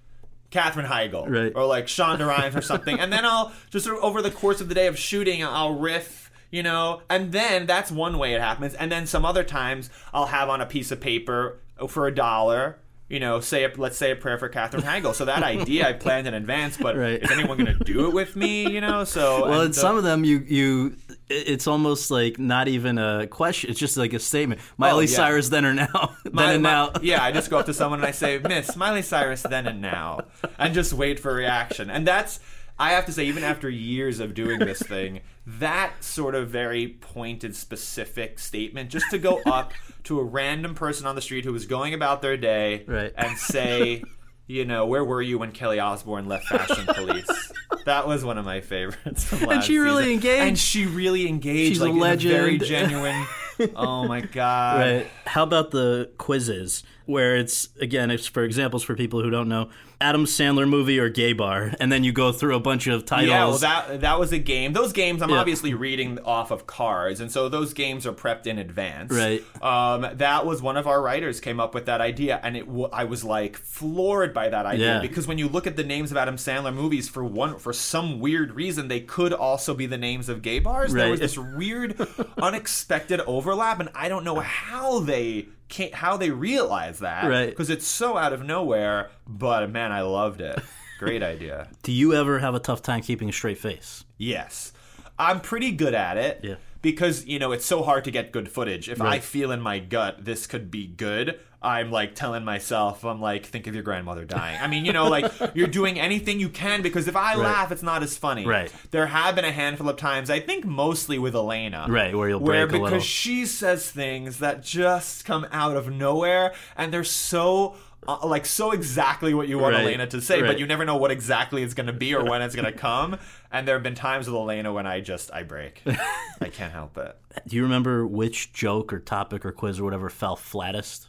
Katherine 0.56 0.86
Heigl, 0.86 1.28
Right. 1.28 1.52
or 1.54 1.66
like 1.66 1.86
Shonda 1.86 2.26
Rhimes 2.26 2.56
or 2.56 2.62
something, 2.62 2.98
and 2.98 3.12
then 3.12 3.24
I'll 3.26 3.52
just 3.70 3.84
sort 3.84 3.98
of 3.98 4.04
over 4.04 4.22
the 4.22 4.30
course 4.30 4.60
of 4.60 4.68
the 4.68 4.74
day 4.74 4.86
of 4.86 4.98
shooting, 4.98 5.44
I'll 5.44 5.74
riff, 5.74 6.30
you 6.50 6.62
know, 6.62 7.02
and 7.10 7.32
then 7.32 7.66
that's 7.66 7.90
one 7.90 8.16
way 8.18 8.32
it 8.34 8.40
happens, 8.40 8.72
and 8.74 8.90
then 8.90 9.06
some 9.06 9.24
other 9.24 9.44
times 9.44 9.90
I'll 10.14 10.26
have 10.26 10.48
on 10.48 10.60
a 10.62 10.66
piece 10.66 10.90
of 10.90 11.00
paper 11.00 11.58
for 11.88 12.06
a 12.06 12.14
dollar, 12.14 12.78
you 13.08 13.20
know, 13.20 13.38
say 13.40 13.62
a, 13.64 13.72
let's 13.76 13.96
say 13.96 14.10
a 14.10 14.16
prayer 14.16 14.36
for 14.38 14.48
Katherine 14.48 14.82
Heigl. 14.82 15.14
So 15.14 15.26
that 15.26 15.42
idea 15.44 15.88
I 15.88 15.92
planned 15.92 16.26
in 16.26 16.34
advance, 16.34 16.76
but 16.76 16.96
Right. 16.98 17.22
is 17.22 17.30
anyone 17.30 17.56
going 17.58 17.78
to 17.78 17.84
do 17.84 18.06
it 18.06 18.12
with 18.12 18.34
me? 18.34 18.68
You 18.68 18.80
know, 18.80 19.04
so 19.04 19.48
Well, 19.48 19.62
in 19.62 19.72
so- 19.72 19.80
some 19.82 19.96
of 19.96 20.02
them, 20.04 20.24
you 20.24 20.38
you 20.46 20.96
it's 21.28 21.66
almost 21.66 22.10
like 22.10 22.38
not 22.38 22.68
even 22.68 22.98
a 22.98 23.26
question. 23.26 23.70
It's 23.70 23.80
just 23.80 23.96
like 23.96 24.12
a 24.12 24.18
statement. 24.20 24.60
Miley 24.76 25.06
Oh, 25.06 25.08
yeah. 25.08 25.16
Cyrus, 25.16 25.48
then 25.48 25.64
or 25.64 25.74
now, 25.74 26.16
then 26.24 26.32
My- 26.34 26.52
and 26.52 26.62
my- 26.62 26.70
now. 26.70 26.92
yeah, 27.02 27.22
I 27.22 27.32
just 27.32 27.48
go 27.50 27.58
up 27.58 27.66
to 27.66 27.74
someone 27.80 28.00
and 28.00 28.06
I 28.06 28.12
say, 28.12 28.38
Miss 28.38 28.76
Miley 28.76 29.02
Cyrus, 29.02 29.42
then 29.42 29.66
and 29.66 29.80
now, 29.80 30.20
and 30.58 30.74
just 30.74 30.92
wait 30.92 31.20
for 31.20 31.30
a 31.30 31.34
reaction. 31.34 31.90
And 31.90 32.06
that's, 32.06 32.40
I 32.78 32.90
have 32.90 33.06
to 33.06 33.12
say, 33.12 33.24
even 33.26 33.42
after 33.42 33.70
years 33.70 34.20
of 34.20 34.34
doing 34.34 34.58
this 34.58 34.80
thing, 34.80 35.20
that 35.46 36.04
sort 36.04 36.34
of 36.34 36.50
very 36.50 36.88
pointed, 37.00 37.56
specific 37.56 38.38
statement, 38.38 38.90
just 38.90 39.10
to 39.10 39.18
go 39.18 39.40
up 39.46 39.72
to 40.04 40.20
a 40.20 40.24
random 40.24 40.74
person 40.74 41.06
on 41.06 41.14
the 41.14 41.22
street 41.22 41.44
who 41.44 41.52
was 41.52 41.66
going 41.66 41.94
about 41.94 42.20
their 42.22 42.36
day 42.36 42.84
Right. 42.86 43.12
and 43.16 43.38
say, 43.38 44.02
you 44.46 44.64
know, 44.64 44.86
where 44.86 45.04
were 45.04 45.22
you 45.22 45.38
when 45.38 45.52
Kelly 45.52 45.80
Osbourne 45.80 46.26
left 46.28 46.46
Fashion 46.46 46.84
Police? 46.86 47.52
That 47.86 48.06
was 48.06 48.24
one 48.24 48.36
of 48.38 48.44
my 48.44 48.60
favorites. 48.60 49.32
Last 49.42 49.66
she 49.66 49.78
really 49.78 50.02
season. 50.04 50.12
engaged. 50.14 50.42
And 50.48 50.58
she 50.58 50.86
really 50.86 51.28
engaged. 51.28 51.68
She's 51.74 51.80
a 51.80 51.88
like, 51.88 52.20
in 52.22 52.28
very 52.28 52.58
genuine. 52.58 53.26
oh 53.76 54.06
my 54.06 54.20
god! 54.20 54.80
Right. 54.80 55.06
How 55.24 55.42
about 55.44 55.70
the 55.70 56.10
quizzes, 56.18 56.82
where 57.06 57.36
it's 57.36 57.68
again, 57.80 58.10
it's 58.10 58.26
for 58.26 58.42
examples 58.44 58.82
for 58.82 58.94
people 58.94 59.22
who 59.22 59.30
don't 59.30 59.48
know, 59.48 59.70
Adam 60.00 60.24
Sandler 60.26 60.68
movie 60.68 60.98
or 60.98 61.08
gay 61.08 61.32
bar, 61.32 61.72
and 61.80 61.90
then 61.90 62.04
you 62.04 62.12
go 62.12 62.30
through 62.32 62.54
a 62.54 62.60
bunch 62.60 62.86
of 62.86 63.06
titles. 63.06 63.28
Yeah, 63.30 63.44
well, 63.46 63.58
that 63.58 64.00
that 64.02 64.18
was 64.20 64.32
a 64.32 64.38
game. 64.38 64.72
Those 64.74 64.92
games, 64.92 65.22
I'm 65.22 65.30
Yeah. 65.30 65.36
obviously 65.38 65.72
reading 65.72 66.18
off 66.24 66.50
of 66.50 66.66
cards, 66.66 67.20
and 67.20 67.32
so 67.32 67.48
those 67.48 67.72
games 67.72 68.06
are 68.06 68.12
prepped 68.12 68.46
in 68.46 68.58
advance. 68.58 69.12
Right. 69.12 69.42
Um, 69.62 70.06
that 70.18 70.44
was 70.44 70.60
one 70.60 70.76
of 70.76 70.86
our 70.86 71.00
writers 71.00 71.40
came 71.40 71.60
up 71.60 71.74
with 71.74 71.86
that 71.86 72.00
idea, 72.00 72.38
and 72.42 72.56
it 72.56 72.66
w- 72.66 72.88
I 72.92 73.04
was 73.04 73.24
like 73.24 73.56
floored 73.56 74.34
by 74.34 74.48
that 74.50 74.66
idea 74.66 74.96
Yeah. 74.96 75.00
because 75.00 75.26
when 75.26 75.38
you 75.38 75.48
look 75.48 75.66
at 75.66 75.76
the 75.76 75.84
names 75.84 76.10
of 76.10 76.16
Adam 76.18 76.36
Sandler 76.36 76.74
movies, 76.74 77.08
for 77.08 77.24
one 77.24 77.58
for 77.58 77.72
some 77.72 78.20
weird 78.20 78.52
reason, 78.54 78.88
they 78.88 79.00
could 79.00 79.32
also 79.32 79.72
be 79.74 79.86
the 79.86 79.96
names 79.98 80.28
of 80.28 80.42
gay 80.42 80.58
bars. 80.58 80.92
There 80.92 81.10
was 81.10 81.20
this 81.20 81.38
weird, 81.38 81.94
unexpected 82.38 83.20
overlap, 83.26 83.80
and 83.80 83.88
I 83.94 84.08
don't 84.08 84.24
know 84.24 84.40
how 84.40 84.98
they. 85.00 85.46
Can't, 85.68 85.94
how 85.94 86.16
they 86.16 86.30
realize 86.30 87.00
that 87.00 87.28
Right. 87.28 87.50
because 87.50 87.70
it's 87.70 87.86
so 87.86 88.16
out 88.16 88.32
of 88.32 88.42
nowhere 88.44 89.10
but 89.26 89.68
man 89.70 89.90
i 89.92 90.02
loved 90.02 90.40
it 90.40 90.60
great 90.98 91.22
idea 91.22 91.68
Do 91.82 91.92
you 91.92 92.14
ever 92.14 92.38
have 92.38 92.54
a 92.54 92.60
tough 92.60 92.82
time 92.82 93.00
keeping 93.02 93.28
a 93.28 93.32
straight 93.32 93.58
face? 93.58 94.04
Yes. 94.16 94.72
I'm 95.18 95.40
pretty 95.40 95.70
good 95.72 95.94
at 95.94 96.16
it. 96.18 96.40
Yeah. 96.42 96.54
Because, 96.82 97.24
you 97.26 97.38
know, 97.38 97.52
it's 97.52 97.64
so 97.66 97.82
hard 97.82 98.04
to 98.04 98.10
get 98.10 98.32
good 98.32 98.48
footage. 98.50 98.88
If 98.88 99.00
I 99.00 99.18
feel 99.18 99.50
in 99.50 99.60
my 99.60 99.78
gut 99.78 100.24
this 100.24 100.46
could 100.46 100.70
be 100.70 100.86
good, 100.86 101.38
I'm 101.66 101.90
like 101.90 102.14
telling 102.14 102.44
myself, 102.44 103.04
I'm 103.04 103.20
like, 103.20 103.44
think 103.46 103.66
of 103.66 103.74
your 103.74 103.82
grandmother 103.82 104.24
dying. 104.24 104.60
I 104.60 104.68
mean, 104.68 104.84
you 104.84 104.92
know, 104.92 105.08
like 105.08 105.32
you're 105.54 105.66
doing 105.66 105.98
anything 105.98 106.38
you 106.38 106.48
can 106.48 106.80
because 106.80 107.08
if 107.08 107.16
I 107.16 107.34
laugh, 107.34 107.72
it's 107.72 107.82
not 107.82 108.04
as 108.04 108.16
funny. 108.16 108.46
Right. 108.46 108.72
There 108.92 109.06
have 109.06 109.34
been 109.34 109.44
a 109.44 109.50
handful 109.52 109.88
of 109.88 109.96
times, 109.96 110.30
I 110.30 110.38
think 110.38 110.64
mostly 110.64 111.18
with 111.18 111.34
Elena. 111.34 111.86
Right, 111.88 112.14
where 112.16 112.28
you'll 112.28 112.40
where 112.40 112.66
break 112.68 112.80
a 112.80 112.84
because 112.84 112.92
little. 112.92 113.00
she 113.00 113.46
says 113.46 113.90
things 113.90 114.38
that 114.38 114.62
just 114.62 115.24
come 115.24 115.46
out 115.50 115.76
of 115.76 115.90
nowhere 115.90 116.54
and 116.76 116.92
they're 116.92 117.02
so 117.02 117.74
uh, 118.06 118.24
like 118.24 118.46
so 118.46 118.70
exactly 118.70 119.34
what 119.34 119.48
you 119.48 119.58
want 119.58 119.74
Right, 119.74 119.82
Elena 119.84 120.06
to 120.06 120.20
say, 120.20 120.40
right. 120.40 120.46
but 120.46 120.58
you 120.60 120.66
never 120.66 120.84
know 120.84 120.96
what 120.96 121.10
exactly 121.10 121.64
it's 121.64 121.74
going 121.74 121.88
to 121.88 121.92
be 121.92 122.14
or 122.14 122.24
when 122.24 122.42
it's 122.42 122.54
going 122.54 122.66
to 122.72 122.78
come. 122.78 123.18
And 123.50 123.66
there 123.66 123.74
have 123.74 123.82
been 123.82 123.96
times 123.96 124.28
with 124.28 124.36
Elena 124.36 124.72
when 124.72 124.86
I 124.86 125.00
just 125.00 125.32
I 125.32 125.42
break. 125.42 125.82
I 126.40 126.48
can't 126.48 126.72
help 126.72 126.96
it. 126.98 127.16
Do 127.48 127.56
you 127.56 127.64
remember 127.64 128.06
which 128.06 128.52
joke 128.52 128.92
or 128.92 129.00
topic 129.00 129.44
or 129.44 129.50
quiz 129.50 129.80
or 129.80 129.84
whatever 129.84 130.08
fell 130.08 130.36
flattest? 130.36 131.08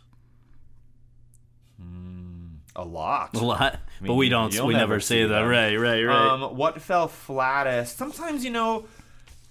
A 2.77 2.85
lot. 2.85 3.35
A 3.35 3.39
lot, 3.39 3.79
but 3.99 4.07
mean, 4.09 4.17
we 4.17 4.29
don't. 4.29 4.51
We 4.53 4.73
never, 4.73 4.73
never 4.73 4.99
say 4.99 5.15
see 5.15 5.23
that. 5.23 5.29
them. 5.29 5.47
Right, 5.47 5.75
right, 5.75 6.03
right. 6.03 6.27
Um, 6.27 6.55
what 6.55 6.79
fell 6.79 7.07
flattest? 7.07 7.97
Sometimes 7.97 8.45
you 8.45 8.51
know, 8.51 8.85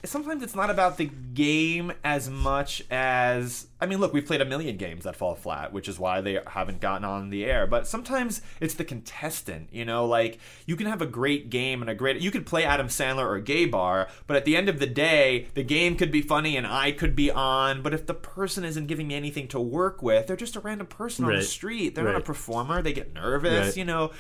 sometimes 0.06 0.42
it's 0.42 0.54
not 0.54 0.70
about 0.70 0.96
the 0.96 1.10
game 1.34 1.92
as 2.02 2.30
much 2.30 2.82
as 2.90 3.66
I 3.78 3.84
mean, 3.86 4.00
look, 4.00 4.14
we've 4.14 4.24
played 4.24 4.40
a 4.40 4.46
million 4.46 4.78
games 4.78 5.04
that 5.04 5.16
fall 5.16 5.34
flat, 5.34 5.72
which 5.72 5.86
is 5.86 5.98
why 5.98 6.22
they 6.22 6.40
haven't 6.46 6.80
gotten 6.80 7.04
on 7.04 7.28
the 7.28 7.44
air. 7.44 7.66
But 7.66 7.86
sometimes 7.86 8.40
it's 8.58 8.74
the 8.74 8.84
contestant. 8.84 9.68
You 9.70 9.84
know, 9.84 10.06
like 10.06 10.38
you 10.64 10.76
can 10.76 10.86
have 10.86 11.02
a 11.02 11.06
great 11.06 11.50
game 11.50 11.82
and 11.82 11.90
a 11.90 11.94
great. 11.94 12.20
You 12.20 12.30
could 12.30 12.46
play 12.46 12.64
Adam 12.64 12.88
Sandler 12.88 13.26
or 13.26 13.38
Gay 13.38 13.66
Bar, 13.66 14.08
but 14.26 14.36
at 14.36 14.44
the 14.44 14.56
end 14.56 14.68
of 14.68 14.78
the 14.78 14.86
day, 14.86 15.48
the 15.54 15.62
game 15.62 15.96
could 15.96 16.10
be 16.10 16.22
funny 16.22 16.56
and 16.56 16.66
I 16.66 16.92
could 16.92 17.14
be 17.14 17.30
on. 17.30 17.82
But 17.82 17.92
if 17.92 18.06
the 18.06 18.14
person 18.14 18.64
isn't 18.64 18.86
giving 18.86 19.08
me 19.08 19.14
anything 19.14 19.48
to 19.48 19.60
work 19.60 20.02
with, 20.02 20.26
they're 20.26 20.36
just 20.36 20.56
a 20.56 20.60
random 20.60 20.86
person 20.86 21.24
on 21.24 21.34
the 21.34 21.42
street. 21.42 21.94
They're 21.94 22.04
not 22.04 22.16
a 22.16 22.20
performer. 22.20 22.82
They 22.82 22.92
get 22.92 23.12
nervous. 23.12 23.66
Right. 23.66 23.76
You 23.76 23.84
know. 23.84 24.10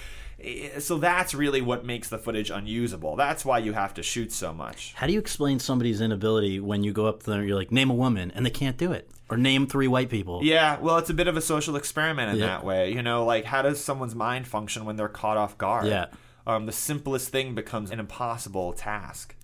Eh, 0.42 0.78
So 0.80 0.98
that's 0.98 1.32
really 1.34 1.60
what 1.62 1.84
makes 1.84 2.08
the 2.08 2.18
footage 2.18 2.50
unusable. 2.50 3.16
That's 3.16 3.44
why 3.44 3.58
you 3.58 3.72
have 3.72 3.94
to 3.94 4.02
shoot 4.02 4.32
so 4.32 4.52
much. 4.52 4.92
How 4.96 5.06
do 5.06 5.12
you 5.12 5.18
explain 5.18 5.58
somebody's 5.58 6.00
inability 6.00 6.60
when 6.60 6.84
you 6.84 6.92
go 6.92 7.06
up 7.06 7.22
to 7.22 7.30
them? 7.30 7.46
You're 7.46 7.56
like, 7.56 7.72
name 7.72 7.90
a 7.90 7.94
woman, 7.94 8.30
and 8.34 8.44
they 8.44 8.50
can't 8.50 8.76
do 8.76 8.92
it, 8.92 9.10
or 9.30 9.36
name 9.36 9.66
three 9.66 9.88
white 9.88 10.10
people. 10.10 10.40
Yeah, 10.44 10.78
well, 10.78 10.98
it's 10.98 11.10
a 11.10 11.14
bit 11.14 11.26
of 11.28 11.36
a 11.36 11.40
social 11.40 11.74
experiment 11.76 12.32
in 12.32 12.38
Yeah. 12.38 12.46
that 12.46 12.64
way. 12.64 12.92
You 12.92 13.02
know, 13.02 13.24
like 13.24 13.44
how 13.46 13.62
does 13.62 13.82
someone's 13.82 14.14
mind 14.14 14.46
function 14.46 14.84
when 14.84 14.96
they're 14.96 15.08
caught 15.08 15.36
off 15.38 15.56
guard? 15.56 15.86
Yeah. 15.86 16.06
Um, 16.46 16.66
the 16.66 16.72
simplest 16.72 17.30
thing 17.30 17.54
becomes 17.54 17.90
an 17.90 17.98
impossible 17.98 18.72
task. 18.72 19.34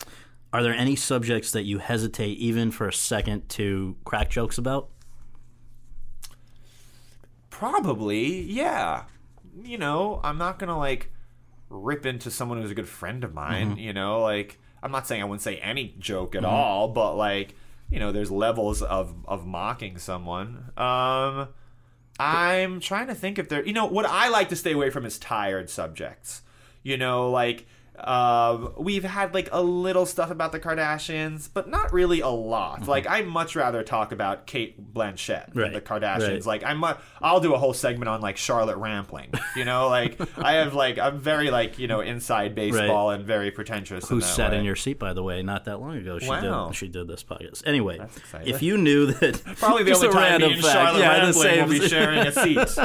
Are 0.53 0.63
there 0.63 0.75
any 0.75 0.95
subjects 0.95 1.51
that 1.53 1.63
you 1.65 1.79
hesitate 1.79 2.37
even 2.39 2.71
for 2.71 2.87
a 2.87 2.93
second 2.93 3.49
to 3.51 3.97
crack 4.05 4.29
jokes 4.31 4.59
about? 4.59 4.91
Probably, 7.51 8.41
yeah. 8.43 9.05
You 9.61 9.79
know, 9.79 10.21
I'm 10.23 10.39
not 10.39 10.59
gonna 10.59 10.79
like 10.79 11.11
rip 11.69 12.07
into 12.07 12.31
someone 12.31 12.61
who's 12.61 12.71
a 12.71 12.75
good 12.75 12.89
friend 12.89 13.25
of 13.25 13.35
mine. 13.35 13.77
You 13.77 13.93
know, 13.93 14.21
like 14.21 14.59
I'm 14.83 14.91
not 14.93 15.07
saying 15.07 15.23
I 15.23 15.25
wouldn't 15.25 15.43
say 15.43 15.57
any 15.57 15.95
joke 15.99 16.35
at 16.35 16.45
all, 16.45 16.89
but 16.89 17.17
like 17.17 17.55
you 17.91 17.99
know, 17.99 18.13
there's 18.13 18.31
levels 18.31 18.83
of 18.83 19.15
of 19.27 19.47
mocking 19.47 19.99
someone. 19.99 20.71
Um, 20.77 21.49
I'm 22.19 22.81
trying 22.81 23.09
to 23.09 23.15
think 23.15 23.39
if 23.39 23.49
there. 23.49 23.65
You 23.65 23.73
know, 23.73 23.87
what 23.87 24.07
I 24.07 24.29
like 24.29 24.49
to 24.51 24.57
stay 24.57 24.73
away 24.73 24.91
from 24.91 25.05
is 25.05 25.19
tired 25.19 25.71
subjects. 25.71 26.43
You 26.83 26.97
know, 26.97 27.31
like. 27.31 27.67
Uh, 27.99 28.71
we've 28.79 29.05
had 29.05 29.35
like 29.35 29.49
a 29.53 29.63
little 29.63 30.07
stuff 30.07 30.31
about 30.31 30.51
the 30.51 30.59
Kardashians, 30.59 31.49
but 31.53 31.69
not 31.69 31.93
really 31.93 32.21
a 32.21 32.29
lot. 32.29 32.89
Like 32.89 33.07
I'd 33.07 33.27
much 33.29 33.55
rather 33.55 33.83
talk 33.83 34.13
about 34.13 34.47
Cate 34.47 34.93
Blanchett 34.95 35.53
than 35.53 35.73
the 35.75 35.81
Kardashians. 35.81 36.29
right. 36.29 36.47
Like 36.47 36.65
I'm, 36.65 36.83
a, 36.83 36.99
I'll 37.21 37.39
do 37.41 37.55
a 37.55 37.59
whole 37.59 37.75
segment 37.75 38.09
on 38.09 38.21
like 38.21 38.37
Charlotte 38.39 38.79
Rampling. 38.79 39.33
You 39.57 39.65
know, 39.67 39.89
like 39.89 40.19
I 40.39 40.55
have 40.55 40.75
like 40.75 40.99
I'm 40.99 41.19
very 41.21 41.51
like 41.51 41.79
you 41.79 41.87
know 41.87 42.01
inside 42.01 42.55
baseball 42.55 43.11
and 43.11 43.25
very 43.25 43.51
pretentious. 43.51 44.09
Who 44.09 44.17
in 44.17 44.21
sat 44.23 44.53
way. 44.53 44.59
in 44.59 44.65
your 44.65 44.77
seat, 44.77 44.99
by 44.99 45.13
the 45.13 45.23
way, 45.23 45.43
not 45.43 45.67
that 45.67 45.79
long 45.81 45.97
ago? 45.97 46.19
She 46.19 46.29
Wow. 46.29 46.69
did. 46.69 46.77
She 46.77 46.89
did 46.89 47.07
this 47.09 47.23
podcast. 47.23 47.63
Anyway, 47.67 48.01
if 48.45 48.63
you 48.63 48.79
knew 48.79 49.07
that, 49.07 49.43
Probably 49.59 49.85
the 49.85 49.95
only 49.95 50.09
time 50.09 50.41
me 50.41 50.55
and 50.55 50.63
fact. 50.63 50.73
Charlotte 50.73 51.01
yeah, 51.01 51.25
Rampling 51.25 51.61
will 51.61 51.69
be 51.81 51.89
sharing 51.89 52.27
a 52.27 52.33
seat. 52.33 52.79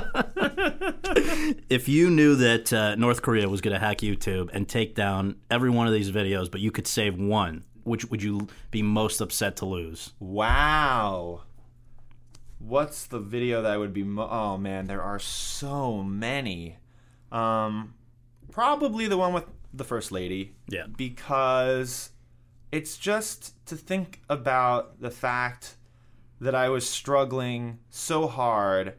if 1.69 1.87
you 1.87 2.09
knew 2.09 2.35
that 2.35 2.73
uh, 2.73 2.95
North 2.95 3.21
Korea 3.21 3.47
was 3.49 3.61
going 3.61 3.73
to 3.73 3.79
hack 3.79 3.99
YouTube 3.99 4.49
and 4.53 4.67
take 4.67 4.95
down 4.97 5.37
every 5.49 5.69
one 5.69 5.87
of 5.87 5.93
these 5.93 6.11
videos, 6.11 6.51
but 6.51 6.59
you 6.59 6.71
could 6.71 6.87
save 6.87 7.17
one, 7.17 7.63
which 7.83 8.03
would 8.11 8.21
you 8.21 8.47
be 8.69 8.81
most 8.81 9.21
upset 9.21 9.55
to 9.57 9.65
lose? 9.65 10.13
wow. 10.19 11.43
what's 12.59 13.05
the 13.05 13.19
video 13.19 13.61
that 13.61 13.79
would 13.79 13.93
be? 13.93 14.03
Mo- 14.03 14.27
oh 14.29 14.57
man, 14.57 14.87
there 14.87 15.01
are 15.01 15.19
so 15.19 16.03
many. 16.03 16.75
Um, 17.31 17.93
probably 18.51 19.07
the 19.07 19.17
one 19.17 19.31
with 19.31 19.45
the 19.73 19.83
first 19.85 20.11
lady. 20.11 20.55
Yeah. 20.67 20.87
Because 20.87 22.09
it's 22.71 22.97
just 22.97 23.53
to 23.67 23.75
think 23.75 24.21
about 24.29 24.99
the 24.99 25.11
fact 25.11 25.75
that 26.41 26.55
I 26.55 26.69
was 26.69 26.89
struggling 26.89 27.79
so 27.89 28.27
hard 28.27 28.95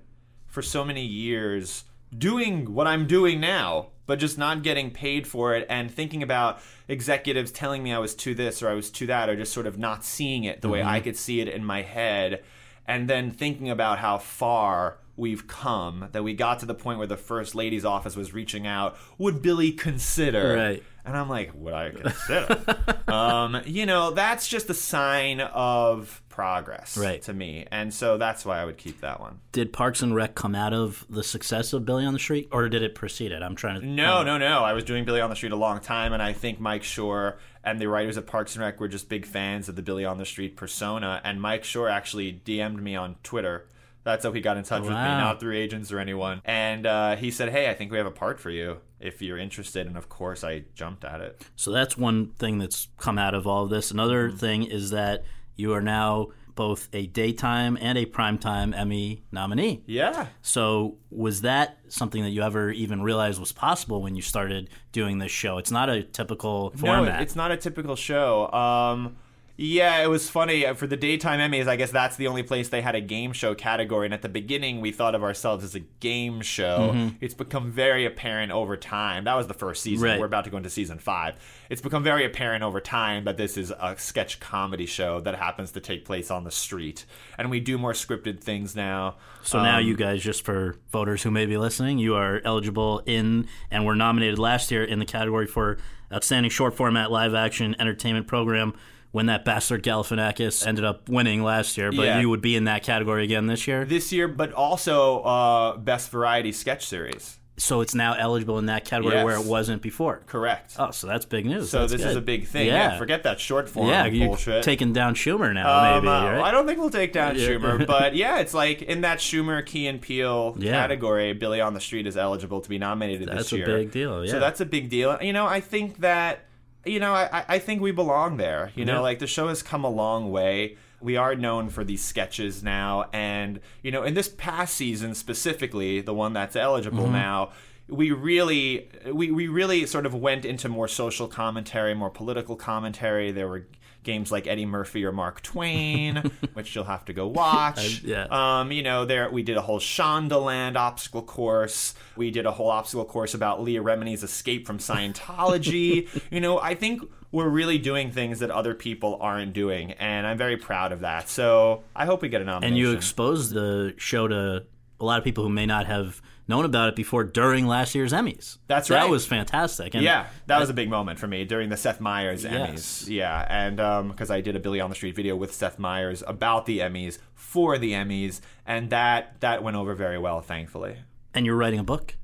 for 0.46 0.62
so 0.62 0.84
many 0.84 1.04
years 1.04 1.84
doing 2.16 2.72
what 2.72 2.86
I'm 2.86 3.06
doing 3.06 3.40
now, 3.40 3.88
but 4.08 4.18
just 4.18 4.38
not 4.38 4.62
getting 4.62 4.90
paid 4.90 5.26
for 5.26 5.54
it 5.54 5.66
and 5.68 5.90
thinking 5.90 6.22
about 6.22 6.60
executives 6.88 7.52
telling 7.52 7.82
me 7.82 7.92
I 7.92 7.98
was 7.98 8.14
to 8.16 8.34
this 8.34 8.62
or 8.62 8.70
I 8.70 8.72
was 8.72 8.90
to 8.92 9.06
that 9.06 9.28
or 9.28 9.36
just 9.36 9.52
sort 9.52 9.66
of 9.66 9.78
not 9.78 10.02
seeing 10.02 10.44
it 10.44 10.62
the 10.62 10.70
way 10.70 10.82
I 10.82 11.00
could 11.00 11.16
see 11.16 11.40
it 11.42 11.46
in 11.48 11.62
my 11.62 11.82
head. 11.82 12.42
And 12.86 13.08
then 13.08 13.30
thinking 13.30 13.68
about 13.68 13.98
how 13.98 14.16
far 14.16 14.96
we've 15.18 15.46
come 15.46 16.08
that 16.12 16.24
we 16.24 16.32
got 16.32 16.60
to 16.60 16.66
the 16.66 16.74
point 16.74 16.96
where 16.96 17.06
the 17.06 17.18
first 17.18 17.54
lady's 17.54 17.84
office 17.84 18.16
was 18.16 18.32
reaching 18.32 18.66
out 18.66 18.96
would 19.18 19.42
billy 19.42 19.72
consider? 19.72 20.54
Right. 20.54 20.82
and 21.04 21.16
i'm 21.16 21.28
like 21.28 21.50
would 21.54 21.74
i 21.74 21.90
consider? 21.90 22.64
Um, 23.08 23.62
you 23.64 23.86
know 23.86 24.10
that's 24.10 24.46
just 24.46 24.68
a 24.68 24.74
sign 24.74 25.40
of 25.40 26.22
progress 26.38 26.96
Right. 26.96 27.20
to 27.22 27.32
me 27.32 27.66
and 27.72 27.92
so 27.92 28.16
that's 28.16 28.44
why 28.46 28.60
i 28.60 28.64
would 28.64 28.76
keep 28.78 29.00
that 29.00 29.18
one 29.20 29.40
Did 29.50 29.72
Parks 29.72 30.02
and 30.02 30.14
Rec 30.14 30.36
come 30.36 30.54
out 30.54 30.72
of 30.72 31.04
the 31.10 31.24
success 31.24 31.72
of 31.72 31.84
Billy 31.84 32.04
on 32.04 32.12
the 32.12 32.18
Street, 32.20 32.48
or 32.52 32.68
did 32.68 32.82
it 32.84 32.94
precede 32.94 33.32
it? 33.32 33.42
I'm 33.42 33.56
trying 33.56 33.80
to. 33.80 33.86
No, 33.86 34.22
no, 34.22 34.38
no. 34.38 34.62
I 34.62 34.72
was 34.72 34.84
doing 34.84 35.04
Billy 35.04 35.20
on 35.20 35.30
the 35.30 35.36
Street 35.36 35.50
a 35.52 35.56
long 35.56 35.80
time, 35.80 36.12
and 36.12 36.22
I 36.22 36.32
think 36.32 36.60
Mike 36.60 36.82
Schur 36.82 37.34
and 37.64 37.80
the 37.80 37.88
writers 37.88 38.16
at 38.16 38.26
Parks 38.26 38.54
and 38.54 38.64
Rec 38.64 38.78
were 38.78 38.86
just 38.86 39.08
big 39.08 39.26
fans 39.26 39.68
of 39.68 39.74
the 39.74 39.82
Billy 39.82 40.04
on 40.04 40.18
the 40.18 40.24
Street 40.24 40.56
persona. 40.56 41.20
And 41.24 41.40
Mike 41.40 41.64
Schur 41.64 41.90
actually 41.90 42.40
DM'd 42.44 42.80
me 42.80 42.94
on 42.94 43.16
Twitter. 43.24 43.66
That's 44.04 44.24
how 44.24 44.30
he 44.32 44.40
got 44.40 44.56
in 44.56 44.62
touch 44.64 44.82
with 44.82 44.90
me, 44.90 44.94
not 44.96 45.40
through 45.40 45.56
agents 45.56 45.90
or 45.90 45.98
anyone. 45.98 46.40
And 46.44 46.86
uh, 46.86 47.16
he 47.16 47.30
said, 47.32 47.48
"Hey, 47.50 47.68
I 47.68 47.74
think 47.74 47.90
we 47.90 47.98
have 47.98 48.06
a 48.06 48.12
part 48.12 48.38
for 48.38 48.50
you 48.50 48.78
if 49.00 49.20
you're 49.20 49.38
interested." 49.38 49.86
And 49.88 49.96
of 49.96 50.08
course, 50.08 50.44
I 50.44 50.64
jumped 50.74 51.04
at 51.04 51.20
it. 51.20 51.44
So 51.56 51.72
that's 51.72 51.96
one 51.98 52.28
thing 52.38 52.58
that's 52.58 52.88
come 52.98 53.18
out 53.18 53.34
of 53.34 53.46
all 53.46 53.64
of 53.64 53.70
this. 53.70 53.90
Another 53.90 54.28
Mm-hmm. 54.28 54.36
thing 54.38 54.62
is 54.64 54.90
that 54.90 55.24
you 55.58 55.74
are 55.74 55.82
now 55.82 56.28
both 56.54 56.88
a 56.92 57.06
daytime 57.06 57.78
and 57.80 57.96
a 57.96 58.04
primetime 58.04 58.76
Emmy 58.76 59.22
nominee. 59.30 59.84
Yeah. 59.86 60.26
So 60.42 60.96
was 61.10 61.42
that 61.42 61.78
something 61.86 62.24
that 62.24 62.30
you 62.30 62.42
ever 62.42 62.72
even 62.72 63.00
realized 63.00 63.38
was 63.38 63.52
possible 63.52 64.02
when 64.02 64.16
you 64.16 64.22
started 64.22 64.68
doing 64.90 65.18
this 65.18 65.30
show? 65.30 65.58
It's 65.58 65.70
not 65.70 65.88
a 65.88 66.02
typical 66.02 66.70
format. 66.70 67.14
No, 67.16 67.22
it's 67.22 67.36
not 67.36 67.52
a 67.52 67.56
typical 67.56 67.94
show. 67.94 68.50
Um, 68.50 69.16
yeah, 69.60 70.00
it 70.04 70.06
was 70.06 70.30
funny 70.30 70.64
Uh, 70.64 70.72
for 70.72 70.86
the 70.86 70.96
daytime 70.96 71.40
Emmys. 71.40 71.66
I 71.66 71.74
guess 71.74 71.90
that's 71.90 72.14
the 72.14 72.28
only 72.28 72.44
place 72.44 72.68
they 72.68 72.80
had 72.80 72.94
a 72.94 73.00
game 73.00 73.32
show 73.32 73.56
category. 73.56 74.06
And 74.06 74.14
at 74.14 74.22
the 74.22 74.28
beginning, 74.28 74.80
we 74.80 74.92
thought 74.92 75.16
of 75.16 75.24
ourselves 75.24 75.64
as 75.64 75.74
a 75.74 75.80
game 75.80 76.40
show. 76.42 76.92
Mm-hmm. 76.94 77.16
It's 77.20 77.34
become 77.34 77.72
very 77.72 78.06
apparent 78.06 78.52
over 78.52 78.76
time. 78.76 79.24
That 79.24 79.34
was 79.36 79.48
the 79.48 79.54
first 79.54 79.82
season. 79.82 80.08
Right. 80.08 80.20
We're 80.20 80.26
about 80.26 80.44
to 80.44 80.50
go 80.50 80.58
into 80.58 80.70
season 80.70 81.00
five. 81.00 81.34
It's 81.70 81.82
become 81.82 82.04
very 82.04 82.24
apparent 82.24 82.62
over 82.62 82.80
time 82.80 83.24
that 83.24 83.36
this 83.36 83.56
is 83.56 83.72
a 83.72 83.96
sketch 83.98 84.38
comedy 84.38 84.86
show 84.86 85.20
that 85.22 85.34
happens 85.34 85.72
to 85.72 85.80
take 85.80 86.04
place 86.04 86.30
on 86.30 86.44
the 86.44 86.52
street, 86.52 87.04
and 87.36 87.50
we 87.50 87.58
do 87.58 87.78
more 87.78 87.94
scripted 87.94 88.40
things 88.40 88.76
now. 88.76 89.16
So 89.42 89.60
now 89.60 89.78
Um, 89.78 89.84
you 89.84 89.96
guys, 89.96 90.22
just 90.22 90.44
for 90.44 90.76
voters 90.92 91.24
who 91.24 91.32
may 91.32 91.46
be 91.46 91.56
listening, 91.56 91.98
you 91.98 92.14
are 92.14 92.40
eligible 92.44 93.02
in 93.06 93.48
and 93.72 93.84
were 93.84 93.96
nominated 93.96 94.38
last 94.38 94.70
year 94.70 94.84
in 94.84 95.00
the 95.00 95.04
category 95.04 95.46
for 95.46 95.78
outstanding 96.12 96.50
short 96.50 96.74
format 96.76 97.10
live 97.10 97.34
action 97.34 97.74
entertainment 97.80 98.28
program. 98.28 98.72
When 99.10 99.26
that 99.26 99.44
bastard 99.44 99.82
Galifianakis 99.82 100.66
ended 100.66 100.84
up 100.84 101.08
winning 101.08 101.42
last 101.42 101.78
year, 101.78 101.90
but 101.90 102.02
Yeah. 102.04 102.20
you 102.20 102.28
would 102.28 102.42
be 102.42 102.54
in 102.56 102.64
that 102.64 102.82
category 102.82 103.24
again 103.24 103.46
this 103.46 103.66
year. 103.66 103.84
this 103.86 104.12
year, 104.12 104.28
but 104.28 104.52
also 104.52 105.20
uh, 105.22 105.76
best 105.78 106.10
variety 106.10 106.52
sketch 106.52 106.86
series. 106.86 107.36
so 107.60 107.80
it's 107.80 107.92
now 107.92 108.12
eligible 108.12 108.56
in 108.60 108.66
that 108.66 108.84
category 108.84 109.16
Yes. 109.16 109.24
where 109.24 109.34
it 109.34 109.44
wasn't 109.44 109.82
before. 109.82 110.22
Correct. 110.26 110.74
Oh, 110.78 110.92
so 110.92 111.08
that's 111.08 111.24
big 111.24 111.44
news. 111.44 111.70
So 111.70 111.80
That's 111.80 111.90
this 111.92 112.04
is 112.04 112.14
a 112.14 112.20
big 112.20 112.46
thing. 112.46 112.68
Yeah, 112.68 112.92
Yeah, 112.92 112.98
forget 112.98 113.24
that 113.24 113.40
short 113.40 113.68
form 113.68 113.88
yeah, 113.88 114.06
you're 114.06 114.28
bullshit. 114.28 114.62
taking 114.62 114.92
down 114.92 115.16
Schumer 115.16 115.52
now, 115.52 115.96
Um, 115.96 116.04
maybe. 116.04 116.08
uh, 116.14 116.32
right? 116.34 116.40
I 116.44 116.50
don't 116.52 116.68
think 116.68 116.78
we'll 116.78 116.88
take 116.90 117.12
down 117.12 117.34
Schumer, 117.34 117.84
but 117.86 118.14
yeah, 118.14 118.38
it's 118.38 118.54
like 118.54 118.82
in 118.82 119.00
that 119.00 119.18
Schumer, 119.18 119.66
Key 119.66 119.88
and 119.88 120.00
Peele 120.00 120.54
Yeah. 120.56 120.70
category, 120.72 121.32
Billy 121.32 121.60
on 121.60 121.74
the 121.74 121.80
Street 121.80 122.06
is 122.06 122.16
eligible 122.16 122.60
to 122.60 122.68
be 122.68 122.78
nominated 122.78 123.26
That's 123.26 123.38
this 123.50 123.52
a 123.54 123.56
year. 123.56 123.66
big 123.66 123.90
deal, 123.90 124.24
yeah. 124.24 124.30
So 124.30 124.38
that's 124.38 124.60
a 124.60 124.66
big 124.66 124.88
deal. 124.88 125.18
You 125.20 125.32
know, 125.32 125.46
I 125.46 125.58
think 125.60 125.98
that 126.02 126.44
you 126.84 127.00
know, 127.00 127.12
I, 127.12 127.44
I 127.48 127.58
think 127.58 127.80
we 127.80 127.90
belong 127.92 128.36
there. 128.36 128.72
You 128.74 128.84
know, 128.84 128.94
Yeah. 128.94 129.00
like 129.00 129.18
the 129.18 129.26
show 129.26 129.48
has 129.48 129.62
come 129.62 129.84
a 129.84 129.90
long 129.90 130.30
way. 130.30 130.76
We 131.00 131.16
are 131.16 131.34
known 131.36 131.68
for 131.68 131.84
these 131.84 132.02
sketches 132.04 132.62
now, 132.62 133.08
and 133.12 133.60
you 133.82 133.90
know, 133.92 134.02
in 134.02 134.14
this 134.14 134.28
past 134.28 134.74
season 134.74 135.14
specifically, 135.14 136.00
the 136.00 136.14
one 136.14 136.32
that's 136.32 136.56
eligible 136.56 137.04
Mm-hmm. 137.04 137.12
now, 137.12 137.50
we 137.88 138.10
really, 138.10 138.88
we, 139.12 139.30
we 139.30 139.46
really 139.48 139.86
sort 139.86 140.06
of 140.06 140.12
went 140.14 140.44
into 140.44 140.68
more 140.68 140.88
social 140.88 141.28
commentary, 141.28 141.94
more 141.94 142.10
political 142.10 142.56
commentary. 142.56 143.30
There 143.30 143.48
were 143.48 143.66
games 144.08 144.32
like 144.32 144.46
Eddie 144.46 144.64
Murphy 144.64 145.04
or 145.04 145.12
Mark 145.12 145.42
Twain, 145.42 146.16
which 146.54 146.74
you'll 146.74 146.84
have 146.84 147.04
to 147.04 147.12
go 147.12 147.26
watch. 147.26 148.02
yeah. 148.02 148.26
Um, 148.30 148.72
you 148.72 148.82
know, 148.82 149.04
there 149.04 149.30
we 149.30 149.42
did 149.42 149.58
a 149.58 149.60
whole 149.60 149.78
Shondaland 149.78 150.76
obstacle 150.76 151.22
course. 151.22 151.94
We 152.16 152.30
did 152.30 152.46
a 152.46 152.50
whole 152.50 152.70
obstacle 152.70 153.04
course 153.04 153.34
about 153.34 153.62
Leah 153.62 153.82
Remini's 153.82 154.22
escape 154.22 154.66
from 154.66 154.78
Scientology. 154.78 156.08
you 156.30 156.40
know, 156.40 156.58
I 156.58 156.74
think 156.74 157.02
we're 157.30 157.50
really 157.50 157.76
doing 157.76 158.10
things 158.10 158.38
that 158.38 158.50
other 158.50 158.74
people 158.74 159.18
aren't 159.20 159.52
doing, 159.52 159.92
and 159.92 160.26
I'm 160.26 160.38
very 160.38 160.56
proud 160.56 160.92
of 160.92 161.00
that. 161.00 161.28
So 161.28 161.84
I 161.94 162.06
hope 162.06 162.22
we 162.22 162.30
get 162.30 162.40
a 162.40 162.44
nomination. 162.44 162.72
and 162.72 162.78
you 162.78 162.92
exposed 162.92 163.52
the 163.52 163.92
show 163.98 164.26
to 164.26 164.64
a 165.00 165.04
lot 165.04 165.18
of 165.18 165.24
people 165.24 165.44
who 165.44 165.50
may 165.50 165.66
not 165.66 165.86
have 165.86 166.20
known 166.48 166.64
about 166.64 166.88
it 166.88 166.96
before 166.96 167.24
during 167.24 167.66
last 167.66 167.94
year's 167.94 168.12
Emmys. 168.12 168.56
That's 168.68 168.88
right. 168.90 169.00
That 169.02 169.10
was 169.10 169.26
fantastic. 169.26 169.94
And 169.94 170.02
yeah, 170.02 170.26
that 170.46 170.58
was 170.58 170.70
a 170.70 170.74
big 170.74 170.88
moment 170.88 171.18
for 171.18 171.26
me 171.26 171.44
during 171.44 171.68
the 171.68 171.76
Seth 171.76 172.00
Meyers 172.00 172.42
Yes. 172.44 173.04
Emmys. 173.04 173.08
Yeah, 173.08 173.46
and 173.48 174.08
because 174.08 174.30
I 174.30 174.40
did 174.40 174.56
a 174.56 174.58
Billy 174.58 174.80
on 174.80 174.88
the 174.90 174.96
Street 174.96 175.14
video 175.14 175.36
with 175.36 175.52
Seth 175.52 175.78
Meyers 175.78 176.22
about 176.26 176.64
the 176.66 176.78
Emmys 176.78 177.18
for 177.34 177.76
the 177.78 177.92
Emmys, 177.92 178.40
and 178.66 178.90
that 178.90 179.40
that 179.40 179.62
went 179.62 179.76
over 179.76 179.94
very 179.94 180.18
well, 180.18 180.40
thankfully. 180.40 180.96
and 181.34 181.44
you're 181.46 181.56
writing 181.56 181.78
a 181.78 181.84
book. 181.84 182.14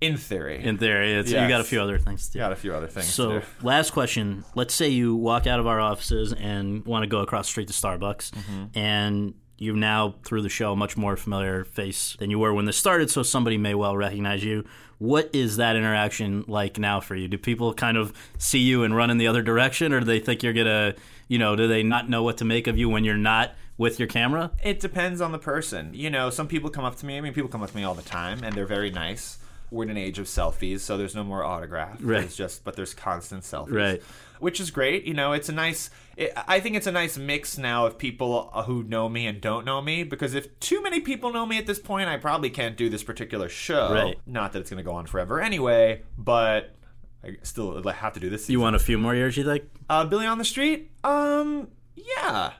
In 0.00 0.16
theory, 0.16 0.64
In 0.64 0.78
theory, 0.78 1.12
it's, 1.12 1.30
you 1.30 1.36
got 1.46 1.60
a 1.60 1.64
few 1.64 1.78
other 1.82 1.98
things 1.98 2.28
to 2.28 2.32
do. 2.32 2.38
got 2.38 2.52
a 2.52 2.56
few 2.56 2.72
other 2.74 2.86
things. 2.86 3.04
So, 3.12 3.42
last 3.62 3.90
question. 3.92 4.46
Let's 4.54 4.72
say 4.72 4.88
you 4.88 5.14
walk 5.14 5.46
out 5.46 5.60
of 5.60 5.66
our 5.66 5.78
offices 5.78 6.32
and 6.32 6.86
want 6.86 7.02
to 7.02 7.06
go 7.06 7.18
across 7.20 7.46
the 7.48 7.50
street 7.50 7.68
to 7.68 7.74
Starbucks, 7.74 8.30
Mm-hmm. 8.30 8.78
and 8.78 9.34
you've 9.60 9.76
now, 9.76 10.16
through 10.24 10.42
the 10.42 10.48
show, 10.48 10.72
a 10.72 10.76
much 10.76 10.96
more 10.96 11.16
familiar 11.16 11.64
face 11.64 12.16
than 12.18 12.30
you 12.30 12.38
were 12.38 12.52
when 12.52 12.64
this 12.64 12.76
started, 12.76 13.10
so 13.10 13.22
somebody 13.22 13.58
may 13.58 13.74
well 13.74 13.96
recognize 13.96 14.42
you. 14.42 14.64
What 14.98 15.30
is 15.32 15.58
that 15.58 15.76
interaction 15.76 16.44
like 16.48 16.78
now 16.78 17.00
for 17.00 17.14
you? 17.14 17.28
Do 17.28 17.38
people 17.38 17.72
kind 17.74 17.96
of 17.96 18.12
see 18.38 18.58
you 18.58 18.82
and 18.82 18.96
run 18.96 19.10
in 19.10 19.18
the 19.18 19.26
other 19.28 19.42
direction, 19.42 19.92
or 19.92 20.00
do 20.00 20.06
they 20.06 20.18
think 20.18 20.42
you're 20.42 20.52
going 20.52 20.66
to, 20.66 20.96
you 21.28 21.38
know, 21.38 21.54
do 21.56 21.68
they 21.68 21.82
not 21.82 22.08
know 22.08 22.22
what 22.22 22.38
to 22.38 22.44
make 22.44 22.66
of 22.66 22.76
you 22.76 22.88
when 22.88 23.04
you're 23.04 23.16
not 23.16 23.52
with 23.78 23.98
your 23.98 24.08
camera? 24.08 24.50
It 24.62 24.80
depends 24.80 25.20
on 25.20 25.32
the 25.32 25.38
person. 25.38 25.92
You 25.94 26.10
know, 26.10 26.30
some 26.30 26.48
people 26.48 26.70
come 26.70 26.84
up 26.84 26.96
to 26.96 27.06
me. 27.06 27.16
I 27.16 27.20
mean, 27.20 27.32
people 27.32 27.50
come 27.50 27.62
up 27.62 27.70
to 27.70 27.76
me 27.76 27.84
all 27.84 27.94
the 27.94 28.02
time, 28.02 28.42
and 28.42 28.54
they're 28.54 28.66
very 28.66 28.90
nice. 28.90 29.38
We're 29.70 29.84
in 29.84 29.90
an 29.90 29.96
age 29.96 30.18
of 30.18 30.26
selfies, 30.26 30.80
so 30.80 30.98
there's 30.98 31.14
no 31.14 31.22
more 31.22 31.44
autograph. 31.44 31.98
Right. 32.00 32.20
There's 32.20 32.36
just, 32.36 32.64
but 32.64 32.76
there's 32.76 32.92
constant 32.92 33.42
selfies. 33.42 33.72
Right. 33.72 34.02
Which 34.40 34.60
is 34.60 34.70
great. 34.70 35.04
You 35.04 35.14
know, 35.14 35.32
it's 35.32 35.48
a 35.48 35.52
nice. 35.52 35.90
It, 36.16 36.32
I 36.36 36.60
think 36.60 36.76
it's 36.76 36.86
a 36.86 36.92
nice 36.92 37.16
mix 37.16 37.56
now 37.56 37.86
of 37.86 37.98
people 37.98 38.50
who 38.66 38.82
know 38.82 39.08
me 39.08 39.26
and 39.26 39.40
don't 39.40 39.64
know 39.64 39.80
me. 39.80 40.02
Because 40.02 40.34
if 40.34 40.58
too 40.60 40.82
many 40.82 41.00
people 41.00 41.32
know 41.32 41.46
me 41.46 41.58
at 41.58 41.66
this 41.66 41.78
point, 41.78 42.08
I 42.08 42.16
probably 42.16 42.50
can't 42.50 42.76
do 42.76 42.88
this 42.88 43.02
particular 43.02 43.48
show. 43.48 43.92
Right. 43.92 44.18
Not 44.26 44.52
that 44.52 44.60
it's 44.60 44.70
going 44.70 44.82
to 44.82 44.88
go 44.88 44.94
on 44.96 45.06
forever 45.06 45.40
anyway, 45.40 46.02
but 46.18 46.74
I 47.22 47.36
still 47.42 47.82
have 47.82 48.14
to 48.14 48.20
do 48.20 48.30
this. 48.30 48.48
You 48.48 48.60
want 48.60 48.76
a 48.76 48.80
few 48.80 48.98
more 48.98 49.14
years, 49.14 49.36
you 49.36 49.44
like? 49.44 49.68
Uh, 49.88 50.04
Billy 50.04 50.26
on 50.26 50.38
the 50.38 50.44
Street? 50.44 50.90
Um, 51.04 51.68
yeah. 51.94 52.52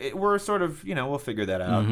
It- 0.00 0.16
we're 0.16 0.38
sort 0.38 0.62
of, 0.62 0.82
you 0.84 0.94
know, 0.94 1.08
we'll 1.08 1.18
figure 1.18 1.46
that 1.46 1.60
out. 1.60 1.84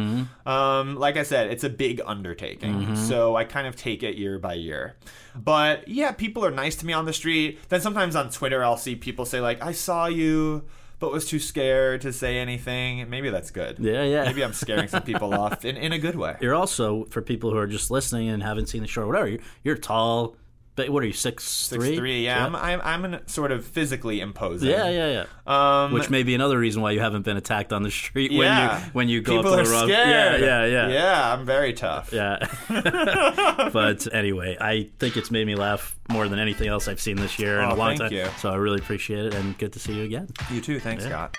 Um, 0.47 0.97
like 0.97 1.17
I 1.17 1.23
said, 1.23 1.51
it's 1.51 1.65
a 1.65 1.71
big 1.71 2.01
undertaking. 2.05 2.97
So 2.97 3.37
I 3.37 3.45
kind 3.45 3.67
of 3.67 3.77
take 3.77 4.03
it 4.03 4.17
year 4.17 4.39
by 4.39 4.55
year. 4.55 4.97
But 5.35 5.89
yeah, 5.89 6.13
people 6.13 6.45
are 6.45 6.51
nice 6.51 6.77
to 6.77 6.87
me 6.87 6.93
on 6.93 7.05
the 7.05 7.13
street. 7.13 7.59
Then 7.69 7.81
sometimes 7.81 8.17
on 8.17 8.31
Twitter, 8.31 8.65
I'll 8.65 8.77
see 8.77 8.97
people 8.97 9.25
say, 9.25 9.41
like, 9.41 9.63
I 9.63 9.73
saw 9.73 10.07
you. 10.07 10.65
But 10.99 11.13
was 11.13 11.25
too 11.27 11.39
scared 11.39 12.03
to 12.03 12.13
say 12.13 12.37
anything. 12.37 13.09
Maybe 13.09 13.31
that's 13.31 13.51
good. 13.51 13.79
Yeah, 13.79 14.03
yeah. 14.05 14.25
Maybe 14.25 14.45
I'm 14.45 14.53
scaring 14.53 14.87
some 14.87 15.03
people 15.03 15.33
off 15.43 15.65
in, 15.65 15.79
in 15.79 15.95
a 15.95 15.99
good 15.99 16.15
way. 16.15 16.37
You're 16.43 16.55
also, 16.55 17.05
for 17.07 17.23
people 17.23 17.51
who 17.51 17.57
are 17.57 17.67
just 17.67 17.91
listening 17.91 18.29
and 18.29 18.43
haven't 18.43 18.67
seen 18.67 18.83
the 18.83 18.87
show 18.87 19.05
or 19.05 19.07
whatever, 19.07 19.29
you're, 19.29 19.41
you're 19.65 19.77
tall. 19.79 20.37
But 20.81 20.89
what 20.91 21.03
are 21.03 21.07
you, 21.07 21.13
six, 21.13 21.45
Six 21.45 21.85
three? 21.85 21.97
three, 21.97 22.25
yeah. 22.25 22.45
I'm, 22.47 22.57
I'm, 22.57 22.81
I'm 22.83 23.05
an, 23.05 23.29
sort 23.29 23.53
of 23.53 23.67
physically 23.67 24.21
imposing. 24.21 24.71
Yeah, 24.71 24.89
yeah, 24.89 25.25
yeah. 25.47 25.85
Um, 25.85 25.93
Which 25.93 26.09
may 26.09 26.23
be 26.23 26.35
another 26.35 26.59
reason 26.59 26.81
why 26.81 26.93
you 26.93 27.01
haven't 27.01 27.23
been 27.23 27.37
attacked 27.37 27.73
on 27.73 27.83
the 27.83 27.91
street 27.91 28.31
when 28.33 28.41
yeah. 28.47 28.79
you 28.79 28.91
when 28.93 29.09
you 29.11 29.21
go 29.21 29.37
People 29.37 29.53
up 29.53 29.59
to 29.59 29.65
the 29.69 29.71
wrong. 29.77 29.89
scared. 29.89 30.41
Yeah, 30.41 30.65
yeah, 30.65 30.65
yeah. 30.67 30.89
Yeah, 30.89 31.33
I'm 31.35 31.45
very 31.45 31.75
tough. 31.75 32.13
Yeah. 32.13 32.39
but 33.73 34.13
anyway, 34.15 34.57
I 34.61 34.89
think 34.99 35.17
it's 35.19 35.31
made 35.31 35.47
me 35.47 35.55
laugh 35.55 35.99
more 36.09 36.29
than 36.29 36.39
anything 36.39 36.69
else 36.69 36.89
I've 36.89 37.01
seen 37.01 37.17
this 37.17 37.39
year 37.39 37.61
in 37.61 37.71
Oh, 37.71 37.75
a 37.75 37.77
long 37.77 37.99
thank 37.99 38.01
time. 38.01 38.13
you. 38.13 38.27
So 38.39 38.51
I 38.51 38.57
really 38.57 38.79
appreciate 38.79 39.27
it 39.27 39.35
and 39.35 39.57
good 39.59 39.73
to 39.75 39.79
see 39.79 39.93
you 39.95 40.05
again. 40.05 40.29
You 40.51 40.61
too. 40.61 40.81
Thanks, 40.81 41.05
Scott. 41.05 41.37